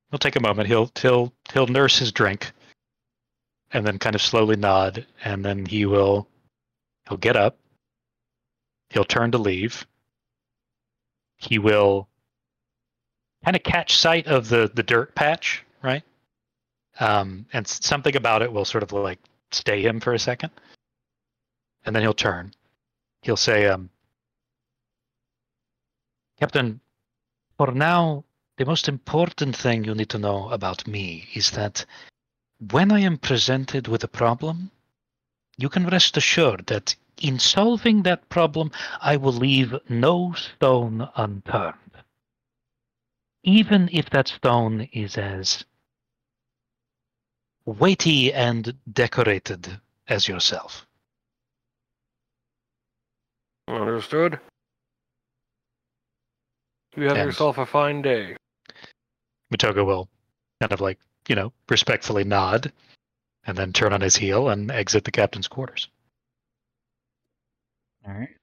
He'll 0.10 0.20
take 0.20 0.36
a 0.36 0.42
moment. 0.42 0.68
He'll 0.68 0.92
he'll 1.00 1.32
he'll 1.54 1.68
nurse 1.68 1.98
his 1.98 2.12
drink, 2.12 2.52
and 3.72 3.86
then 3.88 3.98
kind 3.98 4.16
of 4.16 4.22
slowly 4.22 4.58
nod, 4.58 5.06
and 5.24 5.46
then 5.46 5.66
he 5.66 5.86
will 5.86 6.28
he'll 7.08 7.18
get 7.18 7.38
up. 7.38 7.58
He'll 8.90 9.06
turn 9.06 9.32
to 9.32 9.38
leave. 9.38 9.86
He 11.38 11.60
will 11.60 12.10
kind 13.44 13.56
of 13.56 13.64
catch 13.64 13.98
sight 13.98 14.28
of 14.28 14.50
the 14.50 14.72
the 14.74 14.84
dirt 14.84 15.16
patch, 15.16 15.64
right? 15.82 16.04
Um, 17.00 17.46
and 17.54 17.68
something 17.68 18.16
about 18.16 18.42
it 18.42 18.52
will 18.52 18.66
sort 18.66 18.84
of 18.84 18.92
like 18.92 19.20
stay 19.52 19.82
him 19.82 20.00
for 20.00 20.14
a 20.14 20.20
second, 20.20 20.52
and 21.86 21.96
then 21.96 22.04
he'll 22.04 22.14
turn. 22.14 22.54
He'll 23.22 23.38
say, 23.38 23.68
um, 23.68 23.90
Captain, 26.40 26.80
for 27.58 27.72
now, 27.72 28.24
the 28.58 28.66
most 28.66 28.88
important 28.88 29.56
thing 29.56 29.84
you 29.84 29.94
need 29.94 30.10
to 30.10 30.18
know 30.18 30.50
about 30.50 30.88
me 30.88 31.28
is 31.34 31.52
that 31.52 31.86
when 32.72 32.92
I 32.92 33.00
am 33.00 33.18
presented 33.18 33.88
with 33.88 34.04
a 34.04 34.08
problem, 34.08 34.72
you 35.58 35.70
can 35.70 35.88
rest 35.88 36.18
assured 36.18 36.66
that 36.68 36.96
in 37.22 37.38
solving 37.38 38.04
that 38.04 38.30
problem, 38.30 38.72
I 39.00 39.18
will 39.18 39.34
leave 39.34 39.76
no 39.90 40.34
stone 40.34 41.08
unturned. 41.16 41.91
Even 43.44 43.90
if 43.92 44.10
that 44.12 44.28
stone 44.28 44.82
is 44.94 45.18
as 45.18 45.66
weighty 47.66 48.34
and 48.34 48.78
decorated 48.92 49.80
as 50.08 50.28
yourself. 50.28 50.86
Understood? 53.68 54.40
You 56.96 57.04
have 57.04 57.18
And- 57.18 57.28
yourself 57.28 57.58
a 57.58 57.66
fine 57.66 58.02
day. 58.02 58.36
Matoga 59.52 59.86
will 59.86 60.10
kind 60.60 60.72
of 60.72 60.82
like, 60.82 61.00
you 61.28 61.36
know, 61.36 61.54
respectfully 61.70 62.24
nod. 62.24 62.72
and 63.44 63.58
then 63.58 63.74
turn 63.74 63.92
on 63.92 64.02
his 64.02 64.16
heel 64.16 64.50
and 64.50 64.70
exit 64.70 65.04
the 65.04 65.10
captain's 65.12 65.48
quarters. 65.48 65.88
All 68.06 68.14
right. 68.14 68.38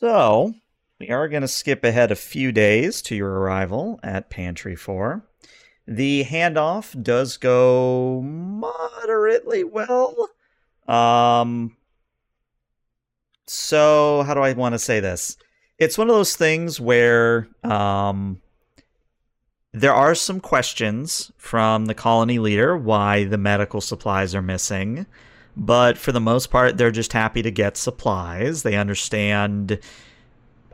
So 0.00 0.54
we 1.04 1.10
are 1.10 1.28
going 1.28 1.42
to 1.42 1.48
skip 1.48 1.84
ahead 1.84 2.10
a 2.10 2.16
few 2.16 2.50
days 2.50 3.02
to 3.02 3.14
your 3.14 3.28
arrival 3.28 4.00
at 4.02 4.30
Pantry 4.30 4.74
4. 4.74 5.22
The 5.86 6.24
handoff 6.24 7.00
does 7.02 7.36
go 7.36 8.22
moderately 8.22 9.64
well. 9.64 10.30
Um, 10.88 11.76
so 13.46 14.22
how 14.26 14.32
do 14.32 14.40
I 14.40 14.54
want 14.54 14.74
to 14.74 14.78
say 14.78 15.00
this? 15.00 15.36
It's 15.78 15.98
one 15.98 16.08
of 16.08 16.16
those 16.16 16.36
things 16.36 16.80
where 16.80 17.48
um, 17.62 18.40
there 19.72 19.94
are 19.94 20.14
some 20.14 20.40
questions 20.40 21.32
from 21.36 21.84
the 21.84 21.94
colony 21.94 22.38
leader 22.38 22.78
why 22.78 23.24
the 23.24 23.36
medical 23.36 23.82
supplies 23.82 24.34
are 24.34 24.40
missing, 24.40 25.04
but 25.54 25.98
for 25.98 26.12
the 26.12 26.20
most 26.20 26.50
part, 26.50 26.78
they're 26.78 26.90
just 26.90 27.12
happy 27.12 27.42
to 27.42 27.50
get 27.50 27.76
supplies. 27.76 28.62
They 28.62 28.76
understand 28.76 29.78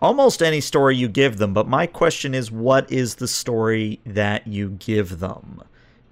almost 0.00 0.42
any 0.42 0.60
story 0.60 0.96
you 0.96 1.08
give 1.08 1.38
them, 1.38 1.52
but 1.52 1.68
my 1.68 1.86
question 1.86 2.34
is 2.34 2.50
what 2.50 2.90
is 2.90 3.16
the 3.16 3.28
story 3.28 4.00
that 4.04 4.46
you 4.46 4.70
give 4.70 5.20
them? 5.20 5.62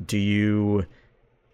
Do 0.04 0.18
you 0.18 0.86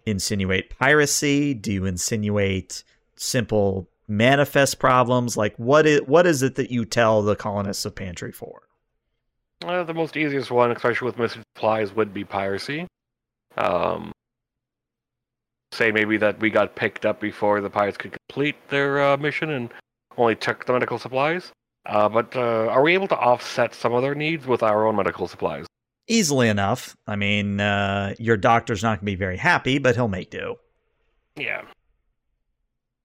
insinuate 0.05 0.77
piracy? 0.77 1.53
Do 1.53 1.71
you 1.71 1.85
insinuate 1.85 2.83
simple 3.15 3.87
manifest 4.07 4.79
problems? 4.79 5.35
Like 5.35 5.55
what 5.57 5.85
is 5.85 6.01
what 6.01 6.27
is 6.27 6.43
it 6.43 6.55
that 6.55 6.71
you 6.71 6.85
tell 6.85 7.21
the 7.21 7.35
colonists 7.35 7.85
of 7.85 7.95
Pantry 7.95 8.31
4? 8.31 8.61
Uh, 9.63 9.83
the 9.83 9.93
most 9.93 10.17
easiest 10.17 10.51
one, 10.51 10.71
especially 10.71 11.05
with 11.05 11.17
missing 11.17 11.43
supplies, 11.55 11.93
would 11.93 12.13
be 12.13 12.23
piracy. 12.23 12.85
Um, 13.57 14.11
say 15.71 15.91
maybe 15.91 16.17
that 16.17 16.39
we 16.39 16.49
got 16.49 16.75
picked 16.75 17.05
up 17.05 17.19
before 17.19 17.61
the 17.61 17.69
pirates 17.69 17.97
could 17.97 18.15
complete 18.27 18.55
their 18.69 19.01
uh, 19.01 19.17
mission 19.17 19.49
and 19.49 19.73
only 20.17 20.35
took 20.35 20.65
the 20.65 20.73
medical 20.73 20.99
supplies. 20.99 21.51
Uh, 21.85 22.09
but 22.09 22.35
uh, 22.35 22.67
are 22.67 22.81
we 22.81 22.93
able 22.93 23.07
to 23.07 23.17
offset 23.17 23.73
some 23.73 23.93
of 23.93 24.01
their 24.01 24.15
needs 24.15 24.47
with 24.47 24.63
our 24.63 24.87
own 24.87 24.95
medical 24.95 25.27
supplies? 25.27 25.65
Easily 26.07 26.49
enough. 26.49 26.95
I 27.07 27.15
mean, 27.15 27.59
uh, 27.59 28.15
your 28.19 28.37
doctor's 28.37 28.83
not 28.83 28.99
going 28.99 28.99
to 28.99 29.05
be 29.05 29.15
very 29.15 29.37
happy, 29.37 29.77
but 29.79 29.95
he'll 29.95 30.07
make 30.07 30.29
do. 30.29 30.55
Yeah. 31.35 31.63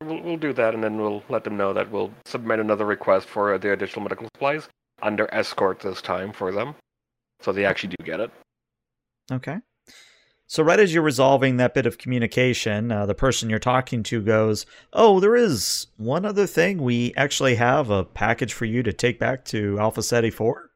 We'll, 0.02 0.22
we'll 0.22 0.36
do 0.36 0.52
that, 0.54 0.74
and 0.74 0.82
then 0.82 0.98
we'll 0.98 1.22
let 1.28 1.44
them 1.44 1.56
know 1.56 1.72
that 1.72 1.90
we'll 1.90 2.12
submit 2.24 2.58
another 2.58 2.86
request 2.86 3.28
for 3.28 3.56
the 3.58 3.72
additional 3.72 4.02
medical 4.02 4.26
supplies 4.34 4.68
under 5.02 5.32
escort 5.32 5.80
this 5.80 6.00
time 6.02 6.32
for 6.32 6.52
them, 6.52 6.74
so 7.40 7.52
they 7.52 7.64
actually 7.64 7.94
do 7.98 8.04
get 8.04 8.20
it. 8.20 8.30
Okay. 9.30 9.58
So, 10.50 10.64
right 10.64 10.80
as 10.80 10.92
you're 10.92 11.04
resolving 11.04 11.58
that 11.58 11.74
bit 11.74 11.86
of 11.86 11.96
communication, 11.96 12.90
uh, 12.90 13.06
the 13.06 13.14
person 13.14 13.48
you're 13.48 13.60
talking 13.60 14.02
to 14.02 14.20
goes, 14.20 14.66
Oh, 14.92 15.20
there 15.20 15.36
is 15.36 15.86
one 15.96 16.24
other 16.24 16.44
thing. 16.44 16.82
We 16.82 17.14
actually 17.16 17.54
have 17.54 17.88
a 17.88 18.02
package 18.02 18.52
for 18.52 18.64
you 18.64 18.82
to 18.82 18.92
take 18.92 19.20
back 19.20 19.44
to 19.44 19.78
Alpha 19.78 20.02
Ceti 20.02 20.28
4. 20.28 20.72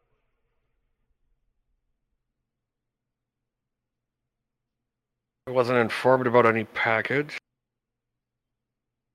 I 5.48 5.50
wasn't 5.50 5.78
informed 5.78 6.28
about 6.28 6.46
any 6.46 6.62
package. 6.66 7.36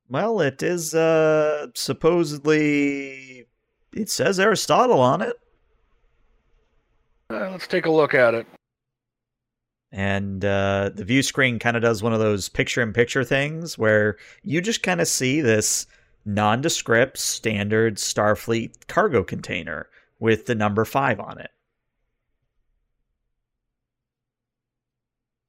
Well, 0.09 0.41
it 0.41 0.61
is 0.61 0.93
uh, 0.93 1.67
supposedly. 1.73 3.45
It 3.93 4.09
says 4.09 4.41
Aristotle 4.41 4.99
on 4.99 5.21
it. 5.21 5.39
Uh, 7.29 7.49
let's 7.49 7.65
take 7.65 7.85
a 7.85 7.91
look 7.91 8.13
at 8.13 8.33
it. 8.33 8.45
And 9.91 10.45
uh, 10.45 10.91
the 10.93 11.03
view 11.03 11.23
screen 11.23 11.57
kind 11.57 11.75
of 11.75 11.81
does 11.81 12.03
one 12.03 12.13
of 12.13 12.19
those 12.19 12.47
picture 12.47 12.81
in 12.81 12.93
picture 12.93 13.23
things 13.23 13.77
where 13.77 14.17
you 14.43 14.61
just 14.61 14.83
kind 14.83 15.01
of 15.01 15.07
see 15.07 15.41
this 15.41 15.87
nondescript 16.25 17.17
standard 17.17 17.95
Starfleet 17.95 18.87
cargo 18.87 19.23
container 19.23 19.89
with 20.19 20.45
the 20.45 20.55
number 20.55 20.85
five 20.85 21.19
on 21.19 21.39
it. 21.39 21.49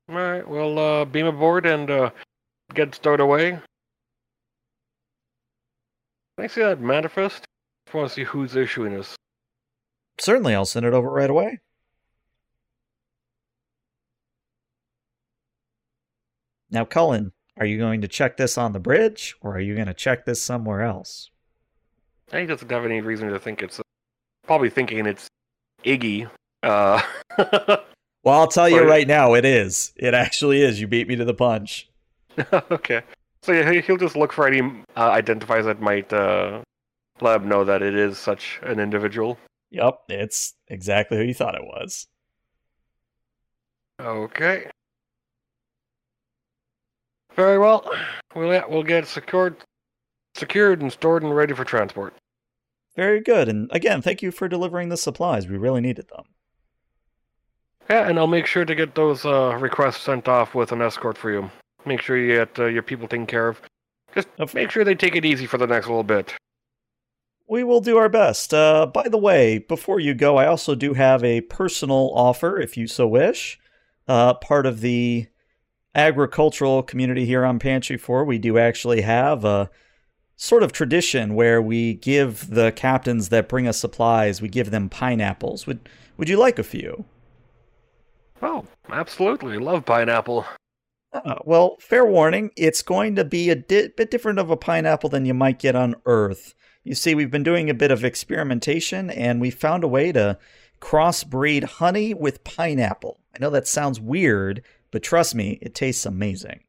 All 0.09 0.17
right, 0.17 0.49
we'll 0.49 0.79
uh, 0.79 1.05
beam 1.05 1.27
aboard 1.27 1.67
and 1.67 1.89
uh, 1.91 2.11
get 2.75 2.95
stowed 2.95 3.21
away. 3.21 3.51
Can 3.51 3.61
I 6.39 6.47
see 6.47 6.63
that 6.63 6.81
manifest? 6.81 7.45
I 7.93 7.97
want 7.97 8.09
to 8.09 8.15
see 8.15 8.25
who's 8.25 8.57
issuing 8.57 8.95
this. 8.95 9.15
Certainly, 10.19 10.55
I'll 10.55 10.65
send 10.65 10.87
it 10.87 10.95
over 10.95 11.11
right 11.11 11.31
away. 11.31 11.61
Now, 16.71 16.85
Cullen, 16.85 17.33
are 17.59 17.67
you 17.67 17.79
going 17.79 18.01
to 18.01 18.09
check 18.09 18.37
this 18.37 18.57
on 18.57 18.73
the 18.73 18.79
bridge, 18.81 19.37
or 19.41 19.57
are 19.57 19.61
you 19.61 19.75
going 19.75 19.87
to 19.87 19.95
check 19.95 20.25
this 20.25 20.43
somewhere 20.43 20.83
else? 20.83 21.31
He 22.33 22.47
doesn't 22.47 22.71
have 22.71 22.85
any 22.85 23.01
reason 23.01 23.29
to 23.31 23.39
think 23.39 23.63
it's. 23.63 23.81
Probably 24.47 24.71
thinking 24.71 25.07
it's 25.07 25.29
Iggy. 25.85 26.29
Uh, 26.63 27.01
well, 27.39 28.41
I'll 28.41 28.49
tell 28.49 28.69
you 28.69 28.83
right 28.89 29.07
now, 29.07 29.35
it 29.35 29.45
is. 29.45 29.93
It 29.97 30.15
actually 30.15 30.63
is. 30.63 30.81
You 30.81 30.87
beat 30.87 31.09
me 31.09 31.17
to 31.17 31.25
the 31.25 31.35
punch. 31.35 31.89
okay. 32.53 33.03
So 33.43 33.53
yeah, 33.53 33.71
he- 33.71 33.81
he'll 33.81 33.97
just 33.97 34.17
look 34.17 34.33
for 34.33 34.47
any 34.47 34.61
uh, 34.97 35.11
identifiers 35.11 35.65
that 35.65 35.81
might 35.81 36.13
uh, 36.13 36.63
let 37.21 37.41
him 37.43 37.49
know 37.49 37.65
that 37.65 37.83
it 37.83 37.95
is 37.95 38.19
such 38.19 38.61
an 38.63 38.79
individual. 38.81 39.39
Yep, 39.71 40.01
it's 40.09 40.55
exactly 40.69 41.17
who 41.17 41.25
you 41.25 41.35
thought 41.35 41.55
it 41.55 41.65
was. 41.65 42.07
Okay. 44.01 44.67
Very 47.37 47.59
well. 47.59 47.91
We'll 48.35 48.63
we'll 48.69 48.83
get 48.83 49.07
secured, 49.07 49.57
secured 50.35 50.83
and 50.83 50.93
stored 50.93 51.23
and 51.23 51.35
ready 51.35 51.55
for 51.55 51.65
transport. 51.65 52.15
Very 52.97 53.21
good. 53.21 53.49
And 53.49 53.71
again, 53.73 54.03
thank 54.03 54.21
you 54.23 54.31
for 54.31 54.49
delivering 54.49 54.89
the 54.89 54.97
supplies. 54.97 55.47
We 55.49 55.57
really 55.57 55.81
needed 55.81 56.09
them. 56.09 56.25
Yeah, 57.89 58.09
and 58.09 58.19
I'll 58.19 58.27
make 58.27 58.47
sure 58.47 58.65
to 58.65 58.75
get 58.75 58.95
those 58.95 59.25
uh, 59.25 59.57
requests 59.59 60.03
sent 60.03 60.29
off 60.29 60.55
with 60.55 60.71
an 60.71 60.81
escort 60.81 61.19
for 61.19 61.31
you. 61.31 61.51
Make 61.87 62.03
sure 62.03 62.17
you 62.17 62.35
get 62.37 62.59
uh, 62.59 62.67
your 62.67 62.83
people 62.83 63.09
taken 63.09 63.27
care 63.27 63.49
of. 63.49 63.61
Just 64.15 64.29
Of- 64.39 64.55
make 64.55 64.71
sure 64.71 64.85
they 64.85 64.95
take 64.95 65.17
it 65.17 65.25
easy 65.25 65.47
for 65.47 65.59
the 65.59 65.67
next 65.67 65.87
little 65.87 66.05
bit. 66.05 66.35
We 67.49 67.65
will 67.65 67.81
do 67.81 67.97
our 67.97 68.09
best. 68.09 68.55
Uh, 68.55 68.87
by 68.87 69.09
the 69.09 69.19
way, 69.19 69.59
before 69.59 69.99
you 69.99 70.15
go, 70.15 70.37
I 70.37 70.47
also 70.47 70.77
do 70.77 70.95
have 70.95 71.25
a 71.25 71.41
personal 71.41 72.13
offer, 72.15 72.61
if 72.61 72.77
you 72.77 72.87
so 72.87 73.09
wish. 73.09 73.59
Uh, 74.07 74.35
part 74.35 74.67
of 74.67 74.83
the 74.83 75.27
agricultural 75.95 76.83
community 76.83 77.27
here 77.27 77.45
on 77.45 77.59
Pantry 77.59 77.97
4, 77.97 78.25
we 78.25 78.39
do 78.39 78.59
actually 78.59 79.01
have 79.03 79.45
a 79.45 79.71
sort 80.37 80.63
of 80.63 80.73
tradition 80.73 81.35
where 81.35 81.61
we 81.61 81.95
give 81.95 82.51
the 82.51 82.73
captains 82.73 83.29
that 83.29 83.49
bring 83.49 83.69
us 83.69 83.79
supplies, 83.79 84.41
we 84.41 84.49
give 84.49 84.71
them 84.71 84.89
pineapples. 84.89 85.67
Would 85.67 85.89
Would 86.17 86.29
you 86.29 86.39
like 86.39 86.59
a 86.59 86.65
few? 86.65 87.05
Oh, 88.43 88.65
absolutely. 88.91 89.59
Love 89.59 89.85
pineapple. 89.85 90.47
Uh, 91.13 91.35
well, 91.45 91.77
fair 91.81 92.07
warning, 92.07 92.51
it's 92.57 92.83
going 92.83 93.17
to 93.17 93.25
be 93.25 93.51
a 93.51 93.57
di- 93.57 93.89
bit 93.97 94.11
different 94.11 94.39
of 94.39 94.51
a 94.51 94.57
pineapple 94.57 95.11
than 95.11 95.27
you 95.27 95.35
might 95.35 95.59
get 95.59 95.75
on 95.75 95.97
Earth. 96.07 96.55
You 96.85 96.95
see, 96.95 97.15
we've 97.15 97.31
been 97.31 97.43
doing 97.43 97.69
a 97.69 97.75
bit 97.75 97.91
of 97.91 98.05
experimentation 98.05 99.11
and 99.11 99.41
we 99.41 99.51
found 99.51 99.85
a 99.85 99.89
way 99.89 100.13
to 100.13 100.39
crossbreed 100.81 101.65
honey 101.65 102.15
with 102.15 102.45
pineapple. 102.45 103.21
I 103.35 103.39
know 103.41 103.51
that 103.51 103.69
sounds 103.69 104.01
weird, 104.01 104.63
but 104.91 105.03
trust 105.03 105.35
me, 105.35 105.59
it 105.63 105.75
tastes 105.75 106.07
amazing. 106.07 106.61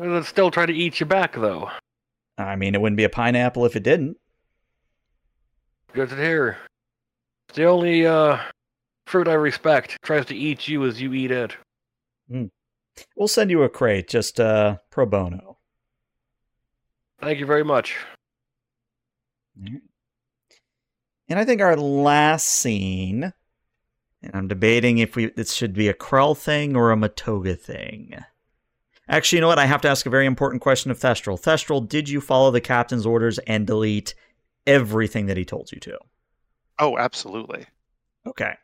It'll 0.00 0.22
still 0.24 0.50
try 0.50 0.66
to 0.66 0.72
eat 0.72 1.00
you 1.00 1.06
back, 1.06 1.34
though. 1.34 1.70
I 2.38 2.56
mean, 2.56 2.74
it 2.74 2.80
wouldn't 2.80 2.98
be 2.98 3.04
a 3.04 3.08
pineapple 3.08 3.64
if 3.64 3.76
it 3.76 3.82
didn't. 3.82 4.18
Good 5.92 6.10
to 6.10 6.16
hear. 6.16 6.58
It's 7.48 7.56
the 7.56 7.64
only 7.64 8.06
uh, 8.06 8.38
fruit 9.06 9.28
I 9.28 9.34
respect. 9.34 9.96
Tries 10.02 10.26
to 10.26 10.36
eat 10.36 10.68
you 10.68 10.84
as 10.84 11.00
you 11.00 11.14
eat 11.14 11.30
it. 11.30 11.56
We'll 13.16 13.28
send 13.28 13.50
you 13.50 13.62
a 13.62 13.68
crate, 13.68 14.08
just 14.08 14.40
uh, 14.40 14.76
pro 14.90 15.06
bono. 15.06 15.58
Thank 17.20 17.38
you 17.38 17.46
very 17.46 17.64
much. 17.64 17.96
And 19.58 19.80
I 21.38 21.44
think 21.44 21.62
our 21.62 21.76
last 21.76 22.48
scene, 22.48 23.32
and 24.26 24.36
I'm 24.36 24.48
debating 24.48 24.98
if 24.98 25.16
we 25.16 25.30
this 25.30 25.52
should 25.52 25.74
be 25.74 25.88
a 25.88 25.94
Krell 25.94 26.36
thing 26.36 26.76
or 26.76 26.92
a 26.92 26.96
Matoga 26.96 27.58
thing. 27.58 28.14
Actually, 29.08 29.36
you 29.36 29.40
know 29.40 29.48
what? 29.48 29.58
I 29.58 29.66
have 29.66 29.80
to 29.82 29.88
ask 29.88 30.04
a 30.06 30.10
very 30.10 30.26
important 30.26 30.62
question 30.62 30.90
of 30.90 30.98
Thestral. 30.98 31.40
Thestral, 31.40 31.88
did 31.88 32.08
you 32.08 32.20
follow 32.20 32.50
the 32.50 32.60
captain's 32.60 33.06
orders 33.06 33.38
and 33.40 33.66
delete 33.66 34.14
everything 34.66 35.26
that 35.26 35.36
he 35.36 35.44
told 35.44 35.70
you 35.70 35.78
to? 35.80 35.98
Oh, 36.78 36.98
absolutely. 36.98 37.66
Okay. 38.26 38.54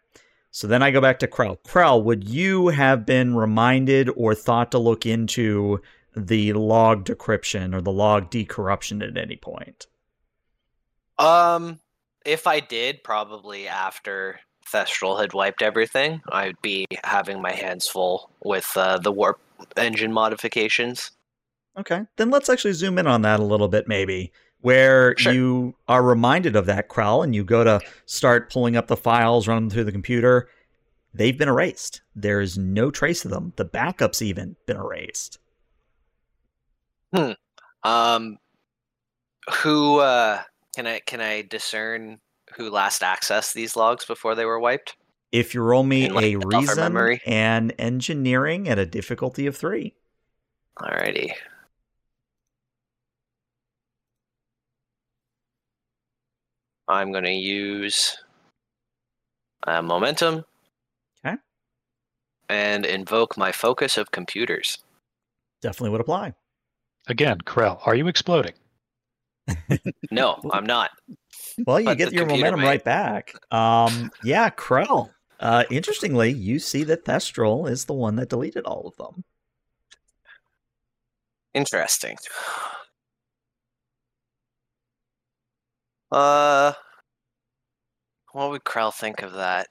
So 0.50 0.66
then 0.66 0.82
I 0.82 0.90
go 0.90 1.00
back 1.00 1.20
to 1.20 1.28
Krell. 1.28 1.58
Krell, 1.62 2.02
would 2.02 2.28
you 2.28 2.68
have 2.68 3.06
been 3.06 3.36
reminded 3.36 4.10
or 4.16 4.34
thought 4.34 4.72
to 4.72 4.78
look 4.78 5.06
into 5.06 5.80
the 6.14 6.52
log 6.52 7.04
decryption 7.04 7.74
or 7.74 7.80
the 7.80 7.92
log 7.92 8.30
decorruption 8.30 9.06
at 9.06 9.16
any 9.16 9.36
point? 9.36 9.86
Um, 11.18 11.80
if 12.26 12.46
I 12.46 12.60
did, 12.60 13.02
probably 13.02 13.66
after 13.68 14.40
Thestral 14.70 15.20
had 15.20 15.32
wiped 15.32 15.62
everything, 15.62 16.20
I'd 16.30 16.60
be 16.62 16.86
having 17.04 17.40
my 17.40 17.52
hands 17.52 17.86
full 17.86 18.30
with 18.44 18.70
uh, 18.76 18.98
the 18.98 19.12
warp 19.12 19.40
engine 19.76 20.12
modifications. 20.12 21.10
Okay, 21.76 22.02
then 22.16 22.30
let's 22.30 22.48
actually 22.48 22.74
zoom 22.74 22.98
in 22.98 23.06
on 23.06 23.22
that 23.22 23.40
a 23.40 23.44
little 23.44 23.68
bit, 23.68 23.88
maybe. 23.88 24.32
Where 24.60 25.14
Sure. 25.18 25.32
you 25.32 25.74
are 25.88 26.02
reminded 26.02 26.54
of 26.54 26.66
that 26.66 26.88
Krell 26.88 27.24
and 27.24 27.34
you 27.34 27.44
go 27.44 27.64
to 27.64 27.80
start 28.06 28.52
pulling 28.52 28.76
up 28.76 28.86
the 28.86 28.96
files, 28.96 29.48
run 29.48 29.64
them 29.64 29.70
through 29.70 29.84
the 29.84 29.92
computer. 29.92 30.48
They've 31.14 31.36
been 31.36 31.48
erased. 31.48 32.02
There 32.14 32.40
is 32.40 32.56
no 32.56 32.90
trace 32.90 33.24
of 33.24 33.30
them. 33.30 33.52
The 33.56 33.64
backup's 33.64 34.22
even 34.22 34.56
been 34.66 34.76
erased. 34.76 35.38
Hmm. 37.14 37.32
Um, 37.82 38.38
who 39.62 39.98
uh, 39.98 40.42
can 40.74 40.86
I 40.86 41.00
can 41.00 41.20
I 41.20 41.42
discern 41.42 42.20
who 42.56 42.70
last 42.70 43.02
accessed 43.02 43.54
these 43.54 43.76
logs 43.76 44.04
before 44.04 44.34
they 44.34 44.44
were 44.44 44.60
wiped? 44.60 44.96
If 45.32 45.54
you 45.54 45.62
roll 45.62 45.82
me 45.82 46.10
like, 46.10 46.24
a 46.24 46.36
reason 46.36 47.18
and 47.26 47.74
engineering 47.78 48.68
at 48.68 48.78
a 48.78 48.84
difficulty 48.84 49.46
of 49.46 49.56
three. 49.56 49.94
Alrighty. 50.78 51.32
I'm 56.88 57.12
going 57.12 57.24
to 57.24 57.30
use 57.30 58.18
uh, 59.66 59.80
momentum. 59.80 60.44
Okay. 61.24 61.36
And 62.48 62.84
invoke 62.84 63.38
my 63.38 63.52
focus 63.52 63.96
of 63.96 64.10
computers. 64.10 64.78
Definitely 65.62 65.90
would 65.90 66.00
apply. 66.00 66.34
Again, 67.08 67.38
Krell, 67.38 67.80
are 67.86 67.94
you 67.94 68.08
exploding? 68.08 68.52
No, 70.10 70.38
I'm 70.52 70.66
not. 70.66 70.90
Well, 71.66 71.80
you 71.80 71.86
But 71.86 71.98
get 71.98 72.12
your 72.12 72.26
momentum 72.26 72.60
may. 72.60 72.66
right 72.66 72.84
back. 72.84 73.34
Um, 73.50 74.10
yeah, 74.24 74.50
Krell. 74.50 75.10
Uh, 75.40 75.64
interestingly, 75.70 76.30
you 76.30 76.58
see 76.58 76.84
that 76.84 77.04
Thestral 77.04 77.68
is 77.68 77.84
the 77.86 77.92
one 77.94 78.16
that 78.16 78.28
deleted 78.28 78.64
all 78.64 78.86
of 78.86 78.96
them. 78.96 79.24
Interesting. 81.54 82.16
Uh, 86.10 86.74
what 88.32 88.50
would 88.50 88.64
Krell 88.64 88.92
think 88.92 89.22
of 89.22 89.32
that? 89.32 89.66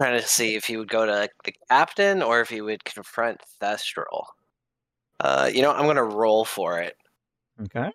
Trying 0.00 0.20
to 0.20 0.26
see 0.26 0.54
if 0.54 0.66
he 0.66 0.76
would 0.76 0.90
go 0.90 1.06
to 1.06 1.28
the 1.44 1.52
captain 1.70 2.22
or 2.22 2.40
if 2.40 2.48
he 2.48 2.60
would 2.60 2.84
confront 2.84 3.40
Thestral. 3.62 4.24
Uh, 5.20 5.50
you 5.52 5.62
know, 5.62 5.72
I'm 5.72 5.86
gonna 5.86 6.04
roll 6.04 6.44
for 6.44 6.80
it. 6.80 6.96
Okay. 7.62 7.90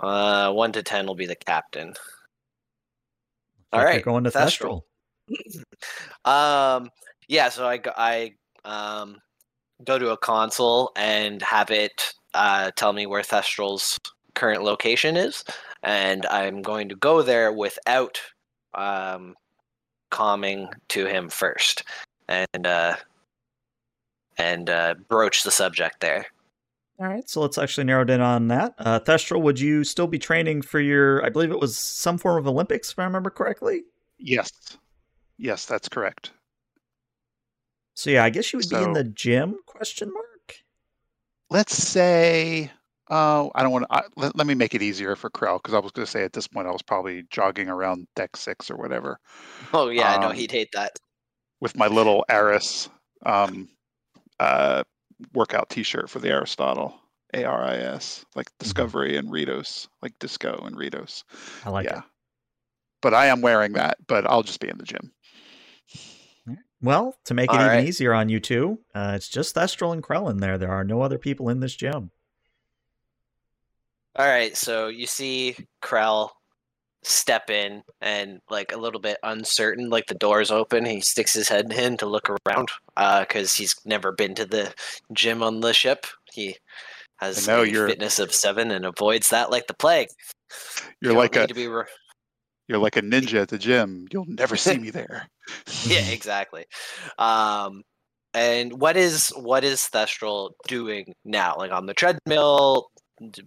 Uh, 0.00 0.52
one 0.52 0.72
to 0.72 0.82
ten 0.82 1.06
will 1.06 1.16
be 1.16 1.26
the 1.26 1.36
captain. 1.36 1.94
All 3.72 3.84
right, 3.84 4.02
going 4.02 4.24
to 4.24 4.30
Thestral. 4.30 4.82
Thestral. 5.30 5.64
um, 6.78 6.90
yeah, 7.28 7.48
so 7.48 7.66
I 7.66 7.78
go, 7.78 7.92
I 7.96 8.32
um 8.64 9.16
go 9.84 9.98
to 9.98 10.10
a 10.10 10.16
console 10.16 10.92
and 10.96 11.42
have 11.42 11.70
it 11.70 12.12
uh, 12.34 12.70
tell 12.76 12.92
me 12.92 13.06
where 13.06 13.22
Thestral's 13.22 13.98
current 14.34 14.62
location 14.62 15.16
is, 15.16 15.44
and 15.82 16.26
I'm 16.26 16.62
going 16.62 16.88
to 16.88 16.94
go 16.96 17.22
there 17.22 17.52
without 17.52 18.20
um 18.74 19.34
calming 20.10 20.68
to 20.88 21.06
him 21.06 21.28
first, 21.28 21.84
and 22.28 22.66
uh, 22.66 22.96
and 24.36 24.70
uh, 24.70 24.94
broach 25.08 25.42
the 25.42 25.50
subject 25.50 26.00
there. 26.00 26.26
All 26.98 27.06
right, 27.06 27.28
so 27.28 27.40
let's 27.40 27.56
actually 27.56 27.84
narrow 27.84 28.02
it 28.02 28.10
in 28.10 28.20
on 28.20 28.48
that. 28.48 28.74
Uh, 28.78 29.00
Thestral, 29.00 29.40
would 29.40 29.58
you 29.58 29.84
still 29.84 30.06
be 30.06 30.18
training 30.18 30.62
for 30.62 30.80
your? 30.80 31.24
I 31.24 31.30
believe 31.30 31.50
it 31.50 31.60
was 31.60 31.78
some 31.78 32.18
form 32.18 32.38
of 32.38 32.46
Olympics, 32.46 32.92
if 32.92 32.98
I 32.98 33.04
remember 33.04 33.30
correctly. 33.30 33.84
Yes. 34.18 34.50
Yes, 35.38 35.64
that's 35.64 35.88
correct. 35.88 36.32
So 37.94 38.10
yeah, 38.10 38.24
I 38.24 38.30
guess 38.30 38.52
you 38.52 38.58
would 38.58 38.68
be 38.68 38.82
in 38.82 38.92
the 38.92 39.04
gym? 39.04 39.56
Question 39.66 40.12
mark. 40.12 40.56
Let's 41.48 41.76
say, 41.76 42.70
oh, 43.10 43.50
I 43.54 43.62
don't 43.62 43.72
want 43.72 43.86
to, 43.90 44.04
let, 44.16 44.36
let 44.36 44.46
me 44.46 44.54
make 44.54 44.74
it 44.74 44.82
easier 44.82 45.16
for 45.16 45.30
Krell 45.30 45.58
because 45.58 45.74
I 45.74 45.78
was 45.80 45.92
going 45.92 46.06
to 46.06 46.10
say 46.10 46.24
at 46.24 46.32
this 46.32 46.48
point 46.48 46.68
I 46.68 46.70
was 46.72 46.82
probably 46.82 47.24
jogging 47.30 47.68
around 47.68 48.06
deck 48.16 48.36
six 48.36 48.70
or 48.70 48.76
whatever 48.76 49.18
Oh 49.74 49.88
yeah, 49.90 50.12
I 50.14 50.18
know 50.18 50.28
Um, 50.28 50.34
he'd 50.34 50.52
hate 50.52 50.70
that. 50.72 50.98
with 51.60 51.76
my 51.76 51.88
little 51.88 52.24
Aris 52.30 52.88
um, 53.26 53.68
uh, 54.38 54.82
workout 55.34 55.68
T-shirt 55.70 56.08
for 56.08 56.18
the 56.20 56.30
Aristotle. 56.30 56.94
A 57.32 57.44
R 57.44 57.62
I 57.62 57.76
S, 57.76 58.24
like 58.34 58.48
Discovery 58.58 59.16
and 59.16 59.28
Ritos, 59.28 59.86
like 60.02 60.18
Disco 60.18 60.62
and 60.66 60.76
Ritos. 60.76 61.22
I 61.64 61.70
like 61.70 61.86
yeah. 61.86 61.98
it. 61.98 62.04
But 63.02 63.14
I 63.14 63.26
am 63.26 63.40
wearing 63.40 63.74
that, 63.74 63.98
but 64.08 64.26
I'll 64.26 64.42
just 64.42 64.58
be 64.58 64.68
in 64.68 64.78
the 64.78 64.84
gym. 64.84 65.12
Well, 66.82 67.14
to 67.26 67.34
make 67.34 67.52
it 67.52 67.60
All 67.60 67.60
even 67.60 67.68
right. 67.68 67.86
easier 67.86 68.12
on 68.14 68.30
you 68.30 68.40
two, 68.40 68.80
uh, 68.94 69.12
it's 69.14 69.28
just 69.28 69.54
Thestral 69.54 69.92
and 69.92 70.02
Krell 70.02 70.30
in 70.30 70.38
there. 70.38 70.58
There 70.58 70.72
are 70.72 70.82
no 70.82 71.02
other 71.02 71.18
people 71.18 71.48
in 71.48 71.60
this 71.60 71.76
gym. 71.76 72.10
All 74.16 74.26
right, 74.26 74.56
so 74.56 74.88
you 74.88 75.06
see 75.06 75.56
Krell 75.82 76.30
step 77.02 77.48
in 77.48 77.82
and 78.02 78.40
like 78.50 78.72
a 78.72 78.76
little 78.76 79.00
bit 79.00 79.16
uncertain, 79.22 79.88
like 79.88 80.06
the 80.06 80.14
door's 80.14 80.50
open. 80.50 80.84
He 80.84 81.00
sticks 81.00 81.32
his 81.32 81.48
head 81.48 81.72
in 81.72 81.96
to 81.98 82.06
look 82.06 82.28
around 82.28 82.68
because 83.20 83.54
he's 83.54 83.74
never 83.84 84.12
been 84.12 84.34
to 84.34 84.44
the 84.44 84.74
gym 85.12 85.42
on 85.42 85.60
the 85.60 85.72
ship. 85.72 86.06
He 86.32 86.56
has 87.18 87.46
a 87.48 87.66
you're- 87.66 87.88
fitness 87.88 88.18
of 88.18 88.34
seven 88.34 88.70
and 88.70 88.84
avoids 88.84 89.30
that 89.30 89.50
like 89.50 89.66
the 89.66 89.74
plague. 89.74 90.08
You're 91.00 91.12
You 91.12 91.18
like 91.18 91.36
a 91.36 91.46
to 91.46 91.54
be 91.54 91.68
re- 91.68 91.84
you're 92.66 92.78
like 92.78 92.96
a 92.96 93.02
ninja 93.02 93.42
at 93.42 93.48
the 93.48 93.58
gym. 93.58 94.06
You'll 94.12 94.26
never 94.26 94.56
see 94.56 94.78
me 94.78 94.90
there. 94.90 95.28
yeah, 95.84 96.06
exactly. 96.08 96.66
Um, 97.18 97.82
and 98.34 98.80
what 98.80 98.96
is 98.96 99.30
what 99.36 99.64
is 99.64 99.88
Thestral 99.92 100.50
doing 100.68 101.14
now? 101.24 101.54
Like 101.56 101.72
on 101.72 101.86
the 101.86 101.94
treadmill? 101.94 102.90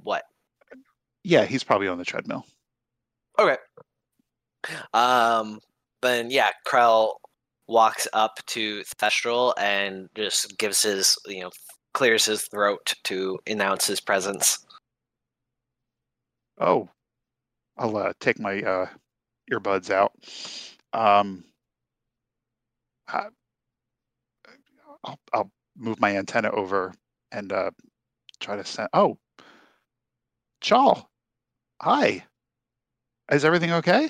What? 0.01 0.23
Yeah, 1.23 1.45
he's 1.45 1.63
probably 1.63 1.87
on 1.87 1.97
the 1.97 2.05
treadmill. 2.05 2.45
Okay. 3.39 3.57
Um, 4.93 5.59
then 6.01 6.29
yeah, 6.29 6.51
Krell 6.67 7.15
walks 7.67 8.07
up 8.13 8.39
to 8.47 8.83
Thestral 8.97 9.53
and 9.57 10.09
just 10.15 10.57
gives 10.57 10.83
his, 10.83 11.17
you 11.25 11.41
know, 11.41 11.51
clears 11.93 12.25
his 12.25 12.43
throat 12.43 12.93
to 13.05 13.39
announce 13.47 13.87
his 13.87 13.99
presence. 13.99 14.65
Oh, 16.59 16.89
I'll 17.77 17.95
uh, 17.97 18.13
take 18.19 18.39
my 18.39 18.61
uh, 18.61 18.87
earbuds 19.51 19.89
out. 19.89 20.11
Um, 20.93 21.43
I, 23.07 23.27
I'll, 25.03 25.19
I'll 25.33 25.51
move 25.75 25.99
my 25.99 26.17
antenna 26.17 26.51
over 26.51 26.93
and 27.31 27.51
uh, 27.51 27.71
try 28.39 28.55
to 28.55 28.63
send. 28.63 28.89
Oh, 28.93 29.17
Chaw, 30.61 31.01
hi. 31.83 32.23
Is 33.31 33.43
everything 33.43 33.73
okay? 33.73 34.09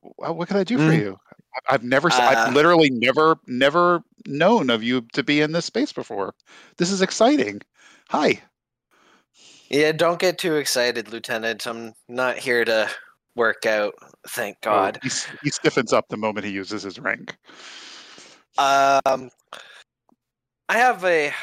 What 0.00 0.48
can 0.48 0.56
I 0.56 0.64
do 0.64 0.78
for 0.78 0.90
Mm. 0.92 0.98
you? 0.98 1.20
I- 1.54 1.74
I've 1.74 1.82
never, 1.82 2.08
uh, 2.08 2.20
I've 2.20 2.54
literally 2.54 2.90
never, 2.90 3.38
never 3.46 4.02
known 4.26 4.70
of 4.70 4.82
you 4.82 5.02
to 5.12 5.22
be 5.22 5.40
in 5.40 5.52
this 5.52 5.66
space 5.66 5.92
before. 5.92 6.34
This 6.78 6.90
is 6.90 7.02
exciting. 7.02 7.60
Hi. 8.10 8.42
Yeah, 9.68 9.92
don't 9.92 10.18
get 10.18 10.38
too 10.38 10.56
excited, 10.56 11.12
Lieutenant. 11.12 11.66
I'm 11.66 11.94
not 12.08 12.38
here 12.38 12.64
to 12.64 12.88
work 13.34 13.66
out, 13.66 13.94
thank 14.28 14.56
Oh, 14.64 14.70
God. 14.70 15.00
he, 15.02 15.10
he 15.42 15.50
stiffens 15.50 15.92
up 15.92 16.08
the 16.08 16.16
moment 16.16 16.46
he 16.46 16.52
uses 16.52 16.82
his 16.84 16.98
rank. 16.98 17.36
Um, 18.56 19.30
I 20.68 20.78
have 20.78 21.04
a 21.04 21.34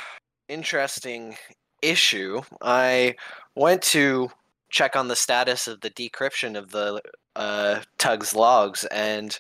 interesting 0.49 1.38
issue. 1.81 2.41
I 2.61 3.15
went 3.55 3.81
to 3.81 4.30
check 4.69 4.95
on 4.95 5.07
the 5.07 5.15
status 5.15 5.67
of 5.67 5.81
the 5.81 5.89
decryption 5.89 6.57
of 6.57 6.71
the 6.71 7.01
uh, 7.35 7.81
Tug's 7.97 8.35
logs, 8.35 8.85
and 8.85 9.38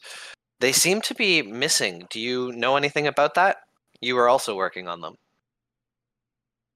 they 0.59 0.71
seem 0.71 1.01
to 1.01 1.15
be 1.15 1.41
missing. 1.41 2.07
Do 2.09 2.19
you 2.19 2.51
know 2.51 2.75
anything 2.75 3.07
about 3.07 3.33
that? 3.35 3.57
You 4.01 4.15
were 4.15 4.29
also 4.29 4.55
working 4.55 4.87
on 4.87 5.01
them. 5.01 5.15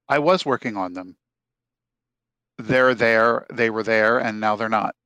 I 0.08 0.18
was 0.18 0.44
working 0.44 0.76
on 0.76 0.94
them. 0.94 1.16
They're 2.58 2.94
there, 2.94 3.46
they 3.52 3.70
were 3.70 3.82
there, 3.82 4.18
and 4.18 4.40
now 4.40 4.56
they're 4.56 4.68
not. 4.68 4.96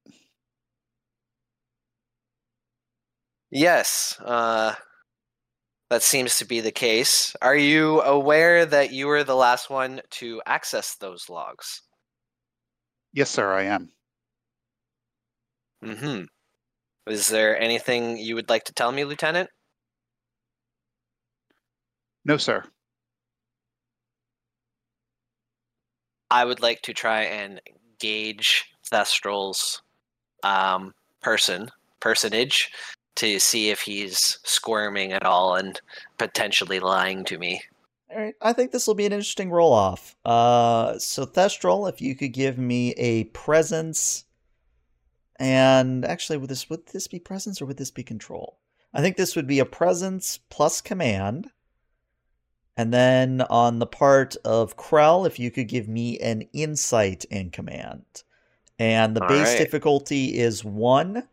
Yes, 3.51 4.19
uh, 4.25 4.75
that 5.91 6.03
seems 6.03 6.39
to 6.39 6.47
be 6.47 6.61
the 6.61 6.73
case. 6.73 7.37
Are 7.43 7.57
you 7.57 8.01
aware 8.01 8.65
that 8.65 8.93
you 8.93 9.07
were 9.07 9.25
the 9.25 9.37
last 9.37 9.69
one 9.69 10.01
to 10.13 10.41
access 10.47 10.95
those 10.95 11.29
logs? 11.29 11.83
Yes, 13.13 13.31
sir, 13.31 13.53
I 13.53 13.65
am. 13.65 13.91
Mm-hmm. 15.85 16.25
Is 17.13 17.29
there 17.29 17.61
anything 17.61 18.17
you 18.17 18.35
would 18.35 18.49
like 18.49 18.65
to 18.65 18.73
tell 18.73 18.93
me, 18.93 19.05
Lieutenant? 19.05 19.51
No, 22.25 22.37
sir. 22.37 22.65
I 26.31 26.45
would 26.45 26.61
like 26.63 26.81
to 26.83 26.95
try 26.95 27.23
and 27.23 27.61
gauge 27.99 28.65
Thestral's 28.91 29.83
um, 30.43 30.95
person 31.21 31.69
personage 32.01 32.71
to 33.17 33.39
see 33.39 33.71
if 33.71 33.81
he's 33.81 34.39
squirming 34.43 35.13
at 35.13 35.25
all 35.25 35.57
and 35.57 35.81
potentially 36.19 36.81
lying 36.81 37.25
to 37.25 37.39
me. 37.39 37.61
All 38.13 38.21
right, 38.21 38.35
I 38.43 38.53
think 38.53 38.73
this 38.73 38.87
will 38.87 38.95
be 38.95 39.07
an 39.07 39.13
interesting 39.13 39.51
roll 39.51 39.73
off. 39.73 40.17
Uh, 40.25 40.99
so 40.99 41.25
Thestral, 41.25 41.89
if 41.89 42.03
you 42.03 42.15
could 42.15 42.33
give 42.33 42.59
me 42.59 42.91
a 42.93 43.25
presence, 43.25 44.25
and 45.37 46.05
actually, 46.05 46.37
would 46.37 46.51
this 46.51 46.69
would 46.69 46.87
this 46.87 47.07
be 47.07 47.19
presence 47.19 47.63
or 47.63 47.67
would 47.67 47.79
this 47.79 47.91
be 47.91 48.03
control? 48.03 48.59
I 48.93 49.01
think 49.01 49.17
this 49.17 49.35
would 49.35 49.47
be 49.47 49.61
a 49.61 49.65
presence 49.65 50.39
plus 50.51 50.81
command. 50.81 51.51
And 52.77 52.93
then 52.93 53.43
on 53.43 53.79
the 53.79 53.87
part 53.87 54.37
of 54.45 54.77
Krell, 54.77 55.27
if 55.27 55.39
you 55.39 55.51
could 55.51 55.69
give 55.69 55.89
me 55.89 56.19
an 56.19 56.43
insight 56.53 57.25
and 57.31 57.53
command. 57.53 58.05
And 58.79 59.15
the 59.15 59.23
All 59.23 59.29
base 59.29 59.49
right. 59.49 59.59
difficulty 59.59 60.39
is 60.39 60.65
one. 60.65 61.29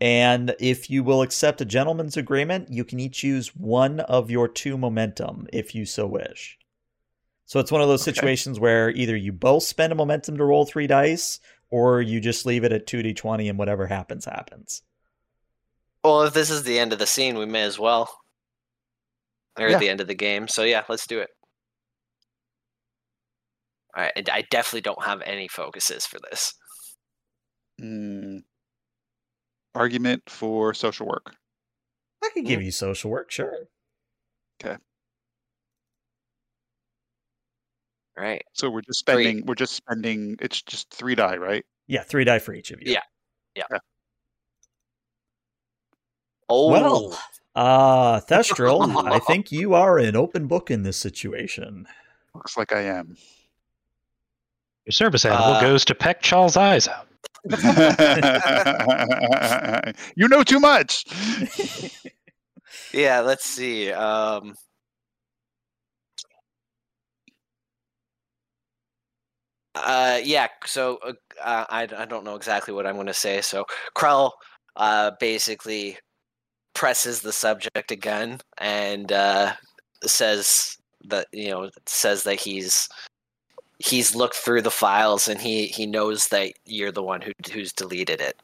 And 0.00 0.54
if 0.60 0.90
you 0.90 1.02
will 1.02 1.22
accept 1.22 1.60
a 1.60 1.64
gentleman's 1.64 2.16
agreement, 2.16 2.70
you 2.70 2.84
can 2.84 3.00
each 3.00 3.24
use 3.24 3.54
one 3.56 4.00
of 4.00 4.30
your 4.30 4.46
two 4.48 4.78
momentum 4.78 5.46
if 5.52 5.74
you 5.74 5.84
so 5.84 6.06
wish. 6.06 6.56
So 7.46 7.60
it's 7.60 7.72
one 7.72 7.82
of 7.82 7.88
those 7.88 8.02
Okay. 8.02 8.12
situations 8.12 8.60
where 8.60 8.90
either 8.90 9.16
you 9.16 9.32
both 9.32 9.64
spend 9.64 9.92
a 9.92 9.96
momentum 9.96 10.36
to 10.36 10.44
roll 10.44 10.66
three 10.66 10.86
dice, 10.86 11.40
or 11.70 12.00
you 12.00 12.20
just 12.20 12.46
leave 12.46 12.64
it 12.64 12.72
at 12.72 12.86
2d20 12.86 13.48
and 13.48 13.58
whatever 13.58 13.86
happens, 13.86 14.24
happens. 14.24 14.82
Well, 16.02 16.22
if 16.24 16.34
this 16.34 16.50
is 16.50 16.64
the 16.64 16.78
end 16.78 16.92
of 16.92 16.98
the 16.98 17.06
scene, 17.06 17.38
we 17.38 17.46
may 17.46 17.62
as 17.62 17.78
well. 17.78 18.10
Or 19.58 19.68
Yeah. 19.70 19.78
the 19.78 19.88
end 19.88 20.00
of 20.00 20.06
the 20.06 20.14
game. 20.14 20.48
So 20.48 20.62
yeah, 20.64 20.84
let's 20.88 21.06
do 21.06 21.20
it. 21.20 21.30
All 23.96 24.02
right, 24.04 24.12
and 24.16 24.28
I 24.30 24.42
definitely 24.50 24.82
don't 24.82 25.02
have 25.04 25.20
any 25.22 25.48
focuses 25.48 26.06
for 26.06 26.18
this. 26.30 26.54
Mm. 27.80 28.42
Argument 29.74 30.22
for 30.28 30.74
social 30.74 31.06
work. 31.06 31.34
I 32.22 32.30
could 32.34 32.44
give 32.46 32.62
you 32.62 32.70
social 32.72 33.10
work, 33.10 33.30
sure. 33.30 33.54
Okay. 34.62 34.76
All 38.16 38.24
right. 38.24 38.42
So 38.54 38.68
we're 38.70 38.80
just 38.82 39.06
Three. 39.06 39.24
spending. 39.24 39.46
We're 39.46 39.54
just 39.54 39.74
spending. 39.74 40.36
It's 40.40 40.60
just 40.62 40.90
three 40.90 41.14
die, 41.14 41.36
right? 41.36 41.64
Yeah, 41.86 42.02
three 42.02 42.24
die 42.24 42.40
for 42.40 42.52
each 42.54 42.70
of 42.72 42.82
you. 42.82 42.92
Yeah. 42.92 43.00
Well, 43.70 43.80
Oh, 46.50 46.70
Well, 46.70 47.18
Uh, 47.54 48.20
Thestral, 48.28 49.04
I 49.12 49.18
think 49.20 49.50
you 49.52 49.74
are 49.74 49.98
an 49.98 50.16
open 50.16 50.46
book 50.46 50.70
in 50.70 50.82
this 50.82 50.96
situation. 50.96 51.86
Looks 52.34 52.56
like 52.56 52.72
I 52.72 52.82
am. 52.82 53.16
Your 54.86 54.92
service 54.92 55.24
animal 55.24 55.54
Uh, 55.54 55.60
goes 55.60 55.84
to 55.86 55.94
peck 55.94 56.22
Charles' 56.22 56.56
eyes 56.56 56.86
out. 56.88 57.07
You 60.16 60.28
know 60.28 60.42
too 60.42 60.60
much. 60.60 61.04
yeah. 62.92 63.20
Let's 63.20 63.44
see. 63.44 63.92
Um, 63.92 64.54
uh, 69.74 70.20
yeah. 70.22 70.48
So 70.66 70.98
uh, 71.06 71.12
uh, 71.42 71.64
I 71.68 71.82
I 71.96 72.04
don't 72.04 72.24
know 72.24 72.34
exactly 72.34 72.74
what 72.74 72.86
I'm 72.86 72.94
going 72.94 73.06
to 73.06 73.14
say. 73.14 73.40
So 73.40 73.64
Krell 73.96 74.32
uh, 74.76 75.12
basically 75.20 75.98
presses 76.74 77.20
the 77.20 77.32
subject 77.32 77.90
again 77.90 78.38
and 78.58 79.10
uh, 79.12 79.52
says 80.04 80.76
that 81.08 81.26
you 81.32 81.50
know 81.50 81.70
says 81.86 82.24
that 82.24 82.40
he's 82.40 82.88
he's 83.78 84.14
looked 84.14 84.34
through 84.34 84.62
the 84.62 84.70
files 84.70 85.28
and 85.28 85.40
he 85.40 85.66
he 85.66 85.86
knows 85.86 86.28
that 86.28 86.52
you're 86.64 86.92
the 86.92 87.02
one 87.02 87.20
who 87.20 87.32
who's 87.52 87.72
deleted 87.72 88.20
it. 88.20 88.36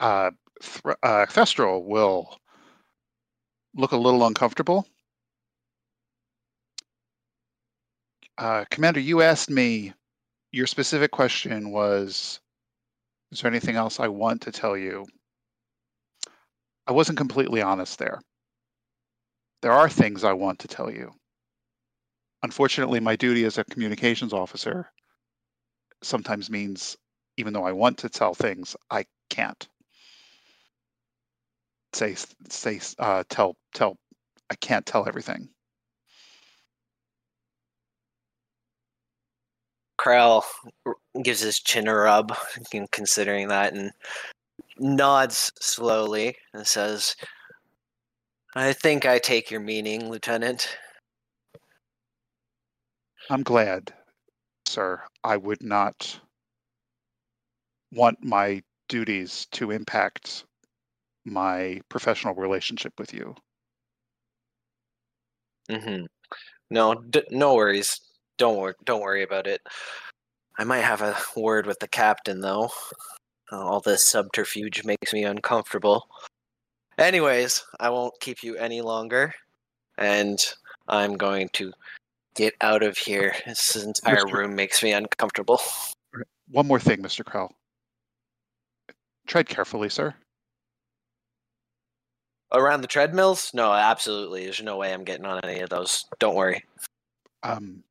Uh, 0.00 0.30
Thr- 0.62 0.92
uh, 1.02 1.26
Thestral 1.26 1.84
will 1.84 2.38
look 3.74 3.92
a 3.92 3.96
little 3.96 4.26
uncomfortable. 4.26 4.86
Uh, 8.38 8.64
Commander, 8.70 9.00
you 9.00 9.22
asked 9.22 9.50
me. 9.50 9.92
Your 10.54 10.66
specific 10.66 11.10
question 11.10 11.70
was, 11.70 12.38
"Is 13.30 13.40
there 13.40 13.50
anything 13.50 13.76
else 13.76 14.00
I 14.00 14.08
want 14.08 14.42
to 14.42 14.52
tell 14.52 14.76
you?" 14.76 15.06
I 16.86 16.92
wasn't 16.92 17.18
completely 17.18 17.62
honest 17.62 17.98
there. 17.98 18.20
There 19.62 19.72
are 19.72 19.88
things 19.88 20.24
I 20.24 20.32
want 20.32 20.58
to 20.60 20.68
tell 20.68 20.90
you. 20.90 21.12
Unfortunately, 22.42 23.00
my 23.00 23.16
duty 23.16 23.44
as 23.44 23.58
a 23.58 23.64
communications 23.64 24.32
officer 24.32 24.90
sometimes 26.02 26.50
means, 26.50 26.96
even 27.36 27.52
though 27.52 27.64
I 27.64 27.72
want 27.72 27.98
to 27.98 28.08
tell 28.08 28.34
things, 28.34 28.76
I 28.90 29.04
can't 29.30 29.68
say 31.92 32.16
say 32.48 32.80
uh, 32.98 33.24
tell 33.28 33.56
tell. 33.74 33.96
I 34.50 34.54
can't 34.56 34.84
tell 34.84 35.06
everything. 35.06 35.48
Krell 39.98 40.42
gives 41.22 41.40
his 41.40 41.60
chin 41.60 41.86
a 41.86 41.94
rub, 41.94 42.36
considering 42.90 43.48
that, 43.48 43.72
and 43.72 43.92
nods 44.78 45.52
slowly 45.60 46.36
and 46.52 46.66
says, 46.66 47.14
I 48.56 48.72
think 48.72 49.06
I 49.06 49.18
take 49.18 49.50
your 49.50 49.60
meaning, 49.60 50.10
Lieutenant. 50.10 50.76
I'm 53.32 53.42
glad, 53.42 53.94
sir. 54.66 55.00
I 55.24 55.38
would 55.38 55.62
not 55.62 56.20
want 57.90 58.22
my 58.22 58.62
duties 58.90 59.46
to 59.52 59.70
impact 59.70 60.44
my 61.24 61.80
professional 61.88 62.34
relationship 62.34 62.92
with 62.98 63.14
you. 63.14 63.34
Mm-hmm. 65.70 66.04
No, 66.70 66.94
d- 66.94 67.22
no 67.30 67.54
worries. 67.54 68.02
Don't. 68.36 68.76
Don't 68.84 69.00
worry 69.00 69.22
about 69.22 69.46
it. 69.46 69.62
I 70.58 70.64
might 70.64 70.84
have 70.84 71.00
a 71.00 71.16
word 71.34 71.64
with 71.64 71.78
the 71.78 71.88
captain, 71.88 72.42
though. 72.42 72.68
All 73.50 73.80
this 73.80 74.04
subterfuge 74.04 74.84
makes 74.84 75.14
me 75.14 75.24
uncomfortable. 75.24 76.06
Anyways, 76.98 77.64
I 77.80 77.88
won't 77.88 78.20
keep 78.20 78.42
you 78.42 78.56
any 78.56 78.82
longer, 78.82 79.32
and 79.96 80.38
I'm 80.86 81.16
going 81.16 81.48
to 81.54 81.72
get 82.34 82.54
out 82.60 82.82
of 82.82 82.96
here. 82.96 83.34
This 83.46 83.76
entire 83.76 84.16
Mr. 84.16 84.32
room 84.32 84.54
makes 84.54 84.82
me 84.82 84.92
uncomfortable. 84.92 85.60
One 86.50 86.66
more 86.66 86.80
thing, 86.80 86.98
Mr. 86.98 87.24
Krell. 87.24 87.50
Tread 89.26 89.48
carefully, 89.48 89.88
sir. 89.88 90.14
Around 92.52 92.82
the 92.82 92.86
treadmills? 92.86 93.52
No, 93.54 93.72
absolutely. 93.72 94.44
There's 94.44 94.62
no 94.62 94.76
way 94.76 94.92
I'm 94.92 95.04
getting 95.04 95.24
on 95.24 95.40
any 95.42 95.60
of 95.60 95.70
those. 95.70 96.04
Don't 96.18 96.34
worry. 96.34 96.62
Um, 97.42 97.82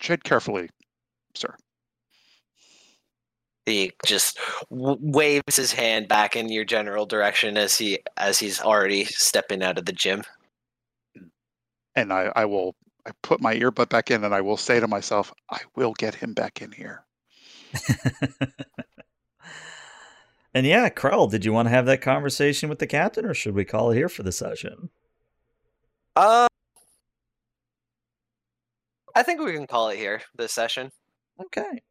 tread 0.00 0.24
carefully, 0.24 0.68
sir. 1.34 1.54
He 3.64 3.92
just 4.04 4.38
w- 4.70 4.98
waves 5.00 5.56
his 5.56 5.72
hand 5.72 6.08
back 6.08 6.36
in 6.36 6.48
your 6.48 6.64
general 6.64 7.06
direction 7.06 7.56
as 7.56 7.76
he 7.78 7.98
as 8.16 8.38
he's 8.38 8.60
already 8.60 9.04
stepping 9.04 9.62
out 9.62 9.78
of 9.78 9.86
the 9.86 9.92
gym. 9.92 10.22
And 11.96 12.12
I, 12.12 12.30
I 12.36 12.44
will 12.44 12.76
I 13.06 13.10
put 13.22 13.40
my 13.40 13.54
earbud 13.54 13.88
back 13.88 14.10
in 14.10 14.24
and 14.24 14.34
I 14.34 14.40
will 14.40 14.56
say 14.56 14.80
to 14.80 14.88
myself, 14.88 15.32
I 15.50 15.60
will 15.76 15.94
get 15.94 16.14
him 16.14 16.34
back 16.34 16.60
in 16.60 16.72
here. 16.72 17.04
and 20.54 20.66
yeah, 20.66 20.88
Krell, 20.88 21.30
did 21.30 21.44
you 21.44 21.52
want 21.52 21.66
to 21.66 21.70
have 21.70 21.86
that 21.86 22.00
conversation 22.00 22.68
with 22.68 22.80
the 22.80 22.86
captain, 22.86 23.24
or 23.24 23.34
should 23.34 23.54
we 23.54 23.64
call 23.64 23.90
it 23.92 23.96
here 23.96 24.08
for 24.08 24.22
the 24.24 24.32
session? 24.32 24.90
Uh, 26.16 26.48
I 29.14 29.22
think 29.22 29.40
we 29.40 29.52
can 29.52 29.66
call 29.66 29.90
it 29.90 29.98
here 29.98 30.22
this 30.36 30.52
session. 30.52 30.90
Okay. 31.40 31.82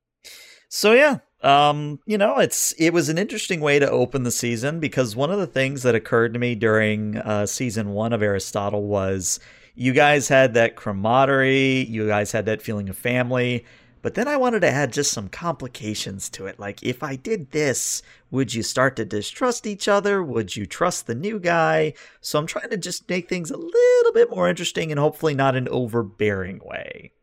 So 0.67 0.93
yeah, 0.93 1.19
um, 1.41 1.99
you 2.05 2.17
know, 2.17 2.39
it's 2.39 2.73
it 2.73 2.89
was 2.91 3.07
an 3.07 3.17
interesting 3.17 3.61
way 3.61 3.79
to 3.79 3.89
open 3.89 4.23
the 4.23 4.31
season 4.31 4.79
because 4.79 5.15
one 5.15 5.31
of 5.31 5.39
the 5.39 5.47
things 5.47 5.83
that 5.83 5.95
occurred 5.95 6.33
to 6.33 6.39
me 6.39 6.55
during 6.55 7.17
uh, 7.17 7.45
season 7.45 7.91
one 7.91 8.11
of 8.11 8.21
Aristotle 8.21 8.83
was 8.83 9.39
you 9.75 9.93
guys 9.93 10.27
had 10.27 10.53
that 10.53 10.75
camaraderie, 10.75 11.83
you 11.83 12.07
guys 12.07 12.31
had 12.31 12.45
that 12.45 12.61
feeling 12.61 12.89
of 12.89 12.97
family, 12.97 13.65
but 14.01 14.13
then 14.13 14.27
I 14.27 14.37
wanted 14.37 14.59
to 14.59 14.69
add 14.69 14.93
just 14.93 15.11
some 15.11 15.29
complications 15.29 16.29
to 16.29 16.45
it. 16.45 16.59
Like, 16.59 16.83
if 16.83 17.01
I 17.01 17.15
did 17.15 17.51
this, 17.51 18.03
would 18.29 18.53
you 18.53 18.61
start 18.61 18.95
to 18.97 19.05
distrust 19.05 19.65
each 19.65 19.87
other? 19.87 20.23
Would 20.23 20.55
you 20.55 20.67
trust 20.67 21.07
the 21.07 21.15
new 21.15 21.39
guy? 21.39 21.93
So 22.21 22.37
I'm 22.37 22.45
trying 22.45 22.69
to 22.69 22.77
just 22.77 23.09
make 23.09 23.27
things 23.27 23.49
a 23.49 23.57
little 23.57 24.13
bit 24.13 24.29
more 24.29 24.47
interesting 24.47 24.91
and 24.91 24.99
hopefully 24.99 25.33
not 25.33 25.55
an 25.55 25.67
overbearing 25.69 26.61
way. 26.63 27.13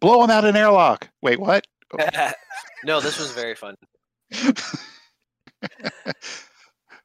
Blow 0.00 0.24
him 0.24 0.30
out 0.30 0.44
an 0.44 0.56
airlock. 0.56 1.08
Wait, 1.22 1.38
what? 1.38 1.64
no, 2.84 3.00
this 3.00 3.20
was 3.20 3.30
very 3.30 3.54
fun. 3.54 3.76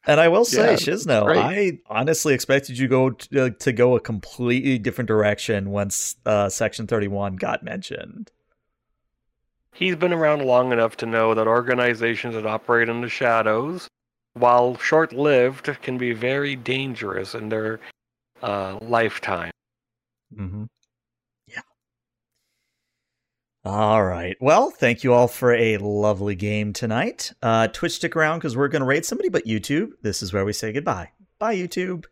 And 0.07 0.19
I 0.19 0.27
will 0.27 0.45
say, 0.45 0.71
Yeah, 0.71 0.77
Shizno. 0.77 1.35
I 1.35 1.79
honestly 1.87 2.33
expected 2.33 2.77
you 2.77 2.87
go 2.87 3.11
to, 3.11 3.51
to 3.51 3.71
go 3.71 3.95
a 3.95 3.99
completely 3.99 4.77
different 4.77 5.07
direction 5.07 5.71
once 5.71 6.15
uh, 6.25 6.49
Section 6.49 6.87
31 6.87 7.37
got 7.37 7.63
mentioned. 7.63 8.31
He's 9.73 9.95
been 9.95 10.13
around 10.13 10.43
long 10.43 10.71
enough 10.71 10.95
to 10.97 11.05
know 11.05 11.33
that 11.33 11.47
organizations 11.47 12.35
that 12.35 12.45
operate 12.45 12.87
in 12.87 13.01
the 13.01 13.09
shadows, 13.09 13.89
while 14.33 14.77
short 14.77 15.11
lived, 15.11 15.69
can 15.81 15.97
be 15.97 16.13
very 16.13 16.55
dangerous 16.55 17.35
in 17.35 17.49
their 17.49 17.81
uh, 18.41 18.77
lifetime. 18.81 19.51
Mm-hmm. 20.33 20.65
All 23.65 24.03
right. 24.03 24.37
Well, 24.39 24.69
thank 24.69 25.03
you 25.03 25.11
all 25.11 25.27
for 25.27 25.51
a 25.51 25.77
lovely 25.77 26.35
game 26.35 26.71
tonight. 26.71 27.33
Uh, 27.41 27.67
Twitch, 27.67 27.93
stick 27.93 28.15
around 28.15 28.37
because 28.37 28.55
we're 28.55 28.67
going 28.67 28.81
to 28.81 28.85
raid 28.85 29.05
somebody, 29.05 29.29
but 29.29 29.45
YouTube, 29.45 29.93
this 30.03 30.21
is 30.21 30.31
where 30.31 30.45
we 30.45 30.53
say 30.53 30.71
goodbye. 30.71 31.09
Bye, 31.39 31.55
YouTube. 31.55 32.05